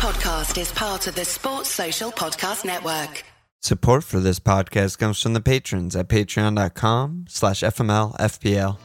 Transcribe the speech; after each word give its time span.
podcast 0.00 0.58
is 0.58 0.72
part 0.72 1.06
of 1.08 1.14
the 1.14 1.26
Sports 1.26 1.68
Social 1.68 2.10
Podcast 2.10 2.64
Network. 2.64 3.22
Support 3.60 4.02
for 4.02 4.18
this 4.18 4.40
podcast 4.40 4.96
comes 4.96 5.20
from 5.20 5.34
the 5.34 5.42
patrons 5.42 5.94
at 5.94 6.08
patreon.com 6.08 7.26
slash 7.28 7.60
FMLFPL. 7.60 8.78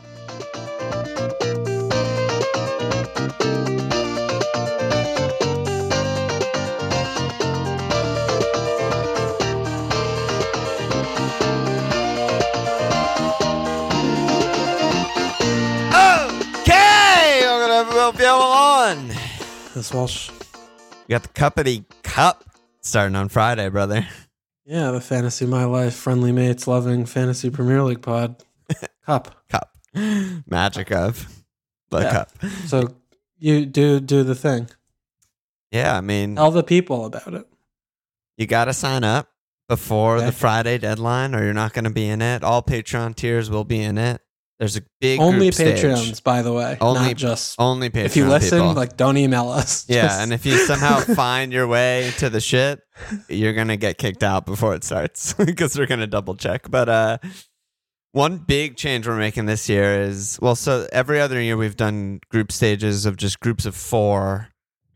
Okay, 16.60 17.48
I'm 17.48 17.62
gonna 17.62 17.84
have 17.86 18.16
FMLFPL 18.16 18.38
on. 18.38 19.08
This 19.74 19.94
Walsh. 19.94 20.30
We 21.08 21.14
got 21.14 21.24
the 21.24 21.30
Cuppity 21.30 21.86
Cup 22.04 22.44
starting 22.82 23.16
on 23.16 23.30
Friday, 23.30 23.70
brother. 23.70 24.08
Yeah, 24.66 24.92
the 24.92 25.02
Fantasy 25.02 25.46
My 25.46 25.66
Life, 25.66 25.94
Friendly 25.96 26.32
Mates, 26.32 26.68
Loving 26.68 27.06
Fantasy 27.06 27.50
Premier 27.52 27.84
League 27.84 28.02
pod. 28.02 28.44
Cup. 29.06 29.36
Cup. 29.50 29.72
Magic 29.94 30.92
of 30.92 31.28
the 31.92 32.00
Yeah. 32.00 32.12
cup. 32.12 32.32
So 32.66 32.96
you 33.38 33.66
do 33.68 34.00
do 34.00 34.24
the 34.24 34.34
thing. 34.36 34.70
Yeah, 35.72 35.96
I 35.96 36.02
mean, 36.02 36.36
Tell 36.36 36.52
the 36.52 36.64
people 36.64 37.06
about 37.06 37.34
it. 37.34 37.48
you 38.38 38.48
got 38.48 38.66
to 38.66 38.74
sign 38.74 39.04
up 39.04 39.30
before 39.70 40.20
the 40.22 40.32
Friday 40.32 40.78
deadline 40.80 41.36
or 41.36 41.44
you're 41.44 41.54
not 41.54 41.74
going 41.74 41.86
to 41.86 41.90
be 41.92 42.08
in 42.10 42.22
it. 42.22 42.44
All 42.44 42.62
Patreon 42.64 43.16
tiers 43.16 43.50
will 43.50 43.64
be 43.64 43.82
in 43.82 43.98
it. 43.98 44.22
There's 44.60 44.78
a 44.78 44.82
big 45.02 45.20
Only 45.20 45.48
group 45.48 45.54
stage. 45.56 45.82
Patreons, 45.84 46.24
by 46.24 46.42
the 46.42 46.54
way. 46.54 46.78
Only- 46.80 47.08
not 47.08 47.16
just 47.18 47.56
Only 47.60 47.90
Patreon 47.90 48.06
if 48.06 48.16
you 48.16 48.28
listen, 48.28 48.60
people. 48.60 48.74
like 48.74 48.96
don't 48.96 49.18
email 49.18 49.50
us. 49.50 49.86
yeah, 49.90 50.04
Just- 50.04 50.22
and 50.22 50.34
if 50.34 50.46
you 50.46 50.58
somehow 50.58 51.00
find 51.16 51.52
your 51.52 51.68
way 51.68 52.14
to 52.20 52.30
the 52.30 52.40
shit, 52.40 52.80
you're 53.30 53.54
going 53.54 53.68
to 53.68 53.76
get 53.78 53.98
kicked 53.98 54.24
out 54.24 54.46
before 54.46 54.74
it 54.74 54.84
starts 54.86 55.34
because 55.34 55.74
they're 55.74 55.86
going 55.88 56.00
to 56.00 56.08
double 56.08 56.36
check. 56.36 56.70
But 56.70 56.88
uh 56.90 57.18
one 58.14 58.38
big 58.38 58.78
change 58.78 59.06
we're 59.06 59.18
making 59.18 59.46
this 59.46 59.68
year 59.68 60.02
is 60.02 60.40
well, 60.42 60.56
so 60.56 60.88
every 60.94 61.20
other 61.20 61.42
year 61.42 61.58
we've 61.58 61.76
done 61.76 62.22
group 62.30 62.50
stages 62.50 63.06
of 63.06 63.18
just 63.18 63.42
groups 63.42 63.66
of 63.66 63.76
4. 63.76 64.48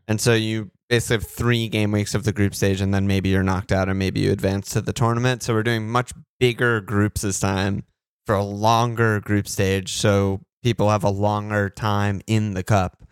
And 0.08 0.18
so 0.18 0.32
you 0.32 0.70
basically 0.88 1.16
have 1.16 1.26
3 1.26 1.68
game 1.68 1.92
weeks 1.92 2.14
of 2.14 2.24
the 2.24 2.32
group 2.32 2.54
stage 2.54 2.80
and 2.80 2.94
then 2.94 3.06
maybe 3.06 3.28
you're 3.28 3.42
knocked 3.42 3.72
out 3.72 3.90
or 3.90 3.94
maybe 3.94 4.20
you 4.20 4.32
advance 4.32 4.70
to 4.70 4.80
the 4.80 4.94
tournament. 4.94 5.42
So 5.42 5.52
we're 5.52 5.62
doing 5.62 5.86
much 5.86 6.12
bigger 6.38 6.80
groups 6.80 7.20
this 7.20 7.38
time 7.38 7.84
for 8.26 8.34
a 8.34 8.44
longer 8.44 9.20
group 9.20 9.48
stage 9.48 9.92
so 9.92 10.40
people 10.62 10.90
have 10.90 11.04
a 11.04 11.10
longer 11.10 11.68
time 11.70 12.20
in 12.26 12.54
the 12.54 12.62
cup. 12.62 13.02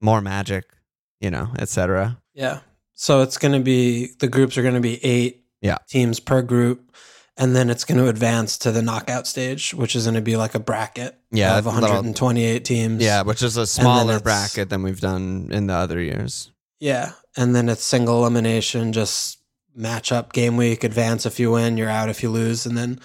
More 0.00 0.20
magic, 0.20 0.64
you 1.20 1.30
know, 1.30 1.48
etc. 1.58 2.18
yeah. 2.34 2.60
So 2.94 3.20
it's 3.22 3.36
gonna 3.38 3.60
be 3.60 4.10
the 4.20 4.28
groups 4.28 4.56
are 4.56 4.62
gonna 4.62 4.80
be 4.80 5.04
eight 5.04 5.44
Yeah. 5.60 5.78
teams 5.88 6.20
per 6.20 6.42
group. 6.42 6.92
And 7.38 7.54
then 7.54 7.68
it's 7.68 7.84
going 7.84 7.98
to 7.98 8.08
advance 8.08 8.56
to 8.56 8.72
the 8.72 8.80
knockout 8.80 9.26
stage, 9.26 9.74
which 9.74 9.94
is 9.94 10.04
going 10.04 10.14
to 10.14 10.22
be 10.22 10.38
like 10.38 10.54
a 10.54 10.58
bracket 10.58 11.18
Yeah, 11.30 11.58
of 11.58 11.66
little- 11.66 11.82
128 11.82 12.64
teams. 12.64 13.02
Yeah, 13.02 13.20
which 13.24 13.42
is 13.42 13.58
a 13.58 13.66
smaller 13.66 14.18
bracket 14.20 14.70
than 14.70 14.82
we've 14.82 15.00
done 15.02 15.50
in 15.52 15.66
the 15.66 15.74
other 15.74 16.00
years. 16.00 16.50
Yeah. 16.80 17.12
And 17.36 17.54
then 17.54 17.68
it's 17.68 17.84
single 17.84 18.20
elimination, 18.22 18.94
just 18.94 19.36
match 19.74 20.12
up 20.12 20.32
game 20.32 20.56
week, 20.56 20.82
advance 20.82 21.26
if 21.26 21.38
you 21.38 21.50
win, 21.50 21.76
you're 21.76 21.90
out 21.90 22.08
if 22.08 22.22
you 22.22 22.30
lose. 22.30 22.64
And 22.64 22.74
then 22.78 23.00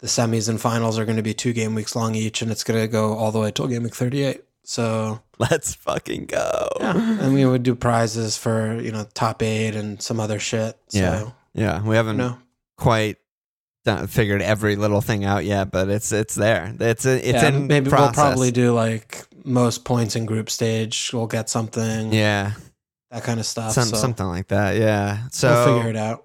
the 0.00 0.06
semis 0.06 0.48
and 0.48 0.60
finals 0.60 0.98
are 0.98 1.04
going 1.04 1.16
to 1.16 1.22
be 1.22 1.34
two 1.34 1.52
game 1.52 1.74
weeks 1.74 1.94
long 1.94 2.14
each, 2.14 2.42
and 2.42 2.50
it's 2.50 2.64
going 2.64 2.80
to 2.80 2.88
go 2.88 3.14
all 3.14 3.32
the 3.32 3.38
way 3.40 3.50
till 3.50 3.66
game 3.68 3.82
week 3.82 3.94
38. 3.94 4.42
So, 4.62 5.20
Let's 5.38 5.74
fucking 5.74 6.26
go. 6.26 6.68
yeah. 6.80 6.96
and 7.20 7.34
we 7.34 7.44
would 7.44 7.62
do 7.62 7.74
prizes 7.74 8.36
for, 8.36 8.80
you 8.80 8.92
know, 8.92 9.06
top 9.14 9.42
eight 9.42 9.74
and 9.74 10.00
some 10.00 10.20
other 10.20 10.38
shit. 10.38 10.78
So, 10.88 10.98
Yeah. 10.98 11.30
Yeah, 11.52 11.82
we 11.82 11.96
haven't 11.96 12.16
you 12.18 12.22
know, 12.22 12.38
quite 12.76 13.16
done, 13.84 14.06
figured 14.06 14.40
every 14.40 14.76
little 14.76 15.00
thing 15.00 15.24
out 15.24 15.44
yet, 15.44 15.72
but 15.72 15.88
it's 15.88 16.12
it's 16.12 16.36
there. 16.36 16.72
It's 16.78 17.04
it's 17.04 17.26
yeah, 17.26 17.48
in 17.48 17.66
maybe 17.66 17.90
process. 17.90 18.16
we'll 18.16 18.24
probably 18.26 18.50
do 18.52 18.72
like 18.72 19.24
most 19.44 19.84
points 19.84 20.14
in 20.14 20.26
group 20.26 20.48
stage. 20.48 21.10
We'll 21.12 21.26
get 21.26 21.48
something, 21.48 22.12
yeah, 22.12 22.52
that 23.10 23.24
kind 23.24 23.40
of 23.40 23.46
stuff. 23.46 23.72
some, 23.72 23.88
so 23.88 23.96
something 23.96 24.26
like 24.26 24.46
that. 24.48 24.76
Yeah. 24.76 25.26
So 25.32 25.48
we'll 25.52 25.76
figure 25.78 25.90
it 25.90 25.96
out. 25.96 26.24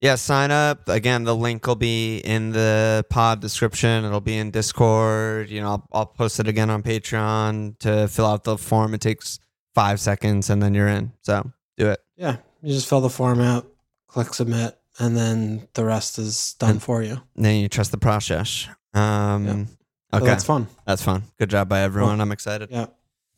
Yeah, 0.00 0.14
sign 0.16 0.50
up 0.50 0.88
again. 0.88 1.24
The 1.24 1.34
link 1.34 1.66
will 1.66 1.74
be 1.76 2.18
in 2.18 2.52
the 2.52 3.04
pod 3.10 3.40
description. 3.40 4.04
It'll 4.04 4.20
be 4.20 4.36
in 4.38 4.50
Discord. 4.50 5.48
You 5.50 5.60
know, 5.62 5.68
I'll, 5.68 5.88
I'll 5.92 6.06
post 6.06 6.38
it 6.40 6.48
again 6.48 6.70
on 6.70 6.82
Patreon 6.82 7.78
to 7.80 8.08
fill 8.08 8.26
out 8.26 8.44
the 8.44 8.58
form. 8.58 8.94
It 8.94 9.00
takes 9.00 9.38
five 9.74 10.00
seconds, 10.00 10.50
and 10.50 10.62
then 10.62 10.74
you're 10.74 10.88
in. 10.88 11.12
So 11.22 11.50
do 11.76 11.88
it. 11.90 12.00
Yeah. 12.16 12.36
You 12.62 12.72
just 12.72 12.88
fill 12.88 13.00
the 13.00 13.10
form 13.10 13.40
out, 13.40 13.66
click 14.08 14.32
submit, 14.34 14.78
and 14.98 15.16
then 15.16 15.68
the 15.74 15.84
rest 15.84 16.18
is 16.18 16.54
done 16.58 16.70
And- 16.72 16.82
for 16.82 17.02
you. 17.02 17.20
Then 17.36 17.60
you 17.60 17.68
trust 17.68 17.90
the 17.90 17.98
process. 17.98 18.66
Um, 18.94 19.68
So 20.12 20.18
Okay, 20.18 20.26
that's 20.26 20.44
fun. 20.44 20.66
that's 20.86 21.02
fun. 21.02 21.24
Good 21.38 21.50
job 21.50 21.68
by 21.68 21.80
everyone. 21.80 22.20
I'm 22.20 22.32
excited. 22.32 22.70
Yeah. 22.70 22.86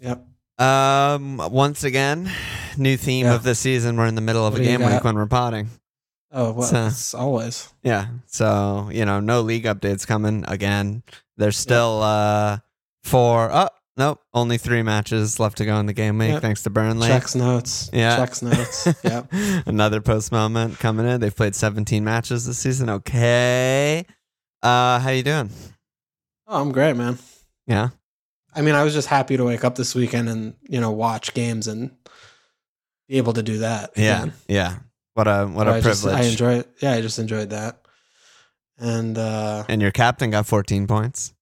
Yep. 0.01 0.25
Um, 0.61 1.39
once 1.51 1.83
again, 1.83 2.31
new 2.77 2.97
theme 2.97 3.27
Yeah. 3.27 3.35
of 3.35 3.43
the 3.43 3.55
season. 3.55 3.97
We're 3.97 4.07
in 4.07 4.15
the 4.15 4.21
middle 4.21 4.47
of 4.47 4.53
What 4.53 4.63
a 4.63 4.65
game 4.65 4.85
week 4.85 5.03
when 5.03 5.17
we're 5.17 5.27
potting. 5.27 5.69
Oh, 6.31 6.53
well, 6.53 6.67
So- 6.69 6.87
it's 6.87 7.15
always. 7.15 7.69
Yeah. 7.83 8.07
So, 8.27 8.91
you 8.93 9.05
know, 9.05 9.21
no 9.21 9.41
league 9.41 9.65
updates 9.65 10.07
coming 10.07 10.45
again. 10.47 11.03
There's 11.37 11.57
still 11.57 12.03
uh 12.03 12.59
four 13.05 13.51
oh 13.53 13.69
nope, 13.97 14.21
only 14.35 14.59
three 14.59 14.83
matches 14.83 15.41
left 15.41 15.57
to 15.59 15.65
go 15.65 15.79
in 15.81 15.87
the 15.87 15.93
game 15.93 16.19
week, 16.19 16.31
Yep. 16.33 16.43
thanks 16.43 16.63
to 16.65 16.71
Burnley. 16.71 17.09
Checks 17.09 17.35
notes. 17.35 17.89
Yeah. 17.93 18.17
Checks 18.17 18.43
notes. 18.43 18.87
yep. 19.05 19.33
Another 19.67 20.01
post 20.01 20.31
moment 20.33 20.79
coming 20.79 21.07
in. 21.09 21.21
They've 21.21 21.35
played 21.35 21.55
17 21.55 22.05
matches 22.05 22.45
this 22.47 22.59
season. 22.59 22.91
Okay. 22.91 24.05
Uh 24.63 24.99
how 24.99 25.11
you 25.11 25.23
doing? 25.23 25.51
Oh, 26.47 26.61
I'm 26.61 26.73
great, 26.73 26.97
man. 26.97 27.19
Yeah. 27.67 27.91
I 28.55 28.63
mean, 28.63 28.75
I 28.75 28.83
was 28.83 28.95
just 28.95 29.09
happy 29.09 29.37
to 29.37 29.45
wake 29.45 29.63
up 29.65 29.77
this 29.77 29.95
weekend 29.95 30.29
and, 30.29 30.55
you 30.69 30.81
know, 30.81 30.91
watch 30.91 31.33
games 31.35 31.69
and 31.69 31.91
be 33.09 33.17
able 33.19 33.33
to 33.35 33.43
do 33.43 33.59
that. 33.59 33.91
Yeah. 33.97 34.17
again. 34.23 34.33
Yeah. 34.49 34.75
What 35.19 35.27
a 35.27 35.47
what 35.47 35.67
a 35.67 35.73
I 35.73 35.81
just- 35.81 36.03
privilege. 36.05 36.25
I 36.27 36.29
enjoy 36.31 36.55
it. 36.61 36.71
Yeah, 36.81 36.93
I 36.93 37.01
just 37.01 37.19
enjoyed 37.19 37.51
that. 37.51 37.81
And 38.79 39.19
uh 39.19 39.65
and 39.69 39.83
your 39.83 39.91
captain 39.91 40.31
got 40.31 40.47
14 40.47 40.87
points. 40.87 41.35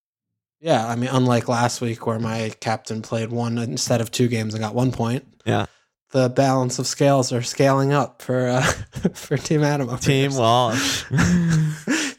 yeah, 0.61 0.87
I 0.89 0.97
mean, 0.97 1.11
unlike 1.13 1.47
last 1.49 1.83
week 1.83 2.07
where 2.07 2.19
my 2.19 2.53
captain 2.61 3.03
played 3.03 3.31
one 3.31 3.59
instead 3.59 4.01
of 4.01 4.11
two 4.11 4.29
games 4.29 4.55
and 4.55 4.63
got 4.63 4.75
one 4.75 4.93
point. 4.93 5.27
Yeah. 5.45 5.67
The 6.13 6.31
balance 6.31 6.79
of 6.79 6.87
scales 6.87 7.33
are 7.33 7.43
scaling 7.43 7.93
up 7.93 8.23
for 8.23 8.49
uh, 8.49 8.63
for 9.13 9.37
Team 9.37 9.63
Adam. 9.63 9.95
Team. 9.99 10.35
Walsh. 10.35 11.05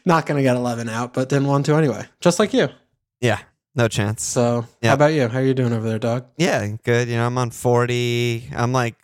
Not 0.04 0.26
gonna 0.26 0.42
get 0.42 0.54
eleven 0.56 0.88
out, 0.88 1.12
but 1.14 1.28
didn't 1.28 1.48
want 1.48 1.66
to 1.66 1.74
anyway. 1.74 2.04
Just 2.20 2.38
like 2.38 2.54
you. 2.54 2.68
yeah. 3.20 3.40
No 3.74 3.86
chance. 3.88 4.22
So 4.24 4.66
Yeah. 4.82 4.90
how 4.90 4.94
about 4.94 5.12
you? 5.14 5.28
How 5.28 5.38
are 5.38 5.42
you 5.44 5.54
doing 5.54 5.72
over 5.72 5.88
there, 5.88 5.98
dog? 6.00 6.26
Yeah, 6.36 6.66
good. 6.84 7.06
You 7.08 7.14
know, 7.16 7.26
I'm 7.26 7.38
on 7.38 7.50
40. 7.50 8.50
I'm 8.56 8.72
like 8.72 8.96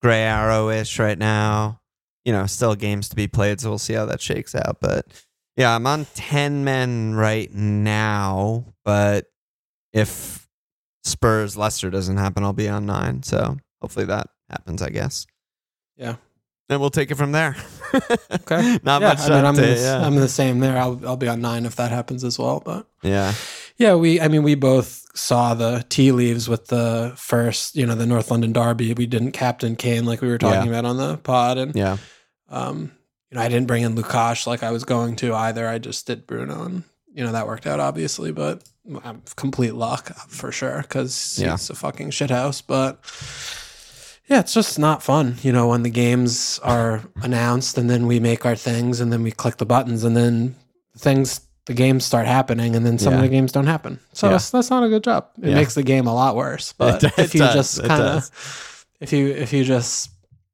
gray 0.00 0.22
arrow 0.22 0.70
ish 0.70 0.98
right 0.98 1.18
now. 1.18 1.80
You 2.24 2.32
know, 2.32 2.46
still 2.46 2.74
games 2.74 3.08
to 3.10 3.16
be 3.16 3.26
played, 3.28 3.60
so 3.60 3.68
we'll 3.68 3.78
see 3.78 3.94
how 3.94 4.06
that 4.06 4.20
shakes 4.20 4.54
out. 4.54 4.78
But 4.80 5.06
yeah, 5.56 5.74
I'm 5.74 5.86
on 5.86 6.06
10 6.14 6.64
men 6.64 7.14
right 7.14 7.52
now. 7.52 8.64
But 8.84 9.26
if 9.92 10.48
Spurs 11.04 11.56
Leicester 11.56 11.90
doesn't 11.90 12.16
happen, 12.16 12.42
I'll 12.44 12.52
be 12.52 12.68
on 12.68 12.86
nine. 12.86 13.22
So 13.22 13.56
hopefully 13.80 14.06
that 14.06 14.28
happens, 14.48 14.82
I 14.82 14.90
guess. 14.90 15.26
Yeah. 15.96 16.16
And 16.68 16.80
we'll 16.80 16.90
take 16.90 17.10
it 17.10 17.16
from 17.16 17.32
there. 17.32 17.56
Okay. 18.32 18.80
Not 18.82 19.00
yeah, 19.00 19.08
much 19.08 19.20
I 19.20 19.28
mean, 19.36 19.44
I'm, 19.44 19.54
the, 19.54 19.76
yeah. 19.76 20.04
I'm 20.04 20.16
the 20.16 20.28
same 20.28 20.58
there. 20.58 20.76
I'll 20.76 21.00
I'll 21.06 21.16
be 21.16 21.28
on 21.28 21.40
nine 21.40 21.64
if 21.64 21.76
that 21.76 21.92
happens 21.92 22.24
as 22.24 22.40
well. 22.40 22.60
But 22.62 22.88
yeah. 23.02 23.32
yeah, 23.78 23.94
we 23.94 24.20
I 24.20 24.26
mean 24.26 24.42
we 24.42 24.56
both 24.56 25.06
saw 25.14 25.54
the 25.54 25.86
tea 25.88 26.10
leaves 26.10 26.48
with 26.48 26.66
the 26.66 27.14
first, 27.16 27.76
you 27.76 27.86
know, 27.86 27.94
the 27.94 28.04
North 28.04 28.32
London 28.32 28.52
Derby. 28.52 28.92
We 28.92 29.06
didn't 29.06 29.30
captain 29.30 29.76
Kane 29.76 30.04
like 30.04 30.20
we 30.20 30.28
were 30.28 30.38
talking 30.38 30.68
about 30.68 30.84
on 30.84 30.96
the 30.96 31.18
pod, 31.18 31.56
and 31.56 31.74
Yeah. 31.76 31.98
Um, 32.54 32.92
you 33.30 33.36
know, 33.36 33.42
I 33.42 33.48
didn't 33.48 33.66
bring 33.66 33.82
in 33.82 33.94
Lukash 33.96 34.46
like 34.46 34.62
I 34.62 34.70
was 34.70 34.84
going 34.84 35.16
to 35.16 35.34
either. 35.34 35.66
I 35.68 35.78
just 35.78 36.06
did 36.06 36.26
Bruno, 36.26 36.62
and 36.64 36.84
you 37.12 37.24
know 37.24 37.32
that 37.32 37.46
worked 37.46 37.66
out 37.66 37.80
obviously, 37.80 38.32
but 38.32 38.62
complete 39.36 39.74
luck 39.74 40.14
for 40.28 40.52
sure 40.52 40.82
because 40.82 41.38
Yeah. 41.40 41.54
it's 41.54 41.70
a 41.70 41.74
fucking 41.74 42.10
shithouse. 42.10 42.62
But 42.66 42.98
yeah, 44.28 44.40
it's 44.40 44.54
just 44.54 44.78
not 44.78 45.02
fun, 45.02 45.36
you 45.42 45.52
know, 45.52 45.68
when 45.68 45.82
the 45.82 45.90
games 45.90 46.58
are 46.62 47.02
announced 47.22 47.76
and 47.78 47.88
then 47.90 48.06
we 48.06 48.20
make 48.20 48.44
our 48.46 48.56
things 48.56 49.00
and 49.00 49.12
then 49.12 49.22
we 49.22 49.30
click 49.30 49.56
the 49.58 49.66
buttons 49.66 50.04
and 50.04 50.16
then 50.16 50.54
things 50.96 51.40
the 51.66 51.74
games 51.74 52.04
start 52.04 52.26
happening 52.26 52.76
and 52.76 52.84
then 52.84 52.98
some 52.98 53.12
Yeah. 53.14 53.18
of 53.20 53.22
the 53.22 53.28
games 53.30 53.52
don't 53.52 53.66
happen. 53.66 53.98
So 54.12 54.26
Yeah. 54.26 54.32
that's, 54.32 54.50
that's 54.50 54.70
not 54.70 54.82
a 54.84 54.88
good 54.88 55.02
job. 55.04 55.28
It 55.42 55.48
Yeah. 55.50 55.54
makes 55.56 55.74
the 55.74 55.82
game 55.82 56.06
a 56.06 56.14
lot 56.14 56.36
worse. 56.36 56.72
But 56.78 57.04
It 57.04 57.12
if 57.18 57.34
you 57.34 57.40
just 57.40 57.82
kind 57.82 58.02
of 58.02 58.30
if 59.00 59.12
you 59.12 59.28
if 59.28 59.52
you 59.52 59.64
just 59.64 60.10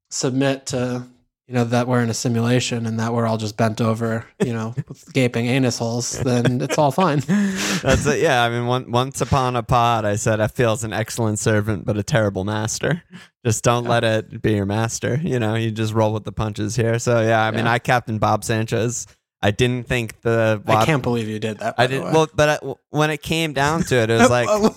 submit 0.09 0.65
to 0.67 1.03
you 1.51 1.57
know, 1.57 1.65
that 1.65 1.85
we're 1.85 2.01
in 2.01 2.09
a 2.09 2.13
simulation 2.13 2.85
and 2.85 2.97
that 3.01 3.13
we're 3.13 3.27
all 3.27 3.35
just 3.35 3.57
bent 3.57 3.81
over, 3.81 4.25
you 4.39 4.53
know, 4.53 4.73
with 4.87 5.11
gaping 5.11 5.47
anus 5.47 5.79
holes, 5.79 6.17
then 6.21 6.61
it's 6.61 6.77
all 6.77 6.91
fine. 6.91 7.19
That's 7.19 8.05
it. 8.05 8.21
Yeah, 8.21 8.41
I 8.41 8.49
mean, 8.49 8.67
one, 8.67 8.89
once 8.89 9.19
upon 9.19 9.57
a 9.57 9.63
pod, 9.63 10.05
I 10.05 10.15
said 10.15 10.39
I 10.39 10.47
feel 10.47 10.71
as 10.71 10.85
an 10.85 10.93
excellent 10.93 11.39
servant, 11.39 11.83
but 11.83 11.97
a 11.97 12.03
terrible 12.03 12.45
master. 12.45 13.03
Just 13.45 13.65
don't 13.65 13.83
let 13.83 14.05
it 14.05 14.41
be 14.41 14.53
your 14.53 14.65
master. 14.65 15.19
You 15.21 15.39
know, 15.39 15.55
you 15.55 15.71
just 15.71 15.93
roll 15.93 16.13
with 16.13 16.23
the 16.23 16.31
punches 16.31 16.77
here. 16.77 16.99
So 16.99 17.19
yeah, 17.21 17.43
I 17.43 17.51
mean, 17.51 17.65
Yeah. 17.65 17.73
I 17.73 17.79
captained 17.79 18.21
Bob 18.21 18.45
Sanchez. 18.45 19.07
I 19.41 19.51
didn't 19.51 19.87
think 19.87 20.21
the 20.21 20.61
I 20.67 20.85
can't 20.85 21.03
believe 21.03 21.27
you 21.27 21.39
did 21.39 21.57
that. 21.57 21.75
I 21.77 21.87
did 21.87 22.01
well, 22.01 22.29
but 22.33 22.63
I, 22.63 22.73
when 22.91 23.09
it 23.09 23.21
came 23.21 23.51
down 23.51 23.83
to 23.85 23.95
it, 23.95 24.09
it 24.09 24.19
was 24.21 24.29
like, 24.29 24.47
oh, 24.49 24.73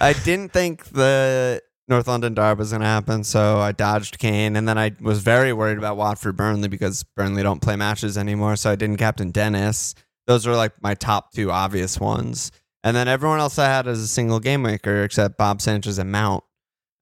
I 0.00 0.14
didn't 0.24 0.52
think 0.52 0.84
the 0.84 1.60
North 1.88 2.06
London 2.06 2.34
Derby 2.34 2.58
was 2.58 2.70
going 2.70 2.82
to 2.82 2.86
happen, 2.86 3.24
so 3.24 3.58
I 3.58 3.72
dodged 3.72 4.18
Kane, 4.18 4.56
and 4.56 4.68
then 4.68 4.76
I 4.76 4.92
was 5.00 5.20
very 5.22 5.52
worried 5.52 5.78
about 5.78 5.96
Watford 5.96 6.36
Burnley 6.36 6.68
because 6.68 7.02
Burnley 7.16 7.42
don't 7.42 7.62
play 7.62 7.76
matches 7.76 8.18
anymore, 8.18 8.56
so 8.56 8.70
I 8.70 8.76
didn't 8.76 8.98
captain 8.98 9.30
Dennis. 9.30 9.94
Those 10.26 10.46
were 10.46 10.54
like 10.56 10.72
my 10.82 10.94
top 10.94 11.32
two 11.32 11.50
obvious 11.50 11.98
ones, 11.98 12.52
and 12.84 12.94
then 12.94 13.08
everyone 13.08 13.40
else 13.40 13.58
I 13.58 13.66
had 13.66 13.86
as 13.88 14.00
a 14.00 14.06
single 14.08 14.38
game 14.40 14.62
maker 14.62 15.02
except 15.02 15.38
Bob 15.38 15.62
Sanchez 15.62 15.98
and 15.98 16.12
Mount. 16.12 16.44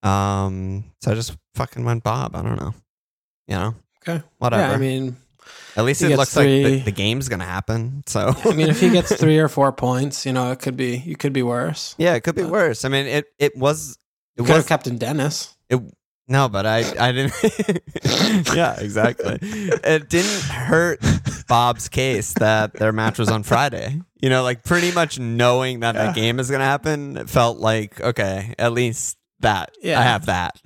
Um, 0.02 0.84
so 1.02 1.10
I 1.10 1.14
just 1.14 1.36
fucking 1.56 1.84
went 1.84 2.04
Bob. 2.04 2.36
I 2.36 2.42
don't 2.42 2.56
know, 2.60 2.74
you 3.48 3.56
know, 3.56 3.74
okay. 4.06 4.22
whatever. 4.38 4.62
Yeah, 4.62 4.72
I 4.72 4.76
mean, 4.76 5.16
At 5.76 5.84
least 5.84 6.02
it 6.02 6.16
looks 6.16 6.36
like 6.36 6.46
the, 6.46 6.62
three. 6.62 6.78
the 6.80 6.92
game's 6.92 7.28
gonna 7.28 7.44
happen. 7.44 8.04
So 8.06 8.32
I 8.44 8.52
mean, 8.54 8.68
if 8.68 8.80
he 8.80 8.90
gets 8.90 9.14
three 9.20 9.38
or 9.38 9.48
four 9.48 9.72
points, 9.72 10.24
you 10.24 10.32
know, 10.32 10.52
it 10.52 10.60
could 10.60 10.76
be, 10.76 10.98
you 10.98 11.16
could 11.16 11.32
be 11.32 11.42
worse. 11.42 11.96
yeah, 11.98 12.14
it 12.14 12.20
could 12.22 12.36
be 12.36 12.42
Uh, 12.42 12.48
worse. 12.50 12.84
I 12.84 12.88
mean, 12.88 13.06
it 13.06 13.24
it 13.40 13.56
was 13.56 13.98
it 14.36 14.42
could 14.42 14.48
have 14.48 14.56
was 14.58 14.66
Captain 14.66 14.98
Dennis. 14.98 15.54
it. 15.68 15.80
No, 16.28 16.48
but 16.48 16.66
I 16.66 16.78
I 16.98 17.12
didn't. 17.12 17.34
yeah, 18.54 18.78
exactly. 18.80 19.38
It 19.42 20.08
didn't 20.08 20.42
hurt 20.42 21.00
Bob's 21.48 21.88
case 21.88 22.34
that 22.34 22.72
their 22.74 22.92
match 22.92 23.18
was 23.18 23.28
on 23.30 23.44
Friday. 23.44 24.00
You 24.20 24.30
know, 24.30 24.42
like 24.42 24.64
pretty 24.64 24.90
much 24.92 25.20
knowing 25.20 25.80
that 25.80 25.94
Yeah. 25.94 26.06
that 26.06 26.14
game 26.16 26.40
is 26.40 26.50
gonna 26.50 26.64
happen, 26.64 27.16
it 27.16 27.30
felt 27.30 27.58
like 27.58 28.00
okay, 28.00 28.54
at 28.58 28.72
least 28.72 29.16
that 29.40 29.70
Yeah. 29.80 30.00
I 30.00 30.02
have 30.02 30.26
that. 30.26 30.60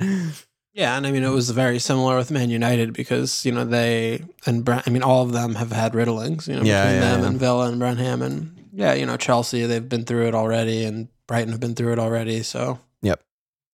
Yeah, 0.73 0.96
and 0.96 1.06
I 1.06 1.11
mean 1.12 1.25
it 1.25 1.28
was 1.31 1.50
very 1.50 1.78
similar 1.78 2.16
with 2.16 2.31
Man 2.31 2.49
United 2.49 2.94
because 2.94 3.44
you 3.44 3.52
know 3.52 3.64
they 3.66 4.23
and 4.46 4.64
Brent, 4.64 4.84
I 4.87 4.90
mean 4.90 5.02
all 5.02 5.23
of 5.25 5.32
them 5.32 5.56
have 5.56 5.73
had 5.73 5.94
riddlings, 5.94 6.49
you 6.49 6.55
know, 6.56 6.62
Yeah, 6.62 6.84
between 6.84 7.02
yeah, 7.02 7.16
them 7.16 7.25
and 7.25 7.38
Villa 7.38 7.69
and 7.69 7.78
Brenham 7.78 8.23
and 8.23 8.56
yeah, 8.73 8.94
you 8.94 9.05
know 9.05 9.19
Chelsea 9.19 9.66
they've 9.66 9.87
been 9.87 10.05
through 10.06 10.28
it 10.28 10.34
already 10.34 10.84
and 10.84 11.08
Brighton 11.26 11.50
have 11.50 11.61
been 11.61 11.75
through 11.75 11.93
it 11.93 11.99
already. 11.99 12.43
So 12.43 12.78
Yep. 13.02 13.20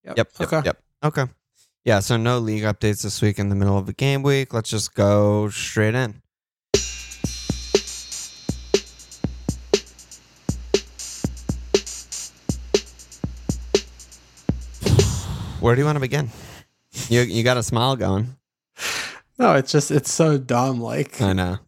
Yep, 0.07 0.17
Yep. 0.17 0.29
Yep. 0.41 0.53
okay, 0.53 0.63
Yep. 0.67 0.83
Okay. 1.05 1.25
Yeah. 1.85 2.01
So 2.01 2.17
no 2.17 2.39
league 2.39 2.63
updates 2.65 3.03
this 3.03 3.21
week 3.23 3.39
in 3.39 3.49
the 3.49 3.55
middle 3.55 3.77
of 3.79 3.89
a 3.89 3.93
game 3.93 4.23
week. 4.23 4.53
Let's 4.55 4.71
just 4.71 4.95
go 4.95 5.49
straight 5.51 5.95
in. 5.95 6.23
Where 15.61 15.75
do 15.75 15.81
you 15.81 15.87
want 15.87 15.97
to 15.97 16.01
begin? 16.01 16.31
You 17.09 17.23
you 17.23 17.43
got 17.43 17.57
a 17.57 17.63
smile 17.63 17.97
going. 17.97 18.37
No, 19.39 19.55
it's 19.55 19.73
just 19.73 19.91
it's 19.91 20.11
so 20.11 20.39
dumb. 20.39 20.81
Like 20.81 21.21
I 21.21 21.33
know. 21.33 21.59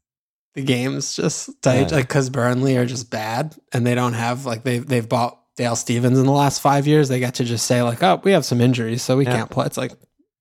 the 0.54 0.62
game's 0.62 1.16
just 1.16 1.60
tight, 1.62 1.90
Yeah. 1.90 1.96
like 1.96 2.08
because 2.08 2.30
Burnley 2.30 2.76
are 2.76 2.86
just 2.86 3.10
bad 3.10 3.54
and 3.72 3.86
they 3.86 3.94
don't 3.94 4.12
have 4.14 4.46
like 4.46 4.62
they 4.62 4.78
they've 4.78 5.08
bought 5.08 5.37
Dale 5.58 5.74
Stephens 5.76 6.18
in 6.18 6.24
the 6.24 6.32
last 6.32 6.60
five 6.60 6.86
years. 6.86 7.08
They 7.08 7.18
get 7.18 7.34
to 7.34 7.44
just 7.44 7.66
say 7.66 7.82
like, 7.82 8.00
oh, 8.02 8.20
we 8.24 8.30
have 8.32 8.44
some 8.44 8.60
injuries, 8.60 9.02
so 9.02 9.16
we 9.18 9.24
Yeah. 9.24 9.36
can't 9.36 9.50
play. 9.50 9.66
It's 9.66 9.76
like 9.76 9.92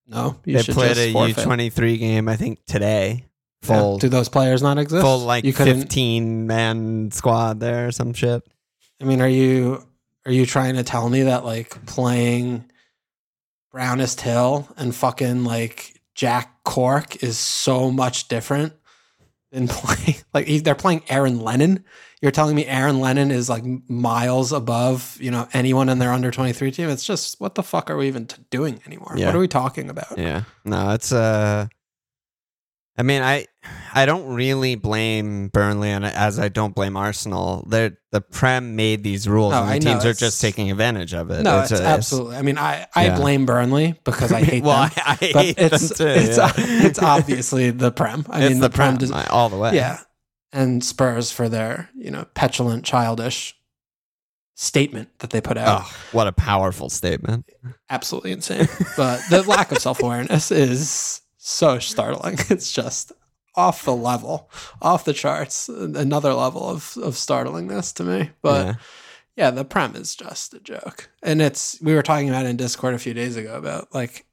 no, 0.07 0.37
you 0.45 0.55
they 0.57 0.63
should 0.63 0.75
played 0.75 0.95
just 0.95 1.15
a 1.15 1.27
U 1.27 1.33
twenty 1.33 1.69
three 1.71 1.97
game. 1.97 2.29
I 2.29 2.35
think 2.37 2.63
today. 2.65 3.25
Yeah. 3.63 3.67
Full 3.67 3.97
Do 3.97 4.07
those 4.07 4.29
players 4.29 4.61
not 4.61 4.77
exist? 4.77 5.01
full 5.01 5.17
like 5.19 5.43
you 5.43 5.51
fifteen 5.53 6.45
man 6.45 7.09
squad 7.11 7.59
there 7.59 7.87
or 7.87 7.91
some 7.91 8.13
shit. 8.13 8.43
I 9.01 9.05
mean, 9.05 9.19
are 9.19 9.27
you 9.27 9.83
are 10.27 10.31
you 10.31 10.45
trying 10.45 10.75
to 10.75 10.83
tell 10.83 11.09
me 11.09 11.23
that 11.23 11.43
like 11.43 11.83
playing 11.87 12.69
Brownest 13.71 14.21
Hill 14.21 14.67
and 14.77 14.95
fucking 14.95 15.43
like 15.43 15.99
Jack 16.15 16.63
Cork 16.63 17.23
is 17.23 17.37
so 17.39 17.89
much 17.91 18.27
different 18.27 18.73
than 19.51 19.67
playing 19.67 20.17
like 20.33 20.63
they're 20.63 20.75
playing 20.75 21.01
Aaron 21.09 21.39
Lennon? 21.39 21.83
You're 22.21 22.31
telling 22.31 22.55
me 22.55 22.65
Aaron 22.65 22.99
Lennon 22.99 23.29
is 23.29 23.47
like 23.47 23.63
miles 23.87 24.51
above 24.51 25.17
you 25.21 25.29
know 25.31 25.47
anyone 25.53 25.87
in 25.89 25.99
their 25.99 26.11
under 26.11 26.31
23 26.31 26.71
team? 26.71 26.89
It's 26.89 27.05
just 27.05 27.39
what 27.39 27.55
the 27.55 27.63
fuck 27.63 27.89
are 27.91 27.97
we 27.97 28.07
even 28.07 28.25
t- 28.25 28.41
doing 28.49 28.81
anymore? 28.87 29.13
Yeah. 29.15 29.27
What 29.27 29.35
are 29.35 29.39
we 29.39 29.47
talking 29.47 29.89
about? 29.89 30.17
Yeah. 30.17 30.43
No, 30.65 30.91
it's 30.91 31.11
uh 31.11 31.67
I 32.99 33.03
mean, 33.03 33.21
I 33.21 33.45
I 33.93 34.07
don't 34.07 34.33
really 34.33 34.73
blame 34.73 35.49
Burnley 35.49 35.91
and 35.91 36.03
as 36.03 36.39
I 36.39 36.47
don't 36.49 36.73
blame 36.73 36.97
Arsenal. 36.97 37.63
They 37.69 37.91
the 38.11 38.21
Prem 38.21 38.75
made 38.75 39.03
these 39.03 39.27
rules 39.29 39.51
No, 39.51 39.59
and 39.61 39.69
the 39.69 39.73
I 39.75 39.77
know, 39.77 39.91
teams 39.99 40.05
are 40.05 40.13
just 40.19 40.41
taking 40.41 40.71
advantage 40.71 41.13
of 41.13 41.29
it. 41.29 41.43
No, 41.43 41.59
it's, 41.59 41.71
a- 41.71 41.83
absolutely. 41.85 42.37
I 42.37 42.41
mean, 42.41 42.57
I 42.57 42.87
I 42.95 43.05
Yeah. 43.05 43.17
blame 43.17 43.45
Burnley 43.45 43.93
because 44.03 44.31
I 44.31 44.41
hate 44.43 44.63
well, 44.63 44.81
them. 44.89 44.91
I, 45.05 45.17
I 45.21 45.31
But 45.31 45.45
hate 45.45 45.59
it's 45.59 45.89
them 45.89 45.97
too. 46.07 46.07
it's 46.19 46.37
yeah. 46.37 46.51
it's 46.57 46.97
obviously 46.97 47.69
the 47.69 47.91
Prem. 47.91 48.25
I 48.31 48.41
It's 48.41 48.49
mean, 48.53 48.61
the, 48.61 48.69
the, 48.69 48.75
Prem 48.75 48.97
Prem 48.97 49.09
does, 49.11 49.11
all 49.29 49.49
the 49.49 49.57
way. 49.57 49.75
Yeah. 49.75 49.99
And 50.57 50.83
Spurs 50.83 51.31
for 51.31 51.47
their, 51.47 51.91
you 51.95 52.09
know, 52.09 52.25
petulant, 52.33 52.83
childish 52.83 53.55
statement 54.55 55.07
that 55.19 55.29
they 55.29 55.39
put 55.39 55.55
out. 55.55 55.83
Oh, 55.83 55.97
what 56.13 56.25
a 56.25 56.31
powerful 56.31 56.89
statement. 56.89 57.47
Absolutely 57.91 58.31
insane. 58.31 58.67
but 58.97 59.21
the 59.29 59.43
lack 59.43 59.71
of 59.71 59.77
self 59.77 60.01
awareness 60.01 60.49
is 60.49 61.21
so 61.37 61.77
startling. 61.77 62.39
It's 62.49 62.71
just 62.71 63.11
off 63.55 63.85
the 63.85 63.95
level, 63.95 64.49
off 64.81 65.05
the 65.05 65.13
charts, 65.13 65.69
another 65.69 66.33
level 66.33 66.67
of, 66.67 66.97
of 67.03 67.15
startlingness 67.15 67.93
to 67.93 68.03
me. 68.03 68.31
But 68.41 68.65
yeah. 68.65 68.73
yeah, 69.35 69.51
the 69.51 69.63
Prem 69.63 69.95
is 69.95 70.15
just 70.15 70.55
a 70.55 70.59
joke. 70.59 71.11
And 71.21 71.39
it's, 71.39 71.79
we 71.83 71.93
were 71.93 72.01
talking 72.01 72.29
about 72.29 72.47
in 72.47 72.57
Discord 72.57 72.95
a 72.95 72.99
few 72.99 73.13
days 73.13 73.35
ago 73.35 73.55
about 73.55 73.93
like 73.93 74.25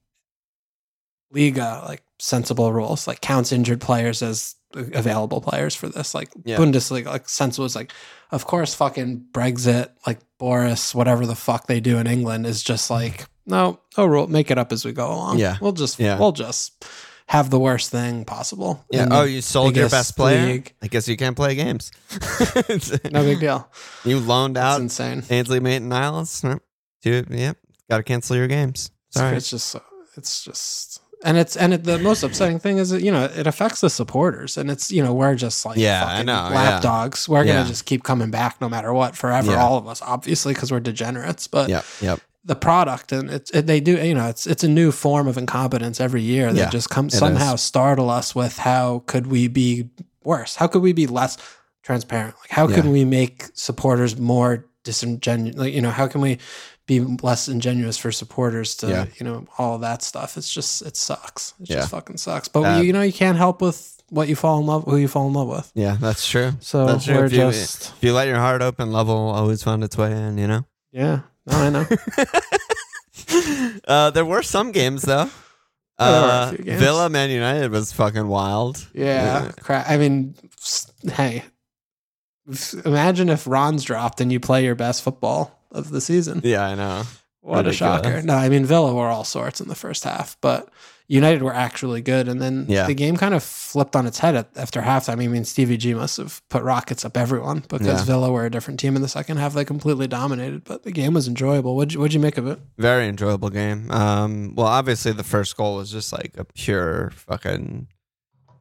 Liga, 1.30 1.82
like 1.86 2.02
sensible 2.18 2.72
rules, 2.72 3.06
like 3.06 3.20
counts 3.20 3.52
injured 3.52 3.82
players 3.82 4.22
as 4.22 4.54
available 4.74 5.40
players 5.40 5.74
for 5.74 5.88
this. 5.88 6.14
Like 6.14 6.30
Yeah. 6.44 6.56
Bundesliga, 6.58 7.06
like 7.06 7.28
sensible 7.28 7.64
was 7.64 7.76
like, 7.76 7.92
of 8.30 8.46
course, 8.46 8.74
fucking 8.74 9.26
Brexit, 9.32 9.90
like 10.06 10.18
Boris, 10.38 10.94
whatever 10.94 11.26
the 11.26 11.34
fuck 11.36 11.66
they 11.66 11.80
do 11.80 11.98
in 11.98 12.06
England 12.06 12.46
is 12.46 12.62
just 12.62 12.90
like, 12.90 13.26
no, 13.46 13.80
no 13.96 14.06
rule, 14.06 14.26
make 14.26 14.50
it 14.50 14.58
up 14.58 14.72
as 14.72 14.84
we 14.84 14.92
go 14.92 15.06
along. 15.12 15.38
Yeah. 15.38 15.56
We'll 15.60 15.72
just, 15.72 15.98
Yeah. 16.00 16.18
we'll 16.18 16.32
just 16.32 16.84
have 17.26 17.48
the 17.50 17.58
worst 17.58 17.90
thing 17.90 18.24
possible. 18.24 18.84
Yeah. 18.90 19.08
Oh, 19.10 19.22
you 19.24 19.40
sold 19.40 19.76
your 19.76 19.88
best 19.88 20.16
player. 20.16 20.46
league. 20.46 20.74
I 20.82 20.88
guess 20.88 21.08
you 21.08 21.16
can't 21.16 21.36
play 21.36 21.54
games. 21.54 21.90
No 23.10 23.22
big 23.22 23.40
deal. 23.40 23.68
you 24.04 24.18
loaned 24.20 24.56
It's 24.56 24.62
out 24.64 24.80
insane. 24.80 25.22
Ainsley 25.30 25.60
Maitland 25.60 25.88
Niles. 25.90 26.44
Dude, 27.02 27.30
yep. 27.30 27.56
Got 27.88 27.98
to 27.98 28.02
cancel 28.02 28.36
your 28.36 28.48
games. 28.48 28.90
It's, 29.08 29.18
Sorry. 29.18 29.36
it's 29.36 29.50
just 29.50 29.66
so, 29.68 29.82
it's 30.16 30.42
just 30.44 30.93
and 31.24 31.36
it's 31.38 31.56
and 31.56 31.74
it, 31.74 31.84
the 31.84 31.98
most 31.98 32.22
upsetting 32.22 32.58
thing 32.60 32.78
is 32.78 32.90
that 32.90 33.02
you 33.02 33.10
know 33.10 33.24
it 33.24 33.46
affects 33.46 33.80
the 33.80 33.90
supporters 33.90 34.56
and 34.56 34.70
it's 34.70 34.90
you 34.92 35.02
know 35.02 35.12
we're 35.12 35.34
just 35.34 35.64
like 35.66 35.76
Yeah, 35.78 36.04
I 36.04 36.22
know, 36.22 36.32
yeah. 36.50 36.54
lapdogs 36.54 37.28
we're 37.28 37.44
Yeah. 37.44 37.54
gonna 37.54 37.68
just 37.68 37.86
keep 37.86 38.02
coming 38.04 38.30
back 38.30 38.60
no 38.60 38.68
matter 38.68 38.92
what 38.92 39.16
forever 39.16 39.52
Yeah. 39.52 39.62
all 39.64 39.76
of 39.78 39.88
us 39.88 40.00
obviously 40.02 40.54
because 40.54 40.70
we're 40.70 40.80
degenerates 40.80 41.46
but 41.48 41.68
Yep. 41.68 41.84
Yep. 42.00 42.20
the 42.44 42.54
product 42.54 43.10
and 43.12 43.30
it's 43.30 43.50
it, 43.52 43.66
they 43.66 43.80
do 43.80 43.96
you 44.04 44.14
know 44.14 44.28
it's 44.28 44.46
it's 44.46 44.62
a 44.64 44.68
new 44.68 44.92
form 44.92 45.26
of 45.26 45.36
incompetence 45.38 46.00
every 46.00 46.22
year 46.22 46.52
that 46.52 46.58
Yeah, 46.58 46.70
just 46.70 46.90
comes 46.90 47.16
somehow 47.16 47.54
is. 47.54 47.62
startle 47.62 48.10
us 48.10 48.34
with 48.34 48.58
how 48.58 49.02
could 49.06 49.26
we 49.28 49.48
be 49.48 49.88
worse 50.22 50.56
how 50.56 50.66
could 50.66 50.82
we 50.82 50.92
be 50.92 51.06
less 51.06 51.38
transparent 51.82 52.34
like 52.42 52.50
how 52.50 52.68
Yeah. 52.68 52.76
can 52.76 52.90
we 52.92 53.04
make 53.04 53.46
supporters 53.54 54.18
more 54.18 54.66
disingenuous 54.84 55.56
like 55.56 55.72
you 55.72 55.80
know 55.80 55.90
how 55.90 56.06
can 56.06 56.20
we 56.20 56.38
be 56.86 57.00
less 57.00 57.48
ingenuous 57.48 57.96
for 57.96 58.12
supporters 58.12 58.74
to 58.76 58.88
Yeah. 58.88 59.06
you 59.18 59.24
know 59.24 59.46
all 59.58 59.78
that 59.78 60.02
stuff 60.02 60.36
it's 60.36 60.52
just 60.52 60.82
it 60.82 60.96
sucks 60.96 61.54
it 61.60 61.70
Yeah. 61.70 61.76
just 61.76 61.90
fucking 61.90 62.18
sucks 62.18 62.48
but 62.48 62.60
Uh, 62.64 62.80
you 62.80 62.92
know 62.92 63.02
you 63.02 63.12
can't 63.12 63.38
help 63.38 63.62
with 63.62 63.90
what 64.10 64.28
you 64.28 64.36
fall 64.36 64.58
in 64.60 64.66
love 64.66 64.84
who 64.84 64.96
you 64.98 65.08
fall 65.08 65.26
in 65.28 65.32
love 65.32 65.48
with 65.48 65.72
Yeah, 65.74 65.96
that's 66.00 66.26
true. 66.28 66.52
so 66.60 66.86
That's 66.86 67.04
true. 67.06 67.16
we're 67.16 67.24
If 67.24 67.32
you, 67.32 67.38
just 67.38 67.92
if 67.96 68.04
you 68.04 68.12
let 68.12 68.28
your 68.28 68.36
heart 68.38 68.60
open, 68.62 68.92
love 68.92 69.08
will 69.08 69.30
always 69.30 69.62
find 69.62 69.82
its 69.82 69.96
way 69.96 70.12
in, 70.12 70.36
you 70.38 70.46
know? 70.46 70.66
yeah 70.92 71.20
no 71.46 71.56
i 71.58 71.70
know 71.70 71.86
uh, 73.88 74.10
there 74.10 74.24
were 74.24 74.42
some 74.42 74.72
games, 74.72 75.02
though. 75.02 75.28
Yeah, 75.98 76.10
there 76.10 76.20
were 76.22 76.26
a 76.28 76.30
Uh, 76.30 76.50
games. 76.52 76.80
Villa 76.80 77.08
Man 77.08 77.30
United 77.30 77.70
was 77.70 77.92
fucking 77.92 78.26
wild. 78.28 78.86
Yeah, 78.94 79.50
cra- 79.60 79.84
I 79.88 79.96
mean, 79.96 80.34
hey, 81.12 81.44
imagine 82.84 83.28
if 83.28 83.46
Ron's 83.46 83.84
dropped 83.84 84.20
and 84.20 84.32
you 84.32 84.40
play 84.40 84.64
your 84.64 84.74
best 84.74 85.02
football 85.02 85.63
of 85.74 85.90
the 85.90 86.00
season. 86.00 86.40
Yeah, 86.44 86.64
I 86.64 86.74
know. 86.74 87.02
What 87.40 87.66
a 87.66 87.72
shocker! 87.74 88.22
No, 88.22 88.34
I 88.34 88.48
mean 88.48 88.64
Villa 88.64 88.94
were 88.94 89.08
all 89.08 89.24
sorts 89.24 89.60
in 89.60 89.68
the 89.68 89.74
first 89.74 90.04
half, 90.04 90.38
but 90.40 90.70
United 91.08 91.42
were 91.42 91.52
actually 91.52 92.00
good, 92.00 92.26
and 92.26 92.40
then 92.40 92.64
Yeah. 92.70 92.86
the 92.86 92.94
game 92.94 93.18
kind 93.18 93.34
of 93.34 93.42
flipped 93.42 93.94
on 93.94 94.06
its 94.06 94.18
head 94.20 94.34
at, 94.34 94.48
after 94.56 94.80
halftime. 94.80 95.20
I 95.22 95.26
mean, 95.26 95.44
Stevie 95.44 95.76
G 95.76 95.92
must 95.92 96.16
have 96.16 96.40
put 96.48 96.62
rockets 96.62 97.04
up 97.04 97.18
everyone 97.18 97.62
because 97.68 97.86
Yeah. 97.86 98.04
Villa 98.04 98.32
were 98.32 98.46
a 98.46 98.50
different 98.50 98.80
team 98.80 98.96
in 98.96 99.02
the 99.02 99.08
second 99.08 99.36
half. 99.36 99.52
They 99.52 99.66
completely 99.66 100.06
dominated, 100.06 100.64
but 100.64 100.84
the 100.84 100.90
game 100.90 101.12
was 101.12 101.28
enjoyable. 101.28 101.76
What'd 101.76 101.92
you, 101.92 102.00
what'd 102.00 102.14
you 102.14 102.20
make 102.20 102.38
of 102.38 102.46
it? 102.46 102.58
Very 102.78 103.06
enjoyable 103.08 103.50
game. 103.50 103.90
Um, 103.90 104.54
well, 104.54 104.66
obviously 104.68 105.12
the 105.12 105.22
first 105.22 105.54
goal 105.58 105.76
was 105.76 105.90
just 105.92 106.14
like 106.14 106.32
a 106.38 106.44
pure 106.46 107.10
fucking 107.14 107.88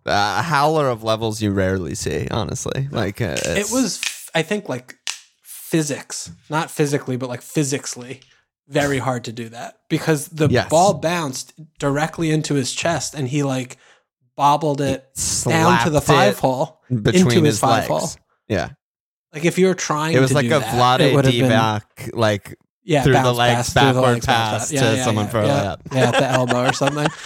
uh, 0.06 0.42
howler 0.44 0.90
of 0.90 1.04
levels 1.04 1.42
you 1.42 1.52
rarely 1.52 1.96
see. 1.96 2.28
Honestly, 2.30 2.90
like 2.92 3.22
uh, 3.22 3.38
It 3.46 3.72
was, 3.72 4.02
I 4.36 4.42
think, 4.42 4.68
like 4.68 4.98
physics, 5.74 6.30
not 6.52 6.70
physically, 6.70 7.18
but 7.18 7.30
like 7.30 7.42
physically, 7.42 8.20
very 8.68 9.00
hard 9.00 9.24
to 9.24 9.32
do 9.32 9.50
that 9.50 9.80
because 9.90 10.28
the 10.28 10.48
Yes. 10.48 10.70
ball 10.70 10.94
bounced 10.94 11.54
directly 11.80 12.30
into 12.30 12.54
his 12.54 12.72
chest, 12.74 13.16
and 13.16 13.28
he 13.28 13.42
like 13.42 13.78
bobbled 14.38 14.82
it 14.82 15.04
down 15.48 15.84
to 15.84 15.90
the 15.90 16.00
five 16.00 16.38
hole. 16.38 16.80
between 16.90 17.24
into 17.24 17.36
his 17.42 17.54
his 17.56 17.60
five 17.60 17.90
legs. 17.90 18.06
hole. 18.06 18.10
Yeah, 18.48 18.70
Like 19.34 19.46
if 19.46 19.58
you 19.58 19.66
were 19.66 19.74
trying, 19.74 20.16
it 20.16 20.20
was 20.20 20.30
to 20.30 20.36
like 20.36 20.48
do 20.48 20.56
a 20.58 20.60
that, 20.60 20.76
Vlade 20.76 21.00
it 21.08 21.16
would 21.16 21.26
have 21.26 21.34
been- 21.34 21.50
Divac, 21.50 22.12
like 22.14 22.56
yeah, 22.84 23.02
through 23.04 23.14
the 23.14 23.34
legs, 23.34 23.74
through 23.74 23.82
the 23.82 23.94
backward 23.94 24.02
legs, 24.14 24.26
bounce 24.28 24.72
pass 24.72 24.72
pass. 24.72 24.98
to 24.98 25.04
someone 25.04 25.28
for 25.28 25.40
a 25.40 25.48
yeah, 25.48 25.64
layup. 25.64 25.80
yeah, 25.96 26.08
at 26.10 26.14
the 26.14 26.28
elbow 26.30 26.68
or 26.70 26.74
something. 26.74 27.08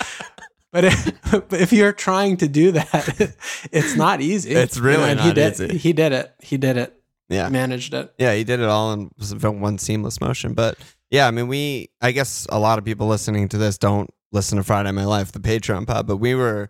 But 0.74 0.84
if, 0.84 1.22
but 1.32 1.54
if 1.62 1.72
you're 1.72 1.94
trying 1.94 2.38
to 2.38 2.48
do 2.50 2.74
that, 2.74 3.36
it's 3.72 3.96
not 3.96 4.20
easy. 4.22 4.52
It's 4.52 4.78
really 4.78 5.10
and 5.12 5.20
he 5.20 5.28
not 5.28 5.36
did, 5.36 5.54
easy. 5.54 5.78
He 5.78 5.94
did 5.94 6.12
it. 6.12 6.36
He 6.44 6.58
did 6.58 6.76
it. 6.78 6.94
Yeah, 7.30 7.50
Managed 7.50 7.94
it. 7.94 8.14
yeah. 8.18 8.34
He 8.36 8.44
did 8.44 8.60
it 8.62 8.66
all 8.68 8.94
in 8.94 9.10
one 9.60 9.78
seamless 9.78 10.22
motion. 10.22 10.54
But 10.54 10.78
yeah, 11.12 11.28
I 11.28 11.32
mean, 11.32 11.48
we. 11.48 11.90
I 12.02 12.12
guess 12.12 12.48
a 12.50 12.60
lot 12.60 12.80
of 12.80 12.86
people 12.86 13.08
listening 13.08 13.50
to 13.50 13.58
this 13.58 13.78
don't 13.78 14.10
listen 14.32 14.58
to 14.58 14.64
Friday 14.64 14.92
My 14.92 15.06
Life, 15.06 15.32
the 15.34 15.40
Patreon 15.40 15.88
pod, 15.88 16.08
but 16.08 16.18
we 16.18 16.36
were 16.36 16.70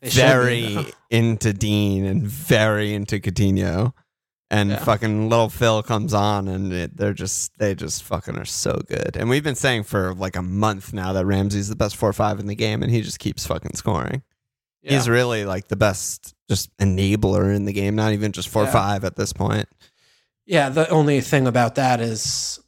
They 0.00 0.10
should 0.10 0.20
be, 0.20 0.22
very 0.22 0.86
into 1.10 1.52
Digne 1.52 2.06
and 2.06 2.22
very 2.26 2.94
into 2.94 3.18
Coutinho. 3.20 3.92
And 4.52 4.70
Yeah. 4.70 4.82
fucking 4.84 5.28
little 5.28 5.48
Phil 5.48 5.82
comes 5.82 6.12
on 6.12 6.48
and 6.48 6.72
it, 6.72 6.96
they're 6.96 7.12
just 7.14 7.52
they 7.58 7.74
just 7.74 8.02
fucking 8.02 8.36
are 8.36 8.44
so 8.44 8.80
good. 8.88 9.16
And 9.16 9.28
we've 9.30 9.44
been 9.44 9.54
saying 9.54 9.84
for 9.84 10.12
like 10.14 10.34
a 10.34 10.42
month 10.42 10.92
now 10.92 11.12
that 11.12 11.24
Ramsey's 11.24 11.68
the 11.68 11.76
best 11.76 11.94
four 11.96 12.12
five 12.12 12.40
in 12.40 12.46
the 12.46 12.56
game 12.56 12.82
and 12.82 12.90
he 12.90 13.00
just 13.02 13.18
keeps 13.20 13.46
fucking 13.46 13.74
scoring. 13.76 14.22
Yeah. 14.82 14.94
He's 14.94 15.08
really 15.08 15.44
like 15.44 15.68
the 15.68 15.76
best 15.76 16.34
just 16.48 16.74
enabler 16.78 17.54
in 17.54 17.64
the 17.64 17.72
game, 17.72 17.94
not 17.94 18.12
even 18.12 18.32
just 18.32 18.48
four 18.48 18.64
Yeah. 18.64 18.72
five 18.72 19.04
at 19.04 19.14
this 19.14 19.32
point. 19.32 19.68
Yeah, 20.50 20.68
the 20.68 20.88
only 20.90 21.20
thing 21.20 21.46
about 21.46 21.76
that 21.76 22.00
is 22.00 22.58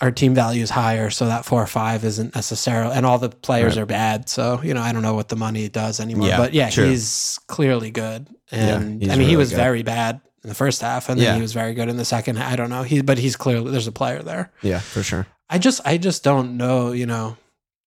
our 0.00 0.10
team 0.10 0.34
value 0.34 0.62
is 0.62 0.70
higher, 0.70 1.10
so 1.10 1.26
that 1.26 1.44
four 1.44 1.62
or 1.62 1.66
five 1.66 2.04
isn't 2.04 2.34
necessarily, 2.34 2.94
and 2.96 3.06
all 3.06 3.18
the 3.18 3.28
players 3.30 3.76
Right. 3.76 3.82
are 3.82 3.86
bad. 3.86 4.28
So 4.28 4.60
you 4.62 4.74
know, 4.74 4.82
I 4.82 4.92
don't 4.92 5.02
know 5.02 5.14
what 5.14 5.28
the 5.28 5.36
money 5.36 5.68
does 5.68 6.00
anymore. 6.00 6.28
Yeah, 6.28 6.36
but 6.38 6.52
yeah, 6.54 6.70
true. 6.70 6.88
he's 6.88 7.38
clearly 7.46 7.90
good, 7.90 8.28
and 8.50 9.00
he's 9.02 9.10
I 9.12 9.16
mean, 9.16 9.28
he 9.28 9.36
was 9.36 9.50
good. 9.50 9.56
very 9.56 9.82
bad 9.82 10.20
in 10.42 10.48
the 10.48 10.54
first 10.54 10.80
half, 10.82 11.08
and 11.08 11.18
then 11.20 11.26
Yeah. 11.26 11.34
he 11.36 11.40
was 11.42 11.52
very 11.52 11.74
good 11.74 11.88
in 11.88 11.96
the 11.96 12.04
second. 12.04 12.38
I 12.38 12.56
don't 12.56 12.70
know, 12.70 12.82
he 12.82 13.00
but 13.00 13.18
he's 13.18 13.36
clearly 13.36 13.70
there's 13.70 13.86
a 13.86 13.92
player 13.92 14.22
there. 14.22 14.50
Yeah, 14.62 14.80
for 14.80 15.02
sure. 15.04 15.26
I 15.50 15.58
just 15.58 15.80
I 15.84 15.98
just 15.98 16.22
don't 16.24 16.56
know, 16.56 16.92
you 16.92 17.06
know, 17.06 17.36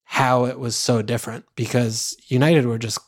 how 0.05 0.45
it 0.45 0.57
was 0.59 0.75
so 0.77 1.01
different 1.01 1.45
because 1.55 2.15
United 2.27 2.65
were 2.65 2.77
just 2.77 2.99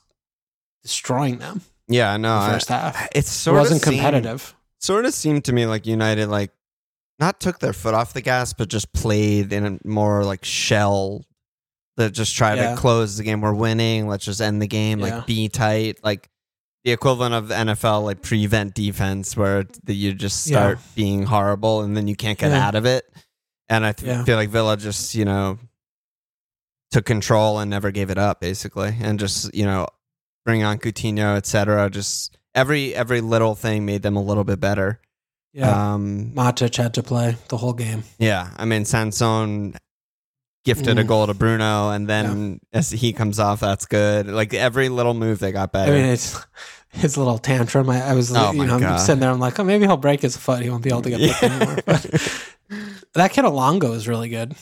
destroying 0.82 1.38
them 1.40 1.62
Yeah, 1.88 2.18
no, 2.18 2.40
the 2.40 2.46
I- 2.46 2.52
first 2.54 2.68
half. 2.70 3.08
it's 3.16 3.30
It 3.30 3.34
sort 3.34 3.58
wasn't 3.60 3.82
of 3.82 3.86
seemed- 3.90 4.00
competitive. 4.02 4.54
Sort 4.84 5.06
of 5.06 5.14
seemed 5.14 5.46
to 5.46 5.54
me 5.54 5.66
like 5.66 5.86
United 5.88 6.28
like 6.28 6.52
not 7.20 7.40
took 7.40 7.60
their 7.60 7.74
foot 7.74 7.94
off 7.94 8.14
the 8.14 8.22
gas, 8.22 8.52
but 8.54 8.68
just 8.68 8.92
played 8.92 9.54
in 9.54 9.66
a 9.66 9.88
more 9.88 10.24
like 10.26 10.44
shell 10.44 11.24
that 11.98 12.12
just 12.12 12.36
try 12.36 12.56
Yeah. 12.56 12.72
to 12.72 12.78
close 12.78 13.18
the 13.18 13.24
game. 13.24 13.40
We're 13.42 13.54
winning. 13.54 14.08
Let's 14.08 14.26
just 14.26 14.42
end 14.42 14.62
the 14.62 14.68
game. 14.68 15.00
Yeah. 15.00 15.18
Like 15.18 15.28
be 15.28 15.48
tight. 15.48 16.00
Like 16.04 16.30
the 16.84 16.92
equivalent 16.92 17.34
of 17.34 17.48
the 17.48 17.56
NFL 17.56 18.04
like 18.04 18.22
prevent 18.22 18.74
defense, 18.74 19.38
where 19.38 19.66
the, 19.86 19.96
you 19.96 20.14
just 20.14 20.48
Yeah. 20.48 20.58
start 20.58 20.80
being 20.96 21.24
horrible 21.24 21.82
and 21.82 21.96
then 21.96 22.08
you 22.08 22.16
can't 22.16 22.38
get 22.38 22.52
Yeah. 22.52 22.68
out 22.68 22.76
of 22.76 22.86
it. 22.86 23.06
And 23.70 23.86
I 23.86 23.94
th- 23.94 24.08
Yeah. 24.08 24.24
feel 24.26 24.36
like 24.36 24.50
Villa 24.50 24.76
just 24.76 25.16
you 25.16 25.24
know 25.24 25.60
took 26.92 27.06
control 27.06 27.60
and 27.60 27.70
never 27.70 27.92
gave 27.92 28.10
it 28.10 28.18
up, 28.18 28.42
basically, 28.42 28.96
and 29.00 29.20
just 29.20 29.54
you 29.56 29.66
know 29.66 29.88
bring 30.46 30.64
on 30.64 30.78
Coutinho, 30.80 31.38
etc. 31.38 31.90
Just 31.90 32.38
every 32.56 32.94
every 32.96 33.22
little 33.22 33.56
thing 33.56 33.86
made 33.86 34.02
them 34.02 34.16
a 34.16 34.22
little 34.22 34.44
bit 34.44 34.60
better. 34.60 35.00
Yeah, 35.54 35.94
Um, 35.94 36.32
Matic 36.34 36.76
had 36.78 36.96
to 36.96 37.04
play 37.04 37.38
the 37.50 37.58
whole 37.58 37.74
game. 37.74 38.04
yeah, 38.18 38.50
I 38.58 38.66
mean 38.66 38.86
Sanson 38.86 39.76
gifted 40.66 40.98
a 40.98 41.04
Mm. 41.04 41.08
goal 41.08 41.28
to 41.28 41.34
Bruno, 41.34 41.90
and 41.92 42.08
then 42.08 42.60
as 42.72 42.90
he 42.90 43.14
comes 43.14 43.38
off, 43.40 43.60
that's 43.60 43.86
good. 43.86 44.28
Like 44.28 44.54
every 44.54 44.90
little 44.90 45.14
move, 45.14 45.40
they 45.40 45.52
got 45.52 45.72
better. 45.72 45.92
I 45.92 45.96
mean, 45.96 46.06
it's 46.06 46.44
his 46.90 47.18
little 47.18 47.38
tantrum. 47.38 47.90
I, 47.90 48.02
I 48.02 48.14
was, 48.14 48.32
Oh 48.36 48.52
you 48.52 48.66
know, 48.66 48.78
I'm 48.78 48.98
sitting 48.98 49.20
there. 49.20 49.30
I'm 49.30 49.40
like, 49.40 49.60
oh, 49.60 49.64
maybe 49.64 49.86
he'll 49.86 49.98
break 49.98 50.22
his 50.22 50.36
foot. 50.38 50.62
He 50.64 50.70
won't 50.70 50.84
be 50.84 50.90
able 50.90 51.02
to 51.04 51.10
get 51.12 51.20
picked 51.20 51.44
anymore. 51.44 51.78
But 51.86 52.02
that 53.14 53.32
kid 53.32 53.46
Elanga 53.46 53.94
is 53.94 54.08
really 54.08 54.30
good. 54.30 54.56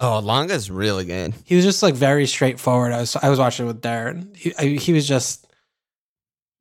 oh, 0.00 0.20
Longa's 0.22 0.70
really 0.70 1.04
good. 1.06 1.32
He 1.44 1.54
was 1.56 1.64
just 1.64 1.82
like 1.82 1.94
very 1.94 2.26
straightforward. 2.26 2.92
I 2.92 3.00
was 3.00 3.16
I 3.16 3.30
was 3.30 3.38
watching 3.38 3.64
it 3.64 3.68
with 3.68 3.80
Darren. 3.80 4.36
He 4.36 4.52
I, 4.58 4.64
he 4.76 4.92
was 4.92 5.06
just 5.08 5.45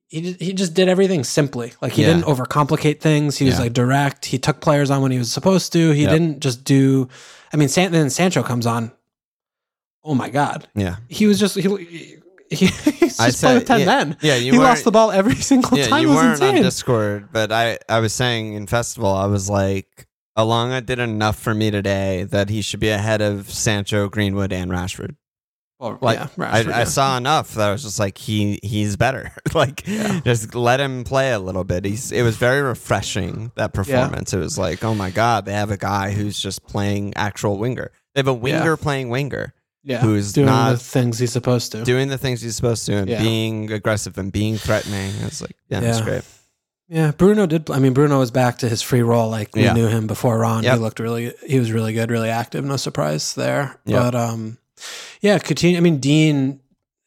he 0.08 0.34
he 0.34 0.54
just 0.54 0.74
did 0.74 0.88
everything 0.90 1.24
simply. 1.24 1.74
Like 1.82 1.94
he 1.94 2.02
Yeah. 2.04 2.14
didn't 2.14 2.26
overcomplicate 2.26 3.00
things. 3.02 3.38
He 3.38 3.46
was 3.46 3.56
Yeah. 3.56 3.62
like 3.62 3.74
direct. 3.74 4.26
He 4.26 4.38
took 4.38 4.62
players 4.62 4.90
on 4.92 5.02
when 5.02 5.12
he 5.12 5.18
was 5.18 5.32
supposed 5.32 5.72
to. 5.74 5.92
He 5.92 6.04
Yep. 6.04 6.12
didn't 6.12 6.40
just 6.42 6.64
do. 6.64 7.08
I 7.54 7.58
mean, 7.58 7.70
San, 7.70 7.92
then 7.92 8.10
Sancho 8.10 8.44
comes 8.44 8.66
on. 8.66 8.92
Oh 10.04 10.14
my 10.16 10.30
god, 10.30 10.68
Yeah, 10.76 10.98
he 11.10 11.26
was 11.26 11.40
just 11.40 11.56
he. 11.56 11.62
he 11.62 12.18
he's 12.68 13.20
I 13.20 13.28
just 13.28 13.42
playing 13.42 13.58
with 13.60 13.68
ten 13.68 13.80
yeah, 13.80 13.86
men. 13.86 14.18
Yeah, 14.22 14.36
you 14.36 14.54
he 14.54 14.60
lost 14.60 14.84
the 14.84 14.92
ball 14.92 15.12
every 15.12 15.36
single 15.52 15.78
Yeah, 15.78 15.88
time. 15.88 16.04
you 16.04 16.10
weren't 16.10 16.42
on. 16.42 16.56
Discord, 16.62 17.30
but 17.32 17.52
I 17.52 17.80
I 17.90 18.00
was 18.00 18.14
saying 18.14 18.54
in 18.54 18.68
festival, 18.68 19.12
I 19.14 19.26
was 19.26 19.50
like. 19.50 20.08
Elanga 20.38 20.86
did 20.86 21.00
enough 21.00 21.40
for 21.40 21.54
me 21.56 21.72
today 21.72 22.26
that 22.26 22.50
he 22.50 22.62
should 22.62 22.82
be 22.82 22.90
ahead 22.90 23.22
of 23.22 23.50
Sancho, 23.50 24.10
Greenwood, 24.10 24.52
and 24.52 24.70
Rashford. 24.70 25.16
Well, 25.80 25.98
Like 26.02 26.18
yeah, 26.20 26.28
Rashford, 26.38 26.72
I, 26.72 26.76
I 26.76 26.80
yeah. 26.80 26.84
saw 26.86 27.18
enough 27.18 27.54
that 27.56 27.68
I 27.70 27.72
was 27.74 27.84
just 27.84 28.00
like 28.00 28.18
he 28.18 28.60
he's 28.64 28.96
better. 28.96 29.32
like 29.54 29.86
Yeah. 29.86 30.22
just 30.24 30.56
let 30.56 30.80
him 30.80 31.04
play 31.04 31.34
a 31.34 31.40
little 31.40 31.64
bit. 31.66 31.84
He's 31.86 32.12
it 32.14 32.22
was 32.24 32.38
very 32.38 32.62
refreshing 32.62 33.52
that 33.56 33.74
performance. 33.74 34.34
It 34.34 34.38
was 34.40 34.58
like 34.58 34.84
oh 34.84 34.96
my 34.96 35.10
god, 35.10 35.46
they 35.46 35.54
have 35.54 35.72
a 35.72 35.78
guy 35.78 36.12
who's 36.12 36.40
just 36.40 36.66
playing 36.66 37.14
actual 37.16 37.58
winger. 37.58 37.92
They 38.14 38.20
have 38.20 38.28
a 38.28 38.34
winger 38.34 38.78
playing 38.78 39.10
winger, 39.10 39.54
yeah, 39.84 40.00
who's 40.00 40.32
doing 40.32 40.46
not- 40.46 40.72
the 40.72 40.78
things 40.78 41.20
he's 41.20 41.34
supposed 41.34 41.74
to. 41.74 41.84
doing 41.84 42.08
the 42.08 42.18
things 42.18 42.42
he's 42.42 42.56
supposed 42.56 42.86
to 42.86 42.94
and 42.96 43.10
Yeah. 43.10 43.22
being 43.22 43.70
aggressive 43.72 44.18
and 44.18 44.32
being 44.32 44.58
threatening. 44.58 45.12
It's 45.24 45.42
like 45.42 45.58
yeah, 45.68 45.82
it's 45.82 46.00
Yeah. 46.00 46.06
great. 46.06 46.22
Yeah, 46.88 47.12
Bruno 47.12 47.48
did. 47.48 47.70
I 47.72 47.80
mean, 47.80 47.94
Bruno 47.94 48.20
was 48.20 48.32
back 48.32 48.60
to 48.60 48.70
his 48.70 48.82
free 48.82 49.02
role 49.02 49.30
like 49.30 49.54
we 49.56 49.64
Yeah. 49.64 49.74
knew 49.74 49.88
him 49.88 50.08
before 50.08 50.38
Ron. 50.38 50.64
Yep. 50.64 50.74
He 50.76 50.80
looked 50.80 51.00
really. 51.00 51.34
He 51.46 51.60
was 51.60 51.72
really 51.74 51.92
good, 51.94 52.12
really 52.12 52.30
active. 52.30 52.64
No 52.64 52.78
surprise 52.78 53.34
there. 53.34 53.78
Yep. 53.86 54.02
But 54.02 54.16
um, 54.16 54.58
yeah, 55.22 55.38
Coutinho. 55.40 55.78
I 55.78 55.80
mean, 55.82 56.00
Digne. 56.00 56.60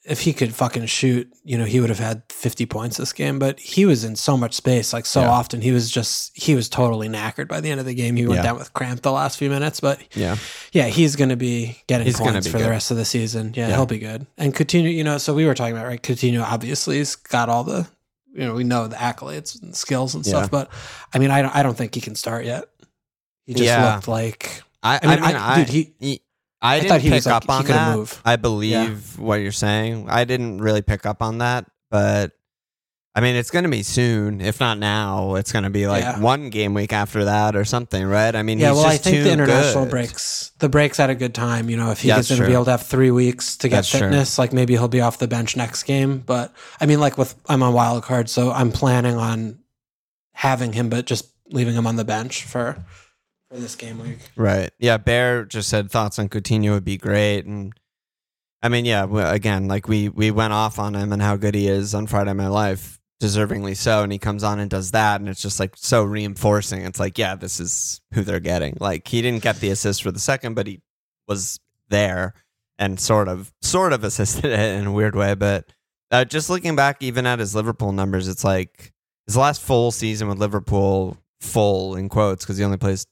If 0.05 0.21
he 0.23 0.33
could 0.33 0.55
fucking 0.55 0.87
shoot, 0.87 1.31
you 1.45 1.59
know, 1.59 1.67
he 1.67 1.81
would 1.81 1.91
have 1.91 1.99
had 1.99 2.23
50 2.31 2.65
points 2.65 2.97
this 2.97 3.13
game. 3.13 3.39
But 3.39 3.61
he 3.61 3.85
was 3.85 4.05
in 4.05 4.17
so 4.17 4.39
much 4.39 4.55
space, 4.55 4.95
like 4.95 5.05
so 5.05 5.21
Yeah. 5.21 5.29
often. 5.31 5.61
He 5.61 5.71
was 5.71 5.91
just 5.91 6.31
he 6.35 6.55
was 6.55 6.71
totally 6.71 7.11
knackered 7.11 7.47
by 7.47 7.61
the 7.61 7.71
end 7.71 7.79
of 7.79 7.85
the 7.85 7.93
game. 7.93 8.17
He 8.17 8.27
went 8.27 8.39
Yeah. 8.39 8.43
down 8.45 8.59
with 8.59 8.73
cramp 8.73 9.03
the 9.03 9.13
last 9.13 9.37
few 9.37 9.51
minutes, 9.51 9.81
but 9.81 10.01
Yeah, 10.15 10.37
yeah, 10.73 10.87
he's 10.87 11.15
going 11.15 11.29
to 11.29 11.37
be 11.37 11.77
getting 11.89 12.07
He's 12.07 12.17
points 12.19 12.47
be 12.47 12.53
for 12.53 12.59
the 12.59 12.71
rest 12.71 12.91
of 12.91 12.97
the 12.97 13.05
season. 13.05 13.53
Yeah, 13.55 13.69
Yeah. 13.69 13.75
he'll 13.75 13.85
be 13.85 13.99
good. 13.99 14.27
And 14.39 14.55
Coutinho, 14.55 14.91
you 14.91 15.05
know, 15.05 15.19
so 15.19 15.35
we 15.35 15.45
were 15.45 15.53
talking 15.55 15.75
about 15.77 15.87
right. 15.87 16.03
Coutinho 16.03 16.43
obviously 16.43 16.97
has 16.97 17.15
got 17.15 17.51
all 17.51 17.65
the, 17.65 17.87
you 18.33 18.47
know, 18.47 18.55
we 18.55 18.65
know 18.65 18.89
the 18.89 18.97
accolades 18.97 19.61
and 19.61 19.77
skills 19.77 20.15
and 20.15 20.25
stuff. 20.25 20.51
But 20.51 20.71
I 21.13 21.19
mean, 21.19 21.31
I 21.31 21.43
don't, 21.43 21.55
I 21.55 21.63
don't 21.63 21.77
think 21.77 21.95
he 21.95 22.01
can 22.01 22.15
start 22.15 22.47
yet. 22.47 22.65
He 23.45 23.53
just 23.53 23.79
looked 23.79 24.09
like 24.09 24.63
I, 24.83 25.01
I 25.03 25.07
mean, 25.07 25.23
I- 25.23 25.53
I, 25.53 25.57
dude, 25.59 25.69
he- 25.69 25.93
he- 26.01 26.23
I 26.61 26.75
I 26.75 26.79
didn't 26.81 26.89
thought 26.91 27.01
he 27.03 27.09
pick 27.09 27.15
was 27.17 27.27
like- 27.27 27.35
up 27.37 27.51
on 27.51 27.65
that. 27.67 27.97
move. 27.97 28.21
I 28.25 28.37
believe 28.37 29.19
what 29.19 29.37
you're 29.37 29.53
saying. 29.53 30.09
I 30.11 30.25
didn't 30.25 30.59
really 30.59 30.83
pick 30.83 31.07
up 31.07 31.23
on 31.23 31.39
that, 31.39 31.67
but 31.91 32.33
I 33.15 33.21
mean, 33.21 33.35
it's 33.35 33.51
going 33.51 33.65
to 33.65 33.69
be 33.71 33.83
soon. 33.83 34.41
If 34.41 34.61
not 34.61 34.79
now, 34.79 35.35
it's 35.35 35.51
going 35.51 35.65
to 35.65 35.71
be 35.71 35.89
like 35.89 36.05
Yeah. 36.05 36.21
one 36.21 36.51
game 36.51 36.73
week 36.75 36.93
after 36.93 37.25
that 37.25 37.57
or 37.57 37.65
something, 37.65 38.05
right? 38.07 38.35
I 38.37 38.43
mean, 38.45 38.59
yeah. 38.61 38.69
he's 38.69 38.77
Well, 38.77 38.87
I 38.87 38.97
think 38.97 39.25
the 39.25 39.33
international 39.33 39.85
good. 39.85 39.91
breaks, 39.91 40.53
the 40.61 40.69
breaks 40.69 41.01
at 41.01 41.11
a 41.11 41.17
good 41.17 41.35
time. 41.35 41.69
You 41.69 41.77
know, 41.79 41.91
if 41.91 42.01
he 42.01 42.09
gets 42.09 42.29
going 42.29 42.41
to 42.43 42.47
be 42.47 42.53
able 42.53 42.67
to 42.67 42.71
have 42.73 42.83
three 42.87 43.11
weeks 43.11 43.57
to 43.59 43.69
get 43.69 43.77
That's 43.77 43.91
true. 43.91 44.01
fitness, 44.01 44.39
like 44.39 44.53
maybe 44.53 44.75
he'll 44.75 44.87
be 44.89 45.01
off 45.01 45.19
the 45.19 45.27
bench 45.27 45.57
next 45.57 45.83
game. 45.85 46.19
But 46.25 46.53
I 46.81 46.87
mean, 46.87 47.01
like 47.01 47.19
with 47.19 47.35
I'm 47.49 47.63
on 47.63 47.73
wild 47.73 48.05
card, 48.05 48.29
so 48.31 48.53
I'm 48.53 48.71
planning 48.71 49.17
on 49.17 49.59
having 50.35 50.73
him, 50.73 50.89
but 50.89 51.05
just 51.07 51.27
leaving 51.51 51.75
him 51.75 51.87
on 51.89 51.97
the 51.97 52.05
bench 52.05 52.45
for 52.45 52.77
for 53.51 53.57
this 53.57 53.77
game 53.77 53.99
week. 53.99 54.19
Right. 54.37 54.71
Yeah. 54.79 54.97
Bear 54.99 55.45
just 55.45 55.69
said 55.69 55.91
thoughts 55.91 56.19
on 56.19 56.29
Coutinho 56.29 56.73
would 56.73 56.85
be 56.85 56.97
great, 56.97 57.47
and 57.47 57.73
I 58.63 58.69
mean, 58.69 58.85
yeah. 58.85 59.07
Again, 59.33 59.69
like 59.69 59.89
we 59.89 60.09
we 60.09 60.31
went 60.31 60.53
off 60.53 60.79
on 60.79 60.95
him 60.95 61.13
and 61.13 61.23
how 61.23 61.37
good 61.37 61.55
he 61.55 61.69
is 61.69 61.95
on 61.95 62.07
Friday 62.07 62.31
Night 62.31 62.43
My 62.43 62.49
Life, 62.49 62.99
deservingly 63.23 63.77
so, 63.77 64.03
and 64.03 64.13
he 64.13 64.19
comes 64.19 64.43
on 64.43 64.59
and 64.59 64.71
does 64.71 64.91
that, 64.93 65.21
and 65.21 65.29
it's 65.29 65.43
just 65.43 65.61
like 65.61 65.75
so 65.77 66.03
reinforcing. 66.05 66.83
It's 66.83 67.01
like, 67.01 67.19
yeah, 67.19 67.35
this 67.35 67.61
is 67.61 68.01
who 68.13 68.23
they're 68.23 68.41
getting. 68.41 68.77
Like 68.81 69.09
he 69.09 69.23
didn't 69.23 69.43
get 69.43 69.61
the 69.61 69.71
assist 69.71 70.03
for 70.03 70.11
the 70.13 70.19
second, 70.19 70.55
but 70.55 70.67
he 70.67 70.81
was 71.27 71.61
there, 71.89 72.35
and 72.79 73.01
sort 73.01 73.29
of 73.29 73.53
sort 73.63 73.93
of 73.93 74.05
assisted 74.05 74.45
it 74.53 74.79
in 74.79 74.87
a 74.87 74.93
weird 74.93 75.15
way. 75.15 75.35
But 75.35 75.73
uh, 76.11 76.25
just 76.25 76.51
looking 76.51 76.77
back, 76.77 77.03
even 77.03 77.27
at 77.27 77.39
his 77.39 77.55
Liverpool 77.55 77.93
numbers, 77.93 78.29
it's 78.29 78.45
like 78.45 78.93
his 79.27 79.37
last 79.37 79.63
full 79.63 79.91
season 79.93 80.29
with 80.29 80.39
Liverpool, 80.39 81.17
full 81.41 81.97
in 81.97 82.09
quotes, 82.09 82.45
because 82.45 82.57
he 82.57 82.65
only 82.65 82.79
plays 82.79 83.07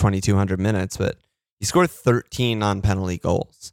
2,200 0.00 0.58
minutes, 0.58 0.96
but 0.96 1.16
he 1.58 1.66
scored 1.66 1.90
13 1.90 2.58
non 2.58 2.80
penalty 2.82 3.18
goals. 3.18 3.72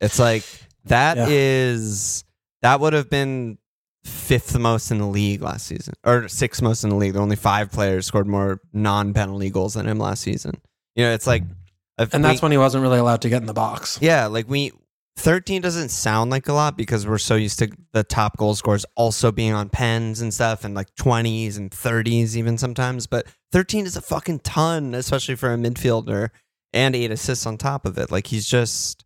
It's 0.00 0.18
like 0.18 0.44
that 0.84 1.16
is 1.30 2.24
Yeah. 2.62 2.70
that 2.70 2.80
would 2.80 2.92
have 2.92 3.08
been 3.08 3.58
fifth 4.04 4.56
most 4.58 4.90
in 4.90 4.98
the 4.98 5.06
league 5.06 5.42
last 5.42 5.66
season, 5.66 5.94
or 6.04 6.28
sixth 6.28 6.62
most 6.62 6.82
in 6.84 6.90
the 6.90 6.96
league. 6.96 7.12
There 7.12 7.20
were 7.20 7.24
only 7.24 7.36
five 7.36 7.70
players 7.70 8.06
scored 8.06 8.26
more 8.26 8.60
non 8.72 9.12
penalty 9.14 9.50
goals 9.50 9.74
than 9.74 9.86
him 9.86 9.98
last 9.98 10.22
season. 10.22 10.60
You 10.94 11.04
know, 11.04 11.12
it's 11.12 11.26
like, 11.26 11.42
mm-hmm. 11.44 12.02
if 12.02 12.14
And 12.14 12.22
we- 12.24 12.28
that's 12.30 12.42
when 12.42 12.52
he 12.52 12.58
wasn't 12.58 12.82
really 12.82 12.98
allowed 12.98 13.22
to 13.22 13.28
get 13.28 13.40
in 13.40 13.46
the 13.46 13.52
box. 13.54 13.98
yeah, 14.00 14.26
like 14.26 14.48
we 14.48 14.72
13 15.18 15.60
doesn't 15.60 15.88
sound 15.90 16.30
like 16.30 16.48
a 16.48 16.52
lot 16.52 16.76
because 16.76 17.06
we're 17.06 17.18
so 17.18 17.34
used 17.34 17.58
to 17.58 17.68
the 17.92 18.04
top 18.04 18.36
goal 18.36 18.54
scorers 18.54 18.86
also 18.94 19.32
being 19.32 19.52
on 19.52 19.68
pens 19.68 20.20
and 20.20 20.32
stuff 20.32 20.64
and 20.64 20.74
like 20.74 20.94
20s 20.94 21.56
and 21.56 21.70
30s 21.70 22.36
even 22.36 22.56
sometimes, 22.56 23.06
but 23.06 23.26
13 23.52 23.84
is 23.84 23.96
a 23.96 24.00
fucking 24.00 24.40
ton, 24.40 24.94
especially 24.94 25.34
for 25.34 25.52
a 25.52 25.56
midfielder 25.56 26.28
and 26.72 26.94
eight 26.94 27.10
assists 27.10 27.46
on 27.46 27.56
top 27.56 27.84
of 27.84 27.98
it. 27.98 28.12
Like 28.12 28.28
he's 28.28 28.46
just 28.48 29.04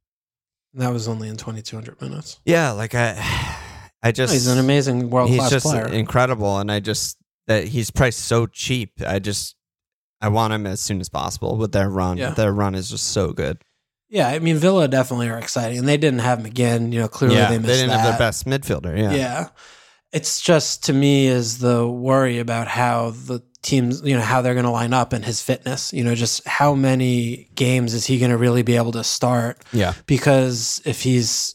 that 0.74 0.90
was 0.90 1.08
only 1.08 1.28
in 1.28 1.36
2,200 1.36 2.00
minutes. 2.00 2.40
yeah, 2.44 2.70
like 2.72 2.94
I 2.94 3.56
I 4.02 4.12
just 4.12 4.32
he's 4.32 4.46
an 4.46 4.58
amazing 4.58 5.10
world 5.10 5.30
he's 5.30 5.48
just 5.50 5.66
player. 5.66 5.86
incredible 5.86 6.58
and 6.58 6.70
I 6.70 6.80
just 6.80 7.16
that 7.46 7.68
he's 7.68 7.90
priced 7.90 8.20
so 8.20 8.46
cheap. 8.46 8.92
I 9.06 9.18
just 9.18 9.56
I 10.20 10.28
want 10.28 10.52
him 10.52 10.66
as 10.66 10.80
soon 10.80 11.00
as 11.00 11.08
possible 11.08 11.56
with 11.56 11.72
their 11.72 11.88
run. 11.88 12.18
Yeah. 12.18 12.30
Their 12.30 12.52
run 12.52 12.74
is 12.74 12.90
just 12.90 13.08
so 13.08 13.32
good. 13.32 13.62
Yeah, 14.12 14.28
I 14.28 14.40
mean 14.40 14.58
Villa 14.58 14.88
definitely 14.88 15.30
are 15.30 15.38
exciting, 15.38 15.78
and 15.78 15.88
they 15.88 15.96
didn't 15.96 16.20
have 16.20 16.40
him 16.40 16.44
again. 16.46 16.92
You 16.92 17.00
know, 17.00 17.08
clearly 17.08 17.36
yeah, 17.36 17.48
they 17.48 17.56
missed 17.56 17.68
they, 17.68 17.76
didn't 17.76 17.88
that. 17.88 18.00
have 18.00 18.10
their 18.10 18.18
best 18.18 18.44
midfielder. 18.46 18.96
Yeah. 18.96 19.12
Yeah. 19.12 19.48
It's 20.12 20.42
just 20.42 20.84
to 20.84 20.92
me 20.92 21.26
is 21.26 21.58
the 21.58 21.88
worry 21.88 22.38
about 22.38 22.68
how 22.68 23.10
the 23.10 23.42
teams, 23.62 24.02
you 24.02 24.14
know, 24.14 24.20
how 24.20 24.42
they're 24.42 24.52
going 24.52 24.66
to 24.66 24.70
line 24.70 24.92
up 24.92 25.14
and 25.14 25.24
his 25.24 25.40
fitness, 25.40 25.94
you 25.94 26.04
know, 26.04 26.14
just 26.14 26.46
how 26.46 26.74
many 26.74 27.48
games 27.54 27.94
is 27.94 28.04
he 28.04 28.18
going 28.18 28.30
to 28.30 28.36
really 28.36 28.62
be 28.62 28.76
able 28.76 28.92
to 28.92 29.02
start? 29.02 29.64
Yeah. 29.72 29.94
Because 30.06 30.82
if 30.84 31.00
he's 31.00 31.54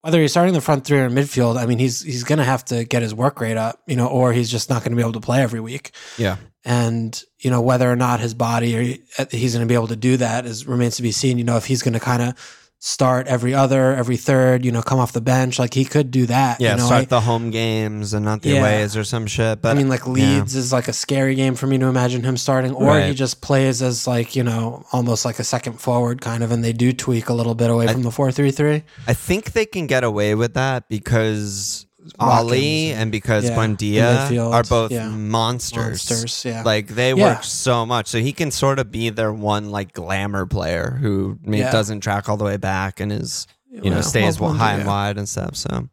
whether 0.00 0.20
he's 0.20 0.32
starting 0.32 0.54
the 0.54 0.60
front 0.60 0.84
three 0.84 0.98
or 0.98 1.08
midfield, 1.08 1.56
I 1.56 1.66
mean, 1.66 1.78
he's 1.78 2.02
he's 2.02 2.24
going 2.24 2.38
to 2.38 2.44
have 2.44 2.64
to 2.66 2.84
get 2.84 3.02
his 3.02 3.14
work 3.14 3.40
rate 3.40 3.56
up, 3.56 3.80
you 3.86 3.94
know, 3.94 4.08
or 4.08 4.32
he's 4.32 4.50
just 4.50 4.68
not 4.68 4.82
going 4.82 4.90
to 4.90 4.96
be 4.96 5.02
able 5.02 5.12
to 5.12 5.20
play 5.20 5.40
every 5.40 5.60
week. 5.60 5.92
Yeah. 6.18 6.36
And 6.64 7.22
you 7.46 7.50
know 7.52 7.62
whether 7.70 7.88
or 7.90 7.96
not 7.96 8.18
his 8.20 8.34
body 8.34 8.70
or 8.76 8.82
he's 9.30 9.52
going 9.54 9.64
to 9.66 9.70
be 9.72 9.78
able 9.80 9.92
to 9.96 10.00
do 10.10 10.16
that 10.18 10.44
is 10.44 10.66
remains 10.66 10.96
to 10.96 11.02
be 11.02 11.12
seen. 11.12 11.38
You 11.38 11.44
know, 11.44 11.56
if 11.56 11.66
he's 11.70 11.82
going 11.86 11.94
to 11.94 12.00
kind 12.12 12.22
of 12.22 12.34
start 12.78 13.26
every 13.26 13.54
other, 13.54 13.94
every 13.94 14.18
third, 14.18 14.62
you 14.64 14.70
know, 14.70 14.82
come 14.82 14.98
off 14.98 15.12
the 15.12 15.20
bench, 15.22 15.58
like 15.58 15.72
he 15.72 15.84
could 15.84 16.10
do 16.10 16.26
that. 16.26 16.60
Yeah, 16.60 16.72
you 16.72 16.76
know, 16.78 16.86
start 16.86 17.08
the 17.08 17.22
home 17.22 17.50
games 17.50 18.12
and 18.12 18.22
not 18.24 18.42
the 18.42 18.50
Yeah. 18.50 18.60
aways 18.60 18.96
or 18.98 19.02
some 19.04 19.26
shit. 19.26 19.62
But 19.62 19.70
I 19.70 19.74
mean, 19.74 19.88
like 19.88 20.06
Leeds 20.06 20.54
is 20.54 20.72
like 20.74 20.86
a 20.86 20.92
scary 20.92 21.34
game 21.34 21.54
for 21.54 21.66
me 21.66 21.78
to 21.78 21.86
imagine 21.86 22.22
him 22.22 22.36
starting, 22.36 22.72
or 22.74 23.00
he 23.00 23.14
just 23.14 23.40
plays 23.40 23.80
as 23.80 24.06
like 24.06 24.36
you 24.36 24.42
know 24.44 24.84
almost 24.92 25.24
like 25.24 25.38
a 25.38 25.44
second 25.44 25.80
forward 25.80 26.20
kind 26.20 26.42
of, 26.44 26.52
and 26.52 26.62
they 26.62 26.74
do 26.74 26.92
tweak 26.92 27.28
a 27.30 27.32
little 27.34 27.54
bit 27.54 27.70
away 27.70 27.86
I- 27.88 27.92
from 27.94 28.02
the 28.02 28.10
four 28.12 28.30
three 28.30 28.50
three. 28.50 28.82
I 29.08 29.14
think 29.14 29.52
they 29.52 29.66
can 29.66 29.86
get 29.86 30.04
away 30.04 30.34
with 30.34 30.52
that 30.54 30.88
because 30.88 31.85
Ali 32.18 32.90
and- 32.90 33.02
and 33.02 33.12
because 33.12 33.44
yeah, 33.44 33.56
Buendia 33.56 34.52
are 34.52 34.62
both 34.64 34.90
yeah. 34.92 35.08
monsters. 35.08 36.10
Monsters, 36.10 36.44
yeah. 36.44 36.62
Like 36.62 36.88
they 36.88 37.14
work 37.14 37.44
so 37.44 37.84
much, 37.86 38.08
so 38.08 38.18
he 38.18 38.32
can 38.32 38.50
sort 38.50 38.78
of 38.78 38.90
be 38.90 39.10
their 39.10 39.32
one 39.32 39.70
like 39.70 39.92
glamour 39.92 40.46
player 40.46 40.98
who 41.00 41.38
doesn't 41.44 42.00
track 42.00 42.28
all 42.28 42.36
the 42.36 42.44
way 42.44 42.56
back 42.56 43.00
and 43.00 43.12
is 43.12 43.46
you 43.70 43.90
know 43.90 44.00
stays 44.00 44.40
well, 44.40 44.52
high 44.52 44.74
and 44.74 44.86
wide 44.86 45.18
and 45.18 45.28
stuff. 45.28 45.56
So 45.56 45.88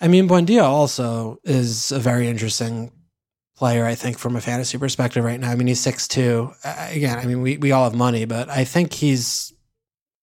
I 0.00 0.08
mean, 0.08 0.28
Buendia 0.28 0.62
also 0.62 1.38
is 1.44 1.90
a 1.92 1.98
very 1.98 2.28
interesting 2.28 2.92
player. 3.56 3.86
I 3.86 3.94
think 3.94 4.18
from 4.18 4.36
a 4.36 4.40
fantasy 4.40 4.76
perspective 4.78 5.24
right 5.24 5.40
now. 5.40 5.50
I 5.50 5.54
mean, 5.54 5.66
he's 5.66 5.80
six 5.80 6.06
two. 6.06 6.52
Again, 6.64 7.18
I 7.18 7.24
mean, 7.24 7.40
we 7.42 7.56
we 7.56 7.72
all 7.72 7.84
have 7.84 7.94
money, 7.94 8.24
but 8.26 8.48
I 8.50 8.64
think 8.64 8.92
he's 8.92 9.52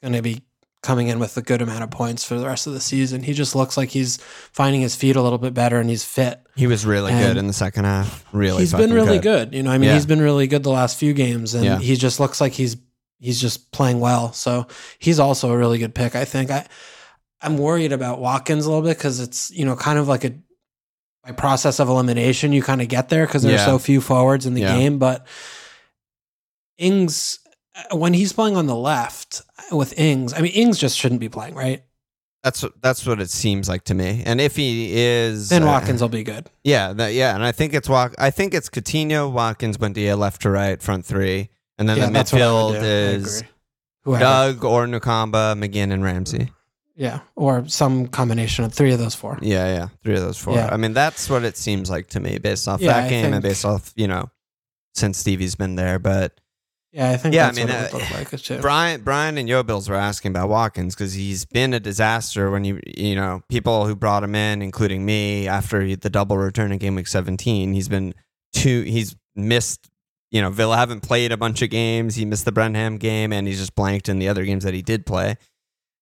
going 0.02 0.14
to 0.14 0.22
be 0.22 0.44
coming 0.84 1.08
in 1.08 1.18
with 1.18 1.36
a 1.38 1.42
good 1.42 1.62
amount 1.62 1.82
of 1.84 1.90
points 1.90 2.24
for 2.24 2.38
the 2.38 2.46
rest 2.46 2.68
of 2.68 2.74
the 2.74 2.80
season. 2.80 3.24
He 3.24 3.34
just 3.34 3.56
looks 3.56 3.78
like 3.78 3.90
he's 3.90 4.18
finding 4.52 4.82
his 4.82 4.96
feet 4.96 5.16
a 5.16 5.22
little 5.22 5.40
bit 5.40 5.54
better, 5.56 5.80
and 5.80 5.90
he's 5.90 6.04
fit. 6.04 6.40
he 6.56 6.68
was 6.68 6.86
really 6.86 7.12
And 7.14 7.26
good 7.26 7.38
in 7.38 7.48
the 7.48 7.54
second 7.54 7.86
half. 7.86 8.24
Really, 8.32 8.60
he's 8.60 8.74
been 8.74 8.94
really 8.94 9.18
good. 9.18 9.54
You 9.56 9.64
know, 9.64 9.72
I 9.72 9.78
mean, 9.80 9.88
Yeah. 9.90 9.96
he's 9.96 10.06
been 10.06 10.22
really 10.22 10.46
good 10.46 10.62
the 10.62 10.70
last 10.70 10.98
few 11.00 11.14
games, 11.14 11.56
and 11.56 11.66
Yeah. 11.66 11.80
he 11.80 11.96
just 11.96 12.20
looks 12.20 12.40
like 12.40 12.54
he's 12.54 12.78
he's 13.20 13.40
just 13.42 13.72
playing 13.72 14.00
well. 14.02 14.34
So 14.34 14.68
he's 15.00 15.18
also 15.20 15.50
a 15.52 15.58
really 15.58 15.80
good 15.80 15.96
pick. 15.96 16.16
I 16.16 16.26
think. 16.26 16.52
I 16.52 16.68
I'm 17.42 17.58
worried 17.58 17.92
about 17.94 18.20
Watkins 18.20 18.66
a 18.66 18.70
little 18.70 18.84
bit 18.84 18.98
because 18.98 19.20
it's 19.20 19.50
you 19.52 19.66
know 19.66 19.76
kind 19.76 19.98
of 19.98 20.08
like 20.08 20.26
a 20.26 20.34
by 21.24 21.32
process 21.32 21.80
of 21.80 21.88
elimination 21.88 22.52
you 22.52 22.62
kind 22.62 22.82
of 22.82 22.90
get 22.90 23.08
there 23.08 23.26
because 23.26 23.44
there's 23.44 23.62
Yeah. 23.62 23.66
so 23.66 23.80
few 23.80 24.02
forwards 24.02 24.46
in 24.46 24.54
the 24.54 24.62
game. 24.62 25.00
But 25.00 25.26
Ings 26.78 27.40
when 27.92 28.14
he's 28.14 28.34
playing 28.34 28.56
on 28.58 28.68
the 28.68 28.76
left 28.76 29.42
uh, 29.72 29.76
with 29.76 29.98
Ings, 30.00 30.34
I 30.34 30.42
mean 30.42 30.52
Ings 30.54 30.78
just 30.78 30.98
shouldn't 30.98 31.22
be 31.22 31.30
playing 31.30 31.56
right. 31.56 31.84
That's 32.44 32.62
what 32.62 32.74
that's 32.82 33.06
what 33.06 33.22
it 33.22 33.30
seems 33.30 33.70
like 33.70 33.86
to 33.86 33.94
me. 33.94 34.22
And 34.26 34.42
if 34.42 34.58
he 34.58 34.98
is, 34.98 35.48
Then 35.50 35.64
uh, 35.64 35.68
Watkins 35.68 36.02
will 36.02 36.10
be 36.10 36.24
good. 36.24 36.50
Yeah, 36.64 36.92
that, 36.94 37.14
yeah, 37.14 37.36
and 37.36 37.44
I 37.44 37.54
think 37.54 37.74
it's 37.74 37.88
Walk. 37.88 38.16
I 38.18 38.32
think 38.32 38.54
it's 38.54 38.70
Coutinho, 38.70 39.32
Watkins, 39.32 39.78
Buendia, 39.78 40.18
left 40.18 40.42
to 40.42 40.50
right, 40.50 40.82
front 40.82 41.06
three, 41.06 41.50
and 41.78 41.88
then 41.88 41.98
yeah, 41.98 42.08
the 42.08 42.12
that's 42.12 42.34
what 42.34 42.42
I 42.42 42.52
would 42.52 42.76
midfield 42.76 43.14
is 43.16 43.44
Doug 44.06 44.66
or 44.66 44.86
Nakamba, 44.88 45.58
McGinn, 45.58 45.94
and 45.94 46.04
Ramsey. 46.04 46.50
Yeah, 46.96 47.22
or 47.36 47.68
some 47.68 48.08
combination 48.08 48.66
of 48.66 48.74
three 48.74 48.92
of 48.92 49.00
those 49.00 49.16
four. 49.16 49.40
Yeah, 49.42 49.74
yeah, 49.74 49.88
three 50.04 50.16
of 50.16 50.22
those 50.22 50.38
four. 50.38 50.56
Yeah. 50.56 50.70
I 50.72 50.78
mean, 50.78 50.94
that's 50.94 51.30
what 51.30 51.44
it 51.44 51.58
seems 51.58 51.90
like 51.90 52.08
to 52.10 52.20
me, 52.20 52.38
based 52.38 52.68
off 52.68 52.82
Yeah, 52.82 53.02
that 53.02 53.10
game 53.10 53.34
and 53.34 53.42
based 53.42 53.66
off 53.66 53.94
you 53.96 54.08
know, 54.08 54.30
since 54.94 55.18
Stevie's 55.18 55.56
been 55.56 55.76
there. 55.76 55.98
But 55.98 56.40
Yeah, 56.94 57.10
I 57.10 57.18
think 57.18 57.34
Yeah, 57.34 57.48
I 57.48 57.52
mean, 57.54 57.68
what 57.68 57.76
it 57.76 57.94
uh, 57.94 58.18
like 58.18 58.30
too. 58.40 58.60
Brian, 58.60 59.02
Brian, 59.02 59.40
and 59.40 59.50
Yo 59.50 59.64
Bills 59.64 59.90
were 59.90 59.96
asking 59.96 60.30
about 60.30 60.48
Watkins 60.48 60.94
because 60.94 61.14
he's 61.14 61.44
been 61.44 61.74
a 61.74 61.80
disaster 61.80 62.52
when 62.52 62.64
you 62.64 62.80
you 62.86 63.16
know 63.16 63.42
people 63.50 63.88
who 63.88 63.96
brought 63.96 64.24
him 64.24 64.36
in, 64.36 64.62
including 64.62 65.04
me, 65.04 65.48
after 65.48 65.96
the 65.96 66.10
double 66.12 66.38
return 66.38 66.72
in 66.72 66.78
game 66.78 66.94
week 66.94 67.08
seventeen. 67.08 67.74
He's 67.74 67.90
been 67.90 68.14
two. 68.54 68.84
He's 68.84 69.16
missed. 69.36 69.90
You 70.30 70.42
know, 70.42 70.52
Villa 70.52 70.78
haven't 70.78 71.02
played 71.02 71.32
a 71.32 71.38
bunch 71.38 71.64
of 71.64 71.72
games. 71.72 72.14
He 72.16 72.26
missed 72.26 72.46
the 72.46 72.52
Brenham 72.52 72.98
game, 72.98 73.34
and 73.34 73.48
he's 73.48 73.60
just 73.60 73.74
blanked 73.74 74.08
in 74.08 74.20
the 74.20 74.30
other 74.30 74.46
games 74.46 74.64
that 74.64 74.76
he 74.76 74.84
did 74.84 75.08
play. 75.08 75.38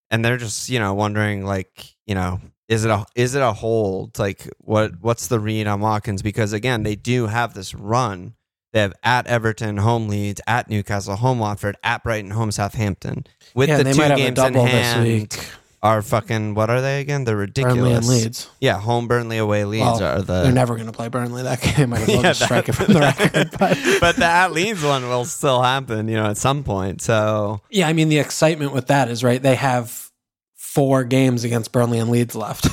And 0.10 0.26
they're 0.26 0.38
just 0.38 0.68
you 0.68 0.80
know 0.80 0.94
wondering 0.94 1.46
like 1.46 1.96
you 2.06 2.16
know 2.16 2.42
is 2.68 2.84
it 2.84 2.92
a 2.92 3.06
is 3.16 3.34
it 3.34 3.42
a 3.42 3.54
hold 3.54 4.20
like 4.20 4.50
what 4.58 4.92
what's 5.00 5.28
the 5.28 5.40
read 5.40 5.68
on 5.68 5.80
Watkins 5.80 6.22
because 6.22 6.52
again 6.52 6.84
they 6.84 6.96
do 6.96 7.28
have 7.28 7.54
this 7.54 7.74
run 7.74 8.34
they 8.74 8.80
have 8.82 8.94
at 9.04 9.28
Everton, 9.28 9.78
home 9.78 10.08
Leeds, 10.08 10.40
at 10.48 10.70
Newcastle, 10.70 11.16
home 11.18 11.40
Watford, 11.40 11.76
at 11.84 12.04
Brighton, 12.04 12.32
home 12.32 12.52
Southampton. 12.52 13.26
With 13.54 13.70
yeah, 13.70 13.78
the 13.78 13.84
they 13.84 13.92
two 13.94 13.98
might 14.00 14.12
have 14.12 14.18
a 14.18 14.22
games 14.22 14.28
in 14.30 14.34
double 14.54 14.64
this 14.66 14.74
hand, 14.74 15.04
week. 15.04 15.50
are 15.84 16.02
fucking 16.02 16.54
what 16.56 16.70
are 16.70 16.80
they 16.80 17.02
again? 17.02 17.26
They're 17.26 17.36
ridiculous. 17.36 17.76
Burnley 17.78 17.94
and 17.96 18.08
Leeds. 18.08 18.50
Yeah, 18.62 18.80
home 18.80 19.08
Burnley, 19.10 19.38
away 19.40 19.66
Leeds 19.66 19.84
Well, 19.84 20.04
are 20.04 20.22
the. 20.22 20.44
They're 20.44 20.52
never 20.54 20.76
going 20.76 20.86
to 20.88 20.94
play 20.94 21.10
Burnley 21.10 21.44
that 21.44 21.62
game. 21.62 21.90
Might 21.90 22.02
as 22.02 22.08
well 22.08 22.22
just 22.22 22.44
strike 22.44 22.70
it 22.70 22.74
from 22.74 22.94
the 22.94 23.00
record. 23.02 23.50
But, 23.60 23.78
but 24.00 24.16
the 24.16 24.26
at 24.26 24.54
Leeds 24.54 24.84
one 24.84 25.08
will 25.10 25.26
still 25.26 25.62
happen, 25.62 26.08
you 26.08 26.16
know, 26.16 26.28
at 26.30 26.38
some 26.38 26.64
point. 26.64 27.02
So 27.02 27.62
yeah, 27.70 27.88
I 27.88 27.94
mean 27.94 28.08
the 28.10 28.20
excitement 28.20 28.72
with 28.74 28.88
that 28.88 29.10
is 29.10 29.24
right. 29.24 29.42
They 29.42 29.56
have 29.56 30.10
four 30.56 31.04
games 31.04 31.44
against 31.44 31.74
Burnley 31.74 32.00
and 32.00 32.10
Leeds 32.10 32.34
left, 32.36 32.68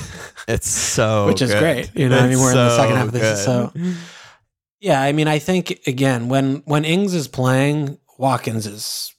it's 0.47 0.69
so 0.69 1.25
which 1.27 1.41
is 1.41 1.51
good. 1.51 1.59
great. 1.59 1.91
You 1.95 2.07
know, 2.07 2.19
I 2.19 2.29
mean 2.29 2.39
we're 2.39 2.51
in 2.51 2.55
the 2.57 2.69
so 2.69 2.77
second 2.77 2.95
half 2.95 3.07
of 3.07 3.11
this, 3.11 3.43
so. 3.43 3.73
Yeah. 4.79 5.01
I 5.01 5.11
mean, 5.11 5.27
I 5.27 5.39
think 5.39 5.79
again 5.87 6.29
when 6.29 6.57
when 6.65 6.85
Ings 6.85 7.13
is 7.13 7.27
playing, 7.27 7.97
Watkins 8.17 8.65
is 8.67 9.13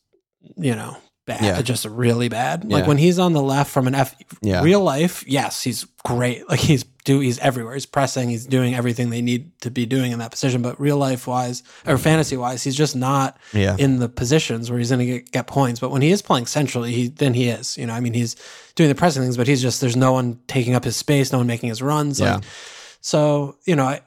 you 0.57 0.75
know 0.75 0.97
bad, 1.27 1.43
Yeah. 1.43 1.63
just 1.63 1.85
really 1.85 2.29
bad. 2.29 2.65
Like 2.71 2.87
when 2.87 2.97
he's 2.99 3.19
on 3.19 3.35
the 3.35 3.43
left 3.43 3.71
from 3.71 3.87
an 3.87 3.95
F 3.95 4.15
Yeah. 4.43 4.63
real 4.63 4.81
life, 4.81 5.23
yes, 5.27 5.63
he's 5.63 5.85
great. 6.05 6.49
Like 6.49 6.61
he's 6.61 6.85
do 7.05 7.21
he's 7.21 7.39
everywhere. 7.39 7.75
He's 7.75 7.87
pressing. 7.87 8.29
He's 8.29 8.47
doing 8.47 8.75
everything 8.75 9.09
they 9.11 9.23
need 9.23 9.59
to 9.63 9.71
be 9.71 9.87
doing 9.87 10.13
in 10.13 10.19
that 10.19 10.31
position. 10.33 10.61
But 10.61 10.79
real 10.81 10.97
life 10.99 11.27
wise 11.27 11.63
or 11.87 11.97
fantasy 11.99 12.37
wise, 12.37 12.63
he's 12.63 12.75
just 12.77 12.95
not 12.97 13.39
yeah, 13.55 13.75
in 13.79 13.99
the 14.01 14.09
positions 14.09 14.71
where 14.71 14.79
he's 14.79 14.91
going 14.91 14.99
to 14.99 15.07
get, 15.07 15.31
get 15.33 15.47
points. 15.47 15.81
But 15.81 15.91
when 15.91 16.03
he 16.03 16.11
is 16.11 16.21
playing 16.21 16.47
centrally, 16.47 16.93
he 16.93 17.09
then 17.09 17.33
he 17.35 17.49
is. 17.49 17.79
You 17.79 17.87
know, 17.87 17.95
I 17.95 18.01
mean, 18.01 18.13
he's 18.15 18.37
doing 18.75 18.89
the 18.91 18.95
pressing 18.95 19.23
things, 19.23 19.37
but 19.39 19.47
he's 19.47 19.63
just 19.63 19.81
there's 19.81 19.97
no 19.97 20.13
one 20.13 20.41
taking 20.47 20.75
up 20.75 20.85
his 20.85 20.97
space, 20.97 21.33
no 21.33 21.39
one 21.39 21.47
making 21.47 21.69
his 21.71 21.81
runs. 21.81 22.19
Yeah. 22.21 22.35
Like, 22.37 22.45
so 23.01 23.57
you 23.67 23.77
know, 23.77 23.85
I- 23.87 24.01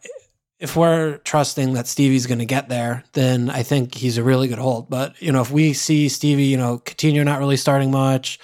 if 0.64 0.76
we're 0.76 1.18
trusting 1.20 1.74
that 1.74 1.88
Stevie's 1.88 2.26
going 2.26 2.40
to 2.40 2.46
get 2.46 2.70
there, 2.70 3.04
then 3.14 3.50
I 3.50 3.64
think 3.64 3.94
he's 3.96 4.18
a 4.18 4.24
really 4.24 4.48
good 4.48 4.58
hold. 4.60 4.90
But 4.90 5.22
you 5.22 5.32
know, 5.32 5.42
if 5.42 5.52
we 5.52 5.74
see 5.74 6.08
Stevie, 6.10 6.46
you 6.46 6.58
know, 6.58 6.80
Coutinho 6.80 7.24
not 7.26 7.40
really 7.40 7.58
starting 7.58 7.92
much, 7.92 8.40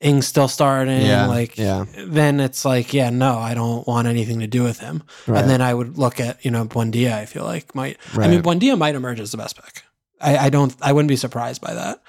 Ings 0.00 0.26
still 0.26 0.48
starting, 0.48 1.02
Yeah, 1.02 1.26
like 1.26 1.56
yeah. 1.58 1.84
then 1.96 2.38
it's 2.38 2.64
like, 2.64 2.92
yeah, 2.94 3.10
no, 3.10 3.38
I 3.38 3.54
don't 3.54 3.86
want 3.88 4.06
anything 4.06 4.40
to 4.40 4.46
do 4.46 4.62
with 4.62 4.78
him. 4.78 5.02
Right. 5.26 5.40
And 5.40 5.48
then 5.50 5.62
I 5.62 5.72
would 5.72 5.96
look 5.98 6.20
at, 6.20 6.44
you 6.44 6.50
know, 6.50 6.64
Buendia, 6.66 7.12
I 7.12 7.24
feel 7.26 7.44
like 7.44 7.74
might 7.74 7.96
I 8.16 8.28
mean 8.28 8.42
Buendia 8.42 8.76
might 8.78 8.94
emerge 8.94 9.18
as 9.20 9.30
the 9.32 9.38
best 9.38 9.56
pick. 9.62 9.82
I, 10.20 10.36
I 10.46 10.50
don't 10.50 10.74
I 10.82 10.92
wouldn't 10.92 11.08
be 11.08 11.16
surprised 11.16 11.60
by 11.60 11.74
that. 11.74 12.02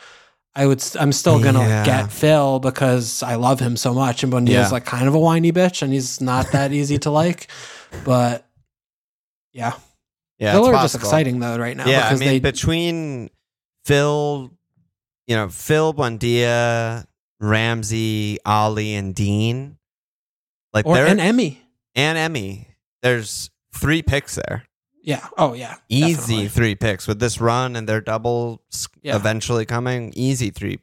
I 0.57 0.65
would. 0.67 0.81
I'm 0.99 1.11
still 1.11 1.39
gonna 1.43 1.59
Yeah. 1.67 1.85
get 1.85 2.11
Phil 2.11 2.59
because 2.59 3.21
I 3.23 3.35
love 3.35 3.59
him 3.59 3.75
so 3.77 3.93
much, 3.93 4.23
and 4.23 4.31
Buendia's 4.31 4.49
Yeah. 4.49 4.69
like 4.69 4.85
kind 4.85 5.07
of 5.07 5.13
a 5.15 5.19
whiny 5.19 5.51
bitch, 5.51 5.81
and 5.81 5.91
he's 5.91 6.21
not 6.21 6.51
that 6.53 6.71
easy 6.71 6.97
to 6.99 7.09
like. 7.11 7.47
But 8.05 8.45
yeah, 9.55 9.73
Yeah, 10.37 10.51
Phil 10.51 10.65
are 10.67 10.73
just 10.73 10.95
exciting 10.95 11.39
though 11.39 11.57
right 11.57 11.75
now 11.75 11.87
Yeah, 11.87 12.01
I 12.01 12.09
because 12.09 12.19
mean, 12.19 12.29
they 12.29 12.39
between 12.39 13.29
Phil, 13.85 14.51
you 15.27 15.35
know, 15.35 15.47
Phil 15.49 15.93
Buendia, 15.93 17.05
Ramsey, 17.39 18.37
Ollie, 18.45 18.95
and 18.95 19.15
Digne, 19.15 19.77
like 20.73 20.85
or 20.85 20.95
they're 20.95 21.07
and 21.07 21.19
Emmy. 21.21 21.61
and 21.95 22.17
Emmy, 22.17 22.67
there's 23.01 23.49
three 23.73 24.01
picks 24.01 24.35
there. 24.35 24.65
Yeah. 25.01 25.27
Oh 25.37 25.53
yeah. 25.53 25.75
Easy 25.87 26.15
definitely. 26.15 26.47
three 26.49 26.75
picks 26.75 27.07
with 27.07 27.19
this 27.19 27.39
run 27.39 27.75
and 27.75 27.87
their 27.87 28.01
double 28.01 28.61
Yeah. 29.03 29.15
eventually 29.15 29.65
coming. 29.65 30.11
Easy 30.15 30.49
three. 30.49 30.79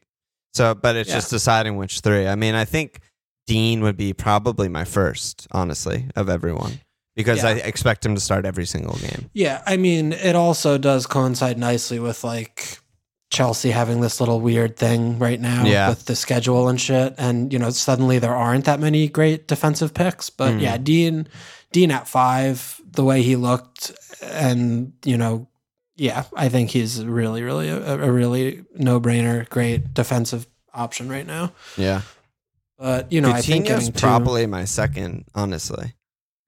So, 0.54 0.74
but 0.74 0.96
it's 0.96 1.08
Yeah. 1.08 1.16
just 1.16 1.30
deciding 1.30 1.76
which 1.76 2.00
three. 2.00 2.26
I 2.28 2.36
mean, 2.36 2.54
I 2.54 2.64
think 2.64 3.00
Digne 3.48 3.82
would 3.82 3.96
be 3.96 4.12
probably 4.12 4.68
my 4.68 4.84
first, 4.84 5.48
honestly, 5.50 6.08
of 6.14 6.28
everyone 6.28 6.80
because 7.14 7.42
Yeah. 7.42 7.50
I 7.50 7.52
expect 7.54 8.04
him 8.06 8.14
to 8.14 8.20
start 8.20 8.44
every 8.46 8.66
single 8.66 8.94
game. 8.96 9.30
Yeah, 9.34 9.62
I 9.66 9.76
mean, 9.76 10.12
it 10.12 10.34
also 10.36 10.78
does 10.78 11.06
coincide 11.06 11.58
nicely 11.58 11.98
with 11.98 12.24
like 12.24 12.78
Chelsea 13.30 13.70
having 13.70 14.00
this 14.02 14.20
little 14.20 14.40
weird 14.40 14.76
thing 14.76 15.18
right 15.18 15.40
now 15.40 15.64
Yeah. 15.64 15.88
with 15.88 16.04
the 16.04 16.14
schedule 16.14 16.68
and 16.68 16.80
shit. 16.80 17.14
And, 17.16 17.52
you 17.52 17.58
know, 17.58 17.70
suddenly 17.70 18.18
there 18.18 18.34
aren't 18.34 18.66
that 18.66 18.78
many 18.80 19.08
great 19.08 19.48
defensive 19.48 19.94
picks. 19.94 20.28
But 20.30 20.54
Mm. 20.54 20.60
yeah, 20.60 20.76
Digne 20.78 21.24
Digne 21.72 21.90
at 21.94 22.06
five, 22.06 22.78
the 22.92 23.02
way 23.04 23.22
he 23.22 23.34
looked 23.36 23.92
and, 24.22 24.92
you 25.06 25.16
know, 25.16 25.48
yeah, 25.96 26.24
I 26.36 26.50
think 26.50 26.68
he's 26.70 27.02
really, 27.04 27.42
really 27.42 27.68
a, 27.70 28.02
a 28.02 28.12
really 28.12 28.64
no 28.74 29.00
brainer, 29.00 29.48
great 29.48 29.94
defensive 29.94 30.46
option 30.74 31.08
right 31.08 31.26
now. 31.26 31.52
Yeah. 31.78 32.02
But, 32.78 33.10
you 33.12 33.20
know, 33.22 33.30
I 33.30 33.40
think 33.40 33.64
Coutinho's 33.66 33.68
getting 33.84 33.92
two- 33.92 34.00
probably 34.00 34.46
my 34.46 34.64
second, 34.66 35.24
honestly, 35.34 35.94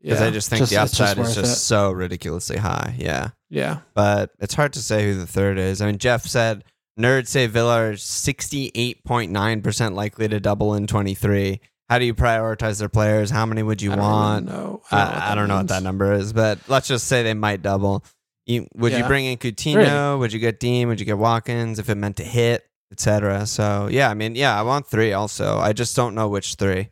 because 0.05 0.21
yeah, 0.21 0.27
I 0.27 0.31
just 0.31 0.51
think 0.51 0.59
the 0.61 0.65
it's 0.65 0.73
just 0.73 1.01
upside 1.01 1.19
is 1.19 1.35
just 1.35 1.57
it. 1.57 1.61
so 1.61 1.91
ridiculously 1.91 2.59
high. 2.59 2.95
Yeah. 2.99 3.31
Yeah. 3.49 3.81
but 3.95 4.31
it's 4.39 4.55
hard 4.55 4.75
to 4.75 4.81
say 4.81 5.05
who 5.05 5.15
the 5.15 5.27
third 5.27 5.59
is. 5.59 5.81
I 5.81 5.87
mean, 5.87 5.99
Jeff 5.99 6.27
said 6.27 6.63
nerds 7.01 7.29
say 7.29 7.47
Villa 7.47 7.81
are 7.81 7.93
68.9% 7.93 9.95
likely 9.95 10.29
to 10.29 10.41
double 10.41 10.75
in 10.75 10.87
23. 10.87 11.61
How 11.89 11.99
do 11.99 12.05
you 12.05 12.15
prioritize 12.15 12.79
their 12.79 12.89
players? 12.89 13.31
How 13.31 13.47
many 13.47 13.63
would 13.63 13.83
you 13.83 13.93
I 13.93 13.97
don't 13.97 14.05
want? 14.05 14.47
even 14.47 14.57
know. 14.57 14.83
I, 14.91 15.33
I 15.33 15.35
don't 15.35 15.49
know 15.49 15.57
what 15.57 15.69
that 15.69 15.83
number 15.83 16.13
is, 16.13 16.33
but 16.33 16.59
let's 16.69 16.89
just 16.89 17.07
say 17.07 17.23
they 17.23 17.35
might 17.35 17.63
double. 17.63 18.05
You, 18.47 18.67
would 18.75 18.93
you 18.93 19.05
bring 19.05 19.25
in 19.25 19.39
Coutinho? 19.39 20.19
Would 20.19 20.33
you 20.33 20.39
get 20.39 20.61
Digne? 20.61 20.87
Would 20.87 21.01
you 21.01 21.07
get 21.07 21.17
Watkins 21.17 21.79
if 21.79 21.89
it 21.89 21.95
meant 21.95 22.19
to 22.19 22.25
hit, 22.25 22.67
etc.? 22.93 23.47
So 23.47 23.89
yeah, 23.91 24.11
I 24.11 24.15
mean, 24.15 24.35
yeah, 24.35 24.59
I 24.59 24.63
want 24.63 24.87
three. 24.87 25.13
Also, 25.13 25.59
I 25.59 25.73
just 25.73 25.97
don't 25.97 26.15
know 26.15 26.29
which 26.29 26.57
three. 26.57 26.91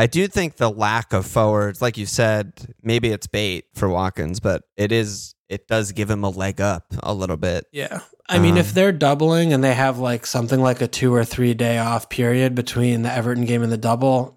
I 0.00 0.06
do 0.06 0.26
think 0.28 0.56
the 0.56 0.70
lack 0.70 1.12
of 1.12 1.26
forwards, 1.26 1.82
like 1.82 1.98
you 1.98 2.06
said, 2.06 2.52
maybe 2.82 3.08
it's 3.10 3.26
bait 3.26 3.66
for 3.74 3.88
Watkins, 3.88 4.40
but 4.40 4.62
it 4.76 4.92
is. 4.92 5.34
It 5.48 5.66
does 5.66 5.90
give 5.92 6.08
him 6.08 6.22
a 6.24 6.30
leg 6.30 6.60
up 6.60 6.84
a 7.02 7.12
little 7.12 7.36
bit. 7.36 7.66
Yeah. 7.72 8.00
I 8.28 8.38
mean, 8.38 8.56
if 8.56 8.68
Um, 8.68 8.74
they're 8.74 8.92
doubling 8.92 9.52
and 9.52 9.64
they 9.64 9.74
have 9.74 9.98
like 9.98 10.24
something 10.24 10.60
like 10.62 10.80
a 10.80 10.86
two 10.86 11.12
or 11.12 11.24
three 11.24 11.54
day 11.54 11.78
off 11.78 12.08
period 12.08 12.54
between 12.54 13.02
the 13.02 13.12
Everton 13.12 13.44
game 13.46 13.62
and 13.64 13.72
the 13.72 13.76
double, 13.76 14.36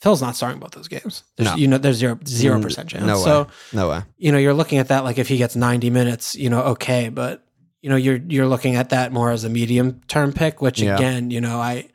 Phil's 0.00 0.20
not 0.22 0.36
starting 0.36 0.60
both 0.60 0.72
those 0.72 0.86
games. 0.86 1.24
There's, 1.36 1.48
No. 1.50 1.56
You 1.56 1.66
know, 1.66 1.78
there's 1.78 1.96
zero 1.96 2.18
zero 2.26 2.58
Mm, 2.58 2.62
percent 2.62 2.90
chance. 2.90 3.04
no 3.06 3.16
way. 3.16 3.24
So 3.24 3.46
No 3.72 3.88
way. 3.88 4.02
you 4.18 4.30
know, 4.30 4.38
you're 4.38 4.52
looking 4.54 4.78
at 4.78 4.88
that 4.88 5.02
like 5.02 5.18
if 5.18 5.28
he 5.28 5.38
gets 5.38 5.56
90 5.56 5.88
minutes, 5.90 6.34
you 6.36 6.50
know, 6.50 6.60
okay, 6.74 7.08
but 7.08 7.42
you 7.82 7.88
know, 7.90 7.96
you're 7.96 8.20
you're 8.28 8.46
looking 8.46 8.76
at 8.76 8.90
that 8.90 9.12
more 9.12 9.30
as 9.30 9.44
a 9.44 9.48
medium 9.48 10.02
term 10.08 10.32
pick, 10.32 10.60
which 10.60 10.80
Yeah. 10.80 10.94
again, 10.96 11.30
you 11.30 11.40
know, 11.40 11.58
I. 11.60 11.88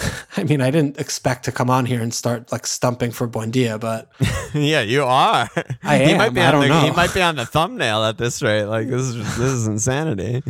I 0.36 0.44
mean, 0.44 0.60
I 0.60 0.70
didn't 0.70 0.98
expect 0.98 1.44
to 1.46 1.52
come 1.52 1.70
on 1.70 1.86
here 1.86 2.00
and 2.00 2.12
start 2.12 2.50
like 2.52 2.66
stumping 2.66 3.10
for 3.10 3.28
Buendia, 3.28 3.78
but 3.80 4.10
yeah, 4.54 4.80
you 4.82 5.04
are. 5.04 5.48
I 5.82 5.98
He 5.98 6.12
am. 6.12 6.18
might 6.18 6.34
be 6.34 6.40
I 6.40 6.46
on 6.46 6.52
don't 6.52 6.62
the, 6.62 6.68
know. 6.68 6.80
He 6.80 6.90
might 6.90 7.12
be 7.14 7.22
on 7.22 7.36
the 7.36 7.46
thumbnail 7.54 8.04
at 8.04 8.18
this 8.18 8.42
rate. 8.42 8.64
Like 8.64 8.88
this 8.88 9.02
is 9.02 9.16
this 9.36 9.50
is 9.52 9.66
insanity. 9.66 10.42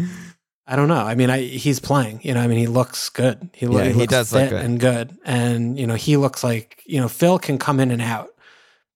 I 0.67 0.77
don't 0.77 0.89
know. 0.89 1.03
I 1.05 1.15
mean, 1.17 1.31
I 1.31 1.41
he's 1.43 1.81
playing. 1.81 2.21
You 2.23 2.35
know, 2.35 2.41
I 2.41 2.47
mean, 2.47 2.59
he 2.59 2.67
looks 2.69 3.09
good. 3.09 3.51
He, 3.53 3.67
Yeah, 3.67 3.85
he 3.85 3.89
he 3.93 3.95
looks 3.95 4.11
does 4.13 4.33
look 4.33 4.51
good. 4.51 4.65
and 4.65 4.79
good. 4.79 5.17
And 5.25 5.79
you 5.79 5.87
know, 5.87 5.95
he 5.95 6.17
looks 6.17 6.45
like 6.45 6.83
you 6.87 7.01
know 7.01 7.09
Phil 7.09 7.39
can 7.39 7.59
come 7.59 7.81
in 7.81 7.91
and 7.91 8.03
out. 8.03 8.29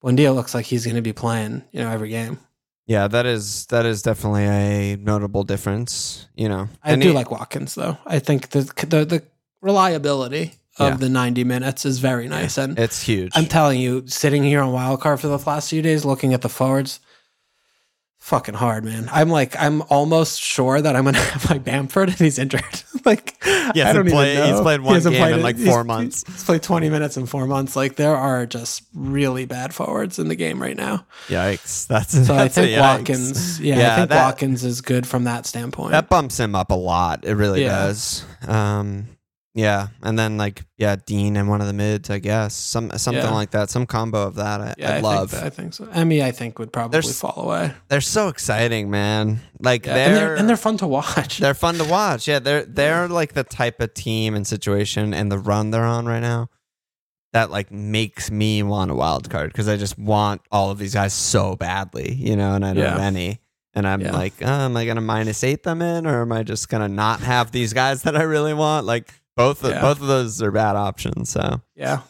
Buendia 0.03 0.33
looks 0.33 0.53
like 0.53 0.65
he's 0.65 0.85
going 0.85 0.95
to 0.95 1.01
be 1.01 1.13
playing. 1.13 1.63
You 1.71 1.81
know, 1.81 1.89
every 1.89 2.09
game. 2.09 2.39
Yeah, 2.87 3.07
that 3.07 3.25
is 3.25 3.65
that 3.67 3.85
is 3.85 4.03
definitely 4.03 4.45
a 4.45 4.95
notable 4.97 5.43
difference. 5.43 6.27
You 6.35 6.47
know, 6.49 6.69
I 6.83 6.91
And 6.93 7.01
do 7.01 7.07
he- 7.09 7.13
like 7.15 7.31
Watkins 7.31 7.73
though. 7.75 7.97
I 8.05 8.19
think 8.19 8.49
the 8.51 8.61
the, 8.87 9.05
the 9.05 9.23
reliability 9.65 10.53
of 10.77 10.89
Yeah. 10.91 10.97
the 10.97 11.09
ninety 11.09 11.43
minutes 11.43 11.85
is 11.85 11.99
very 11.99 12.27
nice. 12.27 12.57
And 12.57 12.77
It's 12.79 13.01
huge. 13.01 13.31
I'm 13.35 13.45
telling 13.47 13.79
you, 13.81 14.03
sitting 14.07 14.43
here 14.43 14.61
on 14.61 14.71
wildcard 14.73 15.19
for 15.19 15.27
the 15.27 15.37
last 15.39 15.69
few 15.69 15.81
days, 15.81 16.05
looking 16.05 16.33
at 16.33 16.41
the 16.41 16.49
forwards. 16.49 16.99
Fucking 18.19 18.55
hard, 18.55 18.83
man. 18.83 19.07
I'm 19.11 19.29
like, 19.29 19.55
I'm 19.55 19.83
almost 19.83 20.41
sure 20.41 20.81
that 20.81 20.95
I'm 20.95 21.03
gonna 21.05 21.19
have 21.33 21.47
my 21.47 21.59
Bamford 21.59 22.09
and 22.09 22.17
he's 22.17 22.39
injured. 22.39 22.63
like, 23.05 23.35
yeah, 23.75 23.87
I 23.87 23.93
don't 23.93 24.09
played- 24.09 24.33
even 24.37 24.47
know. 24.49 24.51
he's 24.53 24.61
played 24.61 24.81
one 24.81 24.95
hasn't 24.95 25.13
game 25.13 25.21
played 25.21 25.35
in 25.35 25.41
like 25.43 25.57
he's- 25.57 25.69
four 25.69 25.83
months. 25.83 26.23
He's 26.25 26.43
played 26.43 26.63
20 26.63 26.89
minutes 26.89 27.17
in 27.17 27.27
four 27.27 27.45
months. 27.45 27.75
Like, 27.75 27.97
there 27.97 28.15
are 28.15 28.47
just 28.47 28.81
really 28.95 29.45
bad 29.45 29.75
forwards 29.75 30.17
in 30.17 30.27
the 30.27 30.33
game 30.35 30.59
right 30.59 30.75
now. 30.75 31.05
Yikes! 31.27 31.85
That's 31.85 32.13
So 32.13 32.33
I 32.33 32.37
that's 32.47 32.57
a 32.57 32.61
think. 32.65 32.81
Watkins, 32.81 33.59
yeah, 33.61 33.77
Yeah, 33.77 33.93
I 33.93 33.95
think 33.97 34.09
that- 34.09 34.25
Watkins 34.25 34.63
is 34.63 34.81
good 34.81 35.05
from 35.05 35.25
that 35.25 35.45
standpoint. 35.45 35.91
That 35.91 36.09
bumps 36.09 36.39
him 36.39 36.55
up 36.55 36.71
a 36.71 36.75
lot. 36.75 37.25
It 37.25 37.35
really 37.35 37.61
Yeah. 37.61 37.85
does. 37.85 38.25
Um, 38.47 39.05
yeah, 39.55 39.87
and 40.03 40.19
then 40.19 40.37
like 40.37 40.63
yeah, 40.77 40.97
Digne 41.05 41.37
and 41.39 41.47
one 41.49 41.61
of 41.61 41.67
the 41.67 41.73
mids, 41.73 42.09
I 42.09 42.19
guess, 42.19 42.53
some 42.53 42.91
something 42.97 43.23
Yeah. 43.23 43.31
like 43.31 43.51
that, 43.51 43.69
some 43.69 43.85
combo 43.85 44.23
of 44.27 44.35
that. 44.35 44.59
I, 44.61 44.75
yeah, 44.77 44.91
I'd 44.91 44.97
I 44.97 44.99
love. 44.99 45.31
Think 45.31 45.41
that, 45.43 45.47
I 45.47 45.49
think 45.49 45.73
so. 45.73 45.87
Emmy, 45.93 46.21
I 46.21 46.31
think 46.31 46.59
would 46.59 46.73
probably 46.73 46.91
There's- 46.99 47.19
fall 47.19 47.41
away. 47.45 47.71
They're 47.87 48.01
so 48.01 48.27
exciting, 48.27 48.89
man. 48.91 49.39
Like 49.61 49.85
Yeah, 49.85 49.93
they're, 49.93 50.05
and 50.07 50.15
they're 50.17 50.35
and 50.35 50.49
they're 50.49 50.57
fun 50.57 50.77
to 50.79 50.87
watch. 50.87 51.37
they're 51.39 51.53
fun 51.53 51.75
to 51.75 51.85
watch. 51.85 52.27
Yeah, 52.27 52.39
they're 52.39 52.65
they're 52.65 53.07
like 53.07 53.33
the 53.33 53.43
type 53.45 53.79
of 53.81 53.93
team 53.93 54.35
and 54.35 54.45
situation 54.45 55.13
and 55.13 55.31
the 55.31 55.39
run 55.39 55.71
they're 55.71 55.85
on 55.85 56.05
right 56.05 56.19
now 56.21 56.49
that 57.33 57.49
like 57.51 57.71
makes 57.71 58.29
me 58.31 58.63
want 58.63 58.91
a 58.91 58.95
wild 58.95 59.29
card 59.29 59.51
because 59.51 59.67
I 59.67 59.77
just 59.77 59.97
want 59.97 60.41
all 60.51 60.69
of 60.71 60.77
these 60.77 60.93
guys 60.93 61.13
so 61.13 61.55
badly, 61.55 62.13
you 62.13 62.35
know, 62.35 62.55
and 62.55 62.65
I 62.65 62.73
don't 62.73 62.85
have 62.85 62.99
any. 62.99 63.39
And 63.73 63.85
I'm 63.85 63.99
like, 64.01 64.33
oh, 64.41 64.45
am 64.47 64.77
I 64.77 64.85
gonna 64.85 65.01
minus 65.01 65.43
eight 65.43 65.63
them 65.63 65.81
in, 65.81 66.07
or 66.07 66.21
am 66.21 66.31
I 66.31 66.43
just 66.43 66.69
gonna 66.69 66.87
not 66.87 67.19
have 67.21 67.51
these 67.51 67.73
guys 67.73 68.03
that 68.03 68.15
I 68.15 68.23
really 68.23 68.53
want? 68.53 68.85
Like 68.85 69.13
both 69.37 69.63
of, 69.63 69.71
Yeah. 69.71 69.81
both 69.81 70.01
of 70.01 70.07
those 70.07 70.41
are 70.41 70.51
bad 70.51 70.75
options. 70.75 71.29
So 71.29 71.61
yeah, 71.75 72.01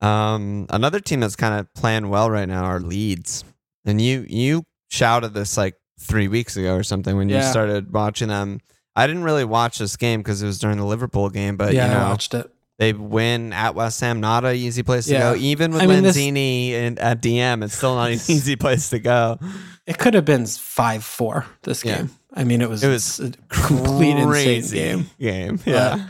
um, 0.00 0.66
another 0.70 1.00
team 1.00 1.20
that's 1.20 1.36
kind 1.36 1.58
of 1.58 1.72
playing 1.74 2.08
well 2.08 2.30
right 2.30 2.48
now 2.48 2.64
are 2.64 2.80
Leeds, 2.80 3.44
and 3.84 4.00
you 4.00 4.24
you 4.28 4.64
shouted 4.90 5.34
this 5.34 5.56
like 5.56 5.74
three 6.00 6.28
weeks 6.28 6.56
ago 6.56 6.74
or 6.74 6.82
something 6.82 7.16
when 7.16 7.28
you 7.28 7.42
started 7.42 7.92
watching 7.92 8.28
them. 8.28 8.60
I 8.94 9.06
didn't 9.06 9.22
really 9.22 9.44
watch 9.44 9.78
this 9.78 9.96
game 9.96 10.20
because 10.20 10.42
it 10.42 10.46
was 10.46 10.58
during 10.58 10.76
the 10.76 10.84
Liverpool 10.84 11.30
game, 11.30 11.56
but 11.56 11.72
yeah, 11.72 11.90
you 11.92 11.98
I 11.98 12.08
watched 12.10 12.34
it. 12.34 12.50
they 12.78 12.92
win 12.92 13.52
at 13.54 13.74
West 13.74 14.00
Ham, 14.00 14.20
not 14.20 14.44
an 14.44 14.54
easy 14.56 14.82
place 14.82 15.06
to 15.06 15.12
Yeah. 15.12 15.32
go. 15.32 15.36
Even 15.36 15.72
with 15.72 15.82
I 15.82 15.86
mean, 15.86 16.02
this- 16.02 16.16
Lanzini 16.16 16.72
and 16.72 16.98
at 16.98 17.22
DM, 17.22 17.62
it's 17.64 17.74
still 17.76 17.94
not 17.94 18.10
an 18.10 18.14
easy 18.28 18.56
place 18.56 18.90
to 18.90 18.98
go. 18.98 19.38
It 19.86 19.98
could 19.98 20.12
have 20.14 20.24
been 20.26 20.44
five 20.46 21.04
four 21.04 21.46
this 21.62 21.84
Yeah. 21.84 21.98
game. 21.98 22.10
I 22.34 22.44
mean, 22.44 22.62
it 22.62 22.68
was 22.68 22.82
It 22.82 22.88
was 22.88 23.20
a 23.20 23.32
complete 23.48 24.16
insane 24.16 24.70
game. 24.70 25.10
Game, 25.18 25.60
yeah, 25.66 26.08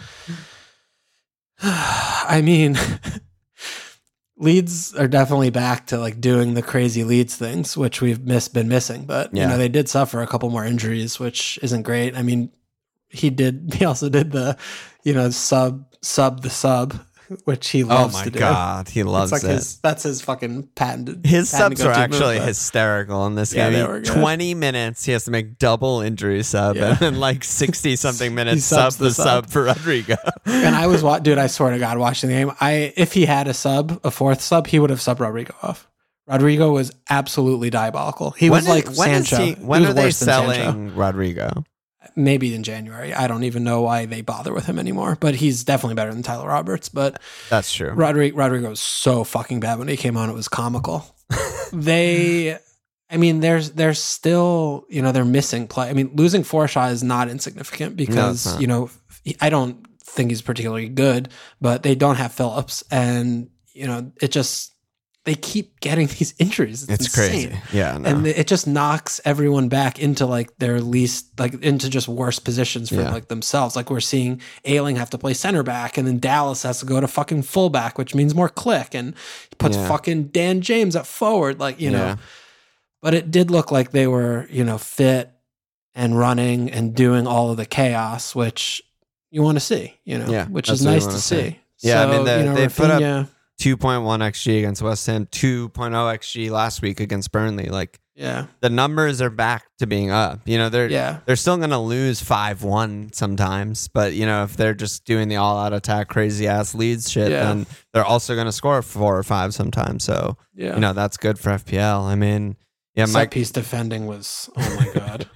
I 1.62 2.40
mean, 2.42 2.78
Leeds 4.36 4.94
are 4.96 5.08
definitely 5.08 5.50
back 5.50 5.86
to 5.88 5.98
like 5.98 6.20
doing 6.20 6.54
the 6.54 6.62
crazy 6.62 7.04
Leeds 7.04 7.36
things, 7.36 7.76
which 7.76 8.00
we've 8.00 8.20
miss, 8.24 8.48
been 8.48 8.68
missing. 8.68 9.04
But 9.04 9.34
you 9.34 9.46
know, 9.46 9.56
they 9.56 9.68
did 9.68 9.88
suffer 9.88 10.20
a 10.20 10.26
couple 10.26 10.50
more 10.50 10.64
injuries, 10.64 11.20
which 11.20 11.58
isn't 11.62 11.82
great. 11.82 12.16
I 12.16 12.22
mean, 12.22 12.50
he 13.08 13.30
did. 13.30 13.74
He 13.78 13.84
also 13.84 14.08
did 14.08 14.32
the, 14.32 14.56
you 15.04 15.14
know, 15.14 15.30
sub 15.30 15.86
sub 16.02 16.42
the 16.42 16.50
sub, 16.50 16.98
which 17.44 17.68
he 17.70 17.82
Oh 17.84 17.88
loves 17.88 18.14
my 18.14 18.24
to 18.24 18.30
do. 18.30 18.38
god, 18.38 18.88
he 18.88 19.02
loves 19.02 19.32
it's 19.32 19.42
like 19.42 19.50
it. 19.50 19.54
his 19.54 19.78
that's 19.78 20.02
his 20.02 20.20
fucking 20.22 20.68
patented. 20.74 21.24
His 21.26 21.50
patented 21.50 21.78
subs 21.78 21.86
are 21.86 22.00
actually 22.00 22.38
move, 22.38 22.48
hysterical 22.48 23.26
in 23.26 23.34
this 23.34 23.52
Yeah, 23.54 23.70
game. 23.70 23.80
they 23.80 23.86
were 23.86 24.00
good. 24.00 24.12
20 24.12 24.54
minutes, 24.54 25.04
he 25.04 25.12
has 25.12 25.24
to 25.24 25.30
make 25.30 25.58
double 25.58 26.00
injury 26.00 26.42
sub, 26.42 26.76
Yeah. 26.76 26.90
and 26.90 26.98
then 26.98 27.20
like 27.20 27.44
60 27.44 27.96
something 27.96 28.34
minutes 28.36 28.64
sub 28.64 28.92
the 28.94 29.04
the 29.04 29.10
sub. 29.14 29.24
sub. 29.44 29.50
for 29.50 29.62
Rodrigo. 29.64 30.16
and 30.46 30.74
I 30.74 30.86
was, 30.86 31.02
wa- 31.02 31.18
dude, 31.18 31.38
I 31.38 31.46
swear 31.46 31.70
to 31.72 31.78
God, 31.78 31.98
watching 31.98 32.30
the 32.30 32.36
game. 32.36 32.52
I 32.60 32.92
if 32.96 33.12
he 33.12 33.26
had 33.26 33.48
a 33.48 33.54
sub, 33.54 34.00
a 34.04 34.10
fourth 34.10 34.40
sub, 34.40 34.66
he 34.66 34.78
would 34.78 34.90
have 34.90 35.00
subbed 35.00 35.20
Rodrigo 35.20 35.54
off. 35.62 35.88
Rodrigo 36.28 36.70
was 36.72 36.92
absolutely 37.10 37.68
diabolical. 37.68 38.30
He 38.30 38.48
was 38.48 38.64
When 38.66 38.76
like 38.76 38.90
is- 38.90 38.96
when 38.98 39.10
is 39.10 39.28
Sancho. 39.28 39.44
he- 39.44 39.54
He 39.54 39.64
when 39.64 39.80
was 39.82 39.90
are 39.90 39.94
they 39.94 40.02
than 40.02 40.12
Sancho. 40.12 40.52
selling 40.52 40.94
Rodrigo? 40.96 41.64
Maybe 42.14 42.54
in 42.54 42.62
January. 42.62 43.14
I 43.14 43.26
don't 43.26 43.44
even 43.44 43.64
know 43.64 43.82
why 43.82 44.06
they 44.06 44.20
bother 44.20 44.52
with 44.52 44.66
him 44.66 44.78
anymore. 44.78 45.16
But 45.18 45.34
he's 45.34 45.64
definitely 45.64 45.94
better 45.94 46.12
than 46.12 46.22
Tyler 46.22 46.48
Roberts. 46.48 46.88
But 46.88 47.20
That's 47.48 47.72
true. 47.72 47.90
Rodrigo, 47.90 48.36
Rodrigo 48.36 48.70
was 48.70 48.80
so 48.80 49.24
fucking 49.24 49.60
bad 49.60 49.78
when 49.78 49.88
he 49.88 49.96
came 49.96 50.16
on. 50.16 50.28
It 50.28 50.34
was 50.34 50.48
comical. 50.48 51.04
they, 51.72 52.58
I 53.10 53.16
mean, 53.16 53.40
there's 53.40 53.72
there's 53.72 54.02
still 54.02 54.86
you 54.88 55.02
know 55.02 55.12
they're 55.12 55.24
missing 55.24 55.68
play. 55.68 55.88
I 55.88 55.92
mean, 55.92 56.10
losing 56.14 56.42
Forshaw 56.42 56.90
is 56.90 57.02
not 57.02 57.28
insignificant 57.28 57.96
because 57.96 58.46
not. 58.46 58.60
you 58.60 58.66
know 58.66 58.90
I 59.40 59.50
don't 59.50 59.86
think 60.02 60.30
he's 60.30 60.42
particularly 60.42 60.88
good, 60.88 61.28
but 61.60 61.82
they 61.82 61.94
don't 61.94 62.16
have 62.16 62.32
Phillips, 62.32 62.84
and 62.90 63.50
you 63.72 63.86
know 63.86 64.12
it 64.20 64.32
just 64.32 64.71
they 65.24 65.34
keep 65.36 65.78
getting 65.80 66.08
these 66.08 66.34
injuries. 66.38 66.82
It's, 66.88 67.06
It's 67.06 67.14
crazy. 67.14 67.56
Yeah. 67.72 67.96
No. 67.96 68.08
And 68.08 68.26
it 68.26 68.48
just 68.48 68.66
knocks 68.66 69.20
everyone 69.24 69.68
back 69.68 70.00
into 70.00 70.26
like 70.26 70.56
their 70.58 70.80
least, 70.80 71.38
like 71.38 71.54
into 71.62 71.88
just 71.88 72.08
worse 72.08 72.40
positions 72.40 72.88
for 72.88 72.96
Yeah. 72.96 73.12
like 73.12 73.28
themselves. 73.28 73.76
Like 73.76 73.88
we're 73.88 74.00
seeing 74.00 74.40
Ayling 74.64 74.96
have 74.96 75.10
to 75.10 75.18
play 75.18 75.34
center 75.34 75.62
back, 75.62 75.96
and 75.96 76.08
then 76.08 76.18
Dallas 76.18 76.64
has 76.64 76.80
to 76.80 76.86
go 76.86 77.00
to 77.00 77.06
fucking 77.06 77.42
fullback, 77.42 77.98
which 77.98 78.14
means 78.16 78.34
more 78.34 78.48
Klich, 78.48 78.94
and 78.94 79.14
puts 79.58 79.76
Yeah. 79.76 79.86
fucking 79.88 80.24
Dan 80.28 80.60
James 80.60 80.96
at 80.96 81.06
forward. 81.06 81.60
Like 81.60 81.80
you 81.80 81.90
know, 81.92 82.04
Yeah. 82.04 82.16
but 83.00 83.14
it 83.14 83.30
did 83.30 83.50
look 83.50 83.70
like 83.70 83.92
they 83.92 84.08
were, 84.08 84.48
you 84.50 84.64
know, 84.64 84.76
fit 84.78 85.30
and 85.94 86.18
running 86.18 86.70
and 86.70 86.94
doing 86.96 87.26
all 87.28 87.50
of 87.50 87.56
the 87.58 87.66
chaos, 87.66 88.34
which 88.34 88.82
you 89.30 89.42
want 89.42 89.56
to 89.56 89.60
see, 89.60 89.94
you 90.04 90.18
know, 90.18 90.28
Yeah, 90.30 90.46
which 90.46 90.68
is 90.68 90.82
nice 90.84 91.06
to 91.06 91.20
see. 91.20 91.36
see. 91.78 91.88
Yeah, 91.88 92.02
I 92.02 92.06
mean, 92.10 92.24
they- 92.24 92.38
you 92.40 92.44
know, 92.46 92.54
they 92.54 92.68
put 92.68 92.90
up- 92.90 93.00
Raphinha- 93.02 93.28
2.1 93.62 94.02
xg 94.04 94.58
against 94.58 94.82
West 94.82 95.06
Ham, 95.06 95.26
2.0 95.26 95.70
xg 95.70 96.50
last 96.50 96.82
week 96.82 96.98
against 96.98 97.30
Burnley. 97.30 97.66
Like 97.66 98.00
yeah, 98.16 98.46
the 98.60 98.68
numbers 98.68 99.22
are 99.22 99.30
back 99.30 99.64
to 99.78 99.86
being 99.86 100.10
up. 100.10 100.40
You 100.46 100.58
know, 100.58 100.68
they're 100.68 100.90
yeah, 100.90 101.20
they're 101.26 101.36
still 101.36 101.56
to 101.70 101.78
lose 101.78 102.20
5-1 102.22 103.14
sometimes, 103.14 103.86
but 103.86 104.14
you 104.14 104.26
know, 104.26 104.42
if 104.42 104.56
they're 104.56 104.74
just 104.74 105.04
doing 105.04 105.28
the 105.28 105.36
all-out 105.36 105.72
attack 105.72 106.08
crazy 106.08 106.48
ass 106.48 106.74
Leeds 106.74 107.08
shit, 107.10 107.30
Yeah. 107.30 107.44
then 107.44 107.66
they're 107.94 108.04
also 108.04 108.34
to 108.46 108.52
score 108.52 108.82
4 108.82 109.18
or 109.18 109.22
5 109.22 109.54
sometimes. 109.54 110.02
So, 110.04 110.36
yeah. 110.54 110.74
you 110.74 110.80
know, 110.80 110.92
that's 110.92 111.16
good 111.16 111.38
for 111.38 111.50
FPL. 111.50 112.02
I 112.02 112.16
mean, 112.16 112.56
yeah, 112.96 113.06
my 113.06 113.26
piece 113.26 113.52
defending 113.52 114.06
was, 114.06 114.50
oh 114.56 114.76
my 114.76 114.92
god, 114.92 115.30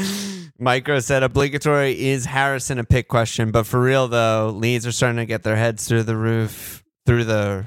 Micro 0.58 1.00
said 1.00 1.22
obligatory 1.22 2.00
is 2.00 2.24
Harrison 2.26 2.78
a 2.78 2.84
pick 2.84 3.08
question, 3.08 3.50
but 3.50 3.66
for 3.66 3.80
real 3.80 4.08
though, 4.08 4.50
Leeds 4.54 4.86
are 4.86 4.92
starting 4.92 5.18
to 5.18 5.26
get 5.26 5.42
their 5.42 5.56
heads 5.56 5.86
through 5.86 6.04
the 6.04 6.16
roof, 6.16 6.82
through 7.06 7.24
the 7.24 7.66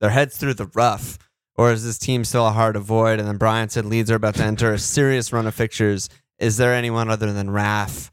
their 0.00 0.10
heads 0.10 0.36
through 0.36 0.54
the 0.54 0.70
rough. 0.74 1.18
Or 1.54 1.72
is 1.72 1.84
this 1.84 1.96
team 1.98 2.24
still 2.24 2.46
a 2.46 2.50
hard 2.50 2.76
avoid? 2.76 3.18
And 3.18 3.26
then 3.26 3.38
Brian 3.38 3.70
said 3.70 3.86
Leeds 3.86 4.10
are 4.10 4.16
about 4.16 4.34
to 4.34 4.44
enter 4.44 4.74
a 4.74 4.78
serious 4.78 5.32
run 5.32 5.46
of 5.46 5.54
fixtures. 5.54 6.10
Is 6.38 6.58
there 6.58 6.74
anyone 6.74 7.08
other 7.08 7.32
than 7.32 7.50
Raf 7.50 8.12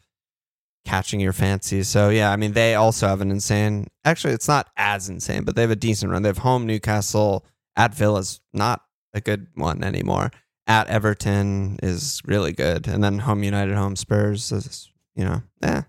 catching 0.86 1.20
your 1.20 1.34
fancy? 1.34 1.84
So 1.84 2.10
yeah, 2.10 2.32
I 2.32 2.38
mean 2.38 2.54
they 2.54 2.76
also 2.76 3.08
have 3.08 3.20
an 3.22 3.32
insane. 3.32 3.88
Actually, 4.06 4.34
it's 4.34 4.48
not 4.48 4.70
as 4.78 5.10
insane, 5.10 5.44
but 5.44 5.56
they 5.56 5.62
have 5.62 5.72
a 5.72 5.76
decent 5.76 6.12
run. 6.12 6.22
They 6.22 6.30
have 6.30 6.38
home 6.40 6.66
Newcastle 6.66 7.46
at 7.76 7.94
Villa's 7.94 8.40
not 8.54 8.84
a 9.14 9.20
good 9.22 9.48
one 9.56 9.84
anymore 9.84 10.32
at 10.68 10.88
Everton 10.88 11.78
is 11.84 12.22
really 12.26 12.54
good, 12.54 12.88
and 12.88 13.04
then 13.04 13.20
home 13.20 13.44
United, 13.44 13.76
home 13.76 13.96
Spurs 13.96 14.52
is 14.52 14.90
you 15.16 15.26
know, 15.26 15.42
eh, 15.62 15.82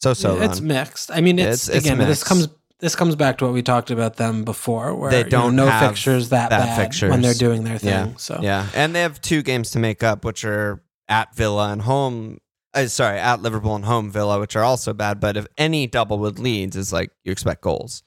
so 0.00 0.12
so. 0.12 0.40
it's 0.40 0.60
mixed. 0.60 1.10
I 1.10 1.20
mean, 1.20 1.38
it's, 1.38 1.68
It's- 1.68 1.78
it's 1.78 1.86
again, 1.86 1.98
this 2.06 2.24
comes 2.24 2.48
this 2.80 2.94
comes 2.94 3.16
back 3.16 3.38
to 3.38 3.44
what 3.44 3.54
we 3.54 3.62
talked 3.62 3.90
about 3.90 4.16
them 4.16 4.44
before, 4.44 4.94
where 4.94 5.10
They 5.10 5.18
you 5.18 5.24
know, 5.24 5.30
don't 5.30 5.56
no 5.56 5.66
have 5.66 5.90
fixtures 5.90 6.28
that, 6.30 6.50
that 6.50 6.66
bad 6.66 6.76
fixtures. 6.84 7.10
when 7.10 7.22
they're 7.22 7.34
doing 7.34 7.64
their 7.64 7.78
thing. 7.78 7.88
Yeah. 8.10 8.16
So 8.16 8.38
yeah, 8.42 8.68
and 8.74 8.94
they 8.94 9.00
have 9.02 9.20
two 9.20 9.42
games 9.42 9.70
to 9.72 9.78
make 9.78 10.02
up, 10.02 10.24
which 10.24 10.44
are 10.44 10.82
at 11.08 11.34
Villa 11.34 11.70
and 11.72 11.82
home. 11.82 12.38
Uh, 12.74 12.86
sorry, 12.86 13.18
at 13.18 13.40
Liverpool 13.40 13.74
and 13.74 13.84
home 13.86 14.10
Villa, 14.10 14.38
which 14.38 14.54
are 14.56 14.62
also 14.64 14.92
bad. 14.92 15.18
But 15.20 15.36
if 15.38 15.46
any 15.56 15.86
double 15.86 16.18
with 16.18 16.38
Leeds 16.38 16.76
is 16.76 16.92
like 16.92 17.10
you 17.24 17.32
expect 17.32 17.62
goals. 17.62 18.02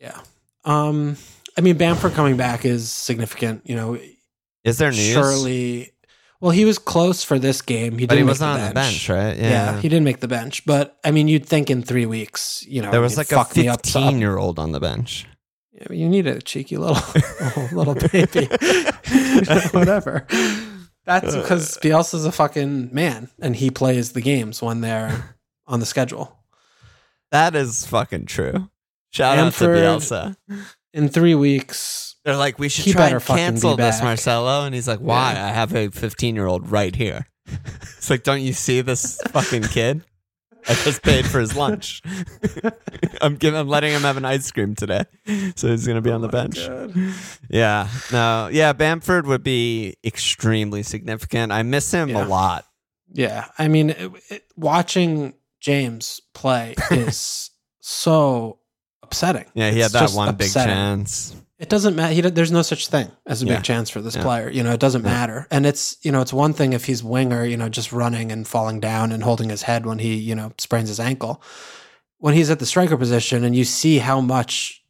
yeah. 0.00 0.18
Um, 0.64 1.16
I 1.56 1.60
mean, 1.60 1.76
Bamford 1.76 2.12
coming 2.14 2.36
back 2.36 2.64
is 2.64 2.90
significant. 2.90 3.62
You 3.68 3.76
know, 3.76 3.98
Is 4.64 4.78
there 4.78 4.90
news? 4.90 5.12
surely. 5.12 5.92
Well, 6.40 6.50
he 6.50 6.64
was 6.66 6.78
close 6.78 7.24
for 7.24 7.38
this 7.38 7.62
game. 7.62 7.96
He 7.98 8.06
but 8.06 8.14
didn't 8.14 8.18
he 8.18 8.24
make 8.24 8.30
wasn't 8.32 8.60
on 8.60 8.68
the 8.68 8.74
bench, 8.74 9.08
right? 9.08 9.36
Yeah. 9.36 9.80
he 9.80 9.88
didn't 9.88 10.04
make 10.04 10.20
the 10.20 10.28
bench. 10.28 10.66
But 10.66 10.98
I 11.04 11.10
mean, 11.10 11.28
you'd 11.28 11.46
think 11.46 11.70
in 11.70 11.82
three 11.82 12.04
weeks, 12.06 12.64
you 12.68 12.82
know, 12.82 12.90
there 12.90 13.00
was 13.00 13.16
like 13.16 13.32
a 13.32 13.36
fuck 13.36 13.56
me 13.56 13.68
up 13.68 13.86
some- 13.86 14.02
fifteen-year-old 14.02 14.58
on 14.58 14.72
the 14.72 14.80
bench. 14.80 15.26
Yeah, 15.72 15.92
you 15.92 16.08
need 16.08 16.26
a 16.26 16.40
cheeky 16.40 16.76
little 16.78 16.96
little, 17.74 17.94
little 17.94 17.94
baby, 17.94 18.46
whatever. 19.72 20.26
That's 21.04 21.36
because 21.36 21.78
Bielsa's 21.78 22.24
a 22.24 22.32
fucking 22.32 22.92
man, 22.94 23.28
and 23.40 23.54
he 23.54 23.70
plays 23.70 24.12
the 24.12 24.20
games 24.20 24.60
when 24.60 24.80
they're 24.80 25.36
on 25.66 25.80
the 25.80 25.86
schedule. 25.86 26.36
That 27.30 27.54
is 27.54 27.86
fucking 27.86 28.26
true. 28.26 28.70
Shout 29.10 29.36
Bamford- 29.36 29.84
out 29.84 30.00
to 30.02 30.36
Bielsa. 30.48 30.66
In 30.92 31.08
three 31.08 31.34
weeks, 31.34 32.15
They're 32.26 32.36
like, 32.36 32.58
we 32.58 32.68
should 32.68 32.84
He 32.86 32.92
try 32.92 33.10
and 33.10 33.22
cancel 33.22 33.76
this. 33.76 34.02
Marcelo. 34.02 34.64
And 34.66 34.74
he's 34.74 34.88
like, 34.88 34.98
why? 34.98 35.34
Yeah. 35.34 35.46
I 35.46 35.48
have 35.50 35.72
a 35.76 35.90
15 35.90 36.34
year 36.34 36.46
old 36.46 36.70
right 36.70 36.94
here. 36.94 37.26
It's 37.96 38.10
like, 38.10 38.24
don't 38.24 38.42
you 38.42 38.52
see 38.52 38.80
this 38.82 39.20
fucking 39.28 39.62
kid? 39.64 40.04
I 40.68 40.74
just 40.74 41.02
paid 41.02 41.24
for 41.26 41.38
his 41.40 41.56
lunch. 41.56 42.02
I'm 43.20 43.36
giving, 43.36 43.58
I'm 43.58 43.68
letting 43.68 43.92
him 43.92 44.02
have 44.02 44.16
an 44.16 44.24
ice 44.24 44.50
cream 44.50 44.74
today, 44.74 45.04
so 45.56 45.68
he's 45.68 45.86
gonna 45.86 46.00
be 46.02 46.10
on 46.10 46.20
the 46.22 46.28
oh 46.28 46.30
bench. 46.30 46.58
Yeah, 47.48 47.88
no, 48.12 48.48
yeah. 48.52 48.72
Bamford 48.72 49.26
would 49.26 49.42
be 49.44 49.94
extremely 50.04 50.82
significant. 50.82 51.52
I 51.52 51.62
miss 51.62 51.90
him 51.92 52.08
Yeah. 52.10 52.24
a 52.24 52.26
lot. 52.26 52.66
yeah. 53.12 53.46
I 53.58 53.68
mean, 53.68 53.90
it, 53.90 54.10
it, 54.30 54.44
watching 54.56 55.34
James 55.60 56.20
play 56.34 56.74
is 56.90 57.50
so 57.80 58.58
upsetting. 59.02 59.46
Yeah, 59.54 59.70
he 59.70 59.80
It's 59.80 59.92
had 59.92 60.08
that 60.08 60.14
one 60.16 60.34
big 60.36 60.52
chance. 60.52 61.34
It 61.58 61.70
doesn't 61.70 61.96
matter. 61.96 62.30
There's 62.30 62.52
no 62.52 62.60
such 62.62 62.88
thing 62.88 63.10
as 63.26 63.42
a 63.42 63.46
Yeah. 63.46 63.56
big 63.56 63.64
chance 63.64 63.88
for 63.88 64.02
this 64.02 64.14
Yeah. 64.14 64.22
player. 64.22 64.50
You 64.50 64.62
know, 64.62 64.72
it 64.72 64.80
doesn't 64.80 65.04
Yeah. 65.04 65.10
matter. 65.10 65.46
And 65.50 65.64
it's, 65.64 65.96
you 66.02 66.12
know, 66.12 66.20
it's 66.20 66.32
one 66.32 66.52
thing 66.52 66.74
if 66.74 66.84
he's 66.84 67.02
winger, 67.02 67.44
you 67.46 67.56
know, 67.56 67.68
just 67.70 67.92
running 67.92 68.30
and 68.30 68.46
falling 68.46 68.78
down 68.78 69.10
and 69.10 69.22
holding 69.22 69.48
his 69.48 69.62
head 69.62 69.86
when 69.86 69.98
he, 69.98 70.14
you 70.16 70.34
know, 70.34 70.52
sprains 70.58 70.88
his 70.88 71.00
ankle. 71.00 71.42
When 72.18 72.34
he's 72.34 72.50
at 72.50 72.58
the 72.58 72.66
striker 72.66 72.96
position 72.96 73.42
and 73.42 73.56
you 73.56 73.64
see 73.64 73.98
how 73.98 74.20
much 74.20 74.82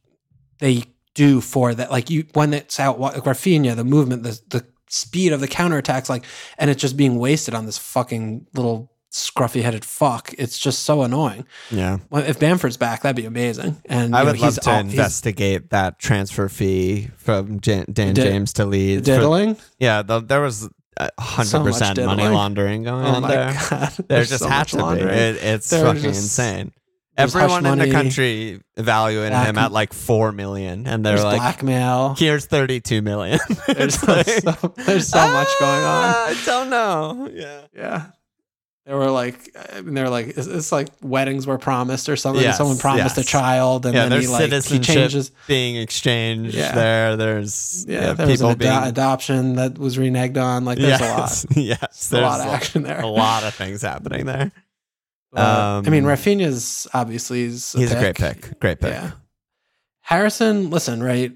they 0.59 0.83
do 1.13 1.39
for 1.39 1.73
that, 1.73 1.89
like 1.89 2.09
you, 2.09 2.25
when 2.33 2.53
it's 2.53 2.79
out, 2.81 2.99
like 2.99 3.15
Raphinha, 3.23 3.75
the 3.75 3.83
movement, 3.85 4.23
the, 4.23 4.39
the 4.49 4.65
speed 4.89 5.31
of 5.31 5.39
the 5.39 5.47
counterattacks, 5.47 6.09
like, 6.09 6.25
and 6.57 6.69
it's 6.69 6.81
just 6.81 6.97
being 6.97 7.17
wasted 7.17 7.53
on 7.53 7.65
this 7.65 7.77
fucking 7.77 8.45
little 8.53 8.91
scruffy 9.11 9.61
headed 9.61 9.85
fuck. 9.85 10.33
It's 10.37 10.57
just 10.59 10.83
so 10.83 11.01
annoying. 11.03 11.45
Yeah, 11.71 11.97
Well, 12.09 12.23
if 12.23 12.39
Bamford's 12.39 12.77
back, 12.77 13.01
that'd 13.03 13.15
be 13.15 13.25
amazing. 13.25 13.81
And 13.85 14.15
I 14.15 14.19
you 14.19 14.25
know, 14.25 14.31
would 14.31 14.39
love 14.41 14.59
to 14.61 14.69
all- 14.71 14.79
investigate 14.79 15.69
that 15.71 15.99
transfer 15.99 16.49
fee 16.49 17.09
from 17.17 17.59
Jan- 17.59 17.85
Dan 17.91 18.13
Did- 18.13 18.23
James 18.23 18.53
to 18.53 18.65
Leeds. 18.65 19.07
for- 19.09 19.55
Yeah, 19.79 20.01
the, 20.01 20.19
there 20.21 20.41
was 20.41 20.69
a 20.97 21.09
hundred 21.19 21.47
So 21.49 21.59
much 21.63 21.73
percent 21.73 22.03
money 22.03 22.23
laundering 22.27 22.83
going 22.83 23.05
Oh 23.05 23.09
on 23.09 23.21
there. 23.23 23.53
god! 23.69 23.91
There 23.97 24.05
There's 24.07 24.29
just 24.29 24.43
so 24.43 24.49
had 24.49 24.67
to 24.69 24.75
be. 24.77 24.81
laundering. 24.81 25.09
It, 25.17 25.35
it's 25.43 25.69
fucking 25.71 26.01
just- 26.01 26.21
insane. 26.21 26.71
Everyone 27.19 27.65
in 27.65 27.79
the 27.79 27.89
country 27.89 28.61
evaluated 28.75 29.31
back- 29.31 29.47
him 29.47 29.57
at 29.57 29.71
like 29.71 29.91
four 29.91 30.31
million, 30.31 30.85
and 30.85 31.03
they're 31.03 31.17
like, 31.23 31.37
blackmail. 31.39 32.13
"Here's 32.15 32.45
thirty-two 32.45 33.01
million. 33.01 33.39
There's 33.67 34.07
like, 34.07 34.27
so- 34.27 34.73
there's 34.85 35.07
so 35.07 35.17
much 35.27 35.47
going 35.59 35.83
on. 35.83 36.13
"Ah, 36.13 36.27
I 36.27 36.37
don't 36.45 36.69
know. 36.69 37.29
Yeah, 37.33 37.61
Yeah. 37.75 38.05
They 38.87 38.93
were 38.93 39.11
like, 39.11 39.53
I 39.73 39.81
mean, 39.81 39.95
they're 39.95 40.09
like, 40.09 40.27
it's, 40.27 40.47
it's 40.47 40.71
like 40.71 40.87
weddings 41.01 41.45
were 41.45 41.57
promised 41.57 42.07
or 42.07 42.15
something. 42.15 42.41
Yes, 42.41 42.57
Someone 42.57 42.77
promised 42.77 43.17
yes. 43.17 43.27
a 43.27 43.29
child, 43.29 43.85
and 43.85 43.93
yeah. 43.93 44.07
then 44.07 44.21
he 44.21 44.27
like 44.27 44.49
he 44.63 44.79
changes. 44.79 45.29
being 45.45 45.75
exchanged 45.75 46.55
Yeah. 46.55 46.71
there. 46.73 47.17
There's 47.17 47.85
Yeah, 47.85 47.99
yeah, 48.01 48.13
there 48.13 48.27
was 48.27 48.39
an 48.39 48.49
ado- 48.51 48.55
being 48.59 48.83
adoption 48.83 49.55
that 49.55 49.77
was 49.77 49.97
reneged 49.97 50.41
on. 50.41 50.63
Like, 50.63 50.77
there's 50.77 51.01
yes, 51.01 51.43
a 51.43 51.47
lot, 51.49 51.57
yes. 51.57 52.07
a 52.07 52.11
There's 52.15 52.23
lot 52.23 52.39
of 52.39 52.47
action 52.47 52.83
there. 52.83 53.01
a 53.01 53.07
lot 53.07 53.43
of 53.43 53.53
things 53.55 53.81
happening 53.81 54.25
there. 54.25 54.53
But, 55.33 55.41
I 55.85 55.89
mean, 55.89 56.05
Um, 56.05 56.09
Raphinha's 56.09 56.87
obviously 56.93 57.41
is 57.43 57.73
He's 57.73 57.91
a 57.91 57.99
great 57.99 58.15
pick. 58.15 58.57
Great 58.61 58.79
pick. 58.79 58.93
Yeah. 58.93 59.11
Harrison, 60.01 60.69
listen, 60.69 61.03
right? 61.03 61.33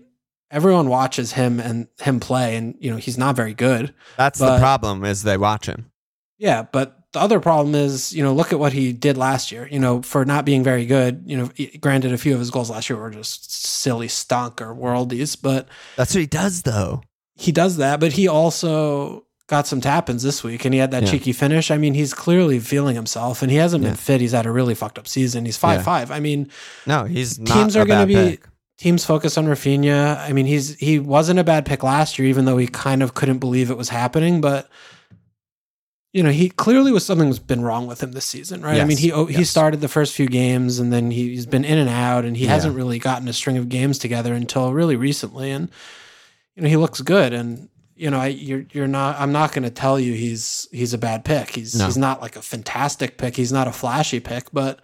Everyone 0.49 0.87
watches 0.87 1.33
him 1.33 1.59
and 1.59 1.87
him 2.01 2.19
play, 2.21 2.55
and 2.55 2.75
you 2.79 2.91
know 2.91 2.97
he's 2.97 3.17
not 3.17 3.35
very 3.35 3.53
good. 3.53 3.93
That's 4.17 4.39
the 4.39 4.57
problem 4.59 5.03
is 5.03 5.23
they 5.23 5.37
watch 5.37 5.65
him. 5.65 5.91
Yeah, 6.37 6.63
but 6.71 6.97
the 7.13 7.19
other 7.19 7.39
problem 7.39 7.75
is, 7.75 8.13
you 8.13 8.23
know, 8.23 8.33
look 8.33 8.53
at 8.53 8.59
what 8.59 8.73
he 8.73 8.93
did 8.93 9.17
last 9.17 9.51
year. 9.51 9.67
You 9.69 9.79
know, 9.79 10.01
for 10.01 10.23
not 10.25 10.45
being 10.45 10.63
very 10.63 10.85
good. 10.85 11.23
You 11.25 11.37
know, 11.37 11.49
granted, 11.79 12.13
a 12.13 12.17
few 12.17 12.33
of 12.33 12.39
his 12.39 12.51
goals 12.51 12.69
last 12.69 12.89
year 12.89 12.97
were 12.99 13.09
just 13.11 13.51
silly 13.53 14.07
stunk 14.07 14.61
or 14.61 14.73
worldies, 14.73 15.37
but 15.41 15.67
That's 15.97 16.13
what 16.13 16.21
he 16.21 16.27
does, 16.27 16.61
though. 16.63 17.01
he 17.35 17.51
does 17.51 17.77
that. 17.77 17.99
But 17.99 18.13
he 18.13 18.27
also 18.27 19.25
got 19.47 19.67
some 19.67 19.81
tap 19.81 20.09
ins 20.09 20.23
this 20.23 20.43
week, 20.43 20.63
and 20.63 20.73
he 20.73 20.79
had 20.79 20.91
that 20.91 21.03
Yeah. 21.03 21.11
cheeky 21.11 21.33
finish. 21.33 21.71
I 21.71 21.77
mean, 21.77 21.93
he's 21.93 22.13
clearly 22.13 22.59
feeling 22.59 22.95
himself, 22.95 23.41
and 23.41 23.51
he 23.51 23.57
hasn't 23.57 23.83
Yeah. 23.83 23.89
been 23.89 23.97
fit. 23.97 24.21
He's 24.21 24.31
had 24.31 24.45
a 24.45 24.51
really 24.51 24.75
fucked 24.75 24.97
up 24.97 25.07
season. 25.09 25.43
He's 25.43 25.57
five 25.57 25.79
Yeah. 25.79 25.83
five. 25.83 26.11
I 26.11 26.21
mean, 26.21 26.47
No, 26.87 27.03
he's 27.03 27.37
not 27.37 27.53
Teams 27.53 27.75
are 27.75 27.83
gonna 27.85 28.05
be- 28.05 28.13
pick. 28.15 28.43
teams 28.77 29.03
focus 29.03 29.37
on 29.37 29.47
Raphinha. 29.47 30.17
I 30.19 30.31
mean, 30.31 30.45
he's 30.45 30.75
he 30.75 30.97
wasn't 30.99 31.39
a 31.39 31.43
bad 31.43 31.65
pick 31.65 31.83
last 31.83 32.17
year, 32.17 32.29
even 32.29 32.45
though 32.45 32.57
he 32.57 32.67
kind 32.67 33.03
of 33.03 33.13
couldn't 33.13 33.39
believe 33.39 33.69
it 33.69 33.77
was 33.77 33.89
happening. 33.89 34.39
But 34.39 34.69
you 36.13 36.23
know, 36.23 36.29
he 36.31 36.49
clearly 36.49 36.91
was 36.91 37.05
something's 37.05 37.39
been 37.39 37.61
wrong 37.61 37.87
with 37.87 38.03
him 38.03 38.11
this 38.11 38.25
season, 38.25 38.61
right? 38.61 38.81
I 38.81 38.85
mean, 38.85 38.97
he 38.97 39.11
oh, 39.11 39.25
he 39.27 39.43
started 39.45 39.79
the 39.81 39.87
first 39.87 40.13
few 40.13 40.27
games, 40.27 40.77
and 40.79 40.91
then 40.91 41.09
he, 41.11 41.29
he's 41.29 41.45
been 41.45 41.63
in 41.63 41.77
and 41.77 41.89
out, 41.89 42.25
and 42.25 42.35
he 42.35 42.45
Yeah. 42.45 42.51
hasn't 42.51 42.75
really 42.75 42.99
gotten 42.99 43.27
a 43.27 43.33
string 43.33 43.57
of 43.57 43.69
games 43.69 43.97
together 43.97 44.33
until 44.33 44.73
really 44.73 44.95
recently. 44.97 45.51
And 45.51 45.69
you 46.55 46.63
know, 46.63 46.69
he 46.69 46.75
looks 46.77 46.99
good, 47.01 47.31
and 47.33 47.69
you 47.95 48.09
know, 48.09 48.19
I, 48.19 48.27
you're 48.27 48.65
you're 48.73 48.87
not. 48.87 49.19
I'm 49.19 49.31
not 49.31 49.53
going 49.53 49.63
to 49.63 49.69
tell 49.69 49.97
you 49.99 50.13
he's 50.13 50.67
he's 50.71 50.93
a 50.93 50.97
bad 50.97 51.23
pick. 51.23 51.51
He's 51.55 51.75
No. 51.75 51.85
he's 51.85 51.97
not 51.97 52.21
like 52.21 52.35
a 52.35 52.41
fantastic 52.41 53.17
pick. 53.17 53.35
He's 53.37 53.53
not 53.53 53.67
a 53.67 53.71
flashy 53.71 54.19
pick, 54.19 54.51
but 54.51 54.79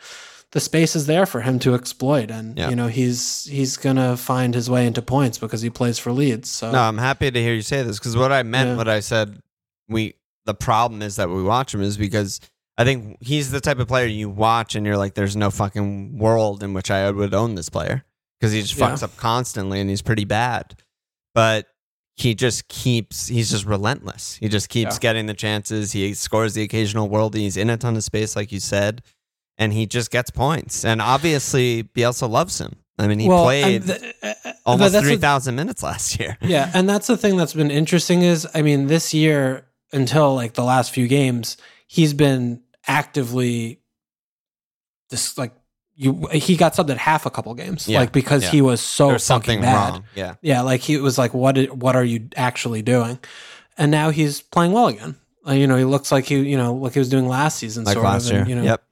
the 0.52 0.62
space 0.62 0.96
is 0.96 1.08
there 1.08 1.26
for 1.26 1.42
him 1.42 1.60
to 1.60 1.76
exploit, 1.76 2.32
and 2.32 2.58
Yeah. 2.58 2.70
you 2.70 2.76
know 2.78 2.88
he's 2.88 3.46
he's 3.52 3.76
gonna 3.76 4.16
find 4.16 4.56
his 4.56 4.70
way 4.70 4.88
into 4.88 5.02
points 5.02 5.38
because 5.40 5.62
he 5.62 5.70
plays 5.70 6.00
for 6.00 6.14
Leeds. 6.14 6.50
So 6.50 6.72
No, 6.72 6.80
I'm 6.80 7.00
happy 7.00 7.30
to 7.32 7.42
hear 7.42 7.54
you 7.54 7.62
say 7.64 7.84
this 7.84 8.00
because 8.00 8.16
what 8.16 8.32
I 8.32 8.44
meant, 8.44 8.70
Yeah. 8.70 8.76
what 8.78 8.88
I 8.88 9.02
said, 9.02 9.42
we 9.90 10.14
the 10.48 10.56
problem 10.56 11.04
is 11.04 11.18
that 11.18 11.30
we 11.30 11.44
watch 11.44 11.74
him 11.76 11.82
is 11.82 11.96
because 11.98 12.40
I 12.80 12.84
think 12.84 13.18
he's 13.22 13.52
the 13.52 13.62
type 13.62 13.78
of 13.80 13.88
player 13.88 14.08
you 14.08 14.30
watch 14.30 14.74
and 14.76 14.86
you're 14.86 14.98
like, 14.98 15.14
there's 15.14 15.36
no 15.36 15.52
fucking 15.52 16.18
world 16.18 16.64
in 16.64 16.74
which 16.74 16.90
I 16.90 17.10
would 17.12 17.34
own 17.36 17.54
this 17.56 17.70
player 17.70 18.04
because 18.40 18.52
he 18.54 18.62
just 18.62 18.76
Yeah. 18.78 18.90
fucks 18.92 19.04
up 19.04 19.16
constantly 19.18 19.80
and 19.80 19.90
he's 19.90 20.02
pretty 20.02 20.26
bad. 20.26 20.76
But 21.36 21.68
he 22.16 22.34
just 22.34 22.68
keeps, 22.68 23.28
he's 23.28 23.52
just 23.52 23.66
relentless. 23.66 24.38
He 24.40 24.48
just 24.50 24.70
keeps 24.70 24.96
Yeah. 24.96 25.00
getting 25.00 25.26
the 25.28 25.34
chances. 25.36 25.92
He 25.92 26.14
scores 26.16 26.54
the 26.56 26.64
occasional 26.64 27.10
worldie. 27.10 27.36
He's 27.40 27.58
in 27.58 27.70
a 27.70 27.78
ton 27.78 27.96
of 27.96 28.04
space, 28.04 28.36
like 28.36 28.52
you 28.52 28.60
said, 28.60 29.04
and 29.60 29.72
he 29.74 29.86
just 29.86 30.10
gets 30.10 30.32
points. 30.32 30.84
And 30.86 31.02
obviously, 31.02 31.84
Bielsa 31.84 32.28
loves 32.30 32.60
him. 32.60 32.78
I 33.00 33.06
mean, 33.08 33.20
he 33.20 33.28
Well, 33.28 33.44
played 33.44 33.82
and 33.82 33.84
the- 33.86 34.14
uh, 34.24 34.34
uh, 34.46 34.54
almost 34.66 34.98
3,000 34.98 35.56
minutes 35.56 35.84
last 35.84 36.20
year. 36.20 36.38
yeah, 36.42 36.72
and 36.74 36.90
that's 36.90 37.06
the 37.06 37.18
thing 37.18 37.38
that's 37.38 37.54
been 37.54 37.70
interesting 37.70 38.24
is 38.24 38.48
I 38.56 38.64
mean 38.64 38.88
this 38.88 39.14
year 39.14 39.67
until 39.92 40.36
like 40.36 40.54
the 40.54 40.64
last 40.64 40.92
few 40.94 41.08
games, 41.08 41.58
he's 41.88 42.14
been 42.14 42.62
actively 42.88 43.82
this 45.10 45.38
like 45.38 45.54
you 45.96 46.28
he 46.32 46.56
got 46.56 46.74
subbed 46.74 46.90
at 46.92 46.98
half 46.98 47.26
a 47.26 47.30
couple 47.30 47.54
games 47.56 47.88
Yeah, 47.88 48.00
like 48.00 48.12
because 48.12 48.44
yeah. 48.44 48.50
he 48.52 48.62
was 48.62 48.82
so 48.82 49.10
There's 49.10 49.24
something 49.24 49.62
bad. 49.62 49.90
wrong. 49.94 50.04
Yeah. 50.16 50.36
Yeah, 50.42 50.62
like 50.62 50.82
he 50.82 50.98
was 50.98 51.18
like, 51.18 51.34
"What? 51.34 51.58
What 51.76 51.96
are 51.96 52.04
you 52.04 52.30
actually 52.36 52.82
doing?" 52.84 53.18
And 53.78 53.90
now 53.92 54.10
he's 54.12 54.42
playing 54.42 54.74
well 54.74 54.88
again. 54.88 55.16
Uh, 55.48 55.54
you 55.54 55.66
know, 55.68 55.76
he 55.78 55.86
looks 55.86 56.12
like 56.12 56.26
he, 56.26 56.36
you 56.40 56.58
know, 56.58 56.74
like 56.74 56.94
he 56.94 57.00
was 57.00 57.10
doing 57.10 57.28
last 57.28 57.58
season, 57.60 57.84
Like 57.86 57.94
sort 57.94 58.06
last 58.06 58.30
of. 58.30 58.38
And, 58.38 58.50
you 58.50 58.56
know, 58.56 58.64
yep. 58.64 58.84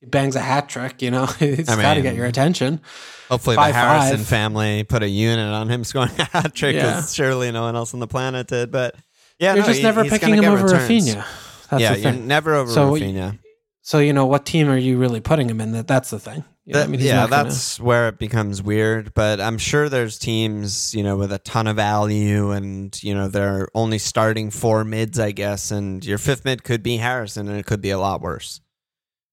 he 0.00 0.06
bangs 0.06 0.34
a 0.36 0.40
hat 0.40 0.68
trick. 0.68 1.02
You 1.02 1.10
know, 1.10 1.24
it's 1.40 1.68
I 1.68 1.80
got 1.80 1.94
to 1.94 2.02
get 2.02 2.14
your 2.16 2.26
attention. 2.26 2.80
Hopefully, 3.28 3.56
Five, 3.56 3.74
the 3.74 3.78
Harrison 3.80 4.18
five. 4.18 4.26
family 4.26 4.84
put 4.84 5.02
a 5.02 5.08
unit 5.08 5.46
on 5.52 5.68
him 5.68 5.84
scoring 5.84 6.12
a 6.18 6.24
hat 6.24 6.54
trick 6.54 6.74
Yeah. 6.76 6.86
because 6.96 7.14
surely 7.14 7.50
no 7.52 7.62
one 7.62 7.76
else 7.76 7.94
on 7.94 8.00
the 8.00 8.06
planet 8.08 8.46
did. 8.48 8.70
But 8.72 8.94
yeah, 9.42 9.54
You're 9.54 9.62
no, 9.62 9.66
just 9.66 9.78
he- 9.78 9.82
never 9.82 10.04
picking 10.04 10.34
him 10.34 10.44
over 10.44 10.64
returns. 10.64 10.88
Raphinha. 10.88 11.26
That's 11.70 11.82
yeah, 11.82 11.94
you're 11.96 12.12
never 12.12 12.54
over 12.54 12.70
So 12.70 12.92
Raphinha. 12.92 13.38
So 13.82 13.98
you 13.98 14.12
know, 14.12 14.26
what 14.26 14.46
team 14.46 14.68
are 14.68 14.76
you 14.78 14.96
really 14.98 15.20
putting 15.20 15.50
him 15.50 15.60
in? 15.60 15.72
That 15.72 15.88
that's 15.88 16.10
the 16.10 16.20
thing. 16.20 16.44
You 16.64 16.74
know, 16.74 16.78
That- 16.78 16.84
I 16.84 16.90
mean, 16.92 17.00
yeah, 17.00 17.16
not 17.16 17.30
gonna- 17.30 17.44
that's 17.48 17.80
where 17.80 18.06
it 18.06 18.18
becomes 18.18 18.62
weird. 18.62 19.14
But 19.14 19.40
I'm 19.40 19.58
sure 19.58 19.88
there's 19.88 20.16
teams, 20.18 20.94
you 20.94 21.02
know, 21.02 21.16
with 21.16 21.32
a 21.32 21.38
ton 21.38 21.66
of 21.66 21.74
value, 21.74 22.52
and 22.52 22.96
you 23.02 23.14
know 23.14 23.26
they're 23.26 23.68
only 23.74 23.98
starting 23.98 24.50
four 24.52 24.84
mids, 24.84 25.18
I 25.18 25.32
guess, 25.32 25.72
and 25.72 26.04
your 26.04 26.18
fifth 26.18 26.44
mid 26.44 26.62
could 26.62 26.84
be 26.84 26.98
Harrison, 26.98 27.48
and 27.48 27.58
it 27.58 27.66
could 27.66 27.80
be 27.80 27.90
a 27.90 27.98
lot 27.98 28.20
worse. 28.20 28.60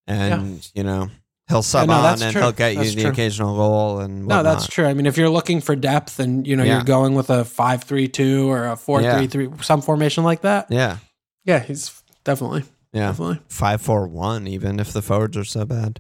And 0.08 0.68
you 0.74 0.84
know 0.84 1.10
he'll 1.50 1.62
sub 1.64 1.88
no, 1.88 1.96
on, 1.96 2.04
that's 2.04 2.22
and 2.22 2.32
true. 2.32 2.42
he'll 2.42 2.52
get 2.54 2.76
you 2.76 2.84
the 2.92 3.02
true. 3.02 3.12
occasional 3.12 3.56
goal, 3.56 4.00
and 4.00 4.26
no, 4.28 4.42
that's 4.44 4.68
true. 4.68 4.86
I 4.86 4.94
mean, 4.94 5.06
if 5.06 5.18
you're 5.18 5.30
looking 5.30 5.60
for 5.62 5.76
depth 5.76 6.20
and 6.20 6.48
you 6.48 6.56
know 6.56 6.64
Yeah. 6.64 6.76
you're 6.76 6.84
going 6.86 7.16
with 7.16 7.30
a 7.30 7.44
five-three-two 7.46 8.50
or 8.50 8.68
a 8.68 8.76
4-3-3 8.76 9.64
some 9.64 9.82
formation 9.82 10.24
like 10.24 10.42
that, 10.42 10.68
yeah, 10.70 10.98
yeah, 11.46 11.60
he's 11.60 12.02
definitely, 12.24 12.64
yeah, 12.94 13.08
definitely, 13.08 13.40
five 13.50 13.82
four 13.82 14.08
one, 14.08 14.48
even 14.48 14.80
if 14.80 14.94
the 14.94 15.02
forwards 15.02 15.36
are 15.36 15.44
so 15.44 15.66
bad. 15.66 16.00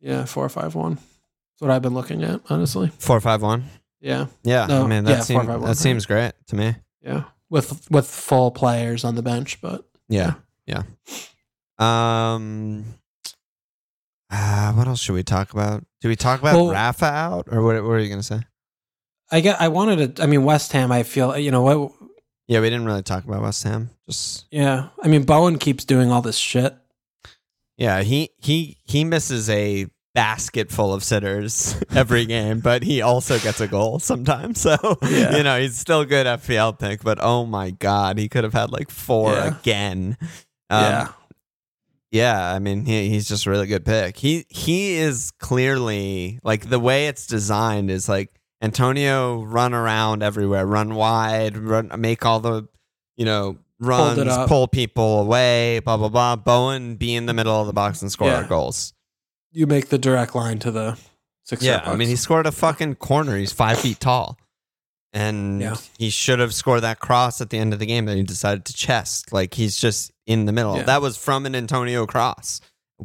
yeah, 0.00 0.24
four-five-one. 0.24 0.94
That's 0.94 1.60
what 1.60 1.70
I've 1.70 1.82
been 1.82 1.94
looking 1.94 2.22
at, 2.24 2.40
honestly. 2.50 2.90
Four 2.98 3.20
five 3.20 3.42
one. 3.42 3.64
Yeah, 4.00 4.26
Yeah, 4.44 4.66
No, 4.66 4.84
I 4.84 4.86
mean 4.86 5.04
that 5.04 5.10
yeah, 5.10 5.20
seems 5.20 5.46
that 5.46 5.58
right. 5.58 5.76
seems 5.76 6.04
great 6.06 6.32
to 6.48 6.56
me. 6.56 6.76
yeah, 7.02 7.24
with 7.48 7.90
with 7.90 8.06
full 8.06 8.50
players 8.50 9.04
on 9.04 9.14
the 9.14 9.22
bench, 9.22 9.60
but 9.62 9.84
Yeah, 10.08 10.34
yeah. 10.66 10.82
Um, 11.78 12.84
uh, 14.30 14.72
what 14.72 14.86
else 14.88 15.00
should 15.00 15.14
we 15.14 15.22
talk 15.22 15.52
about? 15.52 15.84
Do 16.00 16.08
we 16.08 16.16
talk 16.16 16.40
about 16.40 16.54
Well- 16.56 16.70
Rafa 16.70 17.06
out, 17.06 17.48
or 17.50 17.62
what? 17.62 17.82
What 17.82 17.90
are 17.92 17.98
you 18.00 18.08
gonna 18.08 18.22
say? 18.22 18.40
I 19.30 19.40
get. 19.40 19.60
I 19.60 19.68
wanted 19.68 20.16
to. 20.16 20.22
I 20.22 20.26
mean, 20.26 20.44
West 20.44 20.72
Ham. 20.72 20.92
I 20.92 21.02
feel 21.02 21.36
you 21.36 21.50
know 21.50 21.62
what. 21.62 21.92
Yeah, 22.48 22.60
we 22.60 22.70
didn't 22.70 22.86
really 22.86 23.02
talk 23.02 23.24
about 23.24 23.42
West 23.42 23.62
Ham. 23.64 23.90
Just 24.08 24.46
Yeah, 24.52 24.88
I 25.02 25.08
mean, 25.08 25.24
Bowen 25.24 25.58
keeps 25.58 25.84
doing 25.84 26.12
all 26.12 26.22
this 26.22 26.36
shit. 26.38 26.76
yeah, 27.76 28.02
he 28.02 28.30
he 28.38 28.76
he 28.84 29.04
misses 29.04 29.50
a 29.50 29.86
basket 30.14 30.70
full 30.70 30.94
of 30.94 31.02
sitters 31.04 31.76
every 31.90 32.24
game, 32.36 32.60
but 32.60 32.82
he 32.84 33.02
also 33.02 33.38
gets 33.38 33.60
a 33.60 33.66
goal 33.68 33.98
sometimes. 33.98 34.60
So 34.62 34.76
Yeah. 35.02 35.36
you 35.36 35.42
know 35.42 35.60
he's 35.60 35.76
still 35.76 36.04
good 36.04 36.26
at 36.26 36.40
FPL 36.42 36.78
pick, 36.78 37.02
but 37.02 37.18
oh 37.20 37.46
my 37.46 37.70
god, 37.70 38.18
he 38.18 38.28
could 38.28 38.44
have 38.44 38.54
had 38.54 38.70
like 38.70 38.90
four 38.90 39.32
Yeah. 39.32 39.58
again. 39.58 40.16
Um, 40.70 40.82
yeah, 40.82 41.08
Yeah, 42.16 42.52
I 42.52 42.58
mean 42.58 42.84
he, 42.86 43.08
he's 43.10 43.28
just 43.28 43.46
a 43.46 43.50
really 43.50 43.66
good 43.66 43.84
pick. 43.84 44.16
He 44.16 44.46
he 44.48 44.94
is 44.94 45.30
clearly 45.38 46.38
like 46.42 46.68
the 46.68 46.78
way 46.80 47.08
it's 47.08 47.26
designed 47.26 47.90
is 47.90 48.08
like 48.08 48.30
Antonio 48.62 49.42
run 49.42 49.74
around 49.74 50.22
everywhere, 50.22 50.66
run 50.66 50.94
wide, 50.94 51.56
run 51.56 51.90
make 51.98 52.24
all 52.24 52.40
the 52.40 52.68
you 53.16 53.24
know 53.24 53.58
runs, 53.78 54.48
pull 54.48 54.66
people 54.68 55.20
away, 55.20 55.80
blah 55.80 55.96
blah 55.96 56.08
blah. 56.08 56.36
Bowen 56.36 56.96
be 56.96 57.14
in 57.14 57.26
the 57.26 57.34
middle 57.34 57.60
of 57.60 57.66
the 57.66 57.72
box 57.72 58.00
and 58.02 58.10
score 58.10 58.28
Yeah. 58.28 58.46
goals. 58.48 58.94
you 59.52 59.66
make 59.66 59.88
the 59.88 59.98
direct 59.98 60.34
line 60.34 60.58
to 60.60 60.70
the 60.70 60.98
six. 61.44 61.62
Yeah, 61.62 61.82
I 61.84 61.96
mean 61.96 62.08
he 62.08 62.16
scored 62.16 62.46
a 62.46 62.52
fucking 62.52 62.96
corner. 62.96 63.36
He's 63.36 63.52
five 63.52 63.78
feet 63.78 64.00
tall, 64.00 64.38
and 65.16 65.60
Yeah. 65.62 65.76
he 65.98 66.10
should 66.10 66.38
have 66.38 66.54
scored 66.54 66.82
that 66.82 67.00
cross 67.00 67.40
at 67.40 67.50
the 67.50 67.58
end 67.58 67.72
of 67.72 67.78
the 67.78 67.86
game 67.86 68.04
that 68.06 68.16
he 68.16 68.22
decided 68.22 68.64
to 68.66 68.74
chest. 68.74 69.32
Like 69.32 69.54
he's 69.54 69.76
just 69.76 70.12
in 70.26 70.44
the 70.44 70.52
middle. 70.52 70.76
Yeah. 70.76 70.82
That 70.82 71.00
was 71.02 71.16
from 71.16 71.46
an 71.46 71.54
Antonio 71.54 72.06
cross 72.06 72.60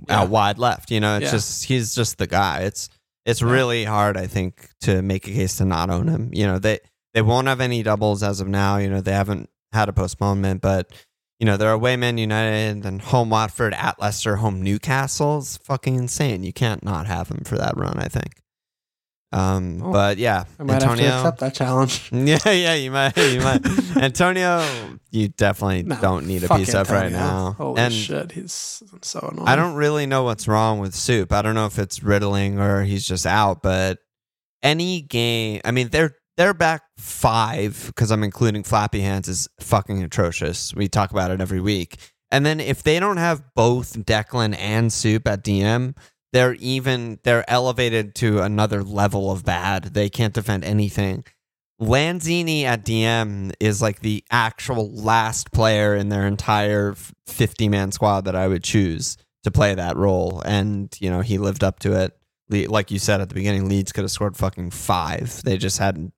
Yeah. 0.07 0.19
out 0.21 0.29
wide 0.29 0.57
left. 0.59 0.91
You 0.91 0.99
know, 0.99 1.17
it's 1.17 1.31
just 1.31 1.63
he's 1.65 1.95
just 1.95 2.17
the 2.17 2.27
guy. 2.27 2.61
It's 2.61 2.89
it's 3.25 3.41
really 3.41 3.85
hard, 3.85 4.17
I 4.17 4.25
think, 4.27 4.69
to 4.81 5.01
make 5.01 5.27
a 5.27 5.31
case 5.31 5.57
to 5.57 5.65
not 5.65 5.89
own 5.89 6.07
him. 6.07 6.29
You 6.33 6.47
know, 6.47 6.59
they 6.59 6.79
they 7.13 7.21
won't 7.21 7.47
have 7.47 7.61
any 7.61 7.83
doubles 7.83 8.23
as 8.23 8.41
of 8.41 8.47
now. 8.47 8.77
You 8.77 8.89
know, 8.89 9.01
they 9.01 9.13
haven't 9.13 9.49
had 9.73 9.87
a 9.89 9.93
postponement, 9.93 10.61
but 10.61 10.91
you 11.39 11.45
know, 11.45 11.55
they're 11.57 11.71
away 11.71 11.95
Man 11.95 12.17
United 12.17 12.85
and 12.85 13.01
home 13.01 13.29
Watford 13.29 13.73
at 13.73 13.99
Leicester, 13.99 14.35
home 14.37 14.61
Newcastle. 14.61 15.39
It's 15.39 15.57
fucking 15.57 15.95
insane. 15.95 16.43
You 16.43 16.53
can't 16.53 16.83
not 16.83 17.07
have 17.07 17.29
him 17.29 17.43
for 17.45 17.57
that 17.57 17.75
run, 17.77 17.97
I 17.99 18.07
think. 18.09 18.40
Um, 19.33 19.81
Oh, 19.81 19.91
but 19.93 20.17
yeah, 20.17 20.43
I 20.59 20.63
might 20.63 20.75
Antonio. 20.83 21.05
have 21.05 21.13
to 21.13 21.17
accept 21.19 21.39
that 21.39 21.53
challenge. 21.55 22.09
Yeah, 22.13 22.37
yeah, 22.51 22.73
you 22.73 22.91
might, 22.91 23.15
you 23.17 23.39
might. 23.39 23.61
Antonio, 23.97 24.65
you 25.09 25.29
definitely 25.29 25.83
No, 25.83 25.95
don't 26.01 26.27
need 26.27 26.43
a 26.43 26.49
piece 26.49 26.73
of 26.73 26.89
right 26.91 27.11
now. 27.11 27.53
Holy 27.57 27.79
and 27.79 27.93
shit, 27.93 28.33
he's 28.33 28.83
so 29.01 29.29
annoying. 29.31 29.47
I 29.47 29.55
don't 29.55 29.75
really 29.75 30.05
know 30.05 30.23
what's 30.23 30.47
wrong 30.47 30.79
with 30.79 30.93
Soup. 30.93 31.31
I 31.31 31.41
don't 31.41 31.55
know 31.55 31.65
if 31.65 31.79
it's 31.79 32.03
riddling 32.03 32.59
or 32.59 32.83
he's 32.83 33.07
just 33.07 33.25
out, 33.25 33.61
but 33.63 33.99
any 34.63 35.01
game, 35.01 35.61
I 35.63 35.71
mean, 35.71 35.89
they're 35.89 36.15
they're 36.37 36.53
back 36.53 36.81
five 36.97 37.83
because 37.87 38.11
I'm 38.11 38.23
including 38.23 38.63
Flappy 38.63 39.01
Hands 39.01 39.27
is 39.27 39.47
fucking 39.59 40.01
atrocious. 40.03 40.73
We 40.75 40.87
talk 40.87 41.11
about 41.11 41.31
it 41.31 41.39
every 41.41 41.61
week. 41.61 41.97
And 42.31 42.45
then 42.45 42.59
if 42.61 42.81
they 42.83 42.99
don't 42.99 43.17
have 43.17 43.43
both 43.55 43.93
Declan 44.05 44.55
and 44.57 44.91
Soup 44.91 45.27
at 45.27 45.43
DM, 45.43 45.95
they're 46.33 46.53
even 46.55 47.19
they're 47.23 47.49
elevated 47.49 48.15
to 48.15 48.39
another 48.41 48.83
level 48.83 49.31
of 49.31 49.43
bad. 49.45 49.85
They 49.93 50.09
can't 50.09 50.33
defend 50.33 50.63
anything. 50.63 51.25
Lanzini 51.81 52.63
at 52.63 52.85
DM 52.85 53.51
is 53.59 53.81
like 53.81 54.01
the 54.01 54.23
actual 54.29 54.91
last 54.91 55.51
player 55.51 55.95
in 55.95 56.09
their 56.09 56.27
entire 56.27 56.95
50 57.25 57.69
man 57.69 57.91
squad 57.91 58.25
that 58.25 58.35
I 58.35 58.47
would 58.47 58.63
choose 58.63 59.17
to 59.43 59.49
play 59.51 59.73
that 59.73 59.97
role. 59.97 60.43
And, 60.45 60.95
you 60.99 61.09
know, 61.09 61.21
he 61.21 61.39
lived 61.39 61.63
up 61.63 61.79
to 61.79 61.93
it. 61.99 62.15
Like 62.69 62.91
you 62.91 62.99
said 62.99 63.19
at 63.21 63.29
the 63.29 63.35
beginning, 63.35 63.67
Leeds 63.67 63.91
could 63.93 64.03
have 64.03 64.11
scored 64.11 64.37
fucking 64.37 64.71
five. 64.71 65.41
They 65.43 65.57
just 65.57 65.79
hadn't. 65.79 66.13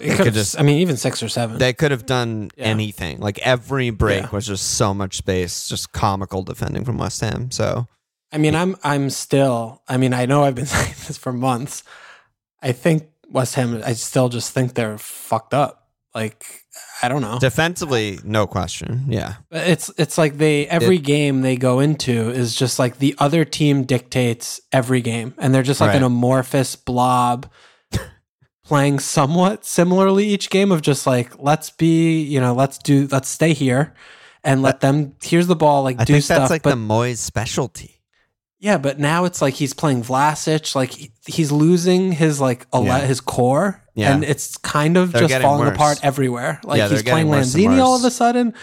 It 0.00 0.08
could 0.16 0.16
could 0.18 0.34
just- 0.34 0.52
just. 0.52 0.58
I 0.58 0.62
mean, 0.62 0.78
even 0.78 0.96
six 0.96 1.22
or 1.22 1.28
seven. 1.28 1.58
They 1.58 1.72
could 1.72 1.90
have 1.92 2.06
done 2.06 2.50
Yeah. 2.56 2.64
anything. 2.64 3.20
Like 3.20 3.38
every 3.40 3.90
break 3.90 4.22
Yeah. 4.24 4.30
was 4.32 4.46
just 4.46 4.72
so 4.72 4.92
much 4.94 5.16
space, 5.18 5.68
just 5.68 5.92
comical 5.92 6.42
defending 6.42 6.84
from 6.84 6.98
West 6.98 7.20
Ham. 7.20 7.50
So, 7.52 7.86
I 8.32 8.38
mean, 8.38 8.54
I'm 8.54 8.76
I'm 8.82 9.10
still. 9.10 9.82
I 9.88 9.96
mean, 9.96 10.14
I 10.14 10.26
know 10.26 10.44
I've 10.44 10.54
been 10.54 10.66
saying 10.76 10.94
this 11.06 11.18
for 11.18 11.32
months. 11.32 11.82
I 12.62 12.72
think 12.72 13.08
West 13.28 13.54
Ham. 13.54 13.80
I 13.84 13.94
still 13.94 14.28
just 14.28 14.52
think 14.52 14.74
they're 14.74 14.98
fucked 14.98 15.54
up. 15.54 15.88
Like 16.14 16.44
I 17.02 17.08
don't 17.08 17.22
know. 17.22 17.38
defensively, 17.38 18.18
no 18.24 18.46
question. 18.46 19.04
Yeah. 19.08 19.36
It's 19.50 19.90
it's 19.96 20.18
like 20.18 20.38
they 20.38 20.66
every 20.66 20.98
game 20.98 21.42
they 21.42 21.56
go 21.56 21.80
into 21.80 22.30
is 22.30 22.54
just 22.54 22.78
like 22.78 22.98
the 22.98 23.14
other 23.18 23.44
team 23.44 23.84
dictates 23.84 24.60
every 24.72 25.00
game, 25.00 25.34
and 25.38 25.54
they're 25.54 25.62
just 25.62 25.80
like 25.80 25.94
an 25.94 26.02
amorphous 26.02 26.74
blob 26.74 27.50
playing 28.64 28.98
somewhat 28.98 29.64
similarly 29.64 30.26
each 30.26 30.50
game 30.50 30.72
of 30.72 30.82
just 30.82 31.06
like 31.06 31.38
let's 31.38 31.70
be 31.70 32.22
you 32.22 32.40
know 32.40 32.54
let's 32.54 32.78
do 32.78 33.08
let's 33.10 33.28
stay 33.28 33.52
here 33.52 33.94
and 34.44 34.62
let 34.62 34.80
them 34.80 35.14
here's 35.22 35.46
the 35.46 35.56
ball 35.56 35.82
like 35.82 36.00
I 36.00 36.04
do 36.04 36.14
think 36.14 36.24
stuff. 36.24 36.38
that's 36.38 36.50
like 36.50 36.62
but 36.62 36.70
the 36.70 36.76
Moyes 36.76 37.18
specialty. 37.18 37.99
Yeah, 38.60 38.76
but 38.78 38.98
now 38.98 39.24
it's 39.24 39.40
like 39.42 39.54
he's 39.54 39.72
playing 39.74 40.02
Vlasic, 40.04 40.74
like 40.74 40.90
he- 40.92 41.12
he's 41.26 41.50
losing 41.50 42.12
his 42.12 42.40
like 42.40 42.66
ele- 42.72 42.84
Yeah. 42.84 43.00
his 43.00 43.20
core, 43.20 43.82
Yeah. 43.94 44.12
and 44.14 44.22
it's 44.22 44.56
kind 44.58 44.96
of 44.96 45.12
They're 45.12 45.22
just 45.22 45.30
getting 45.30 45.44
falling 45.46 45.66
worse. 45.66 45.74
apart 45.74 45.98
everywhere. 46.02 46.60
Like 46.62 46.78
Yeah, 46.78 46.88
they're 46.88 46.98
he's 46.98 47.02
playing 47.02 47.26
getting 47.26 47.30
worse 47.40 47.54
and 47.54 47.64
Lanzini 47.64 47.82
all 47.82 47.96
of 47.96 48.04
a 48.04 48.10
sudden. 48.10 48.54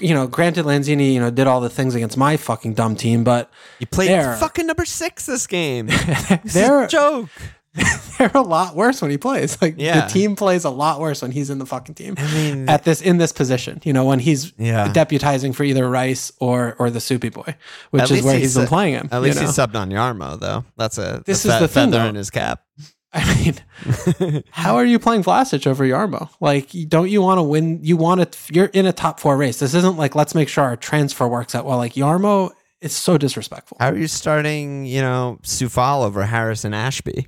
you 0.00 0.12
know, 0.14 0.26
granted, 0.26 0.64
Lanzini, 0.64 1.12
you 1.14 1.20
know, 1.20 1.30
did 1.30 1.46
all 1.46 1.60
the 1.60 1.70
things 1.70 1.94
against 1.94 2.16
my 2.16 2.36
fucking 2.36 2.74
dumb 2.74 2.96
team, 2.96 3.22
but 3.22 3.48
You 3.78 3.86
played 3.86 4.08
There. 4.08 4.34
fucking 4.36 4.66
number 4.66 4.84
six 4.84 5.26
this 5.26 5.46
game. 5.46 5.86
This 6.42 6.56
is 6.56 6.68
a 6.68 6.88
joke. 6.88 7.28
they're 8.18 8.30
a 8.34 8.42
lot 8.42 8.74
worse 8.74 9.02
when 9.02 9.10
he 9.10 9.18
plays. 9.18 9.56
Like 9.66 9.74
Yeah. 9.78 10.06
the 10.06 10.12
team 10.12 10.36
plays 10.36 10.64
a 10.64 10.70
lot 10.70 11.00
worse 11.00 11.22
when 11.22 11.30
he's 11.30 11.50
in 11.50 11.58
the 11.58 11.66
fucking 11.66 11.94
team 11.94 12.14
I 12.18 12.34
mean, 12.34 12.68
at 12.68 12.84
this 12.84 13.00
in 13.00 13.18
this 13.18 13.32
position. 13.32 13.80
You 13.84 13.92
know, 13.92 14.04
when 14.04 14.18
he's 14.18 14.52
yeah. 14.58 14.92
deputizing 14.92 15.54
for 15.54 15.64
either 15.64 15.88
Rice 15.88 16.30
or 16.40 16.76
or 16.78 16.90
the 16.90 17.00
Soupy 17.00 17.30
Boy, 17.30 17.56
which 17.90 18.10
is 18.10 18.22
where 18.22 18.34
he 18.34 18.40
he's 18.42 18.56
been 18.56 18.66
playing 18.66 18.94
him. 18.94 19.08
At 19.10 19.22
least 19.22 19.40
know? 19.40 19.48
subbed 19.48 19.74
on 19.74 19.90
Yarmo 19.90 20.38
though. 20.38 20.64
That's 20.76 20.98
a 20.98 21.22
This 21.26 21.44
a 21.46 21.54
is 21.54 21.60
the 21.60 21.68
feather 21.68 21.98
though. 21.98 22.06
in 22.06 22.14
his 22.14 22.30
cap. 22.30 22.62
I 23.12 23.34
mean, 23.34 24.42
how 24.50 24.76
are 24.76 24.84
you 24.84 24.98
playing 24.98 25.24
Vlasic 25.24 25.66
over 25.66 25.84
Yarmo? 25.84 26.28
Like, 26.40 26.70
don't 26.88 27.08
you 27.08 27.22
want 27.22 27.38
to 27.38 27.42
win? 27.42 27.80
You 27.82 27.96
want 27.96 28.30
to? 28.30 28.52
You're 28.52 28.66
in 28.66 28.84
a 28.84 28.92
top 28.92 29.20
four 29.20 29.36
race. 29.38 29.58
This 29.58 29.74
isn't 29.74 29.96
like 29.96 30.14
let's 30.14 30.34
make 30.34 30.48
sure 30.48 30.64
our 30.64 30.76
transfer 30.76 31.26
works 31.26 31.54
out 31.54 31.64
well. 31.64 31.78
Like 31.78 31.94
Yarmo, 31.94 32.50
it's 32.80 32.94
so 32.94 33.16
disrespectful. 33.16 33.78
How 33.80 33.88
are 33.90 33.96
you 33.96 34.06
starting, 34.06 34.84
you 34.84 35.00
know, 35.00 35.38
Sufal 35.44 36.04
over 36.04 36.24
Harrison 36.26 36.74
Ashby 36.74 37.26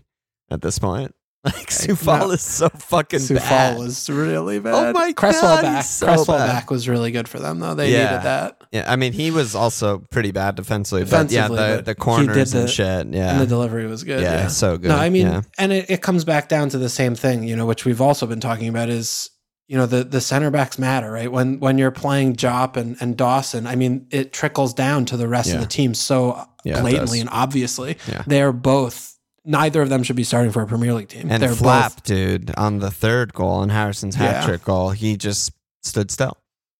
at 0.51 0.63
this 0.63 0.79
point? 0.79 1.15
Like 1.45 1.69
Sufal 1.69 2.19
no. 2.19 2.31
is 2.33 2.43
so 2.43 2.69
fucking 2.69 3.21
Sufal 3.21 3.37
bad. 3.39 3.79
was 3.79 4.11
really 4.11 4.57
oh 4.57 4.61
bad. 4.61 4.75
Oh 4.75 4.93
my 4.93 5.13
Cresswell 5.13 5.57
God, 5.57 5.63
back. 5.63 5.85
so 5.85 6.07
Cresswell 6.07 6.37
bad. 6.37 6.47
back 6.49 6.71
was 6.71 6.89
really 6.89 7.13
good 7.13 7.29
for 7.29 7.39
them 7.39 7.61
though. 7.61 7.75
They 7.77 7.93
Yeah. 7.93 8.11
needed 8.11 8.23
that. 8.25 8.61
yeah, 8.73 8.93
I 8.93 8.97
mean, 8.97 9.13
he 9.13 9.31
was 9.31 9.55
also 9.55 9.99
pretty 10.11 10.33
bad 10.33 10.57
defensively, 10.57 11.05
Defensively, 11.05 11.57
but 11.57 11.63
yeah, 11.63 11.69
the, 11.71 11.77
but 11.77 11.85
the 11.87 11.95
corners 11.95 12.51
the- 12.53 12.61
and 12.63 12.69
shit. 12.69 13.07
Yeah, 13.15 13.31
And 13.31 13.41
the 13.41 13.47
delivery 13.47 13.87
was 13.87 14.03
good. 14.03 14.21
yeah, 14.21 14.33
Yeah. 14.43 14.47
so 14.49 14.77
good. 14.79 14.89
No, 14.89 14.97
I 14.97 15.11
mean, 15.11 15.29
yeah. 15.29 15.43
and 15.59 15.73
it, 15.73 15.89
it 15.89 16.03
comes 16.03 16.25
back 16.25 16.49
down 16.49 16.71
to 16.71 16.79
the 16.79 16.89
same 16.89 17.15
thing, 17.15 17.45
you 17.45 17.55
know, 17.55 17.67
which 17.67 17.85
we've 17.85 18.01
also 18.01 18.27
been 18.27 18.41
talking 18.41 18.67
about 18.69 18.89
is, 18.89 19.31
you 19.69 19.77
know, 19.79 19.87
the 19.87 20.03
the 20.03 20.21
center 20.21 20.51
backs 20.51 20.77
matter, 20.77 21.11
right? 21.11 21.31
When 21.31 21.61
when 21.61 21.79
you're 21.79 21.93
playing 21.93 22.35
Diop 22.35 22.77
and, 22.77 22.97
and 23.01 23.17
Dawson, 23.17 23.67
I 23.69 23.77
mean, 23.77 24.09
it 24.11 24.33
trickles 24.33 24.75
down 24.75 25.05
to 25.07 25.17
the 25.17 25.29
rest 25.29 25.51
Yeah. 25.51 25.55
of 25.55 25.61
the 25.61 25.67
team 25.69 25.95
so 25.95 26.45
Yeah, 26.65 26.81
blatantly 26.81 27.21
and 27.21 27.29
obviously. 27.31 27.97
Yeah. 28.09 28.25
They're 28.27 28.53
both 28.53 29.15
neither 29.49 29.81
of 29.83 29.89
them 29.89 30.03
should 30.03 30.15
be 30.17 30.25
starting 30.25 30.53
for 30.53 30.63
a 30.63 30.67
Premier 30.67 30.93
League 30.95 31.09
team. 31.09 31.29
and 31.31 31.43
They're 31.43 31.55
Flap, 31.55 31.95
both 31.97 32.03
dude, 32.05 32.53
on 32.57 32.79
the 32.79 32.91
third 32.91 33.33
goal 33.33 33.63
and 33.63 33.73
Harrison's 33.73 34.15
hat 34.15 34.43
Yeah. 34.43 34.47
trick 34.47 34.63
goal, 34.65 34.91
he 34.91 35.17
just 35.17 35.53
stood 35.83 36.11
still. 36.11 36.37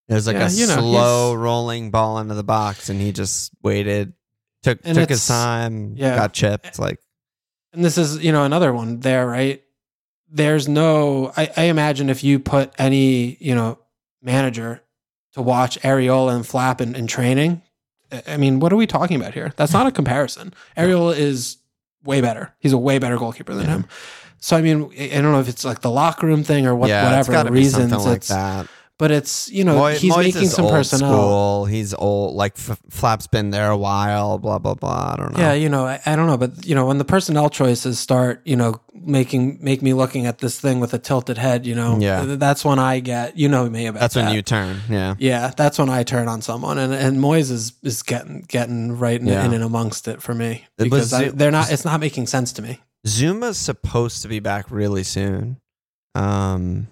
It 0.09 0.15
was 0.15 0.27
like 0.27 0.37
Yeah, 0.37 0.49
a 0.49 0.51
you 0.51 0.67
know, 0.67 0.75
slow 0.79 1.35
rolling 1.35 1.91
ball 1.91 2.19
into 2.19 2.35
the 2.35 2.45
box, 2.45 2.89
and 2.91 3.01
he 3.01 3.11
just 3.13 3.51
waited, 3.63 4.13
took 4.63 4.79
And 4.85 4.97
took 4.97 5.09
his 5.09 5.27
time, 5.27 5.95
yeah. 5.97 6.15
got 6.17 6.33
chipped. 6.33 6.79
Like, 6.79 6.99
and 7.73 7.85
this 7.85 7.99
is, 7.99 8.19
you 8.25 8.33
know, 8.33 8.45
another 8.45 8.73
one 8.73 9.01
there, 9.01 9.27
right? 9.27 9.63
There's 10.31 10.69
no 10.69 11.33
I, 11.37 11.51
I 11.57 11.63
imagine 11.65 12.11
if 12.11 12.23
you 12.23 12.39
put 12.39 12.73
any, 12.79 13.37
you 13.41 13.55
know, 13.55 13.79
manager 14.23 14.83
to 15.35 15.43
watch 15.43 15.81
Areola 15.81 16.35
and 16.37 16.47
Flap 16.47 16.81
in, 16.81 16.95
in 16.95 17.07
training, 17.07 17.63
I- 18.13 18.23
I 18.29 18.37
mean, 18.37 18.61
what 18.61 18.73
are 18.73 18.77
we 18.77 18.87
talking 18.87 19.17
about 19.21 19.33
here? 19.35 19.53
That's 19.57 19.73
not 19.73 19.87
a 19.87 19.91
comparison. 19.93 20.53
Areola 20.77 21.17
is 21.17 21.59
way 22.05 22.21
better. 22.21 22.55
He's 22.59 22.73
a 22.73 22.79
way 22.79 22.99
better 22.99 23.17
goalkeeper 23.17 23.55
than 23.55 23.67
Yeah. 23.67 23.71
him. 23.77 23.87
So 24.41 24.57
I 24.57 24.63
mean, 24.63 24.91
I 24.99 25.21
don't 25.21 25.33
know 25.33 25.41
if 25.41 25.49
it's 25.49 25.65
like 25.65 25.81
the 25.81 25.91
locker 25.91 26.27
room 26.27 26.45
thing 26.45 26.67
or 26.67 26.75
what, 26.75 26.89
yeah, 26.89 27.05
whatever 27.05 27.45
be 27.45 27.51
reasons 27.51 27.93
like 27.93 28.19
it's, 28.19 28.29
that. 28.29 28.67
But 28.99 29.13
it's 29.13 29.49
you 29.49 29.63
know 29.63 29.87
he's 29.87 30.17
making 30.17 30.49
some 30.49 30.65
old 30.65 30.75
personnel. 30.75 31.13
School. 31.13 31.65
He's 31.67 31.95
old. 31.95 32.35
Like 32.35 32.55
F- 32.59 32.81
Flap's 32.91 33.29
been 33.29 33.51
there 33.51 33.71
a 33.71 33.77
while. 33.77 34.39
Blah 34.39 34.59
blah 34.59 34.75
blah. 34.75 35.13
I 35.13 35.17
don't 35.17 35.33
know. 35.35 35.39
Yeah, 35.39 35.53
you 35.53 35.69
know, 35.69 35.87
I, 35.87 36.01
I 36.05 36.17
don't 36.17 36.27
know, 36.27 36.37
but 36.37 36.67
you 36.67 36.75
know, 36.75 36.87
when 36.87 36.99
the 36.99 37.05
personnel 37.05 37.49
choices 37.49 38.01
start, 38.01 38.43
you 38.45 38.57
know, 38.57 38.81
making 38.93 39.59
make 39.61 39.83
me 39.83 39.95
looking 39.95 40.27
at 40.27 40.39
this 40.39 40.59
thing 40.59 40.81
with 40.81 40.95
a 40.95 40.99
tilted 40.99 41.39
head, 41.39 41.65
you 41.65 41.77
know, 41.77 41.97
Yeah. 42.01 42.25
that's 42.37 42.65
when 42.65 42.81
I 42.81 42.99
get, 42.99 43.39
you 43.39 43.49
know, 43.49 43.71
me 43.71 43.87
about 43.87 43.95
that. 43.95 44.01
that's 44.01 44.17
when 44.17 44.25
that. 44.27 44.35
you 44.35 44.43
turn. 44.43 44.81
Yeah, 44.91 45.15
yeah, 45.21 45.53
that's 45.57 45.79
when 45.79 45.89
I 45.91 46.03
turn 46.03 46.27
on 46.27 46.43
someone, 46.43 46.77
and 46.79 46.93
and 46.93 47.19
Moyes 47.19 47.53
is 47.53 47.75
is 47.85 48.03
getting 48.03 48.47
getting 48.49 48.99
right 48.99 49.21
in, 49.21 49.29
Yeah. 49.29 49.45
in 49.45 49.53
and 49.53 49.63
amongst 49.63 50.09
it 50.09 50.21
for 50.21 50.35
me 50.35 50.65
because 50.77 51.13
I, 51.13 51.29
they're 51.29 51.53
not. 51.53 51.71
It's 51.71 51.85
not 51.85 52.01
making 52.01 52.27
sense 52.27 52.53
to 52.55 52.63
me. 52.63 52.81
Zouma's 53.07 53.59
supposed 53.59 54.23
to 54.23 54.29
be 54.29 54.41
back 54.41 54.73
really 54.73 55.05
soon. 55.05 55.59
Um, 56.17 56.89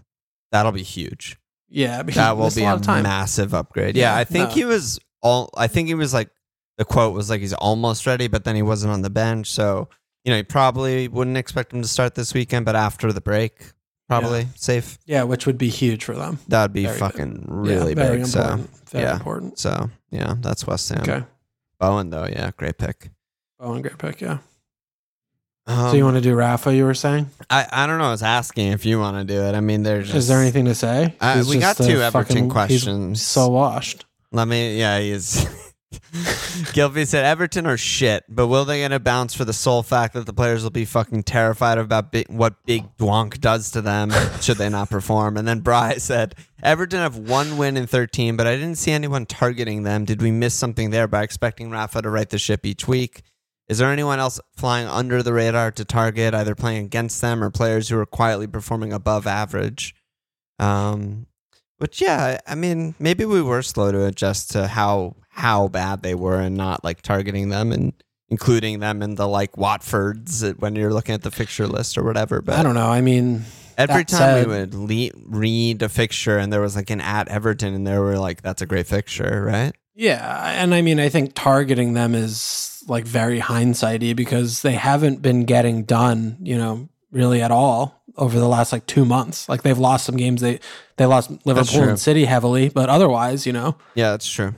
that'll 0.52 0.70
be 0.70 0.84
huge. 0.84 1.36
Yeah, 1.76 2.02
because 2.02 2.16
That 2.20 2.36
will 2.38 2.50
be 2.50 2.64
a 2.64 2.74
a 2.74 2.80
time. 2.80 3.02
massive 3.02 3.52
upgrade. 3.54 3.96
Yeah, 3.96 4.12
Yeah, 4.14 4.18
I 4.18 4.24
think 4.24 4.48
no. 4.48 4.54
he 4.54 4.64
was 4.64 4.98
all. 5.22 5.50
I 5.56 5.66
think 5.68 5.88
he 5.88 5.94
was 5.94 6.14
like 6.14 6.30
the 6.78 6.84
quote 6.84 7.14
was 7.14 7.28
like 7.30 7.40
he's 7.40 7.52
almost 7.54 8.06
ready, 8.06 8.28
but 8.28 8.44
then 8.44 8.56
he 8.56 8.62
wasn't 8.62 8.92
on 8.92 9.02
the 9.02 9.10
bench. 9.10 9.48
So 9.50 9.88
you 10.24 10.30
know, 10.32 10.38
you 10.38 10.44
probably 10.44 11.06
wouldn't 11.08 11.36
expect 11.36 11.72
him 11.72 11.82
to 11.82 11.88
start 11.88 12.14
this 12.14 12.34
weekend, 12.34 12.64
but 12.64 12.74
after 12.76 13.12
the 13.12 13.20
break, 13.20 13.72
probably 14.08 14.48
safe. 14.56 14.98
yeah, 15.06 15.22
which 15.22 15.46
would 15.46 15.58
be 15.58 15.68
huge 15.68 16.02
for 16.04 16.14
them. 16.14 16.38
That 16.48 16.62
would 16.62 16.72
be 16.72 16.84
Very 16.86 16.98
fucking 16.98 17.44
Yeah, 17.48 17.54
really 17.74 17.94
very 17.94 18.18
big. 18.18 18.26
important. 18.26 18.70
very 18.90 19.04
yeah. 19.04 19.14
important. 19.16 19.58
So, 19.58 19.70
so 19.70 19.90
yeah, 20.10 20.34
that's 20.40 20.66
West 20.66 20.88
Ham. 20.88 21.02
Okay, 21.02 21.22
Bowen 21.78 22.10
though, 22.10 22.26
yeah, 22.26 22.50
great 22.56 22.78
pick. 22.78 23.10
Bowen, 23.60 23.82
great 23.82 23.98
pick. 23.98 24.20
Yeah. 24.20 24.38
Um, 25.68 25.90
so 25.90 25.96
you 25.96 26.04
want 26.04 26.16
to 26.16 26.20
do 26.20 26.34
Rafa? 26.34 26.74
You 26.74 26.84
were 26.84 26.94
saying? 26.94 27.28
I, 27.50 27.66
I 27.72 27.86
don't 27.86 27.98
know. 27.98 28.04
I 28.04 28.10
was 28.12 28.22
asking 28.22 28.68
if 28.72 28.86
you 28.86 29.00
want 29.00 29.16
to 29.18 29.24
do 29.34 29.40
it. 29.42 29.54
I 29.54 29.60
mean, 29.60 29.82
there's 29.82 30.06
just, 30.06 30.16
Is 30.16 30.28
there 30.28 30.40
anything 30.40 30.66
to 30.66 30.74
say? 30.74 31.14
Uh, 31.20 31.42
we 31.48 31.58
got 31.58 31.76
two 31.76 32.00
Everton 32.02 32.10
fucking- 32.10 32.48
questions. 32.50 33.20
So 33.22 33.48
washed. 33.48 34.04
Let 34.32 34.46
me. 34.48 34.78
Yeah, 34.78 35.00
he's. 35.00 35.46
Gilby 36.72 37.04
said 37.04 37.24
Everton 37.24 37.66
are 37.66 37.76
shit, 37.76 38.24
but 38.28 38.48
will 38.48 38.64
they 38.64 38.80
get 38.80 38.92
a 38.92 38.98
bounce 39.00 39.34
for 39.34 39.44
the 39.44 39.52
sole 39.52 39.82
fact 39.82 40.14
that 40.14 40.26
the 40.26 40.32
players 40.32 40.62
will 40.62 40.70
be 40.70 40.84
fucking 40.84 41.22
terrified 41.22 41.78
about 41.78 42.12
bi- 42.12 42.24
what 42.28 42.54
Big 42.64 42.84
Dwonk 42.96 43.40
does 43.40 43.70
to 43.72 43.80
them 43.80 44.10
should 44.40 44.56
they 44.58 44.68
not 44.68 44.90
perform? 44.90 45.36
And 45.36 45.46
then 45.46 45.60
Bry 45.60 45.94
said 45.96 46.34
Everton 46.62 47.00
have 47.00 47.16
one 47.16 47.56
win 47.56 47.76
in 47.76 47.86
13, 47.86 48.36
but 48.36 48.46
I 48.46 48.56
didn't 48.56 48.76
see 48.76 48.92
anyone 48.92 49.26
targeting 49.26 49.82
them. 49.84 50.04
Did 50.04 50.20
we 50.22 50.30
miss 50.30 50.54
something 50.54 50.90
there 50.90 51.06
by 51.08 51.22
expecting 51.22 51.70
Rafa 51.70 52.02
to 52.02 52.10
right 52.10 52.28
the 52.28 52.38
ship 52.38 52.66
each 52.66 52.86
week? 52.88 53.22
Is 53.68 53.78
there 53.78 53.90
anyone 53.90 54.20
else 54.20 54.38
flying 54.56 54.86
under 54.86 55.22
the 55.22 55.32
radar 55.32 55.72
to 55.72 55.84
target, 55.84 56.34
either 56.34 56.54
playing 56.54 56.84
against 56.86 57.20
them 57.20 57.42
or 57.42 57.50
players 57.50 57.88
who 57.88 57.98
are 57.98 58.06
quietly 58.06 58.46
performing 58.46 58.92
above 58.92 59.26
average? 59.26 59.94
Um, 60.58 61.26
but 61.78 62.00
yeah, 62.00 62.38
I 62.46 62.54
mean, 62.54 62.94
maybe 62.98 63.24
we 63.24 63.42
were 63.42 63.62
slow 63.62 63.90
to 63.92 64.04
adjust 64.06 64.52
to 64.52 64.66
how 64.68 65.16
how 65.30 65.68
bad 65.68 66.02
they 66.02 66.14
were 66.14 66.40
and 66.40 66.56
not 66.56 66.82
like 66.82 67.02
targeting 67.02 67.50
them 67.50 67.70
and 67.72 67.92
including 68.30 68.78
them 68.80 69.02
in 69.02 69.16
the 69.16 69.28
like 69.28 69.52
Watfords 69.52 70.58
when 70.58 70.74
you're 70.76 70.92
looking 70.92 71.14
at 71.14 71.22
the 71.22 71.30
fixture 71.30 71.66
list 71.66 71.98
or 71.98 72.02
whatever. 72.04 72.40
But 72.40 72.58
I 72.58 72.62
don't 72.62 72.74
know. 72.74 72.88
I 72.88 73.00
mean, 73.02 73.44
every 73.76 74.04
time 74.04 74.18
said- 74.18 74.46
we 74.46 74.52
would 74.52 74.74
le- 74.74 75.20
read 75.26 75.82
a 75.82 75.88
fixture 75.88 76.38
and 76.38 76.52
there 76.52 76.60
was 76.62 76.74
like 76.76 76.88
an 76.90 77.00
at 77.02 77.28
Everton 77.28 77.74
and 77.74 77.86
there 77.86 78.00
were 78.00 78.18
like 78.18 78.40
that's 78.42 78.62
a 78.62 78.66
great 78.66 78.86
fixture, 78.86 79.44
right? 79.44 79.74
Yeah, 79.96 80.52
and 80.62 80.74
I 80.74 80.82
mean, 80.82 81.00
I 81.00 81.08
think 81.08 81.32
targeting 81.34 81.94
them 81.94 82.14
is 82.14 82.84
like 82.86 83.04
very 83.06 83.40
hindsighty 83.40 84.14
because 84.14 84.62
they 84.62 84.72
haven't 84.74 85.22
been 85.22 85.44
getting 85.44 85.82
done, 85.84 86.36
you 86.40 86.56
know, 86.58 86.88
really 87.10 87.42
at 87.42 87.50
all 87.50 88.00
over 88.16 88.38
the 88.38 88.46
last 88.48 88.72
like 88.72 88.86
two 88.86 89.04
months. 89.04 89.48
Like 89.48 89.62
they've 89.62 89.78
lost 89.78 90.04
some 90.04 90.16
games. 90.16 90.40
They 90.40 90.60
they 90.96 91.06
lost 91.06 91.30
Liverpool 91.46 91.82
and 91.88 91.98
City 91.98 92.24
heavily, 92.26 92.68
but 92.68 92.88
otherwise, 92.88 93.46
you 93.46 93.52
know, 93.52 93.76
Yeah, 93.94 94.10
that's 94.10 94.28
true. 94.30 94.54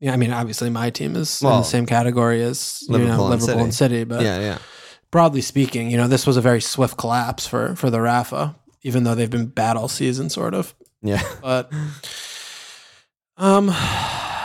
yeah. 0.00 0.12
I 0.12 0.16
mean, 0.16 0.32
obviously, 0.32 0.70
my 0.70 0.90
team 0.90 1.16
is 1.16 1.42
in 1.42 1.48
the 1.48 1.62
same 1.62 1.86
category 1.86 2.42
as 2.42 2.84
you 2.88 2.98
know 2.98 3.04
and 3.04 3.18
Liverpool 3.22 3.40
City. 3.46 3.60
and 3.60 3.74
City, 3.74 4.04
but 4.04 4.22
yeah, 4.22 4.38
yeah. 4.38 4.58
broadly 5.10 5.40
speaking, 5.40 5.90
you 5.90 5.96
know, 5.96 6.08
this 6.08 6.26
was 6.26 6.36
a 6.36 6.40
very 6.42 6.60
swift 6.60 6.96
collapse 6.98 7.46
for 7.46 7.74
for 7.74 7.90
the 7.90 8.00
Rafa, 8.00 8.54
even 8.82 9.04
though 9.04 9.14
they've 9.14 9.30
been 9.30 9.46
bad 9.46 9.76
all 9.76 9.88
season, 9.88 10.28
sort 10.30 10.54
of. 10.54 10.74
Yeah. 11.02 11.22
But 11.42 11.70
um, 13.36 13.68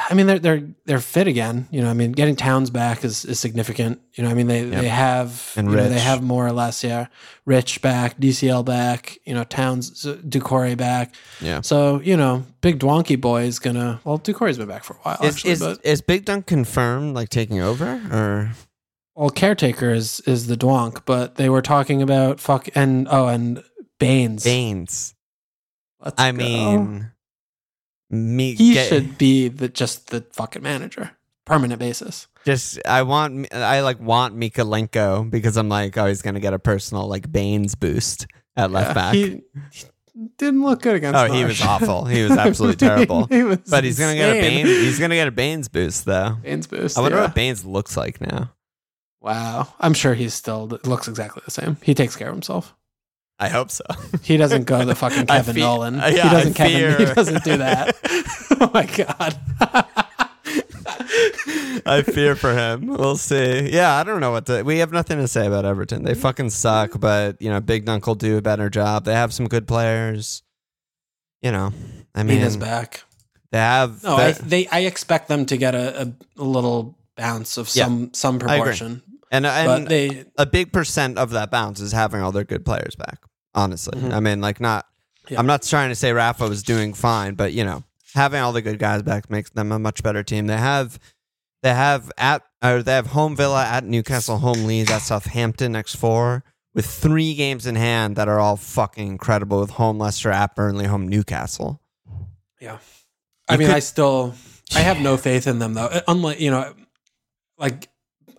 I 0.09 0.13
mean, 0.13 0.25
they're 0.27 0.39
they're 0.39 0.63
they're 0.85 0.99
fit 1.01 1.27
again. 1.27 1.67
You 1.69 1.81
know, 1.81 1.89
I 1.89 1.93
mean, 1.93 2.13
getting 2.13 2.35
Towns 2.35 2.69
back 2.69 3.03
is, 3.03 3.25
is 3.25 3.39
significant. 3.39 4.01
You 4.13 4.23
know, 4.23 4.29
I 4.29 4.33
mean, 4.33 4.47
they 4.47 4.63
Yep. 4.65 4.81
they 4.81 4.87
have 4.87 5.53
And 5.57 5.69
you 5.69 5.75
know, 5.75 5.89
they 5.89 5.99
have 5.99 6.23
more 6.23 6.47
or 6.47 6.53
less, 6.53 6.83
yeah, 6.83 7.07
Rich 7.45 7.81
back, 7.81 8.17
DCL 8.17 8.63
back. 8.63 9.17
You 9.25 9.33
know, 9.33 9.43
Towns, 9.43 10.05
Doucouré 10.05 10.77
back. 10.77 11.13
Yeah. 11.41 11.59
So 11.61 11.99
you 12.01 12.15
know, 12.15 12.45
Big 12.61 12.79
Dwonky 12.79 13.19
boy 13.19 13.43
is 13.43 13.59
gonna. 13.59 13.99
Well, 14.05 14.17
Doucouré's 14.17 14.57
been 14.57 14.67
back 14.67 14.83
for 14.85 14.93
a 14.93 14.97
while 14.97 15.17
Is, 15.23 15.35
actually, 15.35 15.51
is, 15.51 15.59
but 15.59 15.79
is 15.83 16.01
Big 16.01 16.23
Dunk 16.25 16.45
confirmed 16.45 17.13
like 17.13 17.29
taking 17.29 17.59
over 17.59 18.01
or 18.11 18.51
well, 19.15 19.29
caretaker 19.29 19.91
is 19.91 20.19
is 20.21 20.47
the 20.47 20.55
Dwonk, 20.55 21.01
but 21.05 21.35
they 21.35 21.49
were 21.49 21.61
talking 21.61 22.01
about 22.01 22.39
fuck 22.39 22.69
and 22.75 23.07
oh 23.11 23.27
and 23.27 23.63
Baines. 23.99 24.43
Baines? 24.43 25.15
Let's 25.99 26.21
I 26.21 26.31
go. 26.31 26.37
mean, 26.37 27.11
me 28.09 28.53
he 28.55 28.73
get- 28.73 28.87
should 28.89 29.17
be 29.17 29.47
the 29.47 29.67
just 29.69 30.09
the 30.09 30.25
fucking 30.33 30.61
manager, 30.63 31.11
permanent 31.45 31.79
basis. 31.79 32.27
Just 32.45 32.79
I 32.85 33.03
want 33.03 33.53
I 33.53 33.81
like 33.81 33.99
want 33.99 34.37
Mykolenko 34.37 35.29
because 35.29 35.57
I'm 35.57 35.67
like 35.69 35.97
oh 35.97 36.05
he's 36.05 36.21
gonna 36.21 36.39
get 36.39 36.53
a 36.53 36.59
personal 36.59 37.07
like 37.07 37.29
Baines 37.31 37.75
boost 37.75 38.27
at 38.55 38.71
left 38.71 38.89
Yeah, 38.89 38.93
back. 38.93 39.13
He, 39.13 39.41
he 40.13 40.27
didn't 40.37 40.63
look 40.63 40.81
good 40.81 40.95
against. 40.95 41.19
oh, 41.19 41.31
he 41.31 41.43
was 41.43 41.61
awful. 41.61 42.05
He 42.05 42.23
was 42.23 42.31
absolutely 42.37 42.77
terrible. 42.77 43.25
he 43.29 43.43
was 43.43 43.59
But 43.69 43.83
he's 43.83 43.99
gonna 43.99 44.15
get 44.15 44.37
a. 44.37 44.41
Baines. 44.41 44.69
He's 44.69 44.99
gonna 44.99 45.15
get 45.15 45.27
a 45.27 45.31
Baines 45.31 45.67
boost 45.67 46.05
though. 46.05 46.37
Baines 46.41 46.67
boost. 46.67 46.97
I 46.97 47.01
wonder 47.01 47.17
yeah. 47.17 47.23
what 47.25 47.35
Baines 47.35 47.65
looks 47.65 47.97
like 47.97 48.21
now. 48.21 48.53
Wow, 49.19 49.67
I'm 49.79 49.93
sure 49.93 50.13
he's 50.13 50.33
still 50.33 50.67
looks 50.85 51.07
exactly 51.09 51.41
the 51.43 51.51
same. 51.51 51.75
He 51.81 51.93
takes 51.93 52.15
care 52.15 52.29
of 52.29 52.33
himself. 52.33 52.73
I 53.39 53.49
hope 53.49 53.69
so. 53.69 53.83
He 54.23 54.35
doesn't 54.38 54.63
go 54.63 54.83
the 54.83 54.95
fucking 54.95 55.25
Kevin 55.27 55.55
fe- 55.55 55.61
Nolan. 55.61 55.99
uh, 55.99 56.07
yeah, 56.07 56.23
he 56.23 56.29
doesn't 56.29 56.59
I 56.59 56.69
Kevin. 56.69 57.07
He 57.07 57.13
doesn't 57.13 57.43
do 57.43 57.57
that. 57.57 57.95
oh 58.59 58.71
my 58.73 58.85
god. 58.85 59.38
I 61.85 62.01
fear 62.01 62.35
for 62.35 62.53
him. 62.53 62.88
We'll 62.88 63.15
see. 63.17 63.69
Yeah, 63.71 63.93
I 63.95 64.03
don't 64.03 64.19
know 64.19 64.31
what 64.31 64.45
to. 64.47 64.63
We 64.63 64.79
have 64.79 64.91
nothing 64.91 65.17
to 65.19 65.27
say 65.27 65.45
about 65.47 65.65
Everton. 65.65 66.03
They 66.03 66.15
fucking 66.15 66.49
suck, 66.49 66.99
but 66.99 67.41
you 67.41 67.49
know, 67.49 67.59
Big 67.61 67.85
Dunk 67.85 68.05
will 68.07 68.15
do 68.15 68.38
a 68.38 68.41
better 68.41 68.69
job. 68.69 69.05
They 69.05 69.13
have 69.13 69.33
some 69.33 69.47
good 69.47 69.67
players. 69.67 70.43
You 71.41 71.51
know, 71.51 71.71
I 72.15 72.23
mean, 72.23 72.38
Mina's 72.38 72.57
back. 72.57 73.03
they 73.51 73.59
have. 73.59 74.03
No, 74.03 74.17
the- 74.17 74.23
I 74.23 74.31
they 74.33 74.67
I 74.67 74.79
expect 74.81 75.27
them 75.27 75.45
to 75.45 75.57
get 75.57 75.75
a, 75.75 76.13
a, 76.38 76.43
little 76.43 76.97
bounce 77.15 77.57
of 77.57 77.73
Yeah, 77.75 77.85
some 77.85 78.13
some 78.13 78.39
proportion. 78.39 79.03
And 79.32 79.45
and 79.45 79.88
they 79.88 80.25
a 80.38 80.45
big 80.45 80.71
percent 80.71 81.17
of 81.17 81.32
that 81.32 81.51
bounce 81.51 81.80
is 81.80 81.91
having 81.91 82.21
all 82.21 82.32
their 82.32 82.43
good 82.43 82.65
players 82.65 82.95
back. 82.95 83.19
Honestly, 83.55 83.99
Mhm. 83.99 84.13
I 84.13 84.19
mean, 84.19 84.41
like 84.41 84.59
not. 84.61 84.86
Yeah. 85.30 85.39
I'm 85.39 85.45
not 85.47 85.63
trying 85.63 85.89
to 85.89 85.95
say 85.95 86.13
Rafa 86.13 86.47
was 86.47 86.63
doing 86.63 86.93
fine, 86.93 87.34
but 87.36 87.51
you 87.53 87.63
know, 87.65 87.84
having 88.13 88.39
all 88.41 88.53
the 88.53 88.61
good 88.61 88.80
guys 88.80 89.01
back 89.01 89.30
makes 89.30 89.49
them 89.49 89.71
a 89.71 89.80
much 89.80 90.01
better 90.03 90.23
team. 90.23 90.47
They 90.47 90.55
have, 90.57 90.99
they 91.63 91.73
have 91.73 92.11
at 92.17 92.43
or 92.63 92.82
they 92.84 92.93
have 92.93 93.07
home 93.07 93.36
Villa 93.36 93.65
at 93.65 93.84
Newcastle, 93.84 94.38
home 94.38 94.63
Leeds 94.65 94.89
at 94.89 95.01
Southampton 95.01 95.73
next 95.73 95.95
four 95.95 96.43
with 96.73 96.86
three 96.86 97.34
games 97.34 97.65
in 97.65 97.75
hand 97.75 98.15
that 98.15 98.28
are 98.30 98.39
all 98.39 98.55
fucking 98.55 99.05
incredible. 99.07 99.59
With 99.59 99.71
home 99.71 99.97
Leicester 99.99 100.32
at 100.32 100.55
Burnley, 100.55 100.86
home 100.86 101.07
Newcastle. 101.07 101.82
Yeah. 102.61 102.78
I 103.49 103.53
You 103.53 103.59
mean, 103.59 103.67
could- 103.67 103.75
I 103.75 103.80
still 103.80 104.34
I 104.75 104.80
have 104.80 104.99
no 105.01 105.17
faith 105.17 105.45
in 105.47 105.59
them 105.59 105.73
though. 105.73 105.86
Uh, 105.88 106.01
Unlike 106.07 106.39
you 106.39 106.51
know, 106.51 106.73
like 107.57 107.89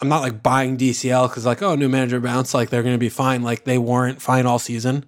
I'm 0.00 0.08
not 0.08 0.22
like 0.22 0.42
buying 0.42 0.76
DCL 0.76 1.28
because 1.28 1.44
like 1.46 1.62
oh 1.62 1.74
new 1.74 1.88
manager 1.88 2.20
bounce 2.20 2.54
like 2.54 2.70
they're 2.70 2.82
going 2.82 2.94
to 2.94 2.98
be 2.98 3.08
fine. 3.08 3.42
Like 3.42 3.64
they 3.64 3.78
weren't 3.78 4.20
fine 4.22 4.46
all 4.46 4.58
season, 4.58 5.04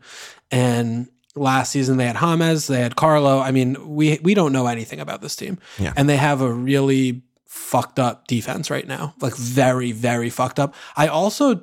and 0.51 1.09
last 1.37 1.71
season 1.73 1.97
they 1.97 2.07
had 2.07 2.17
James, 2.17 2.67
they 2.67 2.81
had 2.81 2.97
Carlo. 2.97 3.39
I 3.41 3.51
mean, 3.53 3.77
we 3.95 4.19
we 4.23 4.35
don't 4.35 4.53
know 4.53 4.67
anything 4.67 5.01
about 5.01 5.23
this 5.23 5.37
team, 5.37 5.59
Yeah. 5.79 5.93
and 5.97 6.09
they 6.09 6.17
have 6.17 6.41
a 6.41 6.53
really 6.53 7.23
fucked 7.47 7.99
up 7.99 8.27
defense 8.27 8.71
right 8.71 8.87
now, 8.87 9.15
like 9.21 9.37
very 9.37 9.93
very 9.93 10.31
fucked 10.31 10.59
up. 10.59 10.75
I 10.97 11.07
also 11.09 11.63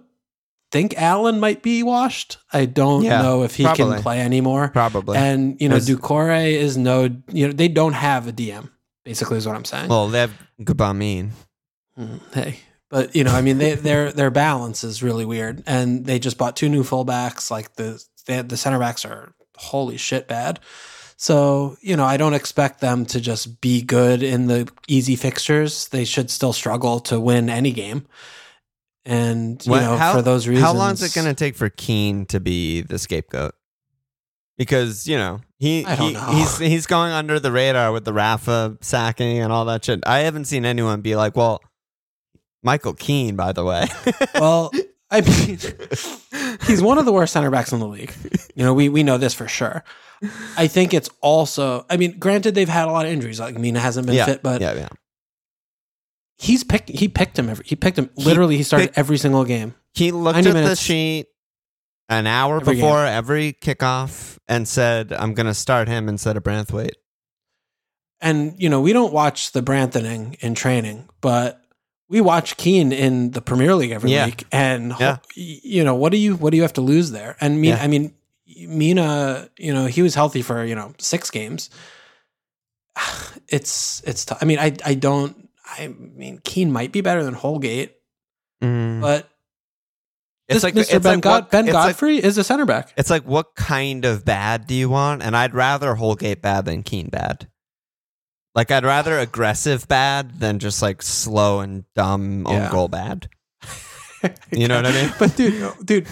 think 0.71 0.93
Allen 0.97 1.39
might 1.39 1.63
be 1.63 1.81
washed. 1.83 2.37
I 2.51 2.65
don't 2.65 3.03
Yeah, 3.03 3.21
know 3.21 3.43
if 3.43 3.55
he 3.55 3.63
probably. 3.63 3.93
can 3.95 4.01
play 4.03 4.19
anymore. 4.21 4.69
Probably. 4.69 5.17
And 5.17 5.55
you 5.61 5.69
know, 5.69 5.79
There's- 5.79 5.89
Doucouré 5.99 6.51
is 6.51 6.75
no, 6.77 7.03
you 7.31 7.47
know, 7.47 7.53
they 7.53 7.69
don't 7.69 7.93
have 7.93 8.27
a 8.27 8.33
DM. 8.33 8.69
Basically, 9.05 9.37
is 9.37 9.47
what 9.47 9.55
I'm 9.55 9.63
saying. 9.65 9.87
well, 9.87 10.09
they 10.09 10.19
have 10.19 10.33
Gbamin. 10.61 11.29
Mm, 11.97 12.19
hey, 12.33 12.59
but 12.89 13.15
you 13.15 13.23
know, 13.23 13.31
I 13.33 13.41
mean, 13.41 13.57
they, 13.57 13.73
their 13.75 14.11
their 14.11 14.29
balance 14.31 14.83
is 14.83 15.03
really 15.03 15.25
weird, 15.25 15.63
and 15.67 16.05
they 16.05 16.19
just 16.19 16.37
bought 16.37 16.55
two 16.55 16.69
new 16.69 16.83
fullbacks. 16.83 17.51
Like 17.51 17.75
the 17.75 18.03
they, 18.25 18.41
the 18.41 18.57
center 18.57 18.79
backs 18.79 19.05
are 19.05 19.33
holy 19.57 19.97
shit 19.97 20.27
bad. 20.27 20.59
So 21.17 21.77
you 21.81 21.95
know, 21.97 22.05
I 22.05 22.17
don't 22.17 22.33
expect 22.35 22.79
them 22.79 23.05
to 23.07 23.19
just 23.19 23.59
be 23.59 23.81
good 23.81 24.21
in 24.23 24.47
the 24.47 24.69
easy 24.87 25.15
fixtures. 25.15 25.87
They 25.89 26.05
should 26.05 26.29
still 26.29 26.53
struggle 26.53 26.99
to 27.01 27.19
win 27.19 27.49
any 27.49 27.71
game. 27.71 28.05
And 29.05 29.65
you 29.65 29.71
What- 29.71 29.81
know, 29.81 29.97
how- 29.97 30.13
for 30.13 30.21
those 30.21 30.47
reasons, 30.47 30.65
How 30.65 30.73
long 30.73 30.91
is 30.93 31.01
it 31.01 31.13
going 31.13 31.27
to 31.27 31.33
take 31.33 31.55
for 31.55 31.69
Keane 31.69 32.25
to 32.27 32.39
be 32.39 32.81
the 32.81 32.99
scapegoat? 32.99 33.53
Because 34.57 35.07
you 35.07 35.17
know 35.17 35.39
he, 35.59 35.83
he 35.83 36.13
know. 36.13 36.31
he's 36.31 36.57
he's 36.57 36.87
going 36.87 37.11
under 37.11 37.39
the 37.39 37.51
radar 37.51 37.91
with 37.91 38.05
the 38.05 38.13
Rafa 38.13 38.77
sacking 38.81 39.37
and 39.39 39.51
all 39.53 39.65
that 39.65 39.85
shit. 39.85 39.99
I 40.05 40.19
haven't 40.19 40.45
seen 40.45 40.65
anyone 40.65 41.01
be 41.01 41.15
like, 41.15 41.35
"Well, 41.35 41.61
Michael 42.67 42.93
Keane, 42.93 43.35
by 43.35 43.51
the 43.53 43.63
way." 43.63 43.87
Well, 44.35 44.71
I 45.09 45.21
mean, 45.21 45.57
he's 46.67 46.81
one 46.81 46.97
of 46.97 47.05
the 47.05 47.13
worst 47.13 47.31
center 47.33 47.49
backs 47.49 47.71
in 47.71 47.79
the 47.79 47.87
league. 47.87 48.13
You 48.55 48.63
know, 48.65 48.73
we 48.73 48.89
we 48.89 49.03
know 49.03 49.17
this 49.17 49.33
for 49.33 49.47
sure. 49.47 49.83
I 50.57 50.67
think 50.67 50.93
it's 50.93 51.09
also. 51.21 51.85
I 51.89 51.97
mean, 51.97 52.19
granted, 52.19 52.55
they've 52.55 52.67
had 52.67 52.87
a 52.87 52.91
lot 52.91 53.05
of 53.05 53.11
injuries. 53.11 53.39
Like 53.39 53.57
Mina 53.57 53.79
hasn't 53.79 54.05
been 54.05 54.15
yeah, 54.15 54.25
fit, 54.25 54.43
but 54.43 54.59
yeah, 54.61 54.73
yeah. 54.73 54.89
he's 56.37 56.63
picked. 56.63 56.89
He 56.89 57.07
picked 57.07 57.39
him 57.39 57.49
every. 57.49 57.65
He 57.65 57.75
picked 57.75 57.97
him. 57.97 58.09
Literally, 58.17 58.57
he 58.57 58.63
started 58.63 58.87
picked- 58.87 58.97
every 58.97 59.17
single 59.17 59.45
game. 59.45 59.75
He 59.93 60.11
looked 60.11 60.43
90 60.43 60.49
at 60.49 60.65
the 60.65 60.75
sheet 60.75 61.27
an 62.09 62.27
hour 62.27 62.57
Every 62.61 62.75
before 62.75 63.05
every 63.05 63.53
kickoff 63.53 64.37
and 64.47 64.67
said, 64.67 65.13
"I'm 65.13 65.33
going 65.33 65.47
to 65.47 65.53
start 65.53 65.87
him 65.87 66.09
instead 66.09 66.37
of 66.37 66.43
Branthwaite." 66.43 66.95
And 68.19 68.55
you 68.57 68.69
know, 68.69 68.81
we 68.81 68.93
don't 68.93 69.13
watch 69.13 69.51
the 69.51 69.61
Brantoning 69.61 70.35
in 70.41 70.55
training, 70.55 71.07
but 71.21 71.61
we 72.09 72.21
watch 72.21 72.55
Keane 72.57 72.91
in 72.91 73.31
the 73.31 73.41
Premier 73.41 73.75
League 73.75 73.91
every 73.91 74.11
Yeah. 74.11 74.25
week. 74.25 74.45
And 74.51 74.93
Yeah. 74.99 75.17
you 75.35 75.83
know, 75.83 75.95
what 75.95 76.11
do 76.11 76.17
you 76.17 76.35
what 76.35 76.51
do 76.51 76.57
you 76.57 76.63
have 76.63 76.73
to 76.73 76.81
lose 76.81 77.11
there? 77.11 77.35
And 77.41 77.59
Mina, 77.61 77.75
Yeah. 77.77 77.83
I 77.83 77.87
mean, 77.87 78.13
Mina, 78.67 79.49
you 79.57 79.73
know, 79.73 79.85
he 79.87 80.01
was 80.01 80.15
healthy 80.15 80.41
for 80.41 80.63
you 80.63 80.75
know 80.75 80.93
six 80.99 81.29
games. 81.29 81.69
It's 83.49 84.01
it's. 84.05 84.25
tough. 84.25 84.39
I 84.41 84.45
mean, 84.45 84.59
I 84.59 84.75
I 84.85 84.93
don't. 84.93 85.47
I 85.65 85.87
mean, 85.87 86.39
Keane 86.43 86.71
might 86.71 86.91
be 86.91 86.99
better 87.01 87.23
than 87.23 87.33
Holgate, 87.33 87.93
Mm. 88.63 88.99
but 89.01 89.29
It's 90.49 90.55
this 90.55 90.63
like 90.63 90.73
Mr. 90.75 91.01
Ben, 91.03 91.13
like 91.15 91.21
God- 91.21 91.43
what- 91.43 91.51
ben 91.51 91.65
it's 91.65 91.73
like- 91.73 91.87
Godfrey 91.89 92.17
is 92.23 92.37
a 92.37 92.43
center 92.43 92.65
back. 92.65 92.93
It's 92.97 93.09
like, 93.09 93.23
what 93.23 93.55
kind 93.55 94.03
of 94.05 94.23
bad 94.25 94.65
do 94.67 94.73
you 94.75 94.89
want? 94.89 95.21
And 95.23 95.35
I'd 95.35 95.53
rather 95.53 95.95
Holgate 95.95 96.41
bad 96.41 96.65
than 96.65 96.83
Keane 96.83 97.09
bad. 97.09 97.47
Like, 98.57 98.71
I'd 98.71 98.83
rather 98.83 99.17
aggressive 99.19 99.87
bad 99.87 100.39
than 100.39 100.57
just 100.59 100.81
like 100.81 101.01
slow 101.03 101.59
and 101.61 101.85
dumb 101.95 102.45
Yeah. 102.47 102.65
own 102.65 102.71
goal 102.71 102.87
bad. 102.89 103.29
You 104.51 104.67
know 104.67 104.77
what 104.77 104.87
I 104.87 104.91
mean? 104.91 105.13
But 105.19 105.35
dude, 105.35 105.71
dude, 105.85 106.07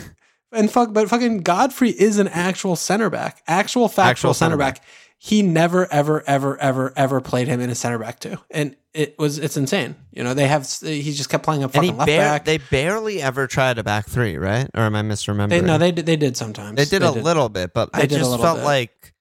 and 0.52 0.70
fuck, 0.72 0.94
but 0.94 1.10
fucking 1.10 1.40
Godfrey 1.40 1.90
is 1.90 2.20
an 2.20 2.28
actual 2.28 2.76
center 2.76 3.10
back, 3.10 3.42
actual 3.48 3.90
factual 3.90 4.10
Actual 4.12 4.34
center 4.36 4.52
center 4.52 4.58
back. 4.58 4.84
He 5.18 5.42
never, 5.42 5.92
ever, 5.92 6.24
ever, 6.28 6.56
ever, 6.62 6.94
ever 6.96 7.20
played 7.20 7.48
him 7.48 7.62
in 7.62 7.72
a 7.72 7.76
center 7.76 7.98
back 7.98 8.20
too, 8.20 8.38
and 8.52 8.76
it 8.94 9.18
was 9.18 9.40
it's 9.40 9.58
insane. 9.58 9.96
You 10.12 10.24
know, 10.24 10.36
they 10.36 10.48
have 10.48 10.70
he 10.82 11.14
just 11.14 11.30
kept 11.32 11.44
playing 11.44 11.64
a 11.64 11.66
And 11.66 11.74
fucking 11.74 11.98
left 11.98 12.08
bar- 12.08 12.18
back. 12.20 12.46
they 12.46 12.60
barely 12.60 13.24
ever 13.24 13.48
tried 13.48 13.80
a 13.80 13.84
back 13.84 14.06
three, 14.08 14.38
right? 14.38 14.70
Or 14.76 14.82
am 14.84 14.96
I 14.96 15.02
misremembering? 15.02 15.50
They, 15.50 15.62
no, 15.62 15.80
they 15.80 15.92
did, 15.92 16.06
they 16.06 16.16
did 16.16 16.38
sometimes. 16.38 16.76
They 16.78 16.86
did 16.86 17.02
a 17.02 17.12
little 17.12 17.50
bit, 17.50 17.74
but 17.74 17.92
They 17.92 18.02
did 18.06 18.18
a 18.18 18.24
just 18.24 18.40
felt 18.40 18.60
bit. 18.60 18.66
like 18.66 19.14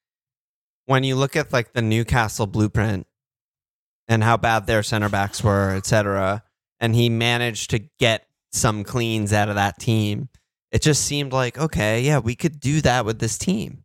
when 0.85 1.05
you 1.05 1.17
look 1.17 1.37
at 1.37 1.55
like 1.55 1.73
the 1.73 1.81
Newcastle 1.83 2.47
blueprint 2.47 3.07
and 4.09 4.23
how 4.23 4.37
bad 4.37 4.67
their 4.67 4.83
center 4.83 5.09
backs 5.09 5.43
were, 5.43 5.75
etc., 5.75 6.43
and 6.81 6.95
he 6.95 7.09
managed 7.09 7.71
to 7.71 7.79
get 7.99 8.27
some 8.53 8.85
cleans 8.85 9.33
out 9.33 9.49
of 9.49 9.55
that 9.55 9.79
team. 9.79 10.29
It 10.71 10.83
just 10.83 11.05
seemed 11.05 11.33
like 11.33 11.59
okay, 11.59 12.01
yeah, 12.01 12.19
we 12.19 12.35
could 12.35 12.61
do 12.61 12.81
that 12.83 13.05
with 13.05 13.19
this 13.19 13.39
team. 13.39 13.85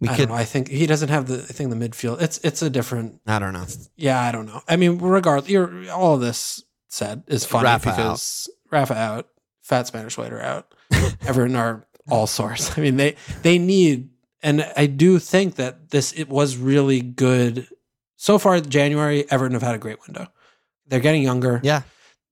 We 0.00 0.08
I 0.08 0.16
could. 0.16 0.28
don't 0.28 0.36
know. 0.36 0.42
I 0.42 0.44
think 0.44 0.68
he 0.68 0.86
doesn't 0.86 1.08
have 1.08 1.26
the. 1.26 1.36
I 1.36 1.52
think 1.52 1.70
the 1.70 1.76
midfield. 1.76 2.20
It's 2.20 2.38
it's 2.44 2.60
a 2.62 2.68
different. 2.68 3.20
I 3.26 3.38
don't 3.38 3.54
know. 3.54 3.64
Yeah, 3.96 4.20
I 4.20 4.30
don't 4.30 4.46
know. 4.46 4.60
I 4.68 4.76
mean, 4.76 4.98
regardless, 4.98 5.50
you're, 5.50 5.90
all 5.90 6.14
of 6.14 6.20
this 6.20 6.62
said 6.88 7.24
is 7.26 7.44
funny 7.44 7.64
Rafa 7.64 7.90
because 7.90 8.50
Rafa 8.70 8.94
out, 8.94 9.28
Fat 9.62 9.86
Spanish 9.86 10.18
Waiter 10.18 10.40
out, 10.40 10.74
Everton 11.26 11.56
are 11.56 11.86
all 12.10 12.26
source. 12.26 12.76
I 12.76 12.82
mean, 12.82 12.96
they 12.96 13.16
they 13.42 13.58
need, 13.58 14.10
and 14.42 14.70
I 14.76 14.86
do 14.86 15.18
think 15.18 15.54
that 15.56 15.90
this 15.90 16.12
it 16.12 16.28
was 16.28 16.58
really 16.58 17.00
good 17.00 17.66
so 18.16 18.38
far. 18.38 18.60
January, 18.60 19.30
Everton 19.30 19.52
have 19.54 19.62
had 19.62 19.74
a 19.74 19.78
great 19.78 19.98
window. 20.06 20.26
They're 20.86 21.00
getting 21.00 21.22
younger. 21.22 21.60
Yeah, 21.62 21.82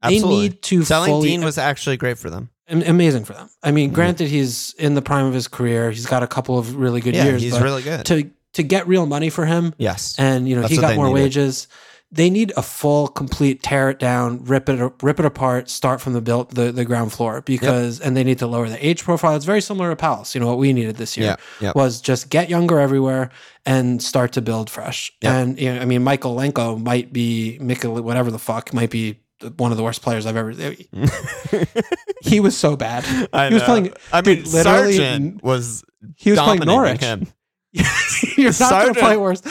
they 0.02 0.20
need 0.20 0.62
to 0.62 0.84
Selling 0.84 1.10
fully, 1.10 1.28
Digne 1.30 1.44
was 1.44 1.58
actually 1.58 1.96
great 1.96 2.18
for 2.18 2.30
them. 2.30 2.50
amazing 2.68 3.24
for 3.24 3.32
them. 3.34 3.50
I 3.62 3.70
mean, 3.72 3.90
Mhm. 3.90 3.94
granted, 3.94 4.28
he's 4.28 4.74
in 4.78 4.94
the 4.94 5.02
prime 5.02 5.26
of 5.26 5.34
his 5.34 5.48
career. 5.48 5.90
He's 5.90 6.06
got 6.06 6.22
a 6.22 6.26
couple 6.26 6.58
of 6.58 6.76
really 6.76 7.00
good 7.00 7.14
yeah, 7.14 7.24
years. 7.24 7.42
he's 7.42 7.52
but 7.52 7.62
really 7.62 7.82
good. 7.82 8.04
to 8.06 8.30
to 8.54 8.62
get 8.62 8.86
real 8.86 9.04
money 9.06 9.30
for 9.30 9.44
him, 9.46 9.74
yes, 9.78 10.14
and 10.16 10.48
you 10.48 10.54
know 10.54 10.62
That's 10.62 10.74
he 10.74 10.80
got 10.80 10.94
more 10.94 11.06
needed. 11.08 11.22
wages. 11.24 11.66
They 12.14 12.30
need 12.30 12.52
a 12.56 12.62
full, 12.62 13.08
complete 13.08 13.62
tear 13.62 13.90
it 13.90 13.98
down, 13.98 14.44
rip 14.44 14.68
it, 14.68 14.92
rip 15.02 15.18
it 15.18 15.26
apart, 15.26 15.68
start 15.68 16.00
from 16.00 16.12
the 16.12 16.20
built 16.20 16.54
the, 16.54 16.70
the 16.70 16.84
ground 16.84 17.12
floor 17.12 17.42
because, 17.42 18.00
and 18.00 18.16
they 18.16 18.22
need 18.22 18.38
to 18.38 18.46
lower 18.46 18.68
the 18.68 18.86
age 18.86 19.02
profile. 19.02 19.34
It's 19.34 19.44
very 19.44 19.60
similar 19.60 19.90
to 19.90 19.96
Palace. 19.96 20.34
You 20.34 20.40
know 20.40 20.46
what 20.46 20.58
we 20.58 20.72
needed 20.72 20.96
this 20.96 21.16
year 21.16 21.26
yeah, 21.26 21.36
yeah. 21.60 21.72
was 21.74 22.00
just 22.00 22.30
get 22.30 22.48
younger 22.48 22.78
everywhere 22.78 23.30
and 23.66 24.02
start 24.02 24.32
to 24.32 24.40
build 24.40 24.70
fresh. 24.70 25.12
And 25.22 25.58
you 25.60 25.74
know, 25.74 25.80
I 25.80 25.84
mean, 25.86 26.04
Michael 26.04 26.36
Lenko 26.36 26.80
might 26.80 27.12
be 27.12 27.58
Mikkel, 27.60 28.00
whatever 28.00 28.30
the 28.30 28.38
fuck, 28.38 28.72
might 28.72 28.90
be 28.90 29.18
one 29.56 29.70
of 29.70 29.76
the 29.76 29.82
worst 29.82 30.02
players 30.02 30.26
I've 30.26 30.36
ever. 30.36 30.52
Eh, 30.56 30.74
he 32.22 32.40
was 32.40 32.56
so 32.56 32.76
bad. 32.76 33.04
I 33.32 33.48
he 33.48 33.54
was 33.54 33.62
know. 33.62 33.66
playing. 33.66 33.92
I 34.12 34.22
mean, 34.22 34.36
dude, 34.36 34.46
literally, 34.48 34.96
Sargent 34.96 35.42
was 35.42 35.84
he 36.16 36.30
was 36.30 36.40
playing 36.40 36.60
Norwich. 36.60 37.02
You're 38.36 38.52
not 38.60 38.70
going 38.70 38.94
to 38.94 39.00
play 39.00 39.16
worse. 39.16 39.42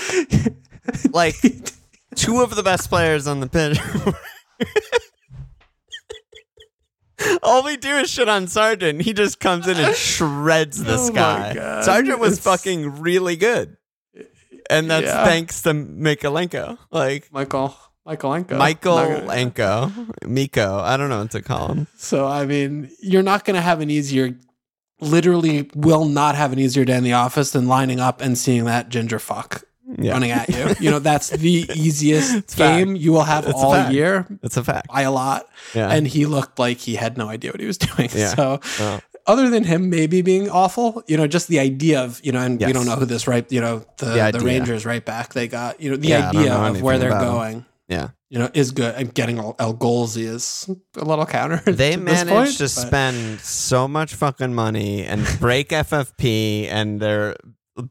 Like 1.12 1.36
two 2.14 2.42
of 2.42 2.56
the 2.56 2.64
best 2.64 2.90
players 2.90 3.28
on 3.28 3.40
the 3.40 3.48
pitch. 3.48 3.80
All 7.42 7.64
we 7.64 7.78
do 7.78 7.90
is 7.98 8.10
shit 8.10 8.28
on 8.28 8.48
Sargent. 8.48 9.02
He 9.02 9.14
just 9.14 9.40
comes 9.40 9.68
in 9.68 9.78
and 9.78 9.96
shreds 9.96 10.84
this 10.84 11.10
Oh 11.10 11.14
guy. 11.14 11.82
Sargent 11.82 12.20
was 12.20 12.34
It's- 12.34 12.44
fucking 12.44 13.02
really 13.02 13.36
good. 13.38 13.78
And 14.70 14.90
that's 14.90 15.06
Yeah. 15.06 15.24
thanks 15.26 15.62
to 15.64 15.74
Mykolenko. 15.74 16.78
Like 16.92 17.30
Michael 17.32 17.76
Michael 18.06 18.32
Lenko. 18.32 18.58
Michael 18.58 18.96
Not 18.96 19.08
gonna- 19.08 19.28
Lenko. 19.28 20.28
Miko. 20.28 20.80
I 20.80 20.98
don't 20.98 21.10
know 21.10 21.20
what 21.20 21.32
to 21.32 21.42
call 21.42 21.68
him. 21.70 21.88
So 21.98 22.28
I 22.28 22.46
mean, 22.46 22.90
you're 23.02 23.24
not 23.24 23.46
going 23.46 23.56
to 23.56 23.62
have 23.62 23.80
an 23.82 23.90
easier 23.90 24.36
literally 25.00 25.70
will 25.76 26.06
not 26.06 26.36
have 26.36 26.52
an 26.54 26.60
easier 26.60 26.86
day 26.86 26.98
in 26.98 27.04
the 27.04 27.14
office 27.14 27.52
than 27.52 27.68
lining 27.68 28.00
up 28.00 28.22
and 28.22 28.38
seeing 28.38 28.64
that 28.66 28.90
ginger 28.90 29.20
fuck 29.20 29.64
Yeah. 30.00 30.14
running 30.14 30.32
at 30.32 30.48
you. 30.50 30.76
You 30.80 30.92
know, 30.92 31.00
that's 31.00 31.30
the 31.30 31.66
easiest 31.76 32.32
a 32.34 32.42
fact. 32.42 32.58
game 32.58 32.96
you 32.96 33.12
will 33.12 33.24
have 33.24 33.46
It's 33.46 33.54
all 33.56 33.90
year 33.92 34.26
It's 34.42 34.56
a 34.58 34.64
fact. 34.64 34.88
by 34.88 35.02
a 35.02 35.12
lot. 35.12 35.46
Yeah. 35.76 35.90
And 35.92 36.08
he 36.08 36.26
looked 36.26 36.58
like 36.58 36.78
he 36.78 36.96
had 36.96 37.18
no 37.18 37.28
idea 37.28 37.52
what 37.52 37.60
he 37.60 37.68
was 37.68 37.78
doing. 37.90 38.10
Yeah. 38.16 38.34
So 38.34 38.60
Oh. 38.80 39.00
other 39.28 39.50
than 39.50 39.64
him 39.66 39.90
maybe 39.90 40.22
being 40.22 40.50
awful, 40.50 41.04
you 41.08 41.18
know, 41.18 41.28
just 41.28 41.48
the 41.50 41.60
idea 41.60 42.02
of, 42.02 42.22
you 42.24 42.32
know, 42.32 42.40
and 42.40 42.60
we 42.64 42.72
don't 42.72 42.86
know 42.86 42.96
who 42.96 43.06
this 43.06 43.28
right, 43.28 43.46
you 43.52 43.60
know, 43.62 43.84
the, 43.98 44.06
The 44.06 44.40
the. 44.40 44.46
Rangers 44.46 44.86
right 44.86 45.04
back 45.04 45.34
they 45.34 45.48
got, 45.50 45.82
you 45.82 45.90
know, 45.92 45.98
the 45.98 46.08
Yeah, 46.08 46.30
idea 46.30 46.46
know 46.50 46.66
of 46.66 46.82
where 46.82 46.98
they're 46.98 47.10
going, 47.20 47.66
yeah. 47.90 48.10
you 48.30 48.40
know, 48.40 48.50
is 48.54 48.72
good. 48.72 48.96
And 48.96 49.14
getting 49.14 49.38
El 49.38 49.54
El 49.60 49.74
Golsey 49.76 50.24
is 50.24 50.70
a 50.96 51.04
little 51.04 51.26
counter. 51.26 51.60
They 51.72 51.98
managed 51.98 52.30
point, 52.30 52.58
to 52.58 52.64
but- 52.64 52.70
spend 52.70 53.42
so 53.42 53.88
much 53.88 54.16
fucking 54.16 54.54
money 54.54 55.04
and 55.04 55.28
break 55.40 55.70
FFP, 55.70 56.68
and 56.72 57.00
they're 57.02 57.36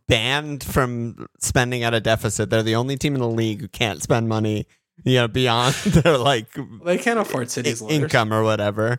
banned 0.09 0.63
from 0.65 1.27
spending 1.41 1.83
at 1.83 1.95
a 1.95 2.01
deficit. 2.01 2.51
They're 2.51 2.63
the 2.63 2.77
only 2.77 2.97
team 2.97 3.15
in 3.15 3.21
the 3.21 3.29
league 3.29 3.61
who 3.61 3.69
can't 3.69 4.03
spend 4.03 4.29
money, 4.29 4.67
you 5.05 5.15
know, 5.17 5.29
beyond 5.29 5.75
their 5.87 6.19
like 6.19 6.47
They 6.85 6.99
can't 6.99 7.19
afford 7.19 7.51
cities 7.51 7.83
i- 7.83 7.89
income 7.89 8.33
or 8.33 8.43
whatever. 8.43 8.99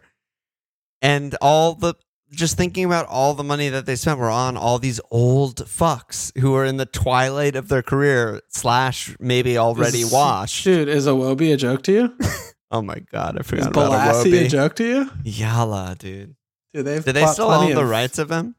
And 1.01 1.35
all 1.41 1.75
the 1.75 1.95
just 2.31 2.57
thinking 2.57 2.85
about 2.85 3.05
all 3.07 3.35
the 3.35 3.43
money 3.43 3.69
that 3.69 3.85
they 3.85 3.95
spent 3.95 4.19
were 4.19 4.29
on 4.29 4.57
all 4.57 4.79
these 4.79 4.99
old 5.11 5.57
fucks 5.67 6.35
who 6.39 6.55
are 6.55 6.65
in 6.65 6.77
the 6.77 6.85
twilight 6.87 7.55
of 7.55 7.67
their 7.67 7.83
career 7.83 8.41
slash 8.49 9.15
maybe 9.19 9.57
already 9.57 9.99
Is- 10.01 10.11
washed. 10.11 10.63
Dude, 10.63 10.87
is 10.89 11.05
Iwobi 11.05 11.53
a 11.53 11.57
joke 11.57 11.83
to 11.83 11.91
you? 11.91 12.17
Oh 12.75 12.81
my 12.81 12.95
god, 13.11 13.37
I 13.37 13.41
Is 13.41 13.47
forgot 13.47 13.67
about 13.67 13.91
Bolasie 13.91 14.45
a 14.45 14.47
joke 14.47 14.75
to 14.77 14.83
you? 14.83 15.05
Yala, 15.31 15.95
dude. 15.95 16.35
Dude, 16.73 16.83
they've 16.87 17.05
Do 17.05 17.11
they 17.11 17.23
still 17.27 17.51
own 17.51 17.75
the 17.75 17.85
rights 17.85 18.17
of 18.17 18.31
him? 18.31 18.55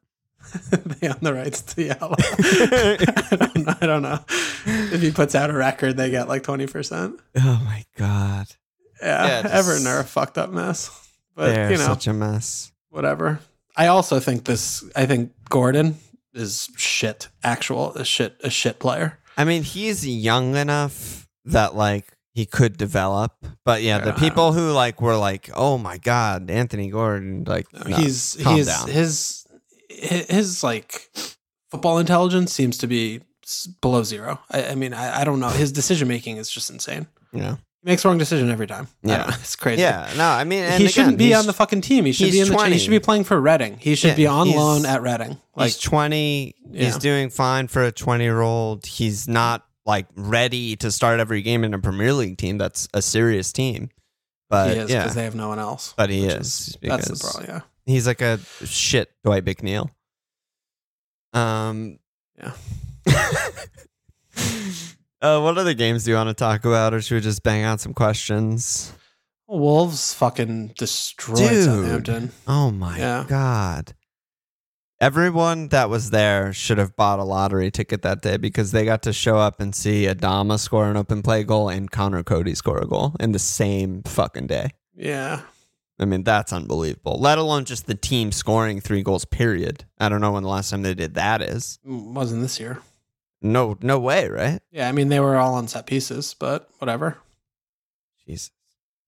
they 1.00 1.08
own 1.08 1.18
the 1.22 1.34
rights 1.34 1.62
to 1.62 1.82
Yellow. 1.82 2.14
I 2.18 3.36
don't 3.36 3.66
know. 3.66 3.74
I 3.80 3.86
don't 3.86 4.02
know. 4.02 4.18
If 4.66 5.00
he 5.02 5.10
puts 5.10 5.34
out 5.34 5.50
a 5.50 5.52
record, 5.54 5.96
they 5.96 6.10
get 6.10 6.28
like 6.28 6.42
twenty 6.42 6.66
percent. 6.66 7.18
Oh 7.36 7.62
my 7.64 7.84
god. 7.96 8.46
Yeah, 9.02 9.26
Yeah, 9.26 9.42
just- 9.42 9.54
Everton 9.54 9.86
are 9.86 10.00
a 10.00 10.04
fucked 10.04 10.38
up 10.38 10.50
mess. 10.50 10.90
But 11.36 11.54
They're 11.54 11.72
you 11.72 11.78
know, 11.78 11.86
such 11.86 12.06
a 12.06 12.12
mess. 12.12 12.72
whatever. 12.90 13.40
I 13.76 13.88
also 13.88 14.20
think 14.20 14.44
this. 14.44 14.84
I 14.94 15.06
think 15.06 15.32
Gordon 15.50 15.96
is 16.32 16.70
shit. 16.76 17.28
Actual 17.42 17.92
a 17.94 18.04
shit 18.04 18.36
a 18.44 18.50
shit 18.50 18.78
player. 18.78 19.18
I 19.36 19.44
mean, 19.44 19.64
he's 19.64 20.06
young 20.06 20.54
enough 20.56 21.28
that 21.46 21.74
like 21.74 22.06
he 22.34 22.46
could 22.46 22.76
develop. 22.76 23.32
But 23.64 23.82
yeah, 23.82 23.98
the 23.98 24.12
people 24.12 24.52
who 24.52 24.70
like 24.70 25.00
were 25.02 25.16
like, 25.16 25.50
"Oh 25.54 25.76
my 25.76 25.98
god, 25.98 26.50
Anthony 26.50 26.88
Gordon," 26.90 27.42
like 27.44 27.66
no, 27.72 27.96
he's 27.96 28.36
calm 28.40 28.56
he's 28.56 28.66
down. 28.66 28.88
his 28.88 29.43
his 29.96 30.26
his 30.28 30.64
like 30.64 31.10
football 31.70 31.98
intelligence 31.98 32.52
seems 32.52 32.78
to 32.78 32.86
be 32.86 33.20
below 33.80 34.02
zero. 34.02 34.40
I, 34.50 34.68
I 34.68 34.74
mean, 34.74 34.94
I, 34.94 35.20
I 35.20 35.24
don't 35.24 35.40
know. 35.40 35.48
His 35.48 35.72
decision 35.72 36.08
making 36.08 36.36
is 36.38 36.50
just 36.50 36.70
insane. 36.70 37.06
yeah. 37.32 37.56
He 37.82 37.90
makes 37.90 38.02
the 38.02 38.08
wrong 38.08 38.16
decision 38.16 38.50
every 38.50 38.66
time. 38.66 38.88
Yeah. 39.02 39.26
it's 39.40 39.56
crazy. 39.56 39.82
Yeah, 39.82 40.10
no, 40.16 40.24
I 40.26 40.44
mean, 40.44 40.62
he 40.64 40.74
again, 40.76 40.88
shouldn't 40.88 41.18
be 41.18 41.34
on 41.34 41.44
the 41.44 41.52
fucking 41.52 41.82
team. 41.82 42.06
He 42.06 42.12
should 42.12 42.32
be 42.32 42.40
in 42.40 42.48
the. 42.48 42.54
20. 42.54 42.72
He 42.72 42.78
should 42.78 42.90
be 42.90 42.98
playing 42.98 43.24
for 43.24 43.38
Reading. 43.38 43.76
He 43.78 43.94
should 43.94 44.10
Yeah, 44.10 44.16
be 44.16 44.26
on 44.26 44.50
loan 44.50 44.86
at 44.86 45.02
Reading. 45.02 45.38
Like 45.54 45.66
he's 45.66 45.78
20 45.80 46.54
he's 46.72 46.96
doing 46.96 47.28
fine 47.28 47.68
for 47.68 47.84
a 47.84 47.92
20 47.92 48.24
year 48.24 48.40
old 48.40 48.86
he's 48.86 49.28
not 49.28 49.66
like 49.84 50.06
ready 50.16 50.76
to 50.76 50.90
start 50.90 51.20
every 51.20 51.42
game 51.42 51.62
in 51.62 51.74
a 51.74 51.78
premier 51.78 52.14
league 52.14 52.38
team 52.38 52.56
that's 52.56 52.88
a 52.94 53.02
serious 53.02 53.52
team 53.52 53.90
but 54.48 54.70
he 54.74 54.80
is 54.80 54.90
yeah 54.90 55.02
because 55.02 55.14
they 55.14 55.24
have 55.24 55.34
no 55.34 55.48
one 55.48 55.58
else. 55.58 55.92
but 55.96 56.08
he 56.10 56.22
which 56.26 56.34
is 56.36 56.78
That's 56.80 57.08
the 57.08 57.18
problem. 57.18 57.44
Yeah. 57.48 57.60
He's 57.86 58.06
like 58.06 58.20
a 58.22 58.38
shit 58.64 59.10
dwight 59.24 59.44
mcneil 59.44 59.90
um 61.32 61.98
Yeah. 62.38 62.52
uh 65.22 65.40
what 65.40 65.58
other 65.58 65.74
games 65.74 66.04
do 66.04 66.10
you 66.10 66.16
want 66.16 66.28
to 66.28 66.34
talk 66.34 66.64
about 66.64 66.94
or 66.94 67.00
should 67.00 67.14
we 67.16 67.20
just 67.20 67.42
bang 67.42 67.62
out 67.62 67.80
some 67.80 67.94
questions 67.94 68.92
Wolves 69.46 70.14
fucking 70.14 70.68
destroyed 70.78 71.38
Dude. 71.38 71.64
Southampton. 71.64 72.32
oh 72.46 72.70
my 72.70 72.98
Yeah. 72.98 73.24
god 73.28 73.94
Everyone 75.00 75.68
that 75.68 75.90
was 75.90 76.10
there 76.10 76.52
should 76.54 76.78
have 76.78 76.96
bought 76.96 77.18
a 77.18 77.24
lottery 77.24 77.70
ticket 77.70 78.00
that 78.02 78.22
day 78.22 78.36
because 78.38 78.70
they 78.70 78.84
got 78.86 79.02
to 79.02 79.12
show 79.12 79.36
up 79.36 79.60
and 79.60 79.74
see 79.74 80.06
Adama 80.06 80.58
score 80.58 80.88
an 80.88 80.96
open 80.96 81.20
play 81.20 81.42
goal 81.44 81.68
and 81.68 81.90
Conor 81.90 82.22
Coady 82.22 82.54
score 82.54 82.78
a 82.78 82.86
goal 82.86 83.14
in 83.20 83.32
the 83.32 83.38
same 83.40 84.02
fucking 84.04 84.46
day. 84.46 84.70
Yeah. 84.94 85.40
I 85.98 86.04
mean, 86.06 86.24
that's 86.24 86.52
unbelievable. 86.52 87.18
Let 87.20 87.38
alone 87.38 87.64
just 87.64 87.86
the 87.86 87.94
team 87.94 88.32
scoring 88.32 88.80
three 88.80 89.02
goals, 89.02 89.24
period. 89.24 89.84
I 90.00 90.08
don't 90.08 90.20
know 90.20 90.32
when 90.32 90.42
the 90.42 90.48
last 90.48 90.70
time 90.70 90.82
they 90.82 90.94
did 90.94 91.14
that 91.14 91.40
is. 91.40 91.78
Mm, 91.86 92.14
wasn't 92.14 92.42
this 92.42 92.58
year. 92.58 92.80
No, 93.40 93.76
no 93.80 93.98
way, 94.00 94.28
right? 94.28 94.60
Yeah, 94.72 94.88
I 94.88 94.92
mean 94.92 95.08
they 95.08 95.20
were 95.20 95.36
all 95.36 95.54
on 95.54 95.68
set 95.68 95.86
pieces, 95.86 96.34
but 96.38 96.68
whatever. 96.78 97.18
Jesus. 98.26 98.50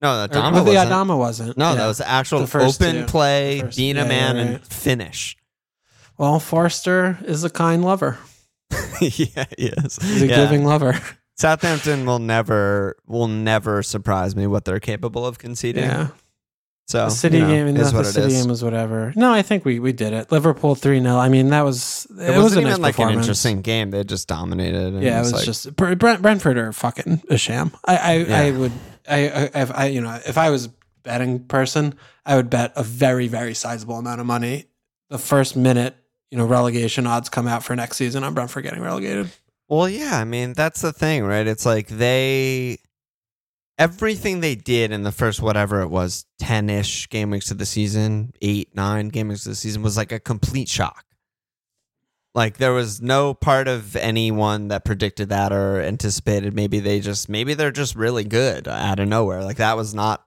No, 0.03 0.25
Or- 0.25 0.29
Adama 0.29 0.53
well, 0.53 0.65
the 0.65 0.75
wasn't. 0.75 0.93
Adama 0.93 1.19
wasn't. 1.19 1.57
no, 1.59 1.71
Yeah. 1.71 1.75
that 1.77 1.87
was 1.87 2.01
actual 2.03 2.43
open 2.43 2.93
two. 3.01 3.05
play, 3.07 3.61
first- 3.61 3.77
being 3.79 3.97
a 3.97 4.05
man 4.05 4.37
yeah, 4.37 4.43
and 4.43 4.65
finish. 4.67 5.37
Well, 6.19 6.39
Forster 6.39 7.19
is 7.25 7.45
a 7.45 7.51
kind 7.51 7.85
lover. 7.85 8.19
yeah, 9.01 9.45
he 9.57 9.67
is. 9.69 9.97
He's 10.01 10.23
a 10.23 10.27
Yeah. 10.29 10.37
giving 10.37 10.65
lover. 10.65 11.01
Southampton 11.37 12.07
will 12.07 12.19
never 12.19 12.97
will 13.07 13.29
never 13.29 13.83
surprise 13.83 14.35
me 14.37 14.47
what 14.47 14.65
they're 14.65 14.81
capable 14.81 15.27
of 15.27 15.39
conceding. 15.39 15.85
Yeah. 15.85 16.09
So 16.87 17.07
the 17.07 17.11
city 17.11 17.39
you 17.39 17.43
know, 17.43 17.49
game 17.49 17.77
is 17.77 17.93
the, 17.93 18.01
it 18.01 18.05
city 18.05 18.27
is. 18.29 18.43
game 18.43 18.49
was 18.49 18.63
whatever. 18.63 19.13
No, 19.17 19.33
I 19.33 19.43
think 19.43 19.65
we, 19.65 19.81
we 19.81 19.93
did 19.93 20.13
it. 20.13 20.31
Liverpool 20.31 20.77
3 20.77 21.01
0. 21.01 21.17
I 21.17 21.29
mean, 21.29 21.49
that 21.51 21.63
was 21.63 22.07
it, 22.11 22.23
It, 22.23 22.29
was 22.37 22.45
wasn't 22.45 22.65
nice 22.65 22.73
even 22.75 22.83
like 22.83 22.99
an 23.01 23.11
interesting 23.11 23.61
game. 23.61 23.91
They 23.91 24.05
just 24.05 24.29
dominated. 24.29 24.95
and 24.95 25.03
Yeah, 25.03 25.17
it 25.17 25.23
was 25.23 25.33
like, 25.33 25.45
just 25.45 25.75
Br- 25.75 25.95
Brent, 25.97 26.23
Brentford 26.23 26.57
are 26.57 26.73
fucking 26.73 27.23
a 27.29 27.37
sham. 27.37 27.73
I 27.85 27.97
I, 27.97 28.13
Yeah. 28.15 28.39
I 28.41 28.51
would 28.53 28.73
I, 29.09 29.17
I 29.29 29.51
if 29.63 29.71
I 29.75 29.87
you 29.87 30.01
know 30.01 30.17
if 30.27 30.39
I 30.39 30.51
was 30.51 30.67
a 30.67 30.71
betting 31.03 31.41
person, 31.45 31.95
I 32.25 32.37
would 32.37 32.51
bet 32.51 32.73
a 32.77 32.85
very 32.85 33.27
very 33.27 33.55
sizable 33.55 33.99
amount 33.99 34.21
of 34.21 34.27
money 34.27 34.67
the 35.11 35.19
first 35.19 35.57
minute 35.57 35.97
you 36.31 36.39
know 36.39 36.47
relegation 36.47 37.05
odds 37.07 37.29
come 37.29 37.49
out 37.49 37.65
for 37.65 37.75
next 37.75 37.97
season 37.97 38.23
on 38.23 38.33
Brentford 38.33 38.63
getting 38.63 38.83
relegated. 38.83 39.31
Well, 39.69 39.89
yeah, 39.89 40.21
I 40.21 40.25
mean, 40.25 40.53
that's 40.53 40.83
the 40.83 40.93
thing, 40.93 41.25
right? 41.25 41.45
It's 41.45 41.67
like 41.67 41.89
they 41.89 42.79
everything 43.79 44.41
they 44.41 44.55
did 44.55 44.91
in 44.93 45.03
the 45.03 45.13
first 45.13 45.41
whatever 45.43 45.81
it 45.83 45.89
was, 45.89 46.25
10ish 46.41 47.09
game 47.11 47.31
weeks 47.31 47.51
of 47.51 47.59
the 47.59 47.67
season, 47.67 48.33
8, 48.41 48.75
9 48.75 49.09
game 49.09 49.29
weeks 49.29 49.45
of 49.47 49.51
the 49.53 49.57
season 49.57 49.83
was 49.83 49.97
like 49.97 50.13
a 50.13 50.21
complete 50.21 50.69
shock. 50.69 51.05
Like 52.35 52.59
there 52.59 52.73
was 52.73 53.01
no 53.01 53.33
part 53.33 53.67
of 53.67 53.97
anyone 53.97 54.69
that 54.69 54.85
predicted 54.85 55.31
that 55.31 55.53
or 55.53 55.81
anticipated 55.81 56.55
maybe 56.55 56.81
they 56.81 57.01
just 57.01 57.31
maybe 57.31 57.55
they're 57.55 57.71
just 57.71 57.95
really 57.97 58.25
good 58.25 58.69
out 58.69 59.01
of 59.01 59.09
nowhere. 59.09 59.43
Like 59.43 59.57
that 59.57 59.77
was 59.77 59.95
not 59.95 60.23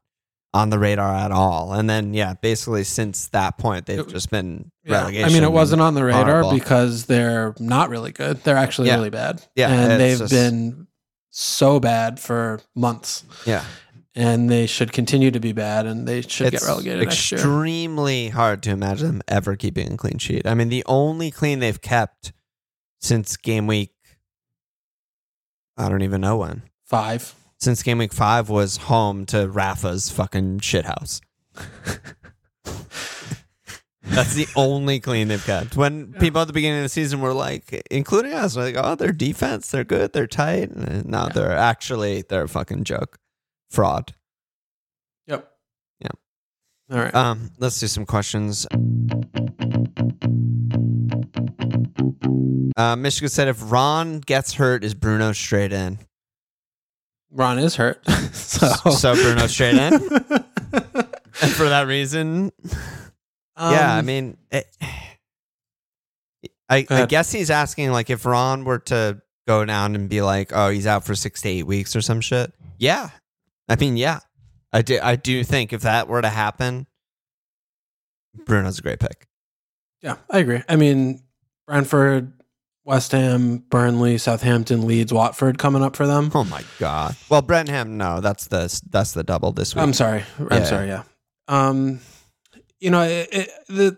on 0.51 0.71
the 0.71 0.79
radar 0.79 1.13
at 1.13 1.31
all. 1.31 1.73
And 1.73 1.87
then 1.87 2.15
yeah, 2.15 2.33
basically 2.41 2.83
since 2.83 3.27
that 3.29 3.59
point 3.59 3.85
they've 3.85 4.07
just 4.07 4.31
been 4.31 4.71
Yeah. 4.83 5.01
relegation. 5.01 5.29
I 5.29 5.33
mean, 5.33 5.43
it 5.43 5.51
wasn't 5.51 5.83
on 5.83 5.93
the 5.93 6.03
radar 6.03 6.25
horrible. 6.41 6.53
because 6.53 7.05
they're 7.05 7.53
not 7.59 7.89
really 7.89 8.11
good. 8.11 8.43
They're 8.43 8.57
actually 8.57 8.87
Yeah. 8.87 8.95
really 8.95 9.11
bad. 9.11 9.45
Yeah, 9.55 9.69
and 9.71 10.01
they've 10.01 10.17
just- 10.17 10.31
been 10.33 10.87
so 11.29 11.79
bad 11.79 12.19
for 12.19 12.61
months. 12.75 13.23
Yeah. 13.45 13.63
and 14.15 14.49
they 14.49 14.65
should 14.65 14.91
continue 14.91 15.31
to 15.31 15.39
be 15.39 15.53
bad, 15.53 15.85
and 15.85 16.07
they 16.07 16.21
should 16.21 16.51
get 16.51 16.61
relegated 16.63 17.03
extremely 17.03 18.29
hard 18.29 18.63
to 18.63 18.71
imagine 18.71 19.07
them 19.07 19.21
ever 19.27 19.55
keeping 19.55 19.93
a 19.93 19.97
clean 19.97 20.17
sheet. 20.17 20.45
I 20.45 20.53
mean, 20.55 20.69
the 20.69 20.83
only 20.87 21.31
clean 21.31 21.59
they've 21.59 21.81
kept 21.81 22.33
since 22.99 23.37
game 23.37 23.67
week, 23.67 23.93
I 25.77 25.87
don't 25.89 26.01
even 26.01 26.21
know 26.21 26.37
when. 26.37 26.63
Five. 26.85 27.35
Since 27.59 27.83
game 27.83 27.97
week 27.99 28.13
five 28.13 28.49
was 28.49 28.77
home 28.77 29.25
to 29.27 29.47
Rafa's 29.47 30.09
fucking 30.09 30.59
shithouse. 30.59 31.21
That's 34.19 34.33
the 34.35 34.47
only 34.57 34.99
clean 34.99 35.29
they've 35.29 35.43
kept. 35.45 35.77
When 35.77 36.11
people 36.13 36.41
at 36.41 36.47
the 36.47 36.53
beginning 36.53 36.79
of 36.79 36.83
the 36.83 36.89
season 36.89 37.21
were 37.21 37.33
like, 37.33 37.81
including 37.89 38.33
us, 38.33 38.55
were 38.57 38.63
like, 38.63 38.75
"Oh, 38.77 38.95
their 38.95 39.13
defense, 39.13 39.71
they're 39.71 39.85
good, 39.85 40.11
they're 40.11 40.27
tight." 40.27 40.71
And 40.71 41.05
No, 41.05 41.23
Yeah. 41.27 41.29
they're 41.33 41.55
actually 41.55 42.23
they're 42.27 42.43
a 42.43 42.49
fucking 42.49 42.83
joke, 42.83 43.17
fraud. 43.71 44.13
Yep. 45.27 45.49
Yeah. 46.01 46.09
All 46.91 46.97
right. 46.99 47.15
Um, 47.15 47.51
let's 47.59 47.79
do 47.79 47.87
some 47.87 48.05
questions. 48.05 48.67
Uh, 52.75 52.95
Michigan 52.97 53.29
said, 53.29 53.47
if 53.47 53.71
Ron 53.71 54.19
gets 54.19 54.53
hurt, 54.53 54.83
is 54.83 54.93
Bruno 54.93 55.31
straight 55.33 55.73
in? 55.73 55.99
Ron 57.31 57.59
is 57.59 57.75
hurt. 57.75 58.01
so, 58.33 58.67
So 58.91 59.13
Bruno 59.15 59.47
straight 59.47 59.75
in? 59.75 59.93
And 61.41 61.51
for 61.53 61.69
that 61.69 61.87
reason, 61.87 62.51
yeah, 63.59 63.95
I 63.95 63.99
Um, 63.99 64.05
mean, 64.05 64.37
it, 64.51 64.65
I, 66.69 66.85
I 66.89 67.05
guess 67.07 67.31
he's 67.31 67.49
asking 67.49 67.91
like 67.91 68.09
if 68.09 68.25
Ron 68.25 68.63
were 68.63 68.79
to 68.79 69.21
go 69.47 69.65
down 69.65 69.95
and 69.95 70.07
be 70.07 70.21
like, 70.21 70.51
oh, 70.53 70.69
he's 70.69 70.85
out 70.85 71.03
for 71.03 71.15
six 71.15 71.41
to 71.41 71.49
eight 71.49 71.63
weeks 71.63 71.95
or 71.95 72.01
some 72.01 72.21
shit. 72.21 72.53
Yeah, 72.77 73.09
I 73.67 73.75
mean, 73.75 73.97
yeah, 73.97 74.19
I 74.71 74.81
do. 74.83 74.99
I 75.01 75.15
do 75.15 75.43
think 75.43 75.73
if 75.73 75.81
that 75.81 76.07
were 76.07 76.21
to 76.21 76.29
happen, 76.29 76.85
Bruno's 78.45 78.79
a 78.79 78.81
great 78.83 78.99
pick. 78.99 79.27
Yeah, 80.01 80.15
I 80.29 80.39
agree. 80.39 80.61
I 80.69 80.75
mean, 80.75 81.23
Brentford, 81.67 82.31
West 82.85 83.11
Ham, 83.13 83.57
Burnley, 83.69 84.17
Southampton, 84.19 84.85
Leeds, 84.85 85.11
Watford 85.11 85.57
coming 85.57 85.81
up 85.83 85.95
for 85.95 86.05
them. 86.07 86.31
Oh 86.35 86.43
my 86.45 86.63
god. 86.77 87.15
Well, 87.29 87.41
Brenham, 87.41 87.97
no, 87.97 88.21
that's 88.21 88.47
the 88.47 88.79
that's 88.91 89.13
the 89.13 89.23
double 89.23 89.51
this 89.51 89.73
week. 89.75 89.81
I'm 89.81 89.93
sorry. 89.93 90.23
I'm 90.37 90.47
Yeah. 90.59 90.63
sorry. 90.65 90.87
Yeah. 90.87 91.03
Um, 91.47 91.99
you 92.79 92.89
know, 92.89 93.01
it, 93.03 93.29
it, 93.31 93.49
the 93.67 93.97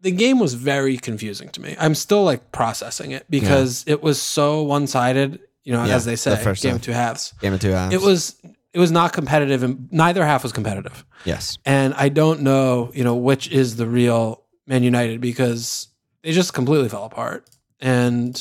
the 0.00 0.10
game 0.10 0.38
was 0.38 0.54
very 0.54 0.96
confusing 0.96 1.48
to 1.50 1.60
me. 1.60 1.76
I'm 1.78 1.94
still 1.94 2.22
like 2.24 2.52
processing 2.52 3.10
it 3.12 3.26
because 3.30 3.84
it 3.86 4.02
was 4.02 4.20
so 4.20 4.62
one 4.62 4.86
sided. 4.86 5.40
You 5.64 5.72
know, 5.72 5.84
Yeah, 5.84 5.96
as 5.96 6.04
they 6.04 6.12
the 6.12 6.16
say, 6.18 6.36
first 6.36 6.62
game 6.62 6.72
half. 6.72 6.80
of 6.80 6.84
two 6.84 6.92
halves. 6.92 7.34
Game 7.40 7.52
of 7.54 7.60
two 7.60 7.70
halves. 7.70 7.94
It 7.94 8.00
was 8.00 8.36
it 8.72 8.78
was 8.78 8.92
not 8.92 9.12
competitive, 9.12 9.62
and 9.62 9.88
neither 9.90 10.24
half 10.24 10.42
was 10.42 10.52
competitive. 10.52 11.04
yes. 11.24 11.58
And 11.64 11.94
I 11.94 12.08
don't 12.08 12.42
know, 12.42 12.90
you 12.94 13.02
know, 13.04 13.16
which 13.16 13.48
is 13.50 13.76
the 13.76 13.86
real 13.86 14.44
Man 14.66 14.82
United 14.82 15.20
because 15.20 15.88
they 16.22 16.32
just 16.32 16.52
completely 16.54 16.88
fell 16.88 17.04
apart. 17.04 17.48
And 17.80 18.40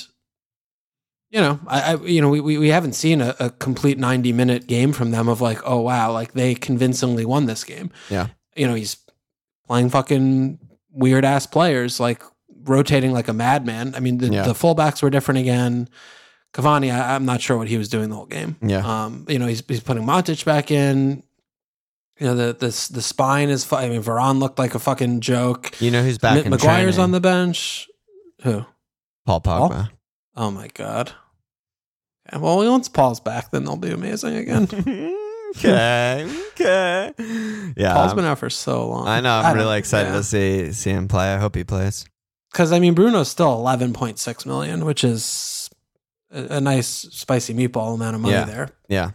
you 1.31 1.39
know, 1.41 1.59
I, 1.67 1.93
I 1.93 1.95
you 2.03 2.21
know, 2.21 2.29
we, 2.29 2.41
we 2.41 2.57
we 2.57 2.69
haven't 2.69 2.93
seen 2.93 3.21
a, 3.21 3.35
a 3.39 3.49
complete 3.49 3.97
ninety 3.97 4.31
minute 4.33 4.67
game 4.67 4.93
from 4.93 5.11
them 5.11 5.27
of 5.27 5.41
like, 5.41 5.59
oh 5.65 5.81
wow, 5.81 6.11
like 6.11 6.33
they 6.33 6.53
convincingly 6.53 7.25
won 7.25 7.45
this 7.45 7.63
game. 7.63 7.89
Yeah. 8.09 8.27
You 8.55 8.67
know, 8.67 8.73
he's 8.75 8.97
playing 9.67 9.89
fucking 9.89 10.59
weird 10.91 11.25
ass 11.25 11.45
players, 11.47 11.99
like 11.99 12.23
rotating 12.63 13.11
like 13.11 13.27
a 13.27 13.33
madman. 13.33 13.93
I 13.95 13.99
mean, 13.99 14.17
the, 14.19 14.27
Yeah. 14.27 14.43
the 14.43 14.53
fullbacks 14.53 15.01
were 15.03 15.09
different 15.09 15.39
again. 15.39 15.89
Cavani, 16.53 16.93
I, 16.93 17.15
I'm 17.15 17.25
not 17.25 17.41
sure 17.41 17.57
what 17.57 17.67
he 17.67 17.77
was 17.77 17.89
doing 17.89 18.09
the 18.09 18.15
whole 18.15 18.25
game. 18.27 18.55
Yeah. 18.61 18.79
Um, 19.05 19.25
you 19.27 19.37
know, 19.39 19.45
he's 19.47 19.61
he's 19.67 19.81
putting 19.81 20.03
Matic 20.03 20.45
back 20.45 20.71
in. 20.71 21.21
You 22.19 22.27
know, 22.27 22.35
the 22.35 22.53
the 22.53 22.67
the 22.93 23.01
spine 23.01 23.49
is. 23.49 23.65
fu- 23.65 23.75
I 23.75 23.89
mean, 23.89 24.01
Varane 24.01 24.39
looked 24.39 24.57
like 24.57 24.73
a 24.73 24.79
fucking 24.79 25.19
joke. 25.19 25.79
You 25.81 25.91
know 25.91 26.01
who's 26.01 26.17
back 26.17 26.45
M- 26.45 26.57
training? 26.57 26.97
on 26.97 27.11
the 27.11 27.19
bench. 27.19 27.89
Who? 28.43 28.65
Paul 29.25 29.41
Paul? 29.41 29.69
Pogba. 29.69 29.89
Oh 30.37 30.49
my 30.51 30.69
god. 30.73 31.11
Well, 32.33 32.57
once 32.71 32.87
Paul's 32.87 33.19
back, 33.19 33.51
then 33.51 33.65
they'll 33.65 33.75
be 33.75 33.91
amazing 33.91 34.35
again. 34.37 34.67
okay. 35.57 36.29
Okay. 36.53 37.11
Yeah. 37.77 37.93
Paul's 37.93 38.07
I'm- 38.09 38.15
been 38.15 38.25
out 38.25 38.39
for 38.39 38.49
so 38.49 38.87
long. 38.87 39.07
I 39.07 39.19
know. 39.21 39.33
I'm 39.33 39.55
don't- 39.55 39.57
really 39.65 39.77
excited 39.77 40.09
yeah. 40.09 40.15
to 40.17 40.23
see 40.23 40.71
see 40.71 40.91
him 40.91 41.07
play. 41.07 41.33
I 41.33 41.37
hope 41.37 41.55
he 41.55 41.63
plays. 41.63 42.05
because 42.51 42.71
I 42.71 42.79
mean 42.79 42.93
Bruno's 42.95 43.27
still 43.29 43.57
11.6 43.57 44.45
million, 44.45 44.85
which 44.85 45.03
is 45.03 45.69
a, 46.31 46.57
a 46.57 46.61
nice 46.61 46.87
spicy 46.87 47.53
meatball 47.53 47.93
amount 47.95 48.15
of 48.15 48.21
money 48.21 48.33
Yeah. 48.33 48.45
there. 48.45 48.69
Yeah. 48.87 49.11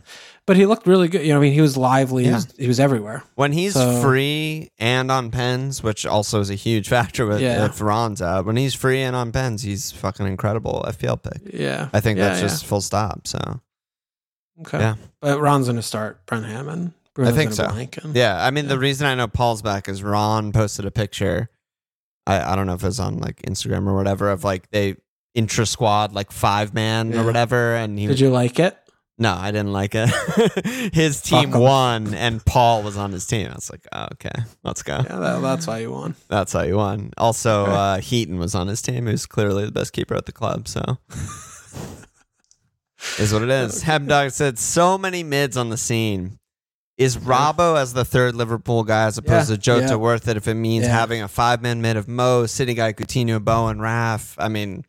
But 0.46 0.56
he 0.56 0.66
looked 0.66 0.86
really 0.88 1.06
good. 1.08 1.22
You 1.22 1.28
know, 1.32 1.38
I 1.38 1.42
mean, 1.42 1.52
he 1.52 1.60
was 1.60 1.76
lively. 1.76 2.24
He, 2.24 2.32
was, 2.32 2.48
he 2.58 2.66
was 2.66 2.80
everywhere. 2.80 3.22
When 3.36 3.52
he's 3.52 3.74
So- 3.74 4.02
free 4.02 4.70
and 4.78 5.10
on 5.10 5.30
pens, 5.30 5.82
which 5.82 6.04
also 6.04 6.40
is 6.40 6.50
a 6.50 6.54
huge 6.56 6.88
factor 6.96 7.24
with 7.26 7.40
Yeah. 7.40 7.66
if 7.66 7.80
Ron's 7.80 8.20
out. 8.20 8.46
When 8.46 8.56
he's 8.56 8.74
free 8.74 9.00
and 9.00 9.14
on 9.14 9.30
pens, 9.32 9.62
he's 9.62 9.92
fucking 9.92 10.26
incredible 10.26 10.84
FPL 10.88 11.22
pick. 11.22 11.54
Yeah, 11.54 11.88
I 11.92 12.00
think 12.00 12.18
Yeah, 12.18 12.28
that's 12.30 12.40
yeah. 12.40 12.48
just 12.48 12.66
full 12.66 12.80
stop. 12.80 13.28
So 13.28 13.60
okay. 14.60 14.78
yeah. 14.78 14.94
but 15.20 15.40
Ron's 15.40 15.66
going 15.66 15.76
to 15.76 15.82
start 15.82 16.24
Brenham 16.26 16.50
Hammond. 16.50 16.92
Bruno's 17.14 17.34
think 17.34 17.52
so. 17.52 17.68
blank 17.68 17.98
and- 18.02 18.14
yeah, 18.14 18.44
I 18.44 18.50
mean 18.50 18.64
Yeah. 18.66 18.70
the 18.70 18.78
reason 18.78 19.06
I 19.06 19.14
know 19.14 19.26
Paul's 19.28 19.62
back 19.62 19.88
is 19.88 20.02
Ron 20.02 20.52
posted 20.52 20.84
a 20.86 20.90
picture. 20.90 21.50
I, 22.26 22.52
I 22.52 22.56
don't 22.56 22.66
know 22.66 22.74
if 22.74 22.82
it 22.82 22.86
was 22.86 23.00
on 23.00 23.18
like 23.18 23.42
Instagram 23.42 23.86
or 23.88 23.96
whatever 23.96 24.30
of 24.30 24.44
like 24.44 24.70
they 24.70 24.96
intra 25.34 25.66
squad 25.66 26.12
like 26.12 26.30
five 26.30 26.72
man 26.74 27.10
Yeah. 27.12 27.22
or 27.22 27.24
whatever, 27.24 27.74
and 27.74 27.98
he 27.98 28.06
Did 28.06 28.20
you 28.20 28.30
like 28.30 28.58
it? 28.60 28.76
No, 29.18 29.34
I 29.34 29.50
didn't 29.50 29.72
like 29.74 29.90
it. 29.94 30.08
his 30.94 31.20
team 31.20 31.50
won, 31.50 32.14
and 32.14 32.42
Paul 32.42 32.82
was 32.82 32.96
on 32.96 33.12
his 33.12 33.26
team. 33.26 33.48
I 33.50 33.54
was 33.54 33.70
like, 33.70 33.86
oh, 33.92 34.06
okay, 34.12 34.32
let's 34.64 34.82
go. 34.82 34.94
Yeah, 34.96 35.16
that, 35.18 35.42
that's 35.42 35.66
why 35.66 35.80
you 35.80 35.90
won. 35.90 36.14
That's 36.28 36.54
how 36.54 36.62
you 36.62 36.76
won. 36.76 37.10
Also, 37.18 37.66
uh, 37.66 37.98
Heaton 38.00 38.38
was 38.38 38.54
on 38.54 38.66
his 38.68 38.80
team, 38.80 39.04
who's 39.06 39.26
clearly 39.26 39.66
the 39.66 39.72
best 39.72 39.92
keeper 39.92 40.14
at 40.14 40.24
the 40.24 40.32
club. 40.32 40.68
So, 40.68 40.80
is 43.18 43.32
what 43.32 43.42
it 43.42 43.50
is. 43.50 43.82
Hebdog 43.84 44.32
said, 44.32 44.58
so 44.58 44.96
many 44.98 45.22
mids 45.22 45.56
on 45.56 45.68
the 45.70 45.76
scene. 45.76 46.38
Is 46.98 47.16
Robbo 47.16 47.78
as 47.78 47.94
the 47.94 48.04
third 48.04 48.34
Liverpool 48.34 48.84
guy 48.84 49.04
as 49.06 49.16
opposed 49.16 49.48
Yeah, 49.48 49.56
to 49.56 49.60
Jota 49.62 49.86
yeah. 49.88 49.94
worth 49.94 50.28
it 50.28 50.36
if 50.36 50.46
it 50.46 50.52
means 50.54 50.84
Yeah. 50.84 50.92
having 50.98 51.22
a 51.22 51.28
five 51.28 51.62
man 51.62 51.80
mid 51.80 51.96
of 51.96 52.08
Mo, 52.08 52.44
City 52.44 52.74
guy, 52.74 52.92
Coutinho, 52.92 53.42
Bowen, 53.42 53.80
Raf? 53.80 54.34
I 54.38 54.48
mean, 54.48 54.84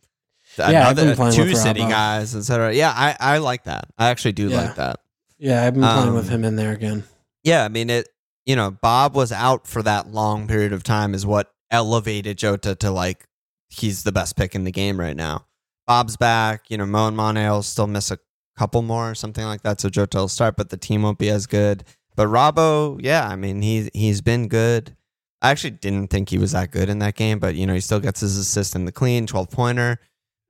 Yeah, 0.58 0.90
I've 0.90 0.98
been 0.98 1.08
another 1.08 1.32
two 1.32 1.46
with 1.46 1.58
City 1.58 1.80
Robbo. 1.82 1.90
guys, 1.90 2.36
etc. 2.36 2.74
Yeah, 2.74 2.92
I, 2.94 3.16
I 3.18 3.38
like 3.38 3.64
that. 3.64 3.86
I 3.98 4.10
actually 4.10 4.34
do 4.34 4.50
Yeah. 4.50 4.58
like 4.62 4.76
that. 4.76 5.00
Yeah, 5.40 5.66
I've 5.66 5.74
been 5.74 5.84
playing 5.84 6.10
Um, 6.10 6.14
with 6.16 6.28
him 6.28 6.44
in 6.44 6.58
there 6.58 6.74
again. 6.74 7.06
Yeah, 7.46 7.64
I 7.64 7.70
mean 7.70 7.90
it. 7.90 8.10
You 8.46 8.58
know, 8.58 8.72
Bob 8.72 9.16
was 9.16 9.32
out 9.32 9.66
for 9.66 9.82
that 9.84 10.12
long 10.12 10.48
period 10.48 10.74
of 10.74 10.84
time, 10.84 11.14
is 11.14 11.26
what 11.26 11.50
elevated 11.72 12.38
Jota 12.38 12.76
to 12.76 12.92
like 12.92 13.24
he's 13.70 14.04
the 14.04 14.12
best 14.12 14.36
pick 14.36 14.54
in 14.54 14.66
the 14.66 14.72
game 14.72 15.00
right 15.00 15.16
now. 15.16 15.46
Bob's 15.88 16.18
back. 16.18 16.66
You 16.70 16.78
know, 16.78 16.86
Mo 16.86 17.08
and 17.08 17.18
Mane 17.18 17.50
will 17.50 17.64
still 17.64 17.88
miss 17.88 18.12
a 18.12 18.18
couple 18.58 18.82
more 18.82 19.10
or 19.12 19.16
something 19.16 19.46
like 19.46 19.62
that, 19.64 19.82
so 19.82 19.90
Jota 19.90 20.18
will 20.20 20.28
start, 20.28 20.56
but 20.58 20.70
the 20.70 20.78
team 20.78 21.02
won't 21.04 21.18
be 21.18 21.30
as 21.30 21.48
good. 21.48 21.84
But 22.16 22.28
Robbo, 22.28 23.00
yeah, 23.02 23.28
I 23.28 23.36
mean 23.36 23.62
he 23.62 23.90
he's 23.94 24.22
been 24.22 24.48
good. 24.48 24.96
I 25.42 25.50
actually 25.50 25.72
didn't 25.72 26.10
think 26.10 26.30
he 26.30 26.38
was 26.38 26.52
that 26.52 26.70
good 26.72 26.88
in 26.90 27.00
that 27.00 27.16
game, 27.16 27.40
but 27.40 27.56
you 27.56 27.66
know 27.66 27.74
he 27.74 27.80
still 27.82 28.00
gets 28.00 28.20
his 28.20 28.38
assist 28.38 28.76
in 28.76 28.86
the 28.86 28.92
clean, 28.92 29.26
twelve 29.26 29.50
pointer. 29.50 30.00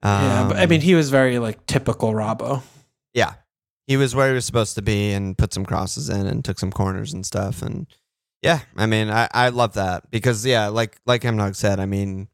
yeah, 0.04 0.48
but 0.48 0.58
I 0.58 0.64
Um, 0.64 0.70
mean, 0.70 0.82
he 0.82 0.96
was 0.96 1.10
very 1.10 1.40
like 1.40 1.66
typical 1.68 2.12
Robbo. 2.14 2.64
yeah, 3.14 3.36
he 3.88 3.96
was 3.96 4.16
where 4.16 4.30
he 4.30 4.34
was 4.34 4.46
supposed 4.46 4.76
to 4.76 4.82
be 4.82 5.12
and 5.14 5.38
put 5.38 5.54
some 5.54 5.66
crosses 5.66 6.10
in 6.10 6.26
and 6.28 6.44
took 6.44 6.60
some 6.60 6.72
corners 6.72 7.14
and 7.14 7.26
stuff. 7.26 7.62
And 7.62 7.86
yeah, 8.42 8.62
I 8.76 8.88
mean, 8.88 9.10
I, 9.12 9.30
I 9.34 9.50
love 9.50 9.74
that 9.76 10.10
because 10.12 10.44
yeah, 10.46 10.68
like 10.68 11.00
like 11.06 11.22
Hemnog 11.22 11.56
said, 11.56 11.80
I 11.80 11.86
mean, 11.86 12.28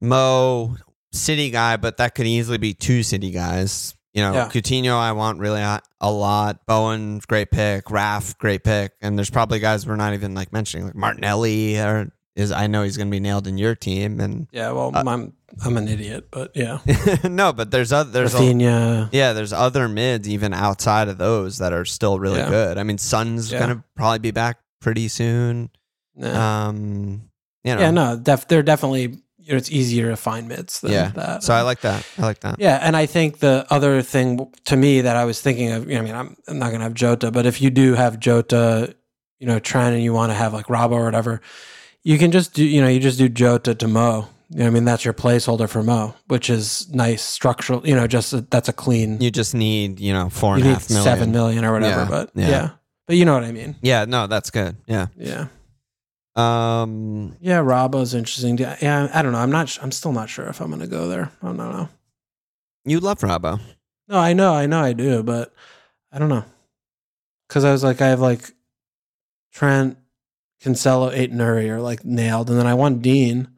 Mo 0.00 0.76
city 1.16 1.50
guy, 1.50 1.76
but 1.76 1.96
that 1.98 2.14
could 2.14 2.26
easily 2.26 2.58
be 2.58 2.74
two 2.74 3.02
city 3.02 3.30
guys. 3.30 3.94
You 4.14 4.22
know, 4.22 4.32
Yeah. 4.32 4.48
Coutinho, 4.48 4.96
I 4.96 5.12
want 5.12 5.40
really 5.40 5.60
a, 5.60 5.80
lot. 6.10 6.64
Bowen, 6.66 7.20
great 7.28 7.50
pick. 7.50 7.90
Raf, 7.90 8.38
great 8.38 8.64
pick. 8.64 8.92
And 9.02 9.18
there's 9.18 9.28
probably 9.30 9.58
guys 9.58 9.86
we're 9.86 9.96
not 9.96 10.14
even 10.14 10.34
like 10.34 10.52
mentioning, 10.52 10.86
like 10.86 10.94
Martinelli, 10.96 11.78
or 11.78 12.10
is 12.34 12.50
I 12.52 12.66
know 12.66 12.82
he's 12.82 12.96
going 12.96 13.08
to 13.08 13.10
be 13.10 13.20
nailed 13.20 13.46
in 13.46 13.58
your 13.58 13.74
team. 13.74 14.20
And 14.20 14.46
Yeah, 14.52 14.70
well, 14.72 14.90
Uh, 14.94 15.02
I'm 15.06 15.32
I'm 15.64 15.76
an 15.76 15.88
idiot, 15.88 16.28
but 16.30 16.52
yeah, 16.54 16.78
no, 17.24 17.52
but 17.52 17.70
there's 17.70 17.92
other 17.92 18.10
there's 18.10 18.34
a, 18.34 19.08
yeah, 19.12 19.32
there's 19.32 19.52
other 19.52 19.86
mids 19.88 20.28
even 20.28 20.52
outside 20.52 21.08
of 21.08 21.18
those 21.18 21.58
that 21.58 21.72
are 21.72 21.84
still 21.84 22.18
really 22.18 22.38
Yeah. 22.40 22.48
good. 22.50 22.78
I 22.78 22.82
mean, 22.82 22.98
Son's 22.98 23.52
Yeah. 23.52 23.60
gonna 23.60 23.84
probably 23.96 24.18
be 24.18 24.30
back 24.32 24.58
pretty 24.80 25.08
soon. 25.08 25.70
Yeah, 26.14 26.66
Um, 26.68 27.22
you 27.64 27.74
know, 27.74 27.80
yeah 27.80 27.90
no, 27.90 28.16
def- 28.18 28.48
they're 28.48 28.62
definitely. 28.62 29.18
You 29.46 29.52
know, 29.52 29.58
it's 29.58 29.70
easier 29.70 30.10
to 30.10 30.16
find 30.16 30.48
mids 30.48 30.80
than 30.80 30.90
yeah. 30.90 31.08
that. 31.14 31.44
So 31.44 31.54
I 31.54 31.62
like 31.62 31.80
that. 31.82 32.04
I 32.18 32.22
like 32.22 32.40
that. 32.40 32.58
Yeah, 32.58 32.80
and 32.82 32.96
I 32.96 33.06
think 33.06 33.38
the 33.38 33.64
other 33.70 34.02
thing 34.02 34.52
to 34.64 34.76
me 34.76 35.02
that 35.02 35.14
I 35.14 35.24
was 35.24 35.40
thinking 35.40 35.70
of, 35.70 35.88
you 35.88 35.94
know, 35.94 36.00
I 36.00 36.04
mean, 36.04 36.14
I'm, 36.16 36.36
I'm 36.48 36.58
not 36.58 36.70
going 36.70 36.80
to 36.80 36.84
have 36.84 36.94
Jota, 36.94 37.30
but 37.30 37.46
if 37.46 37.60
you 37.60 37.70
do 37.70 37.94
have 37.94 38.18
Jota, 38.18 38.96
you 39.38 39.46
know, 39.46 39.60
Trent, 39.60 39.94
and 39.94 40.02
you 40.02 40.12
want 40.12 40.30
to 40.30 40.34
have 40.34 40.52
like 40.52 40.66
Robbo 40.66 40.92
or 40.92 41.04
whatever, 41.04 41.40
you 42.02 42.18
can 42.18 42.32
just 42.32 42.54
do, 42.54 42.64
you 42.64 42.80
know, 42.80 42.88
you 42.88 42.98
just 42.98 43.18
do 43.18 43.28
Jota 43.28 43.76
to 43.76 43.86
Mo. 43.86 44.28
You 44.50 44.58
know, 44.60 44.66
I 44.66 44.70
mean, 44.70 44.84
that's 44.84 45.04
your 45.04 45.14
placeholder 45.14 45.68
for 45.68 45.84
Mo, 45.84 46.14
which 46.26 46.50
is 46.50 46.88
nice 46.92 47.22
structural. 47.22 47.86
You 47.86 47.94
know, 47.94 48.08
just 48.08 48.32
a, 48.32 48.40
that's 48.42 48.68
a 48.68 48.72
clean. 48.72 49.20
You 49.20 49.30
just 49.30 49.54
need 49.54 50.00
you 50.00 50.12
know 50.12 50.28
four 50.28 50.54
and 50.54 50.64
a 50.64 50.66
half 50.68 50.88
million. 50.88 51.04
seven 51.04 51.32
million 51.32 51.64
or 51.64 51.72
whatever, 51.72 52.02
Yeah, 52.02 52.08
but 52.08 52.30
yeah. 52.34 52.48
yeah. 52.48 52.70
but 53.06 53.16
you 53.16 53.24
know 53.24 53.34
what 53.34 53.44
I 53.44 53.52
mean. 53.52 53.76
Yeah, 53.82 54.04
no, 54.04 54.26
that's 54.26 54.50
good. 54.50 54.76
Yeah. 54.86 55.06
Yeah, 55.16 55.48
Um, 56.36 57.36
yeah. 57.40 57.60
Robbo's 57.60 58.14
interesting. 58.14 58.58
Yeah, 58.58 59.08
I 59.12 59.22
don't 59.22 59.32
know. 59.32 59.38
I'm 59.38 59.50
not. 59.50 59.68
sh- 59.68 59.78
I'm 59.82 59.92
still 59.92 60.12
not 60.12 60.28
sure 60.28 60.46
if 60.48 60.60
I'm 60.60 60.68
going 60.68 60.80
to 60.80 60.86
go 60.86 61.08
there. 61.08 61.30
I 61.42 61.46
don't 61.46 61.56
know. 61.56 61.88
you 62.84 63.00
love 63.00 63.18
Robbo. 63.20 63.60
No, 64.08 64.18
I 64.18 64.34
know, 64.34 64.52
I 64.54 64.66
know, 64.66 64.80
I 64.80 64.92
do, 64.92 65.22
but 65.24 65.52
I 66.12 66.18
don't 66.20 66.28
know. 66.28 66.44
Because 67.48 67.64
I 67.64 67.72
was 67.72 67.82
like, 67.82 68.00
I 68.00 68.06
have 68.08 68.20
like 68.20 68.52
Trent, 69.52 69.98
Cancelo, 70.62 71.12
Aït-Nouri 71.12 71.68
are 71.70 71.80
like 71.80 72.04
nailed, 72.04 72.48
and 72.50 72.58
then 72.58 72.66
I 72.68 72.74
want 72.74 73.02
Digne. 73.02 73.48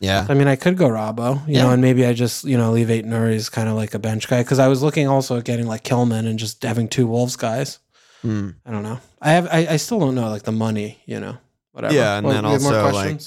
Yeah. 0.00 0.26
I 0.28 0.34
mean, 0.34 0.48
I 0.48 0.56
could 0.56 0.76
go 0.76 0.88
Robbo, 0.88 1.46
you 1.46 1.54
Yeah. 1.54 1.62
know, 1.64 1.70
and 1.70 1.80
maybe 1.80 2.04
I 2.04 2.12
just 2.12 2.44
you 2.44 2.56
know 2.58 2.72
leave 2.72 2.88
Aït-Nouri 2.88 3.34
as 3.36 3.48
kind 3.48 3.68
of 3.68 3.76
like 3.76 3.94
a 3.94 3.98
bench 4.00 4.26
guy. 4.28 4.42
Because 4.42 4.58
I 4.58 4.66
was 4.68 4.82
looking 4.82 5.06
also 5.06 5.38
at 5.38 5.44
getting 5.44 5.66
like 5.66 5.84
Kilman 5.84 6.26
and 6.26 6.38
just 6.38 6.62
having 6.64 6.88
two 6.88 7.06
Wolves 7.06 7.36
guys. 7.36 7.78
Hmm. 8.22 8.50
I 8.66 8.70
don't 8.72 8.82
know. 8.82 8.98
I 9.22 9.30
have, 9.32 9.46
I, 9.50 9.66
I 9.70 9.76
still 9.76 10.00
don't 10.00 10.14
know 10.16 10.28
like 10.30 10.42
the 10.42 10.52
money, 10.52 10.98
you 11.06 11.20
know, 11.20 11.38
whatever. 11.74 11.92
Yeah, 11.94 12.16
and 12.18 12.26
What, 12.26 12.32
then 12.32 12.44
we 12.46 12.50
have 12.52 12.62
more 12.62 12.74
also, 12.76 12.92
like- 12.94 13.20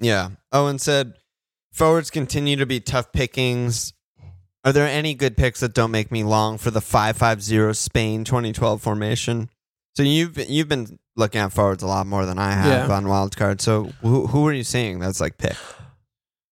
Yeah. 0.00 0.30
Owen 0.52 0.78
said, 0.78 1.12
forwards 1.72 2.10
continue 2.10 2.56
to 2.56 2.66
be 2.66 2.80
tough 2.80 3.12
pickings. 3.12 3.92
Are 4.64 4.72
there 4.72 4.86
any 4.88 5.12
good 5.14 5.36
picks 5.36 5.60
that 5.60 5.74
don't 5.74 5.90
make 5.90 6.10
me 6.10 6.24
long 6.24 6.56
for 6.56 6.70
the 6.70 6.80
550 6.80 7.74
Spain 7.74 8.24
2012 8.24 8.80
formation? 8.80 9.50
So 9.96 10.02
you've 10.02 10.38
you've 10.48 10.68
been 10.68 10.98
looking 11.16 11.40
at 11.40 11.52
forwards 11.52 11.82
a 11.82 11.86
lot 11.86 12.06
more 12.06 12.24
than 12.26 12.38
I 12.38 12.52
have 12.52 12.88
Yeah. 12.88 12.96
on 12.96 13.04
wildcard. 13.04 13.60
So 13.60 13.92
who 14.00 14.26
who 14.28 14.46
are 14.48 14.52
you 14.52 14.64
seeing 14.64 14.98
that's 15.00 15.20
like 15.20 15.36
pick? 15.38 15.54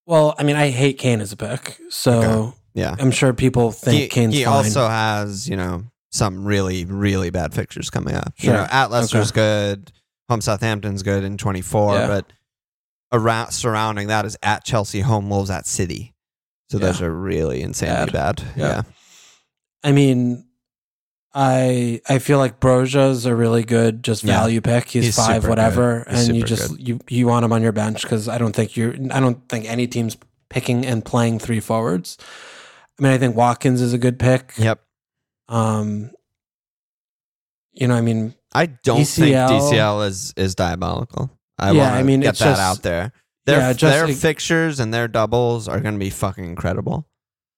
well, 0.06 0.34
I 0.38 0.42
mean, 0.42 0.56
I 0.56 0.70
hate 0.70 0.98
Kane 0.98 1.20
as 1.20 1.32
a 1.32 1.36
pick, 1.36 1.78
so 1.88 2.12
Okay. 2.20 2.56
Yeah. 2.74 2.96
I'm 2.98 3.10
sure 3.10 3.32
people 3.32 3.70
think 3.72 4.00
he, 4.02 4.08
Kane's 4.08 4.34
he 4.34 4.44
fine. 4.44 4.52
also 4.52 4.88
has, 4.88 5.48
you 5.48 5.56
know, 5.56 5.84
some 6.10 6.44
really, 6.44 6.84
really 6.84 7.30
bad 7.30 7.54
fixtures 7.54 7.88
coming 7.90 8.14
up. 8.14 8.32
You 8.38 8.52
know, 8.52 8.66
at 8.70 8.90
Leicester's 8.90 9.30
good. 9.30 9.90
Home 10.32 10.40
Southampton's 10.40 11.02
good 11.02 11.24
in 11.24 11.36
24, 11.36 11.94
Yeah. 11.94 12.06
but 12.06 12.32
around 13.12 13.52
surrounding 13.52 14.08
that 14.08 14.24
is 14.24 14.36
at 14.42 14.64
Chelsea, 14.64 15.00
home 15.00 15.28
Wolves 15.30 15.50
at 15.50 15.66
City. 15.66 16.14
So 16.70 16.78
those 16.78 17.02
are 17.02 17.12
really 17.12 17.60
insanely 17.60 18.10
bad. 18.10 18.42
Yeah. 18.56 18.66
Yeah. 18.66 18.82
I 19.84 19.92
mean, 19.92 20.46
I 21.34 22.00
I 22.08 22.18
feel 22.18 22.38
like 22.38 22.60
Broja's 22.60 23.26
a 23.26 23.34
really 23.34 23.62
good 23.62 24.02
just 24.02 24.24
Yeah. 24.24 24.38
value 24.38 24.60
pick. 24.62 24.88
He's, 24.88 25.04
He's 25.04 25.16
five 25.16 25.46
whatever, 25.46 26.00
and 26.08 26.34
you 26.34 26.42
just 26.44 26.70
good. 26.76 26.88
you 26.88 27.00
you 27.08 27.26
want 27.26 27.44
him 27.44 27.52
on 27.52 27.62
your 27.62 27.72
bench 27.72 28.02
because 28.02 28.26
I 28.28 28.38
don't 28.38 28.54
think 28.56 28.76
you're 28.76 28.94
I 29.10 29.20
don't 29.20 29.46
think 29.50 29.66
any 29.66 29.86
team's 29.86 30.16
picking 30.48 30.86
and 30.86 31.04
playing 31.04 31.38
three 31.40 31.60
forwards. 31.60 32.16
I 32.98 33.02
mean, 33.02 33.12
I 33.12 33.18
think 33.18 33.36
Watkins 33.36 33.80
is 33.82 33.92
a 33.92 33.98
good 33.98 34.18
pick. 34.18 34.52
Yep. 34.56 34.80
Um, 35.48 36.10
you 37.72 37.86
know, 37.88 37.94
I 37.94 38.00
mean, 38.02 38.34
I 38.54 38.66
don't 38.66 39.00
DCL. 39.00 39.48
think 39.48 39.62
DCL 39.62 40.06
is 40.08 40.34
is 40.36 40.54
diabolical. 40.54 41.30
I 41.58 41.70
Yeah, 41.72 41.82
want 41.84 41.94
I 41.94 42.02
mean, 42.02 42.20
get 42.20 42.36
that 42.36 42.44
just- 42.44 42.60
out 42.60 42.82
there. 42.82 43.12
Their 43.44 43.58
yeah, 43.58 43.72
just 43.72 44.06
their 44.06 44.14
fixtures 44.14 44.78
and 44.78 44.94
their 44.94 45.08
doubles 45.08 45.66
are 45.66 45.80
going 45.80 45.94
to 45.94 45.98
be 46.00 46.10
fucking 46.10 46.44
incredible. 46.44 47.08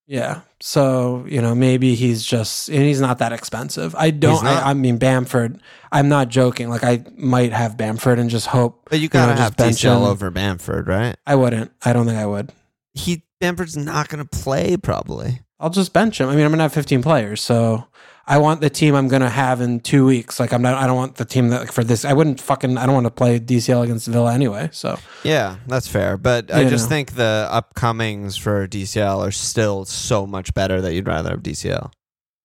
yeah. 0.06 0.40
So 0.60 1.26
you 1.28 1.42
know, 1.42 1.54
maybe 1.54 1.94
he's 1.94 2.24
just 2.24 2.68
and 2.70 2.78
he's 2.82 3.02
not 3.02 3.18
that 3.18 3.32
expensive. 3.34 3.94
I 3.94 4.10
don't. 4.10 4.42
I, 4.46 4.70
I 4.70 4.74
mean, 4.74 4.96
Bamford. 4.96 5.60
I'm 5.92 6.08
not 6.08 6.30
joking. 6.30 6.70
Like 6.70 6.84
I 6.84 7.04
might 7.18 7.52
have 7.52 7.76
Bamford 7.76 8.18
and 8.18 8.30
just 8.30 8.46
hope. 8.46 8.88
But 8.88 9.00
you 9.00 9.08
gotta 9.10 9.32
just 9.32 9.42
have 9.42 9.56
bench 9.58 9.76
DCL 9.76 10.06
over 10.06 10.30
Bamford, 10.30 10.88
right? 10.88 11.16
I 11.26 11.34
wouldn't. 11.34 11.70
I 11.84 11.92
don't 11.92 12.06
think 12.06 12.18
I 12.18 12.24
would. 12.26 12.50
He 12.94 13.22
Bamford's 13.40 13.76
not 13.76 14.08
going 14.08 14.24
to 14.24 14.38
play 14.38 14.78
probably. 14.78 15.40
I'll 15.60 15.68
just 15.68 15.92
bench 15.92 16.18
him. 16.18 16.30
I 16.30 16.34
mean, 16.36 16.46
I'm 16.46 16.50
gonna 16.50 16.62
have 16.62 16.72
15 16.72 17.02
players, 17.02 17.42
so 17.42 17.86
I 18.26 18.38
want 18.38 18.60
the 18.62 18.70
team 18.70 18.94
I'm 18.94 19.08
gonna 19.08 19.28
have 19.28 19.60
in 19.60 19.80
two 19.80 20.06
weeks. 20.06 20.40
Like 20.40 20.52
I'm 20.52 20.62
not. 20.62 20.74
I 20.74 20.86
don't 20.86 20.96
want 20.96 21.16
the 21.16 21.24
team 21.24 21.48
that 21.48 21.60
like, 21.60 21.72
for 21.72 21.84
this. 21.84 22.04
I 22.04 22.12
wouldn't 22.14 22.40
fucking. 22.40 22.78
I 22.78 22.86
don't 22.86 22.94
want 22.94 23.06
to 23.06 23.10
play 23.10 23.38
DCL 23.38 23.84
against 23.84 24.06
Villa 24.06 24.32
anyway. 24.32 24.70
So 24.72 24.98
Yeah, 25.22 25.56
that's 25.66 25.88
fair. 25.88 26.16
But 26.16 26.52
I 26.52 26.64
just 26.68 26.86
know. 26.86 26.88
think 26.90 27.12
the 27.16 27.48
upcomings 27.52 28.38
for 28.38 28.66
DCL 28.66 29.18
are 29.26 29.30
still 29.30 29.84
so 29.84 30.26
much 30.26 30.54
better 30.54 30.80
that 30.80 30.94
you'd 30.94 31.06
rather 31.06 31.30
have 31.30 31.42
DCL. 31.42 31.92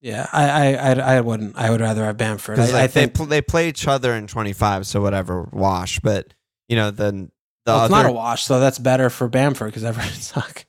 yeah, 0.01 0.27
I 0.33 0.49
I 0.49 0.73
I, 0.75 0.91
I 1.17 1.21
wouldn't. 1.21 1.55
I 1.57 1.69
would 1.69 1.81
rather 1.81 2.03
have 2.03 2.17
Bamford. 2.17 2.59
I, 2.59 2.83
I 2.83 2.87
think 2.87 3.13
they 3.13 3.17
pl- 3.17 3.25
they 3.27 3.41
play 3.41 3.69
each 3.69 3.87
other 3.87 4.13
in 4.13 4.27
25, 4.27 4.85
so 4.85 5.01
whatever, 5.01 5.47
wash. 5.53 5.99
But 5.99 6.33
you 6.67 6.75
know, 6.75 6.91
then 6.91 7.31
the 7.65 7.71
well, 7.73 7.85
it's 7.85 7.93
other 7.93 8.03
not 8.03 8.09
a 8.09 8.13
wash, 8.13 8.43
so 8.43 8.59
that's 8.59 8.79
better 8.79 9.09
for 9.09 9.27
Bamford 9.29 9.67
because 9.69 9.83
everyone 9.85 10.11
suck. 10.13 10.65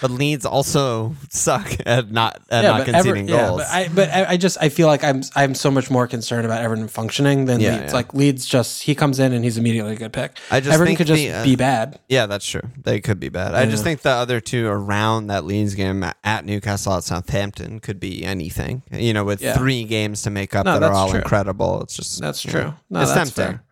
But 0.00 0.10
Leeds 0.10 0.44
also 0.46 1.14
suck 1.30 1.76
at 1.86 2.10
not 2.10 2.40
at 2.50 2.62
yeah, 2.64 2.70
not 2.70 2.84
conceding 2.86 3.30
Ever- 3.30 3.38
yeah, 3.42 3.46
goals. 3.48 3.60
but 3.62 3.70
I 3.70 3.88
but 3.88 4.10
I, 4.10 4.36
just 4.36 4.58
I 4.60 4.68
feel 4.68 4.86
like 4.86 5.02
I'm 5.04 5.22
I'm 5.34 5.54
so 5.54 5.70
much 5.70 5.90
more 5.90 6.06
concerned 6.06 6.44
about 6.44 6.62
Everton 6.62 6.88
functioning 6.88 7.44
than 7.46 7.60
Yeah, 7.60 7.72
Leeds. 7.78 7.84
yeah. 7.86 7.92
Like 7.92 8.14
Leeds, 8.14 8.46
just 8.46 8.82
he 8.82 8.94
comes 8.94 9.18
in 9.18 9.32
and 9.32 9.44
he's 9.44 9.58
immediately 9.58 9.92
a 9.92 9.96
good 9.96 10.12
pick. 10.12 10.38
I 10.50 10.60
just 10.60 10.74
Everton 10.74 10.96
could 10.96 11.06
just 11.06 11.18
the, 11.22 11.32
uh, 11.32 11.44
be 11.44 11.56
bad. 11.56 11.98
Yeah, 12.08 12.26
that's 12.26 12.46
true. 12.46 12.62
They 12.82 13.00
could 13.00 13.20
be 13.20 13.28
bad. 13.28 13.54
I 13.54 13.66
just 13.66 13.82
think 13.84 14.02
the 14.02 14.10
other 14.10 14.40
two 14.40 14.66
around 14.68 15.28
that 15.28 15.44
Leeds 15.44 15.74
game 15.74 16.04
at- 16.24 16.44
Newcastle 16.44 16.94
at 16.94 17.04
Southampton 17.04 17.80
could 17.80 17.98
be 18.00 18.24
anything. 18.24 18.82
You 18.92 19.12
know, 19.14 19.24
with 19.24 19.40
Yeah. 19.42 19.56
three 19.56 19.84
games 19.84 20.22
to 20.22 20.30
make 20.30 20.54
up 20.54 20.64
No, 20.66 20.78
that 20.78 20.82
are 20.90 20.92
all 20.94 21.10
true. 21.10 21.20
incredible. 21.20 21.80
It's 21.82 21.96
just 21.96 22.20
That's 22.20 22.42
true. 22.42 22.60
know, 22.60 22.74
No, 22.90 23.00
it's 23.02 23.12
that's 23.12 23.30
tempting. 23.34 23.56
fair. 23.58 23.64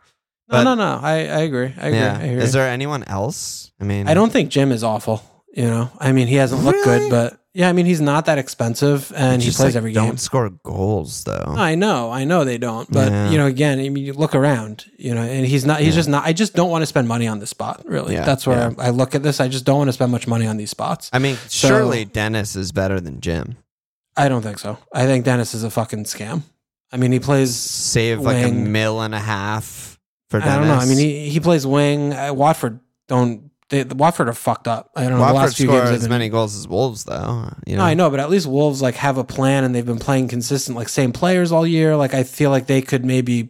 No, 0.48 0.58
But- 0.58 0.62
no, 0.64 0.74
no. 0.74 1.00
I, 1.02 1.12
I 1.12 1.38
agree. 1.40 1.72
I 1.80 1.86
agree. 1.88 1.98
Yeah. 1.98 2.18
I 2.18 2.22
agree. 2.24 2.42
Is 2.42 2.52
there 2.52 2.68
anyone 2.68 3.04
else? 3.04 3.70
I 3.80 3.84
mean, 3.84 4.06
I 4.08 4.14
don't 4.14 4.30
think 4.32 4.50
Jim 4.50 4.70
is 4.72 4.84
awful. 4.84 5.22
You 5.54 5.64
know, 5.64 5.90
I 5.98 6.12
mean, 6.12 6.28
he 6.28 6.36
hasn't 6.36 6.64
looked 6.64 6.86
Really? 6.86 7.00
good, 7.00 7.10
but 7.10 7.38
yeah, 7.52 7.68
I 7.68 7.74
mean, 7.74 7.84
he's 7.84 8.00
not 8.00 8.24
that 8.24 8.38
expensive, 8.38 9.12
and 9.14 9.42
he 9.42 9.50
plays 9.50 9.58
like, 9.60 9.74
every 9.74 9.92
game. 9.92 10.06
Don't 10.06 10.18
score 10.20 10.48
goals 10.48 11.24
though. 11.24 11.44
I 11.58 11.74
know, 11.74 12.10
I 12.10 12.24
know 12.24 12.44
they 12.44 12.56
don't, 12.56 12.90
but 12.90 13.12
Yeah. 13.12 13.28
you 13.30 13.36
know, 13.36 13.44
again, 13.46 13.78
I 13.78 13.90
mean, 13.90 14.02
you 14.06 14.14
look 14.14 14.34
around, 14.34 14.86
you 14.96 15.14
know, 15.14 15.20
and 15.20 15.44
he's 15.46 15.66
not. 15.66 15.80
He's 15.80 15.88
Yeah. 15.88 15.94
just 16.00 16.08
not. 16.08 16.24
I 16.24 16.32
just 16.32 16.54
don't 16.54 16.70
want 16.70 16.80
to 16.80 16.86
spend 16.86 17.06
money 17.06 17.26
on 17.26 17.38
this 17.38 17.50
spot. 17.50 17.82
Really, 17.84 18.14
Yeah, 18.14 18.24
that's 18.24 18.46
where. 18.46 18.74
I 18.78 18.88
look 18.88 19.14
at 19.14 19.22
this. 19.22 19.40
I 19.40 19.48
just 19.48 19.66
don't 19.66 19.76
want 19.76 19.88
to 19.88 19.92
spend 19.92 20.10
much 20.10 20.26
money 20.26 20.46
on 20.46 20.56
these 20.56 20.70
spots. 20.70 21.10
I 21.12 21.18
mean, 21.18 21.36
So- 21.48 21.68
surely 21.68 22.06
Dennis 22.06 22.56
is 22.56 22.72
better 22.72 22.98
than 22.98 23.20
Jim. 23.20 23.56
I 24.16 24.28
don't 24.30 24.40
think 24.42 24.58
so. 24.58 24.78
I 24.94 25.04
think 25.04 25.26
Dennis 25.26 25.52
is 25.52 25.64
a 25.64 25.70
fucking 25.70 26.04
scam. 26.04 26.42
I 26.90 26.96
mean, 26.96 27.12
he 27.12 27.20
plays. 27.20 27.54
Save 27.54 28.20
like 28.20 28.38
a 28.38 28.48
Wing. 28.48 28.72
mil 28.72 29.02
and 29.02 29.14
a 29.14 29.18
half 29.20 29.98
for 30.30 30.40
Dennis. 30.40 30.54
I 30.54 30.58
don't 30.58 30.68
know. 30.68 30.74
I 30.76 30.86
mean, 30.86 30.98
he, 30.98 31.28
he 31.28 31.40
plays 31.40 31.66
wing. 31.66 32.14
Uh, 32.14 32.32
Watford 32.32 32.80
don't. 33.08 33.50
They, 33.72 33.82
the 33.84 33.94
Watford 33.94 34.28
are 34.28 34.34
fucked 34.34 34.68
up. 34.68 34.90
I 34.94 35.04
don't 35.04 35.12
know. 35.12 35.16
the 35.16 35.22
Watford 35.22 35.36
last 35.38 35.56
few 35.56 35.66
score 35.66 35.78
games 35.80 35.90
as 35.92 36.00
been- 36.02 36.10
many 36.10 36.28
goals 36.28 36.54
as 36.54 36.68
Wolves 36.68 37.04
though. 37.04 37.50
You 37.66 37.76
know, 37.76 37.82
No, 37.82 37.84
I 37.88 37.94
know, 37.94 38.10
but 38.10 38.20
at 38.20 38.28
least 38.28 38.46
Wolves 38.46 38.82
like 38.82 38.96
have 38.96 39.16
a 39.16 39.24
plan 39.24 39.64
and 39.64 39.74
they've 39.74 39.86
been 39.86 39.98
playing 39.98 40.28
consistent, 40.28 40.76
like 40.76 40.90
same 40.90 41.10
players 41.10 41.50
all 41.52 41.66
year. 41.66 41.96
Like 41.96 42.12
I 42.12 42.22
feel 42.22 42.50
like 42.50 42.66
they 42.66 42.82
could 42.82 43.02
maybe 43.02 43.48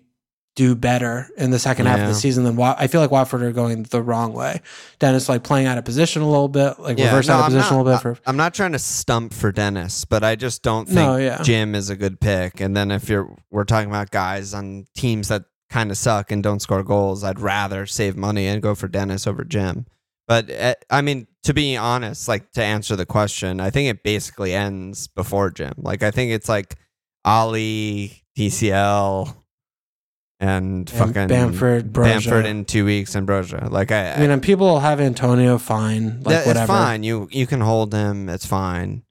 do 0.54 0.74
better 0.76 1.28
in 1.38 1.50
the 1.50 1.58
second 1.58 1.86
half 1.86 1.98
of 1.98 2.06
the 2.08 2.14
season 2.14 2.44
than 2.44 2.54
Wa- 2.56 2.76
I 2.78 2.86
feel 2.86 3.00
like 3.00 3.10
Watford 3.10 3.42
are 3.42 3.52
going 3.52 3.82
the 3.84 4.00
wrong 4.02 4.32
way. 4.32 4.60
Dennis 5.00 5.28
like 5.28 5.42
playing 5.42 5.66
out 5.66 5.76
of 5.78 5.84
position 5.84 6.22
a 6.22 6.28
little 6.30 6.46
bit, 6.48 6.78
like 6.78 6.98
reverse 6.98 7.26
no, 7.26 7.34
out 7.34 7.38
of 7.38 7.44
I'm 7.46 7.50
position 7.52 7.76
not, 7.76 7.80
a 7.80 7.82
little 7.82 7.92
bit 7.98 8.02
for. 8.02 8.18
I'm 8.26 8.36
not 8.36 8.52
trying 8.54 8.72
to 8.72 8.78
stump 8.78 9.32
for 9.32 9.50
Dennis, 9.50 10.04
but 10.04 10.22
I 10.22 10.36
just 10.36 10.62
don't 10.62 10.84
think 10.84 10.96
No, 10.96 11.16
yeah. 11.16 11.42
Jim 11.42 11.74
is 11.74 11.90
a 11.90 11.96
good 11.96 12.20
pick. 12.20 12.60
And 12.60 12.76
then 12.76 12.90
if 12.90 13.08
you're 13.08 13.34
we're 13.50 13.64
talking 13.64 13.88
about 13.90 14.10
guys 14.10 14.52
on 14.54 14.84
teams 14.94 15.28
that 15.28 15.44
kind 15.70 15.90
of 15.90 15.96
suck 15.96 16.30
and 16.30 16.42
don't 16.42 16.60
score 16.60 16.82
goals, 16.84 17.24
I'd 17.24 17.40
rather 17.40 17.86
save 17.86 18.14
money 18.14 18.46
and 18.46 18.60
go 18.62 18.74
for 18.74 18.88
Dennis 18.88 19.26
over 19.26 19.44
Jim. 19.44 19.86
But 20.28 20.50
uh, 20.50 20.74
I 20.90 21.02
mean, 21.02 21.26
to 21.44 21.52
be 21.54 21.76
honest, 21.76 22.28
like 22.28 22.52
to 22.52 22.62
answer 22.62 22.96
the 22.96 23.06
question, 23.06 23.60
I 23.60 23.70
think 23.70 23.88
it 23.90 24.02
basically 24.02 24.52
ends 24.54 25.08
before 25.08 25.50
Jim. 25.50 25.74
Like 25.76 26.02
I 26.02 26.10
think 26.10 26.32
it's 26.32 26.48
like 26.48 26.76
Ali, 27.24 28.22
DCL, 28.38 29.34
and 30.40 30.88
fucking 30.90 31.28
Bamford, 31.28 31.92
Broja. 31.92 32.04
Bamford 32.04 32.46
in 32.46 32.64
two 32.64 32.84
weeks, 32.84 33.14
and 33.14 33.26
Broja. 33.26 33.70
Like 33.70 33.90
I, 33.92 34.12
I 34.14 34.20
mean, 34.20 34.30
and 34.30 34.42
people 34.42 34.80
have 34.80 35.00
Antonio 35.00 35.58
fine, 35.58 36.20
like 36.22 36.46
whatever. 36.46 36.60
it's 36.60 36.66
fine. 36.66 37.02
You 37.02 37.28
you 37.30 37.46
can 37.46 37.60
hold 37.60 37.92
him. 37.92 38.28
It's 38.28 38.46
fine. 38.46 39.02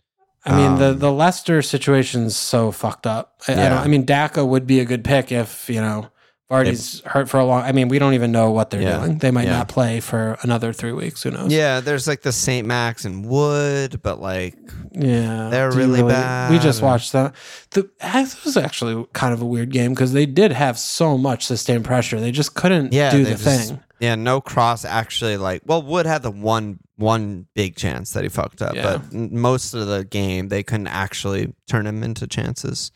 I 0.43 0.57
mean, 0.57 0.79
the 0.79 0.89
Um, 0.89 0.99
the 0.99 1.11
Leicester 1.11 1.61
situation's 1.61 2.35
so 2.35 2.71
fucked 2.71 3.05
up. 3.05 3.41
I, 3.47 3.51
I, 3.51 3.55
Yeah. 3.55 3.69
don't, 3.69 3.77
I 3.79 3.87
mean, 3.87 4.05
Daka 4.05 4.43
would 4.43 4.65
be 4.65 4.79
a 4.79 4.85
good 4.85 5.03
pick 5.03 5.31
if 5.31 5.69
you 5.69 5.79
know 5.79 6.07
Vardy's 6.51 6.99
hurt 7.05 7.29
for 7.29 7.39
a 7.39 7.45
long. 7.45 7.63
I 7.63 7.71
mean, 7.71 7.87
we 7.87 7.97
don't 7.97 8.13
even 8.13 8.31
know 8.31 8.51
what 8.51 8.69
they're 8.69 8.81
Yeah. 8.81 8.97
doing. 8.99 9.17
They 9.19 9.31
might 9.31 9.45
Yeah. 9.45 9.57
not 9.59 9.69
play 9.69 10.01
for 10.01 10.37
another 10.41 10.73
three 10.73 10.91
weeks. 10.91 11.23
Who 11.23 11.31
knows? 11.31 11.51
Yeah, 11.51 11.79
there's 11.79 12.07
like 12.07 12.21
the 12.23 12.31
St. 12.33 12.67
Max 12.67 13.05
and 13.05 13.25
Wood, 13.25 14.01
but 14.03 14.19
like 14.19 14.55
Yeah, 14.93 15.47
They're 15.49 15.69
Do 15.71 15.79
you 15.79 15.85
really 15.85 16.03
bad. 16.03 16.51
We 16.51 16.59
just 16.59 16.81
watched 16.81 17.13
that. 17.13 17.33
The 17.69 17.89
this 18.01 18.43
was 18.43 18.57
actually 18.57 19.05
kind 19.13 19.33
of 19.33 19.41
a 19.41 19.45
weird 19.45 19.71
game 19.71 19.93
because 19.93 20.11
they 20.11 20.25
did 20.25 20.51
have 20.51 20.77
so 20.77 21.17
much 21.17 21.45
sustained 21.45 21.85
pressure. 21.85 22.19
They 22.19 22.31
just 22.31 22.55
couldn't 22.55 22.91
Yeah, 22.91 23.09
do 23.11 23.23
they 23.23 23.33
the 23.35 23.41
just- 23.43 23.69
thing. 23.69 23.79
yeah, 24.01 24.15
no 24.15 24.41
cross 24.41 24.83
actually 24.83 25.37
like 25.37 25.61
well 25.65 25.81
Wood 25.81 26.05
had 26.05 26.23
the 26.23 26.31
one 26.31 26.79
one 26.97 27.45
big 27.55 27.77
chance 27.77 28.11
that 28.11 28.23
he 28.23 28.29
fucked 28.29 28.61
up, 28.61 28.75
Yeah. 28.75 28.83
but 28.83 29.01
n- 29.15 29.29
most 29.31 29.73
of 29.73 29.87
the 29.87 30.03
game 30.03 30.49
they 30.49 30.61
couldn't 30.61 30.87
actually 30.87 31.53
turn 31.69 31.87
him 31.87 32.03
into 32.03 32.27
chances. 32.27 32.91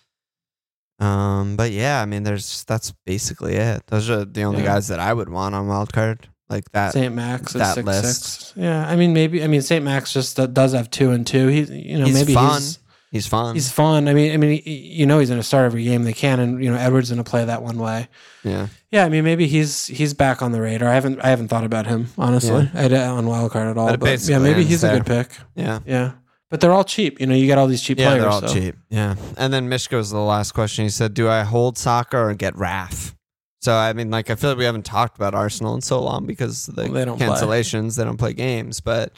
Um, 0.99 1.55
but 1.57 1.71
yeah, 1.71 2.01
I 2.01 2.05
mean, 2.05 2.23
there's 2.23 2.63
that's 2.65 2.93
basically 3.05 3.55
it. 3.55 3.83
Those 3.87 4.09
are 4.09 4.23
the 4.25 4.43
only 4.43 4.59
Yeah. 4.61 4.73
guys 4.75 4.87
that 4.87 4.99
I 4.99 5.13
would 5.13 5.29
want 5.29 5.53
on 5.55 5.67
wild 5.67 5.91
card 5.91 6.27
like 6.49 6.71
that. 6.71 6.93
Saint 6.93 7.13
Max 7.13 7.53
that 7.53 7.75
six 7.75 7.85
list. 7.85 8.23
six. 8.23 8.53
Yeah, 8.55 8.87
I 8.87 8.95
mean 8.95 9.13
maybe. 9.13 9.43
I 9.43 9.47
mean 9.47 9.61
Saint 9.61 9.83
Max 9.83 10.13
just 10.13 10.37
does 10.53 10.73
have 10.73 10.89
two 10.89 11.11
and 11.11 11.27
two. 11.27 11.47
He 11.47 11.61
you 11.63 11.97
know 11.99 12.05
He's 12.05 12.13
maybe 12.13 12.33
fun. 12.33 12.61
he's 12.61 12.79
He's 13.11 13.27
fun. 13.27 13.55
he's 13.55 13.71
fun. 13.71 14.07
I 14.09 14.13
mean 14.13 14.33
I 14.33 14.37
mean 14.37 14.61
he, 14.61 14.71
you 14.71 15.05
know 15.05 15.19
he's 15.19 15.29
going 15.29 15.39
to 15.39 15.43
start 15.47 15.65
every 15.65 15.83
game 15.85 16.03
they 16.03 16.11
can, 16.13 16.39
and 16.39 16.63
you 16.63 16.69
know 16.71 16.77
Edwards 16.77 17.09
going 17.09 17.23
to 17.23 17.29
play 17.29 17.45
that 17.45 17.61
one 17.61 17.77
way. 17.77 18.07
yeah, 18.43 18.67
Yeah, 18.91 19.05
I 19.05 19.09
mean 19.09 19.23
maybe 19.23 19.47
he's 19.47 19.87
he's 19.87 20.13
back 20.13 20.41
on 20.41 20.51
the 20.51 20.59
radar. 20.61 20.89
I 20.89 20.93
haven't 20.95 21.19
I 21.21 21.27
haven't 21.27 21.47
thought 21.49 21.63
about 21.65 21.87
him 21.87 22.07
honestly. 22.17 22.69
I 22.73 22.87
on 23.07 23.25
wild 23.27 23.51
card 23.51 23.67
at 23.69 23.77
all. 23.77 23.87
But 23.87 23.99
But, 24.01 24.27
yeah, 24.27 24.39
maybe 24.39 24.63
he's 24.65 24.83
a 24.83 24.89
good 24.91 25.05
pick. 25.05 25.29
yeah. 25.55 25.79
Yeah, 25.85 26.11
but 26.49 26.61
they're 26.61 26.71
all 26.73 26.83
cheap. 26.83 27.19
You 27.19 27.27
know, 27.27 27.35
you 27.35 27.45
get 27.47 27.57
all 27.57 27.67
these 27.67 27.81
cheap 27.81 27.99
Yeah, 27.99 28.07
players. 28.09 28.21
they're 28.21 28.31
all 28.31 28.41
so. 28.41 28.53
cheap. 28.53 28.75
Yeah. 28.89 29.15
And 29.37 29.51
then 29.53 29.67
Mishko's 29.69 30.11
the 30.11 30.19
last 30.19 30.53
question. 30.53 30.83
He 30.85 30.89
said, 30.89 31.13
Do 31.13 31.27
I 31.29 31.41
hold 31.43 31.77
Saka 31.77 32.17
or 32.17 32.33
get 32.33 32.55
RAF? 32.55 33.15
So, 33.61 33.73
I 33.75 33.93
mean, 33.93 34.11
like, 34.11 34.29
I 34.29 34.35
feel 34.35 34.51
like 34.51 34.59
we 34.59 34.65
haven't 34.65 34.85
talked 34.85 35.17
about 35.17 35.33
Arsenal 35.33 35.73
in 35.73 35.81
so 35.81 35.99
long 36.01 36.25
because 36.27 36.67
the 36.67 36.83
Well, 36.83 36.91
they 36.93 37.05
don't 37.05 37.17
play. 37.17 37.27
cancellations. 37.27 37.95
They 37.97 38.03
don't 38.03 38.17
play 38.17 38.33
games. 38.33 38.79
But 38.79 39.13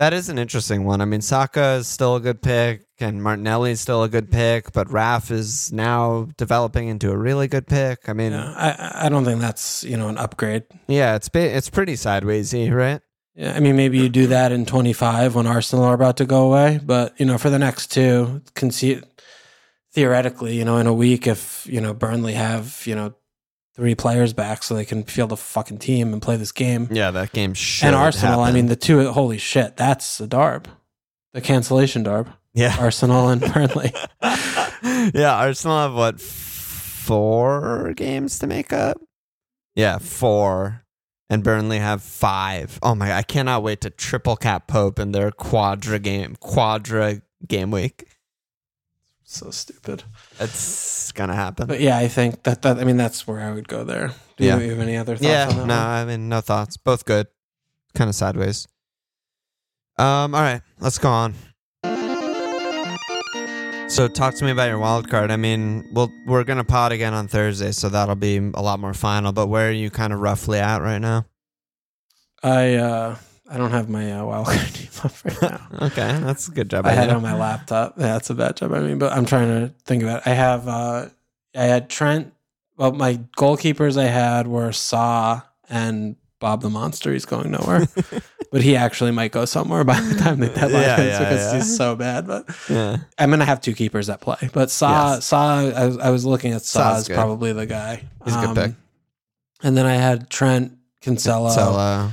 that 0.00 0.12
is 0.12 0.28
an 0.28 0.38
interesting 0.38 0.84
one. 0.84 1.00
I 1.00 1.04
mean, 1.04 1.20
Saka 1.20 1.74
is 1.74 1.86
still 1.86 2.16
a 2.16 2.20
good 2.20 2.42
pick 2.42 2.82
and 2.98 3.22
Martinelli 3.22 3.70
is 3.70 3.80
still 3.80 4.02
a 4.02 4.08
good 4.08 4.30
pick, 4.32 4.72
but 4.72 4.90
RAF 4.90 5.30
is 5.30 5.72
now 5.72 6.28
developing 6.36 6.88
into 6.88 7.12
a 7.12 7.16
really 7.16 7.46
good 7.46 7.66
pick. 7.68 8.08
I 8.08 8.12
mean, 8.12 8.32
Yeah, 8.32 8.50
yeah, 8.50 8.92
I 9.00 9.06
I 9.06 9.08
don't 9.08 9.24
think 9.24 9.40
that's 9.40 9.84
you 9.84 9.96
know 9.96 10.08
an 10.08 10.18
upgrade. 10.18 10.64
Yeah, 10.88 11.14
it's, 11.14 11.28
ba- 11.28 11.56
it's 11.56 11.70
pretty 11.70 11.92
sidewaysy, 11.94 12.72
right? 12.74 13.00
Yeah, 13.36 13.54
I 13.54 13.60
mean 13.60 13.76
maybe 13.76 13.98
you 13.98 14.08
do 14.08 14.28
that 14.28 14.50
in 14.50 14.64
25 14.64 15.34
when 15.34 15.46
Arsenal 15.46 15.84
are 15.84 15.94
about 15.94 16.16
to 16.16 16.24
go 16.24 16.46
away, 16.46 16.80
but 16.82 17.12
you 17.20 17.26
know 17.26 17.36
for 17.36 17.50
the 17.50 17.58
next 17.58 17.90
two, 17.92 18.40
concede 18.54 19.04
theoretically, 19.92 20.56
you 20.56 20.64
know 20.64 20.78
in 20.78 20.86
a 20.86 20.94
week 20.94 21.26
if 21.26 21.66
you 21.66 21.80
know 21.80 21.92
Burnley 21.92 22.32
have 22.32 22.82
you 22.86 22.94
know 22.94 23.14
three 23.74 23.94
players 23.94 24.32
back 24.32 24.62
so 24.62 24.74
they 24.74 24.86
can 24.86 25.04
field 25.04 25.32
a 25.32 25.36
fucking 25.36 25.78
team 25.78 26.14
and 26.14 26.22
play 26.22 26.36
this 26.36 26.50
game. 26.52 26.88
Yeah, 26.90 27.10
that 27.10 27.32
game 27.32 27.52
should 27.52 27.88
and 27.88 27.94
Arsenal, 27.94 28.40
I 28.40 28.52
mean 28.52 28.66
the 28.66 28.76
two, 28.76 29.12
holy 29.12 29.36
shit, 29.38 29.76
that's 29.76 30.18
a 30.18 30.26
darb, 30.26 30.64
the 31.34 31.42
cancellation 31.42 32.02
darb. 32.04 32.28
yeah. 32.54 32.74
Arsenal 32.80 33.28
and 33.28 33.42
Burnley. 33.52 33.92
yeah, 35.14 35.34
Arsenal 35.36 35.78
have 35.78 35.94
what 35.94 36.20
four 37.06 37.92
games 37.94 38.38
to 38.38 38.46
make 38.46 38.72
up? 38.72 38.98
Yeah, 39.74 39.98
four. 39.98 40.85
And 41.28 41.42
Burnley 41.42 41.78
have 41.78 42.02
five. 42.02 42.78
Oh 42.82 42.94
my! 42.94 43.12
I 43.12 43.22
cannot 43.22 43.62
wait 43.62 43.80
to 43.82 43.90
triple 43.90 44.36
cap 44.36 44.66
Pope 44.66 44.98
in 44.98 45.12
their 45.12 45.30
quadra 45.30 45.98
game 45.98 46.36
quadra 46.40 47.22
game 47.46 47.70
week. 47.70 48.08
So 49.24 49.50
stupid. 49.50 50.04
It's 50.38 51.10
gonna 51.12 51.34
happen. 51.34 51.66
But 51.66 51.80
yeah, 51.80 51.98
I 51.98 52.06
think 52.08 52.44
that 52.44 52.62
that 52.62 52.78
I 52.78 52.84
mean 52.84 52.96
that's 52.96 53.26
where 53.26 53.40
I 53.40 53.52
would 53.52 53.66
go 53.68 53.82
there. 53.82 54.12
Do 54.36 54.44
Yeah. 54.44 54.58
you 54.58 54.70
have 54.70 54.78
any 54.80 54.96
other 54.96 55.16
thoughts 55.16 55.28
yeah, 55.28 55.48
on 55.48 55.56
that 55.56 55.66
no, 55.66 55.74
one? 55.74 55.86
I 55.86 56.04
mean 56.04 56.28
no 56.28 56.40
thoughts. 56.40 56.76
Both 56.76 57.04
good. 57.04 57.26
Kind 57.94 58.08
of 58.08 58.14
sideways. 58.14 58.68
Um. 59.98 60.34
All 60.34 60.42
right, 60.42 60.60
let's 60.78 60.98
go 60.98 61.08
on. 61.08 61.34
So 63.88 64.08
talk 64.08 64.34
to 64.34 64.44
me 64.44 64.50
about 64.50 64.68
your 64.68 64.78
wild 64.78 65.08
card. 65.08 65.30
I 65.30 65.36
mean, 65.36 65.88
we'll 65.92 66.12
we're 66.26 66.44
gonna 66.44 66.64
pod 66.64 66.92
again 66.92 67.14
on 67.14 67.28
Thursday, 67.28 67.70
so 67.72 67.88
that'll 67.88 68.14
be 68.16 68.36
a 68.36 68.60
lot 68.60 68.80
more 68.80 68.92
final. 68.92 69.32
But 69.32 69.46
where 69.46 69.68
are 69.68 69.72
you 69.72 69.90
kind 69.90 70.12
of 70.12 70.20
roughly 70.20 70.58
at 70.58 70.82
right 70.82 70.98
now? 70.98 71.24
I 72.42 72.74
uh 72.74 73.16
I 73.48 73.56
don't 73.56 73.70
have 73.70 73.88
my 73.88 74.12
uh, 74.12 74.22
wildcard 74.22 74.72
team 74.74 74.90
up 75.04 75.24
right 75.24 75.50
now. 75.50 75.68
Okay, 75.86 76.18
that's 76.20 76.48
a 76.48 76.50
good 76.50 76.68
job. 76.68 76.84
I 76.84 76.92
had 76.92 77.08
it 77.08 77.14
on 77.14 77.22
my 77.22 77.36
laptop. 77.36 77.94
Yeah, 77.96 78.08
that's 78.08 78.28
a 78.28 78.34
bad 78.34 78.56
job. 78.56 78.72
I 78.72 78.80
mean, 78.80 78.98
but 78.98 79.12
I'm 79.12 79.24
trying 79.24 79.48
to 79.48 79.72
think 79.84 80.02
about 80.02 80.22
it. 80.22 80.26
I 80.26 80.34
have 80.34 80.66
uh 80.68 81.08
I 81.54 81.62
had 81.64 81.88
Trent 81.88 82.34
well 82.76 82.92
my 82.92 83.14
goalkeepers 83.38 83.96
I 83.96 84.06
had 84.06 84.46
were 84.48 84.72
Sá 84.72 85.42
and 85.70 86.16
Bob 86.40 86.60
the 86.60 86.70
Monster. 86.70 87.12
He's 87.12 87.24
going 87.24 87.52
nowhere. 87.52 87.86
but 88.50 88.62
he 88.62 88.76
actually 88.76 89.10
might 89.10 89.32
go 89.32 89.44
somewhere 89.44 89.84
by 89.84 90.00
the 90.00 90.14
time 90.16 90.40
the 90.40 90.46
deadline 90.54 90.82
Yeah, 90.82 90.96
hits 90.96 91.08
yeah, 91.12 91.18
because 91.18 91.52
yeah. 91.52 91.56
he's 91.58 91.76
so 91.76 91.96
bad. 91.96 92.26
But 92.26 92.48
yeah. 92.68 92.96
I'm 93.18 93.30
gonna 93.30 93.44
have 93.44 93.60
two 93.60 93.74
keepers 93.74 94.06
that 94.08 94.20
play. 94.20 94.48
But 94.52 94.70
Sá 94.70 95.14
Yes. 95.14 95.26
Sá 95.26 95.58
I 95.58 95.86
was, 95.86 95.98
I 95.98 96.10
was 96.10 96.24
looking 96.24 96.52
at 96.52 96.62
Sá 96.62 96.94
Sá's 96.96 97.08
good. 97.08 97.14
probably 97.14 97.52
the 97.52 97.66
guy. 97.66 98.02
Um, 98.20 98.26
He's 98.26 98.36
a 98.36 98.46
good 98.46 98.56
pick. 98.56 98.74
And 99.62 99.76
then 99.76 99.86
I 99.86 99.94
had 99.94 100.28
Trent 100.30 100.76
Cancelo. 101.02 101.50
Uh, 101.56 102.10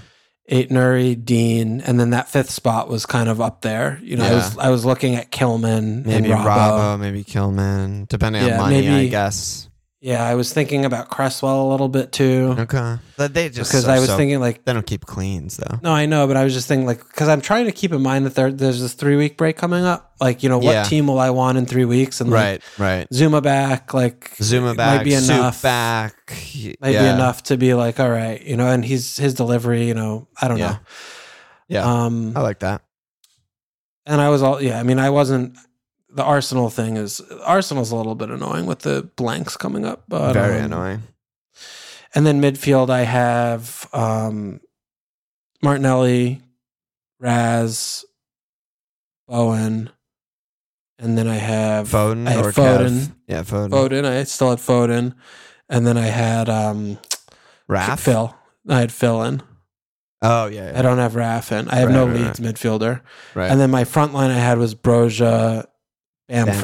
Eight 0.50 0.70
Nuri, 0.72 1.16
Digne, 1.24 1.82
and 1.86 1.98
then 1.98 2.10
that 2.10 2.28
fifth 2.28 2.50
spot 2.50 2.90
was 2.90 3.06
kind 3.06 3.30
of 3.30 3.40
up 3.40 3.62
there. 3.62 3.98
You 4.04 4.18
know, 4.18 4.26
I 4.26 4.34
was 4.34 4.58
I 4.58 4.70
was 4.72 4.84
looking 4.86 5.16
at 5.16 5.32
Kilman 5.32 6.06
maybe 6.06 6.28
Robbo. 6.28 6.44
Robbo, 6.44 7.00
maybe 7.00 7.24
Kilman, 7.24 8.10
depending 8.10 8.44
on 8.52 8.58
money, 8.58 8.90
I 8.90 9.08
guess. 9.08 9.70
Yeah, 10.06 10.22
I 10.22 10.36
was 10.36 10.52
thinking 10.52 10.84
about 10.84 11.08
Cresswell 11.10 11.66
a 11.66 11.70
little 11.72 11.88
bit 11.88 12.12
too 12.12 12.56
Okay, 12.60 12.98
but 13.16 13.34
they 13.34 13.48
just 13.48 13.72
because 13.72 13.88
I 13.88 14.00
was 14.00 14.10
so- 14.10 14.18
thinking 14.18 14.42
like, 14.42 14.66
they 14.66 14.74
don't 14.74 14.86
keep 14.86 15.06
cleans 15.06 15.56
though. 15.56 15.80
no, 15.82 15.94
I 15.94 16.08
know, 16.08 16.28
but 16.28 16.36
I 16.36 16.44
was 16.44 16.54
just 16.54 16.68
thinking 16.68 16.86
like 16.86 17.00
because 17.08 17.30
I'm 17.30 17.40
trying 17.40 17.68
to 17.68 17.72
keep 17.72 17.94
in 17.94 18.02
mind 18.02 18.26
that 18.26 18.36
there, 18.36 18.52
there's 18.52 18.82
this 18.82 18.96
three 18.96 19.16
week 19.16 19.38
break 19.38 19.56
coming 19.56 19.86
up. 19.86 20.14
Like, 20.20 20.44
you 20.44 20.50
know, 20.50 20.58
what 20.58 20.74
Yeah. 20.74 20.84
team 20.84 21.08
will 21.08 21.20
I 21.20 21.30
want 21.30 21.58
in 21.58 21.66
three 21.66 21.86
weeks? 21.86 22.20
And 22.20 22.30
like, 22.30 22.62
Right, 22.78 22.80
right. 22.80 23.08
Zouma 23.12 23.42
back, 23.42 23.94
like 23.94 24.36
Zouma 24.40 24.76
back, 24.76 24.98
might 24.98 25.04
be 25.06 25.14
enough. 25.14 25.62
back. 25.62 26.16
Might 26.82 26.92
yeah. 26.92 27.04
be 27.04 27.08
enough 27.08 27.44
to 27.44 27.56
be 27.56 27.74
like, 27.74 27.98
all 28.02 28.10
right, 28.12 28.42
you 28.46 28.58
know, 28.58 28.68
and 28.68 28.84
he's 28.84 29.16
his 29.16 29.34
delivery, 29.34 29.88
you 29.88 29.94
know, 29.94 30.28
I 30.42 30.50
don't 30.50 30.58
Yeah. 30.58 30.68
know. 30.72 30.78
Yeah, 31.70 31.86
Um, 32.06 32.34
I 32.36 32.42
like 32.42 32.60
that. 32.60 32.82
and 34.06 34.20
I 34.20 34.28
was 34.28 34.44
all 34.44 34.62
yeah. 34.62 34.82
I 34.82 34.84
mean, 34.84 35.00
I 35.00 35.12
wasn't. 35.12 35.56
The 36.16 36.24
Arsenal 36.24 36.70
thing 36.70 36.96
is 36.98 37.22
Arsenal's 37.44 37.92
a 37.92 37.96
little 37.96 38.14
bit 38.16 38.30
annoying 38.30 38.66
with 38.68 38.80
the 38.80 39.10
blanks 39.16 39.58
coming 39.58 39.84
up, 39.86 40.04
but 40.08 40.34
Very 40.34 40.60
um, 40.60 40.66
annoying. 40.66 41.04
And 42.16 42.26
then 42.26 42.40
midfield, 42.42 42.92
I 42.92 43.02
have 43.02 43.90
um, 43.94 44.60
Martinelli, 45.64 46.42
Raz, 47.20 48.06
Bowen, 49.28 49.90
and 51.00 51.18
then 51.18 51.28
I 51.28 51.36
have 51.38 51.90
Foden 51.90 52.28
I 52.28 52.32
had 52.32 52.46
or 52.46 52.52
Foden. 52.52 52.90
Kev? 52.90 53.12
Yeah, 53.28 53.42
Foden. 53.42 53.70
Foden. 53.70 54.06
I 54.06 54.24
still 54.26 54.52
had 54.52 54.60
Foden, 54.60 55.16
and 55.70 55.88
then 55.88 55.98
I 55.98 56.06
had 56.08 56.50
um, 56.50 57.00
Raph. 57.68 58.00
Phil. 58.00 58.36
I 58.70 58.80
had 58.82 58.92
Phil 58.92 59.24
in. 59.24 59.42
Oh 60.22 60.46
yeah, 60.46 60.72
yeah. 60.72 60.80
I 60.80 60.82
don't 60.84 61.00
have 61.00 61.16
Raf 61.16 61.52
in. 61.52 61.68
I 61.70 61.78
have 61.78 61.90
Right, 61.90 61.96
no 61.96 62.06
right, 62.08 62.16
Leeds 62.16 62.40
midfielder. 62.40 63.02
right. 63.34 63.50
And 63.52 63.60
then 63.60 63.72
my 63.72 63.84
front 63.84 64.14
line 64.14 64.30
I 64.32 64.36
had 64.38 64.58
was 64.58 64.74
Broja, 64.76 65.66
Bamford, 66.30 66.62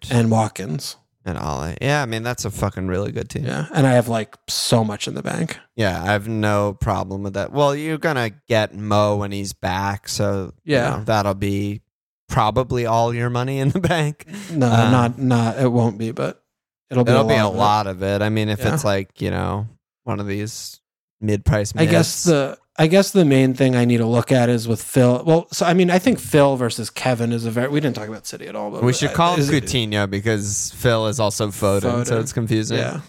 Bamford 0.00 0.06
and 0.10 0.30
Watkins. 0.30 0.96
and 1.24 1.36
Ollie. 1.38 1.76
Yeah, 1.80 2.02
I 2.02 2.06
mean 2.06 2.22
that's 2.22 2.44
a 2.44 2.50
fucking 2.50 2.86
really 2.88 3.12
good 3.12 3.28
team. 3.28 3.44
Yeah. 3.44 3.66
And 3.74 3.86
I 3.86 3.92
have 3.92 4.08
like 4.08 4.34
so 4.48 4.82
much 4.84 5.06
in 5.08 5.14
the 5.14 5.22
bank. 5.22 5.58
Yeah, 5.74 6.02
I 6.02 6.06
have 6.12 6.28
no 6.28 6.74
problem 6.74 7.22
with 7.22 7.34
that. 7.34 7.52
Well, 7.52 7.74
you're 7.74 7.98
gonna 7.98 8.30
get 8.48 8.74
Mo 8.74 9.16
when 9.16 9.32
he's 9.32 9.52
back, 9.52 10.08
so 10.08 10.52
you 10.64 10.74
Yeah. 10.76 10.90
know, 10.98 11.04
that'll 11.04 11.34
be 11.34 11.82
probably 12.28 12.86
all 12.86 13.14
your 13.14 13.30
money 13.30 13.58
in 13.58 13.68
the 13.70 13.80
bank. 13.94 14.26
No, 14.50 14.66
Uh, 14.66 14.90
not 14.90 15.18
not 15.18 15.58
it 15.58 15.70
won't 15.70 15.98
be, 15.98 16.10
but 16.12 16.42
it'll 16.90 17.04
be 17.04 17.10
It'll 17.12 17.24
a 17.24 17.28
be 17.28 17.34
lot. 17.34 17.44
a 17.44 17.48
of 17.48 17.54
it. 17.54 17.58
lot 17.58 17.86
of 17.86 18.02
it. 18.02 18.22
I 18.22 18.28
mean, 18.30 18.48
if 18.48 18.60
Yeah. 18.60 18.74
it's 18.74 18.84
like 18.84 19.20
you 19.20 19.30
know 19.30 19.68
one 20.04 20.20
of 20.20 20.26
these 20.26 20.80
mid-price, 21.20 21.72
I 21.76 21.86
guess 21.86 22.24
the 22.24 22.58
I 22.78 22.86
guess 22.88 23.10
the 23.10 23.24
main 23.24 23.54
thing 23.54 23.74
I 23.74 23.84
need 23.86 23.98
to 23.98 24.06
look 24.06 24.30
at 24.30 24.48
is 24.48 24.68
with 24.68 24.82
Phil. 24.82 25.22
Well, 25.24 25.48
so 25.50 25.64
I 25.64 25.72
mean, 25.74 25.90
I 25.90 25.98
think 25.98 26.18
Phil 26.18 26.56
versus 26.56 26.90
Kevin 26.90 27.32
is 27.32 27.44
a 27.46 27.50
very. 27.50 27.68
We 27.68 27.80
didn't 27.80 27.96
talk 27.96 28.08
about 28.08 28.26
City 28.26 28.46
at 28.48 28.54
all, 28.56 28.70
but 28.70 28.82
we 28.82 28.92
should 28.92 29.12
call 29.14 29.36
him 29.36 29.44
Coutinho 29.46 30.08
because 30.10 30.72
Phil 30.76 31.06
is 31.06 31.18
also 31.18 31.48
Foden, 31.48 32.06
so 32.06 32.20
it's 32.20 32.32
confusing. 32.32 32.78
Yeah, 32.78 33.00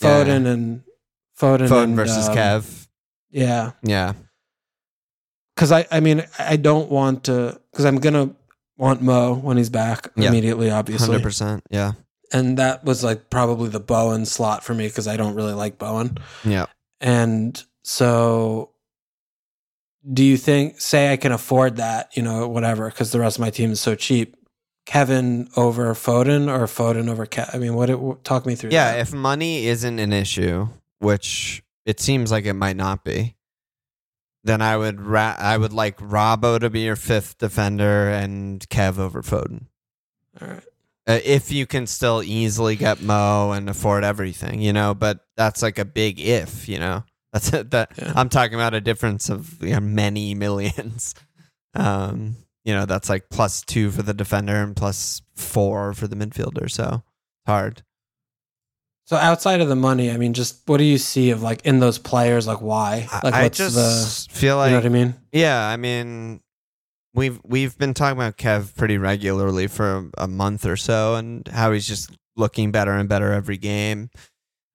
Yeah. 0.00 0.24
Foden 0.24 0.46
and 0.46 0.82
Foden, 1.38 1.68
Foden 1.68 1.84
and, 1.84 1.96
versus 1.96 2.28
um, 2.28 2.36
Kev. 2.36 2.86
Yeah, 3.30 3.72
Yeah, 3.82 4.14
because 5.54 5.70
I 5.72 5.86
I 5.90 6.00
mean 6.00 6.24
I 6.38 6.56
don't 6.56 6.90
want 6.90 7.24
to 7.24 7.60
because 7.70 7.84
I'm 7.84 7.98
gonna 7.98 8.34
want 8.76 9.02
Mo 9.02 9.34
when 9.34 9.56
he's 9.56 9.70
back 9.70 10.10
Yeah. 10.16 10.28
immediately, 10.28 10.70
obviously, 10.70 11.06
hundred 11.06 11.22
percent. 11.22 11.62
Yeah, 11.70 11.92
and 12.32 12.56
that 12.56 12.84
was 12.84 13.04
like 13.04 13.28
probably 13.30 13.68
the 13.68 13.80
Bowen 13.80 14.24
slot 14.26 14.64
for 14.64 14.74
me 14.74 14.88
because 14.88 15.06
I 15.06 15.16
don't 15.16 15.34
really 15.34 15.52
like 15.52 15.78
Bowen. 15.78 16.16
yeah. 16.44 16.66
And 17.02 17.62
so, 17.82 18.70
do 20.12 20.24
you 20.24 20.36
think, 20.36 20.80
say, 20.80 21.12
I 21.12 21.16
can 21.16 21.32
afford 21.32 21.76
that, 21.76 22.16
you 22.16 22.22
know, 22.22 22.48
whatever, 22.48 22.88
because 22.88 23.12
the 23.12 23.20
rest 23.20 23.36
of 23.36 23.40
my 23.40 23.50
team 23.50 23.72
is 23.72 23.80
so 23.80 23.94
cheap? 23.94 24.36
Kevin 24.86 25.48
over 25.56 25.94
Foden 25.94 26.48
or 26.48 26.66
Foden 26.66 27.08
over 27.08 27.26
Ke 27.26 27.54
I 27.54 27.58
mean, 27.58 27.74
what? 27.74 27.90
It, 27.90 28.24
talk 28.24 28.46
me 28.46 28.54
through. 28.54 28.70
Yeah, 28.70 28.92
that. 28.92 29.00
if 29.00 29.12
money 29.12 29.66
isn't 29.66 29.98
an 29.98 30.12
issue, 30.12 30.68
which 30.98 31.62
it 31.84 32.00
seems 32.00 32.32
like 32.32 32.44
it 32.44 32.54
might 32.54 32.76
not 32.76 33.04
be, 33.04 33.36
then 34.42 34.62
I 34.62 34.76
would 34.76 35.00
ra- 35.00 35.36
I 35.38 35.56
would 35.58 35.72
like 35.72 35.98
Robbo 35.98 36.58
to 36.58 36.70
be 36.70 36.80
your 36.80 36.96
fifth 36.96 37.38
defender 37.38 38.08
and 38.08 38.66
Kev 38.68 38.98
over 38.98 39.22
Foden. 39.22 39.66
All 40.40 40.48
right. 40.48 40.64
Uh, 41.06 41.18
if 41.24 41.50
you 41.50 41.66
can 41.66 41.86
still 41.86 42.22
easily 42.22 42.76
get 42.76 43.02
Mo 43.02 43.52
and 43.52 43.68
afford 43.68 44.04
everything, 44.04 44.60
you 44.60 44.72
know, 44.72 44.94
but 44.94 45.20
that's 45.36 45.62
like 45.62 45.78
a 45.78 45.84
big 45.84 46.20
if, 46.20 46.68
you 46.68 46.78
know. 46.78 47.04
That's 47.32 47.52
it. 47.52 47.70
That 47.70 47.92
Yeah. 47.96 48.12
I'm 48.16 48.28
talking 48.28 48.54
about 48.54 48.74
a 48.74 48.80
difference 48.80 49.28
of 49.28 49.62
you 49.62 49.74
know, 49.74 49.80
many 49.80 50.34
millions. 50.46 51.14
Um, 51.74 52.36
you 52.64 52.74
know, 52.74 52.86
that's 52.86 53.08
like 53.08 53.28
plus 53.30 53.62
two 53.62 53.90
for 53.90 54.02
the 54.02 54.14
defender 54.14 54.56
and 54.56 54.76
plus 54.76 55.22
four 55.34 55.94
for 55.94 56.06
the 56.06 56.16
midfielder. 56.16 56.70
So 56.70 57.02
it's 57.04 57.46
hard. 57.46 57.82
So 59.06 59.16
outside 59.16 59.60
of 59.60 59.68
the 59.68 59.76
money, 59.76 60.10
I 60.10 60.16
mean, 60.16 60.34
just 60.34 60.60
what 60.66 60.76
do 60.76 60.84
you 60.84 60.98
see 60.98 61.30
of 61.30 61.42
like 61.42 61.64
in 61.66 61.80
those 61.80 61.98
players? 61.98 62.46
Like 62.46 62.60
why? 62.60 63.08
Like 63.24 63.34
I 63.34 63.42
what's 63.42 63.58
just 63.58 63.74
the? 63.74 64.32
feel 64.32 64.54
You 64.54 64.60
like 64.60 64.70
know 64.70 64.76
what 64.78 64.86
I 64.86 64.90
mean? 64.90 65.14
Yeah, 65.32 65.66
I 65.66 65.76
mean, 65.76 66.40
we've 67.12 67.40
we've 67.44 67.76
been 67.76 67.92
talking 67.94 68.16
about 68.18 68.36
Kev 68.36 68.76
pretty 68.76 68.98
regularly 68.98 69.66
for 69.66 70.10
a 70.16 70.28
month 70.28 70.64
or 70.64 70.76
so, 70.76 71.16
and 71.16 71.46
how 71.48 71.72
he's 71.72 71.88
just 71.88 72.12
looking 72.36 72.70
better 72.70 72.92
and 72.92 73.08
better 73.08 73.32
every 73.32 73.56
game. 73.56 74.10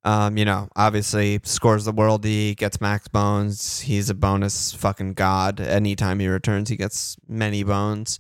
Um, 0.06 0.38
you 0.38 0.46
know, 0.46 0.70
obviously 0.76 1.40
scores 1.44 1.86
the 1.86 1.92
worldie, 1.92 2.56
gets 2.56 2.80
max 2.80 3.08
bones. 3.08 3.80
He's 3.80 4.12
a 4.12 4.14
bonus 4.14 4.72
fucking 4.72 5.16
god. 5.16 5.60
Anytime 5.60 6.20
he 6.20 6.28
returns, 6.28 6.70
he 6.70 6.76
gets 6.76 7.18
many 7.28 7.64
bones. 7.64 8.20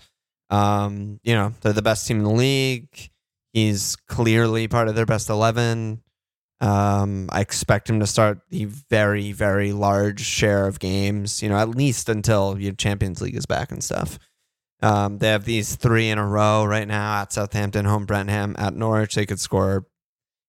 Um, 0.49 1.19
you 1.23 1.35
know, 1.35 1.53
they're 1.61 1.73
the 1.73 1.83
best 1.83 2.07
team 2.07 2.17
in 2.17 2.23
the 2.23 2.31
league. 2.31 3.11
He's 3.53 3.95
clearly 4.07 4.67
part 4.67 4.87
of 4.87 4.95
their 4.95 5.05
best 5.05 5.29
eleven. 5.29 6.01
Um, 6.59 7.29
I 7.31 7.41
expect 7.41 7.89
him 7.89 7.99
to 7.99 8.07
start 8.07 8.39
the 8.49 8.65
very, 8.65 9.31
very 9.31 9.71
large 9.71 10.21
share 10.21 10.67
of 10.67 10.79
games, 10.79 11.43
you 11.43 11.49
know, 11.49 11.57
at 11.57 11.69
least 11.69 12.09
until 12.09 12.57
your 12.59 12.73
Champions 12.73 13.21
League 13.21 13.35
is 13.35 13.45
back 13.45 13.71
and 13.71 13.83
stuff. 13.83 14.17
Um, 14.81 15.19
they 15.19 15.27
have 15.27 15.45
these 15.45 15.75
three 15.75 16.09
in 16.09 16.17
a 16.17 16.25
row 16.25 16.65
right 16.65 16.87
now 16.87 17.21
at 17.21 17.33
Southampton, 17.33 17.85
home 17.85 18.05
Brentford, 18.05 18.57
at 18.57 18.73
Norwich. 18.73 19.15
They 19.15 19.25
could 19.25 19.39
score 19.39 19.85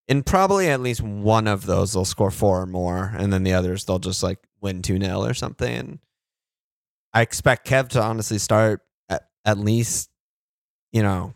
in 0.09 0.23
probably 0.23 0.69
at 0.69 0.81
least 0.81 1.01
one 1.01 1.47
of 1.47 1.67
those, 1.67 1.93
they'll 1.93 2.05
score 2.05 2.31
four 2.31 2.63
or 2.63 2.67
more, 2.67 3.13
and 3.17 3.33
then 3.33 3.43
the 3.43 3.53
others, 3.53 3.85
they'll 3.85 3.99
just 3.99 4.23
like 4.23 4.39
win 4.61 4.83
2 4.83 5.01
0 5.01 5.23
or 5.23 5.35
something. 5.35 5.75
And 5.75 5.99
I 7.13 7.23
expect 7.23 7.69
Kev 7.69 7.89
to 7.91 8.03
honestly 8.03 8.39
start 8.39 8.83
at, 9.09 9.29
at 9.45 9.59
least, 9.59 10.11
you 10.93 11.03
know, 11.03 11.35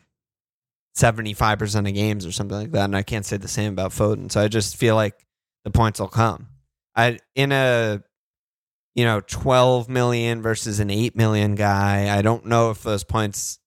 75% 0.96 1.88
of 1.88 1.94
games 1.94 2.26
or 2.26 2.32
something 2.32 2.56
like 2.56 2.72
that. 2.72 2.84
And 2.84 2.96
I 2.96 3.02
can't 3.02 3.26
say 3.26 3.36
the 3.36 3.48
same 3.48 3.72
about 3.72 3.92
Foden. 3.92 4.30
So 4.30 4.40
I 4.40 4.48
just 4.48 4.76
feel 4.76 4.94
like 4.94 5.26
the 5.64 5.70
points 5.70 6.00
will 6.00 6.08
come. 6.08 6.48
I 6.96 7.18
in 7.34 7.52
a 7.52 8.02
you 8.94 9.04
know 9.04 9.20
12 9.20 9.88
million 9.88 10.42
versus 10.42 10.80
an 10.80 10.90
8 10.90 11.14
million 11.16 11.54
guy, 11.54 12.16
I 12.16 12.22
don't 12.22 12.46
know 12.46 12.70
if 12.70 12.82
those 12.82 13.04
points 13.04 13.60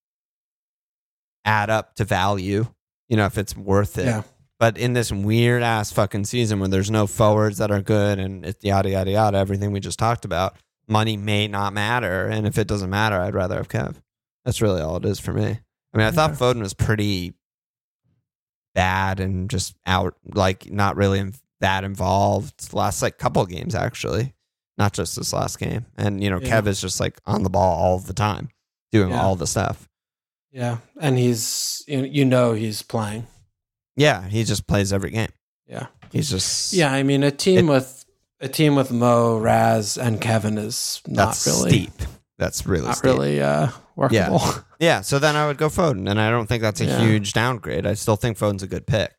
add 1.45 1.69
up 1.69 1.95
to 1.95 2.05
value, 2.05 2.67
you 3.07 3.17
know, 3.17 3.25
if 3.25 3.37
it's 3.37 3.55
worth 3.55 3.97
it. 3.97 4.05
Yeah. 4.05 4.23
But 4.63 4.77
in 4.77 4.93
this 4.93 5.11
weird 5.11 5.61
ass 5.61 5.91
fucking 5.91 6.23
season 6.23 6.61
where 6.61 6.69
there's 6.69 6.89
no 6.89 7.05
forwards 7.05 7.57
that 7.57 7.69
are 7.69 7.81
good 7.81 8.17
and 8.17 8.45
it's 8.45 8.63
yada 8.63 8.91
yada 8.91 9.11
yada, 9.11 9.37
everything 9.37 9.73
we 9.73 9.81
just 9.81 9.99
talked 9.99 10.23
about, 10.23 10.55
money 10.87 11.17
may 11.17 11.49
not 11.49 11.73
matter. 11.73 12.27
And 12.27 12.47
if 12.47 12.57
it 12.57 12.65
doesn't 12.65 12.89
matter, 12.89 13.19
I'd 13.19 13.35
rather 13.35 13.57
have 13.57 13.67
Kev. 13.67 13.97
That's 14.45 14.61
really 14.61 14.79
all 14.79 14.95
it 14.95 15.03
is 15.03 15.19
for 15.19 15.33
me. 15.33 15.59
I 15.93 15.97
mean, 15.97 16.07
I 16.07 16.11
thought 16.11 16.31
Foden 16.31 16.61
was 16.61 16.73
pretty 16.73 17.33
bad 18.73 19.19
and 19.19 19.49
just 19.49 19.75
out, 19.85 20.15
like 20.33 20.71
not 20.71 20.95
really 20.95 21.19
in, 21.19 21.33
that 21.59 21.83
involved 21.83 22.73
last 22.73 23.01
like 23.01 23.17
couple 23.17 23.45
games 23.45 23.75
actually, 23.75 24.33
not 24.77 24.93
just 24.93 25.17
this 25.17 25.33
last 25.33 25.59
game. 25.59 25.87
And 25.97 26.23
you 26.23 26.29
know, 26.29 26.39
Yeah. 26.41 26.61
Kev 26.61 26.67
is 26.67 26.79
just 26.79 27.01
like 27.01 27.19
on 27.25 27.43
the 27.43 27.49
ball 27.49 27.77
all 27.77 27.99
the 27.99 28.13
time, 28.13 28.47
doing 28.93 29.09
Yeah. 29.09 29.21
all 29.21 29.35
the 29.35 29.45
stuff. 29.45 29.89
Yeah, 30.53 30.77
and 31.01 31.17
he's 31.17 31.83
you 31.85 32.23
know 32.23 32.53
he's 32.53 32.81
playing. 32.81 33.27
Yeah, 33.95 34.27
he 34.27 34.43
just 34.43 34.65
plays 34.67 34.91
every 34.93 35.11
game. 35.11 35.29
Yeah, 35.67 35.87
He's 36.11 36.29
just 36.29 36.73
yeah. 36.73 36.91
I 36.91 37.03
mean, 37.03 37.23
a 37.23 37.31
team 37.31 37.69
It- 37.69 37.71
with 37.71 38.05
a 38.41 38.47
team 38.49 38.75
with 38.75 38.91
Mo, 38.91 39.37
Raz, 39.39 39.97
and 39.97 40.19
Kevin 40.19 40.57
is 40.57 41.01
not 41.07 41.27
that's 41.27 41.47
really 41.47 41.69
steep. 41.69 42.01
That's 42.37 42.65
really 42.65 42.87
not 42.87 42.97
steep. 42.97 43.05
really 43.05 43.41
uh, 43.41 43.69
workable. 43.95 44.41
Yeah, 44.79 44.99
so 45.01 45.17
then 45.17 45.37
I 45.37 45.47
would 45.47 45.57
go 45.57 45.69
Foden, 45.69 46.09
and 46.09 46.19
I 46.19 46.29
don't 46.29 46.47
think 46.47 46.61
that's 46.61 46.81
a 46.81 46.85
Yeah. 46.85 46.99
huge 46.99 47.31
downgrade. 47.31 47.85
I 47.85 47.93
still 47.93 48.17
think 48.17 48.37
Foden's 48.37 48.63
a 48.63 48.67
good 48.67 48.85
pick. 48.85 49.13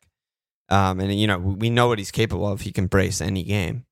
Um, 0.69 0.99
and 0.99 1.13
you 1.19 1.25
know 1.27 1.39
we 1.39 1.69
know 1.71 1.87
what 1.87 1.97
he's 1.97 2.11
capable 2.11 2.47
of. 2.47 2.61
He 2.61 2.71
can 2.71 2.85
brace 2.87 3.21
any 3.21 3.43
game, 3.43 3.85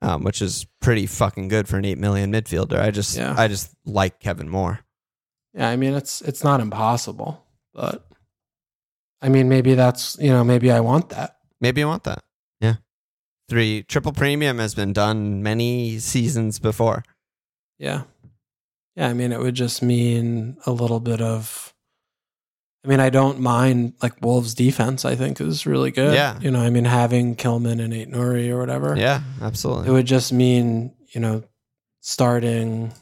um, 0.00 0.24
which 0.24 0.42
is 0.42 0.66
pretty 0.80 1.06
fucking 1.06 1.46
good 1.48 1.68
for 1.68 1.76
an 1.78 1.84
eight 1.84 1.98
million 1.98 2.32
midfielder. 2.32 2.78
I 2.80 2.90
just 2.90 3.16
Yeah. 3.16 3.34
I 3.36 3.46
just 3.48 3.70
like 3.84 4.18
Kevin 4.20 4.48
more. 4.48 4.80
yeah, 5.54 5.68
I 5.68 5.76
mean 5.76 5.94
it's 5.94 6.20
it's 6.22 6.42
not 6.42 6.60
impossible, 6.60 7.44
but 7.74 8.06
I 9.22 9.28
mean 9.28 9.48
maybe 9.48 9.74
that's 9.74 10.18
you 10.18 10.30
know 10.30 10.44
maybe 10.44 10.70
I 10.70 10.80
want 10.80 11.10
that. 11.10 11.36
Maybe 11.60 11.80
you 11.80 11.86
want 11.86 12.04
that. 12.04 12.18
Yeah, 12.60 12.76
three 13.48 13.84
triple 13.84 14.12
premium 14.12 14.58
has 14.58 14.74
been 14.74 14.92
done 14.92 15.42
many 15.42 15.98
seasons 16.00 16.58
before. 16.58 17.04
Yeah. 17.78 18.02
Yeah, 18.96 19.08
I 19.08 19.14
mean 19.14 19.32
it 19.32 19.40
would 19.40 19.54
just 19.54 19.82
mean 19.82 20.58
a 20.66 20.70
little 20.72 21.00
bit 21.00 21.22
of 21.22 21.72
I 22.84 22.88
mean, 22.88 22.98
I 22.98 23.10
don't 23.10 23.38
mind 23.38 23.94
like 24.02 24.20
Wolves 24.22 24.54
defense, 24.54 25.04
I 25.04 25.14
think 25.14 25.40
is 25.40 25.66
really 25.66 25.92
good. 25.92 26.14
Yeah. 26.14 26.38
You 26.40 26.50
know, 26.50 26.60
I 26.60 26.68
mean 26.70 26.84
having 26.84 27.36
Kilman 27.36 27.80
and 27.80 27.92
Aït-Nouri 27.92 28.50
or 28.50 28.58
whatever. 28.58 28.96
Yeah, 28.96 29.20
absolutely. 29.40 29.88
It 29.88 29.92
would 29.92 30.06
just 30.06 30.32
mean, 30.32 30.92
you 31.10 31.20
know, 31.20 31.44
starting 32.00 32.92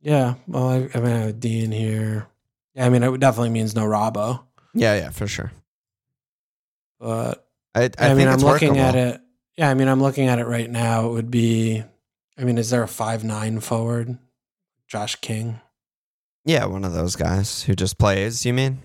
Yeah. 0.00 0.34
Well, 0.46 0.68
I, 0.68 0.88
I 0.94 1.00
mean 1.00 1.12
I 1.12 1.18
have 1.20 1.40
Digne 1.40 1.72
here. 1.72 2.28
Yeah, 2.74 2.86
I 2.86 2.90
mean 2.90 3.02
it 3.02 3.18
definitely 3.18 3.50
means 3.50 3.74
no 3.74 3.84
Robbo. 3.84 4.44
Yeah, 4.78 4.96
yeah, 4.96 5.10
for 5.10 5.26
sure. 5.26 5.52
But 6.98 7.46
I 7.74 7.90
I, 7.98 8.10
I, 8.10 8.14
mean, 8.14 8.28
I'm 8.28 8.38
looking 8.38 8.70
workable. 8.70 8.80
at 8.80 8.94
it. 8.94 9.20
Yeah, 9.56 9.70
I 9.70 9.74
mean, 9.74 9.88
I'm 9.88 10.02
looking 10.02 10.28
at 10.28 10.38
it 10.38 10.46
right 10.46 10.70
now. 10.70 11.06
It 11.08 11.12
would 11.12 11.30
be, 11.30 11.82
I 12.38 12.44
mean, 12.44 12.58
is 12.58 12.70
there 12.70 12.82
a 12.82 12.88
five 12.88 13.24
nine 13.24 13.60
forward? 13.60 14.18
Josh 14.86 15.16
King. 15.16 15.60
Yeah, 16.44 16.64
one 16.64 16.84
of 16.84 16.94
those 16.94 17.14
guys 17.14 17.62
who 17.64 17.74
just 17.74 17.98
plays. 17.98 18.46
You 18.46 18.54
mean? 18.54 18.82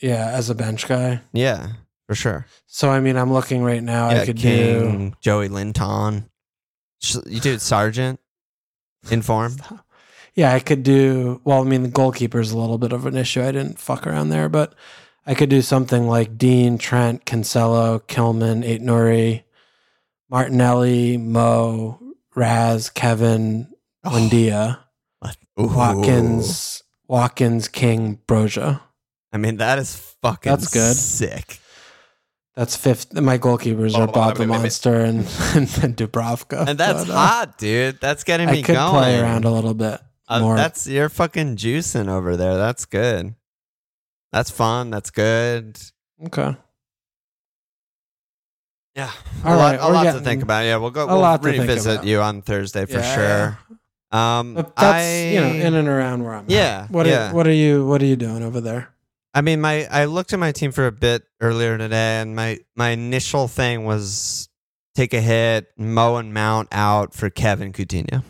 Yeah, 0.00 0.28
as 0.28 0.50
a 0.50 0.54
bench 0.54 0.86
guy. 0.86 1.20
Yeah, 1.32 1.68
for 2.06 2.14
sure. 2.14 2.46
So 2.66 2.90
I 2.90 3.00
mean, 3.00 3.16
I'm 3.16 3.32
looking 3.32 3.62
right 3.62 3.82
now. 3.82 4.10
yeah, 4.10 4.20
I 4.20 4.26
could 4.26 4.38
do. 4.38 5.12
Joelinton. 5.24 6.28
You 7.26 7.40
do 7.40 7.58
Sargent 7.58 8.20
in 9.10 9.22
form. 9.22 9.56
Yeah, 10.36 10.52
I 10.52 10.58
could 10.58 10.82
do. 10.82 11.40
Well, 11.44 11.60
I 11.60 11.64
mean, 11.64 11.84
the 11.84 11.88
goalkeeper 11.88 12.40
is 12.40 12.50
a 12.50 12.58
little 12.58 12.76
bit 12.76 12.92
of 12.92 13.06
an 13.06 13.16
issue. 13.16 13.40
I 13.40 13.52
didn't 13.52 13.78
fuck 13.78 14.04
around 14.04 14.30
there, 14.30 14.48
but 14.48 14.74
I 15.26 15.34
could 15.34 15.48
do 15.48 15.62
something 15.62 16.06
like 16.06 16.36
Digne, 16.36 16.78
Trent, 16.78 17.24
Cancelo, 17.24 18.00
Kilman, 18.02 18.62
Aït-Nouri, 18.62 19.42
Martinelli, 20.30 21.16
Mo, 21.16 21.98
Raz, 22.34 22.90
Kevin, 22.90 23.68
Wendia, 24.04 24.78
Ooh. 25.60 25.66
Watkins, 25.68 26.82
Watkins, 27.08 27.68
King, 27.68 28.18
Broja. 28.26 28.80
I 29.32 29.38
mean, 29.38 29.56
that 29.58 29.78
is 29.78 29.96
fucking 30.22 30.50
That's 30.50 30.68
good. 30.72 30.94
sick. 30.96 31.60
That's 32.56 32.76
fifth. 32.76 33.12
My 33.14 33.36
goalkeepers 33.38 33.94
are 33.96 34.02
Oh, 34.08 34.12
Bob 34.12 34.36
the. 34.36 34.46
Monster 34.46 35.00
and, 35.00 35.18
and, 35.54 35.96
Dubravka. 35.96 36.68
And 36.68 36.78
that's 36.78 37.04
But, 37.06 37.10
uh, 37.10 37.14
hot, 37.16 37.58
dude. 37.58 38.00
That's 38.00 38.22
getting 38.24 38.48
me 38.50 38.60
I 38.60 38.62
could 38.62 38.74
going. 38.76 38.90
play 38.92 39.20
around 39.20 39.44
a 39.44 39.50
little 39.50 39.74
bit 39.74 40.00
Uh, 40.28 40.40
more. 40.40 40.56
that's 40.56 40.86
you're 40.86 41.08
fucking 41.08 41.56
juicing 41.56 42.08
over 42.08 42.36
there. 42.36 42.56
That's 42.56 42.84
good. 42.84 43.34
That's 44.34 44.50
fun. 44.50 44.90
That's 44.90 45.10
good. 45.12 45.78
okay. 46.26 46.56
Yeah, 48.96 49.10
All 49.44 49.54
a 49.54 49.56
lot, 49.56 49.70
right, 49.72 49.80
a 49.80 49.88
lot 49.88 50.02
to 50.12 50.20
think 50.20 50.42
about. 50.42 50.64
Yeah, 50.64 50.76
we'll 50.78 50.90
go. 50.90 51.06
We'll 51.06 51.38
revisit 51.38 52.04
you 52.04 52.20
on 52.20 52.42
Thursday 52.42 52.84
for 52.86 52.98
Yeah, 52.98 53.14
sure. 53.14 53.58
Um, 54.18 54.54
But 54.54 54.74
that's 54.76 55.04
I, 55.04 55.28
you 55.28 55.40
know 55.40 55.46
in 55.52 55.74
and 55.74 55.86
around 55.88 56.24
where 56.24 56.34
I'm. 56.34 56.44
at. 56.46 56.50
yeah, 56.50 56.86
What 56.88 57.06
yeah. 57.06 57.30
Are, 57.30 57.34
what 57.34 57.46
are 57.46 57.52
you 57.52 57.86
What 57.86 58.02
are 58.02 58.06
you 58.06 58.16
doing 58.16 58.42
over 58.42 58.60
there? 58.60 58.88
I 59.32 59.40
mean, 59.40 59.60
my 59.60 59.86
I 59.90 60.04
looked 60.06 60.32
at 60.32 60.38
my 60.40 60.50
team 60.52 60.70
for 60.72 60.86
a 60.88 60.92
bit 60.92 61.22
earlier 61.40 61.78
today, 61.78 62.20
and 62.20 62.34
my 62.34 62.58
my 62.76 62.90
initial 62.90 63.46
thing 63.48 63.84
was 63.84 64.48
take 64.96 65.14
a 65.14 65.20
hit, 65.20 65.66
Mo 65.76 66.16
and 66.16 66.34
Mount 66.34 66.68
out 66.72 67.14
for 67.14 67.30
Kevin 67.30 67.72
Coutinho, 67.72 68.22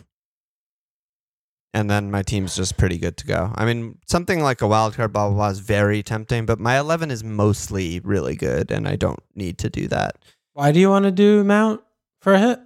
and 1.75 1.89
then 1.91 2.09
my 2.09 2.23
team's 2.23 2.55
just 2.55 2.77
pretty 2.77 2.97
good 2.97 3.17
to 3.17 3.27
go. 3.27 3.51
I 3.55 3.65
mean, 3.65 3.99
something 4.07 4.39
like 4.39 4.61
a 4.61 4.67
wild 4.67 4.95
card 4.95 5.11
blah 5.13 5.27
blah 5.27 5.35
blah 5.35 5.49
is 5.49 5.59
very 5.59 6.01
tempting, 6.01 6.45
but 6.47 6.59
my 6.59 6.79
eleven 6.79 7.11
is 7.11 7.23
mostly 7.23 7.99
really 7.99 8.35
good, 8.35 8.71
and 8.71 8.87
I 8.87 8.95
don't 8.95 9.19
need 9.35 9.57
to 9.59 9.69
do 9.69 9.87
that. 9.89 10.15
Why 10.53 10.71
do 10.71 10.79
you 10.79 10.89
want 10.89 11.03
to 11.03 11.11
do 11.11 11.43
Mount 11.43 11.81
for 12.21 12.33
a 12.33 12.39
hit? 12.39 12.59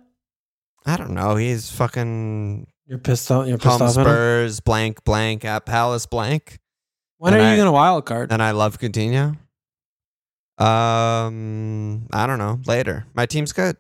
I 0.86 0.96
don't 0.96 1.12
know. 1.16 1.36
He's 1.36 1.72
fucking 1.72 2.68
You're 2.86 3.00
pissed 3.00 3.30
off. 3.32 3.48
You're 3.48 3.58
pissed 3.58 3.82
off. 3.82 3.94
Spurs 3.94 4.60
blank 4.60 5.04
blank 5.04 5.44
at 5.44 5.66
Palace 5.66 6.06
blank. 6.06 6.60
When 7.18 7.34
and 7.34 7.42
are 7.42 7.46
you 7.48 7.54
I- 7.54 7.56
going 7.58 7.66
to 7.66 7.72
wild 7.74 8.06
card? 8.06 8.32
and 8.32 8.42
I 8.44 8.52
love 8.52 8.80
Coutinho. 8.80 9.38
Um, 10.60 12.08
I 12.14 12.28
don't 12.28 12.38
know. 12.38 12.60
Later, 12.66 13.06
my 13.14 13.26
team's 13.26 13.54
good. 13.54 13.76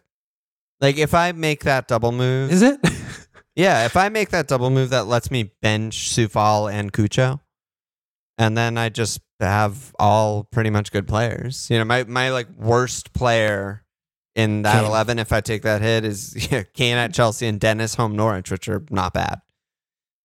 Like 0.81 0.97
if 0.97 1.13
I 1.13 1.33
make 1.33 1.63
that 1.65 1.87
double 1.87 2.11
move, 2.11 2.51
Is 2.51 2.61
it? 2.61 2.79
yeah, 3.59 3.85
if 3.85 3.97
I 3.97 4.07
make 4.07 4.29
that 4.29 4.47
double 4.47 4.69
move 4.69 4.91
that 4.91 5.07
lets 5.07 5.29
me 5.29 5.51
bench 5.61 6.11
Sufal 6.11 6.71
and 6.71 6.93
Cucho, 6.93 7.41
and 8.37 8.57
then 8.57 8.77
I 8.77 8.87
just 8.87 9.19
have 9.41 9.93
all 9.99 10.45
pretty 10.45 10.69
much 10.69 10.93
good 10.93 11.09
players. 11.09 11.69
You 11.69 11.77
know, 11.77 11.83
my 11.83 12.05
my 12.05 12.29
like 12.29 12.47
worst 12.57 13.11
player 13.11 13.83
in 14.33 14.61
that 14.61 14.75
Kane. 14.79 14.85
eleven, 14.85 15.19
if 15.19 15.33
I 15.33 15.41
take 15.41 15.63
that 15.63 15.81
hit, 15.81 16.05
is 16.05 16.47
yeah, 16.51 16.63
Kane 16.73 16.95
at 16.95 17.13
Chelsea 17.13 17.47
and 17.47 17.59
Dennis 17.59 17.95
home 17.95 18.15
Norwich, 18.15 18.49
which 18.49 18.69
are 18.69 18.85
not 18.89 19.13
bad. 19.13 19.41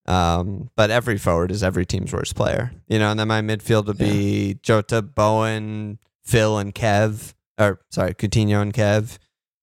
Um, 0.07 0.71
but 0.77 0.93
every 0.93 1.19
forward 1.19 1.51
is 1.51 1.65
every 1.65 1.85
team's 1.85 2.13
worst 2.13 2.37
player, 2.37 2.71
you 2.87 3.01
know. 3.01 3.11
And 3.11 3.19
then 3.19 3.27
my 3.27 3.41
midfield 3.41 3.87
would 3.87 3.99
be 3.99 4.61
Jota, 4.63 5.03
Bowen, 5.03 5.99
Phil, 6.23 6.57
and 6.57 6.73
Kev, 6.73 7.35
or 7.59 7.81
sorry, 7.91 8.15
Coutinho 8.15 8.63
and 8.63 8.73
Kev. 8.73 9.19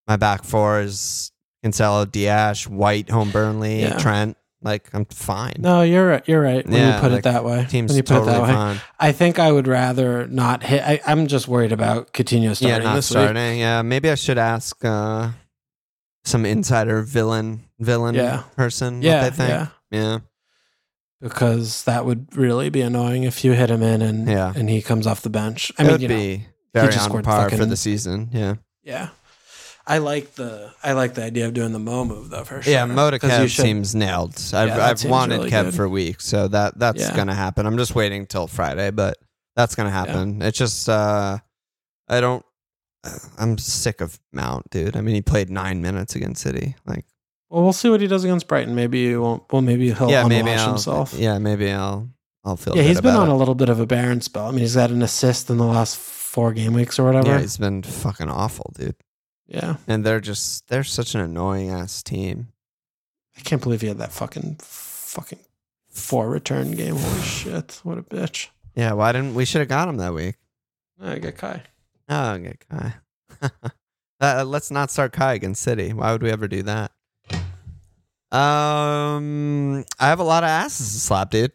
My 0.08 0.18
back 0.18 0.44
four 0.44 0.82
is 0.82 1.31
Cancelo, 1.64 2.10
Dias, 2.10 2.68
White, 2.68 3.10
home 3.10 3.32
Burnley, 3.32 3.82
Yeah. 3.82 3.98
Trent. 3.98 4.38
Like 4.64 4.90
I'm 4.94 5.06
fine. 5.06 5.56
no, 5.58 5.82
you're 5.82 6.08
right. 6.08 6.24
You're 6.28 6.42
right. 6.42 6.64
When 6.64 6.76
Yeah, 6.76 6.96
you 6.96 7.02
put 7.02 7.12
like, 7.12 7.20
it 7.20 7.24
that 7.24 7.44
way. 7.44 7.66
Team's 7.68 7.90
when 7.90 7.98
you 7.98 8.04
put 8.04 8.14
totally 8.14 8.32
it 8.34 8.36
that 8.36 8.42
way. 8.44 8.54
fine. 8.54 8.82
I 9.00 9.12
think 9.12 9.40
I 9.40 9.52
would 9.52 9.68
rather 9.68 10.28
not 10.28 10.62
hit. 10.62 10.84
I, 10.84 11.02
I'm 11.08 11.26
just 11.26 11.48
worried 11.48 11.72
about 11.72 12.14
Coutinho 12.14 12.56
starting 12.56 12.68
yeah, 12.84 12.90
not 12.90 12.94
this 12.96 13.10
week. 13.10 13.18
starting. 13.24 13.58
Yeah, 13.60 13.82
maybe 13.82 14.12
I 14.12 14.14
should 14.16 14.38
ask 14.38 14.78
uh, 14.86 15.30
some 16.24 16.46
insider 16.46 17.02
villain 17.02 17.62
villain 17.80 18.14
Yeah. 18.14 18.44
person 18.56 19.02
Yeah, 19.02 19.24
what 19.24 19.32
they 19.32 19.38
think. 19.38 19.50
yeah. 19.50 19.68
Yeah. 19.90 20.20
Because 21.22 21.84
that 21.86 22.06
would 22.06 22.36
really 22.36 22.70
be 22.70 22.82
annoying 22.82 23.24
if 23.24 23.44
you 23.44 23.54
hit 23.54 23.70
him 23.72 23.82
in 23.84 24.02
and 24.04 24.28
Yeah. 24.28 24.54
and 24.56 24.70
he 24.70 24.82
comes 24.84 25.08
off 25.08 25.22
the 25.22 25.30
bench. 25.32 25.72
I 25.78 25.82
it 25.82 25.86
mean, 25.86 25.92
would 25.94 26.02
you 26.04 26.08
know, 26.08 26.16
be 26.18 26.48
very 26.74 26.96
on 26.96 27.24
par 27.24 27.50
for 27.50 27.66
the 27.66 27.78
season. 27.78 28.30
Yeah. 28.32 28.56
yeah. 28.84 29.10
I 29.88 29.98
like 29.98 30.36
the 30.36 30.72
I 30.84 30.94
like 30.94 31.16
the 31.16 31.24
idea 31.24 31.48
of 31.48 31.54
doing 31.54 31.72
the 31.74 31.80
Mo 31.80 32.06
move 32.06 32.30
though 32.30 32.44
for 32.44 32.62
sure. 32.62 32.72
Yeah, 32.72 32.86
Mo 32.86 33.10
to 33.12 33.18
'Cause 33.20 33.32
you 33.40 33.46
Kev 33.46 33.50
seems 33.64 33.96
nailed. 33.96 34.32
I've, 34.54 34.70
that 34.70 34.80
I've 34.80 35.00
seems 35.00 35.12
wanted 35.12 35.38
really 35.38 35.52
Kev 35.52 35.66
good. 35.66 35.74
for 35.74 35.90
weeks, 35.90 36.26
so 36.28 36.48
that 36.50 36.78
that's 36.78 37.02
Yeah. 37.02 37.16
gonna 37.16 37.34
happen. 37.36 37.66
I'm 37.66 37.78
just 37.78 37.96
waiting 37.96 38.26
till 38.28 38.48
Friday, 38.48 38.92
but 38.92 39.18
that's 39.56 39.76
gonna 39.76 39.90
happen. 39.90 40.42
It's 40.42 40.58
just 40.58 40.88
uh, 40.88 41.40
I 42.08 42.22
don't. 42.22 42.46
uh, 43.04 43.10
I'm 43.40 43.58
sick 43.58 44.02
of 44.02 44.20
Mount, 44.32 44.70
dude. 44.70 44.96
I 44.96 45.02
mean, 45.02 45.16
he 45.16 45.22
played 45.22 45.50
nine 45.50 45.82
minutes 45.82 46.16
against 46.16 46.42
City. 46.44 46.76
Like, 46.86 47.06
Well, 47.50 47.64
we'll 47.64 47.74
see 47.74 47.90
what 47.90 48.00
he 48.02 48.08
does 48.08 48.24
against 48.24 48.48
Brighton. 48.48 48.76
Maybe 48.76 49.10
he 49.10 49.16
won't. 49.16 49.44
Well, 49.52 49.62
maybe 49.64 49.92
he'll 49.92 50.10
yeah, 50.12 50.28
maybe 50.28 50.52
I'll, 50.52 50.70
himself. 50.70 51.14
Yeah, 51.18 51.38
maybe 51.40 51.72
I'll. 51.72 52.08
I'll 52.46 52.56
feel. 52.58 52.76
Yeah, 52.78 52.84
he's 52.84 53.02
been 53.02 53.16
on 53.16 53.30
it. 53.30 53.32
a 53.34 53.36
little 53.36 53.56
bit 53.56 53.70
of 53.70 53.80
a 53.80 53.86
barren 53.88 54.22
spell. 54.22 54.48
I 54.48 54.52
mean, 54.52 54.60
he's 54.60 54.76
got 54.76 54.90
an 54.92 55.02
assist 55.02 55.50
in 55.50 55.58
the 55.58 55.66
last 55.66 55.98
four 55.98 56.54
game 56.54 56.74
weeks 56.74 56.98
or 57.00 57.04
whatever. 57.06 57.28
Yeah, 57.28 57.36
Yeah, 57.36 57.42
he's 57.42 57.58
been 57.58 57.82
fucking 57.84 58.30
awful, 58.30 58.72
dude. 58.78 58.96
I 59.54 59.78
And 59.88 60.06
they're 60.06 60.22
just 60.22 60.68
they're 60.68 60.84
such 60.84 61.16
an 61.16 61.22
annoying 61.22 61.70
ass 61.70 62.04
team. 62.04 62.50
I 63.38 63.42
can't 63.42 63.62
believe 63.62 63.82
he 63.82 63.88
had 63.88 63.98
that 63.98 64.12
fucking 64.12 64.58
fucking 64.62 65.40
four 65.90 66.30
return 66.30 66.72
game. 66.72 66.96
Holy 66.96 67.22
shit! 67.22 67.80
What 67.84 67.98
a 67.98 68.04
bitch. 68.04 68.50
Yeah, 68.76 68.94
why 68.94 69.12
didn't 69.12 69.36
we 69.36 69.46
should 69.46 69.60
have 69.60 69.68
got 69.68 69.88
him 69.88 69.98
that 69.98 70.14
week? 70.14 70.36
I 71.02 71.18
get 71.20 71.38
Kai. 71.38 71.64
Oh, 72.08 72.38
get 72.38 72.64
Kai. 72.70 72.94
uh, 74.22 74.44
let's 74.46 74.72
not 74.72 74.92
start 74.92 75.14
Kai 75.14 75.34
against 75.34 75.62
City. 75.62 75.94
Why 75.94 76.12
would 76.12 76.22
we 76.24 76.30
ever 76.32 76.48
do 76.48 76.64
that? 76.64 76.92
Um, 78.32 79.84
I 80.00 80.08
have 80.08 80.20
a 80.20 80.24
lot 80.24 80.44
of 80.44 80.50
asses 80.50 80.94
to 80.94 81.00
slap, 81.00 81.32
dude. 81.32 81.52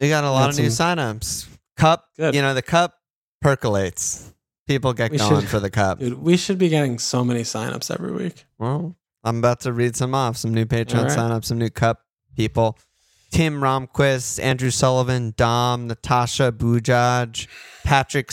We 0.00 0.08
got 0.08 0.24
a 0.24 0.30
lot 0.30 0.50
Got 0.50 0.58
of 0.58 0.58
new 0.60 0.68
signups. 0.68 1.48
Cup, 1.76 2.08
Good. 2.16 2.34
you 2.34 2.42
know, 2.42 2.54
the 2.54 2.62
cup 2.62 2.94
percolates. 3.40 4.32
People 4.66 4.92
get 4.94 5.10
We 5.10 5.18
going 5.18 5.40
should- 5.42 5.48
for 5.50 5.60
the 5.60 5.70
cup. 5.70 5.98
Dude, 5.98 6.22
we 6.22 6.36
should 6.36 6.58
be 6.58 6.68
getting 6.68 6.98
so 6.98 7.22
many 7.24 7.42
signups 7.42 7.90
every 7.92 8.12
week. 8.12 8.46
Well, 8.58 8.96
I'm 9.22 9.38
about 9.38 9.60
to 9.60 9.72
read 9.72 9.94
some 9.96 10.14
off. 10.14 10.36
Some 10.36 10.54
new 10.54 10.64
Patreon 10.64 11.04
right. 11.08 11.18
signups, 11.18 11.46
some 11.46 11.58
new 11.58 11.70
cup 11.70 12.00
people. 12.36 12.78
Tim 13.30 13.60
Romquist, 13.60 14.42
Andrew 14.42 14.70
Sullivan, 14.70 15.34
Dom, 15.36 15.88
Natasha 15.88 16.52
Bujaj, 16.52 17.46
Patrick 17.84 18.30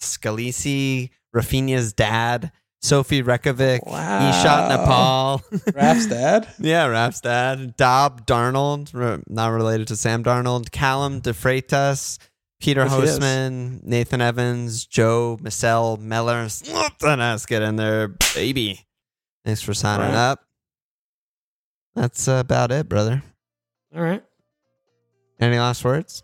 Scalisi, 0.00 1.10
Raphinha's 1.34 1.92
dad, 1.92 2.52
Sophie 2.80 3.22
Rekovic, 3.22 3.84
Wow. 3.86 4.30
Ishat 4.30 4.68
Nepal. 4.68 5.42
Raf's 5.74 6.06
dad? 6.06 6.48
yeah, 6.60 6.86
Raf's 6.86 7.20
dad. 7.20 7.76
Dob 7.76 8.26
Darnold, 8.26 8.92
not 9.28 9.48
related 9.48 9.88
to 9.88 9.96
Sam 9.96 10.22
Darnold. 10.22 10.70
Callum 10.70 11.20
DeFreitas, 11.20 12.18
Peter 12.60 12.84
is. 12.84 12.92
Hostman, 12.92 13.84
Nathan 13.84 14.20
Evans, 14.20 14.84
Joe. 14.84 15.38
Slip 15.42 16.98
that 17.00 17.20
ass 17.20 17.46
get 17.46 17.62
in 17.62 17.76
there, 17.76 18.08
baby. 18.34 18.84
Thanks 19.44 19.62
for 19.62 19.74
signing 19.74 20.08
Right. 20.08 20.14
up. 20.14 20.40
That's 21.94 22.26
about 22.28 22.70
it, 22.72 22.88
brother. 22.88 23.22
All 23.94 24.02
right. 24.02 24.22
Any 25.40 25.58
last 25.58 25.84
words? 25.84 26.22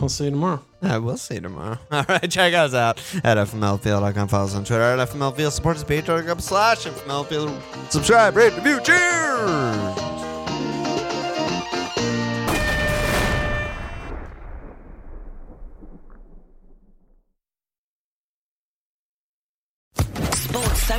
I'll 0.00 0.08
see 0.08 0.24
you 0.24 0.30
tomorrow. 0.30 0.64
Uh, 0.82 1.00
we'll 1.02 1.16
see 1.16 1.34
you 1.34 1.40
tomorrow. 1.40 1.78
All 1.92 2.04
right, 2.08 2.28
check 2.30 2.52
us 2.54 2.74
out 2.74 2.98
at 3.22 3.36
FMLFPL.com. 3.36 4.28
Follow 4.28 4.44
us 4.46 4.54
on 4.54 4.64
Twitter 4.64 4.82
at 4.82 5.08
FMLFPL. 5.08 5.50
Support 5.52 5.76
us 5.76 5.82
at 5.82 5.88
patreon.com 5.88 6.40
slash 6.40 6.78
FMLFPL. 6.86 7.92
Subscribe, 7.92 8.34
rate, 8.36 8.54
review. 8.56 8.80
Cheers! 8.80 10.17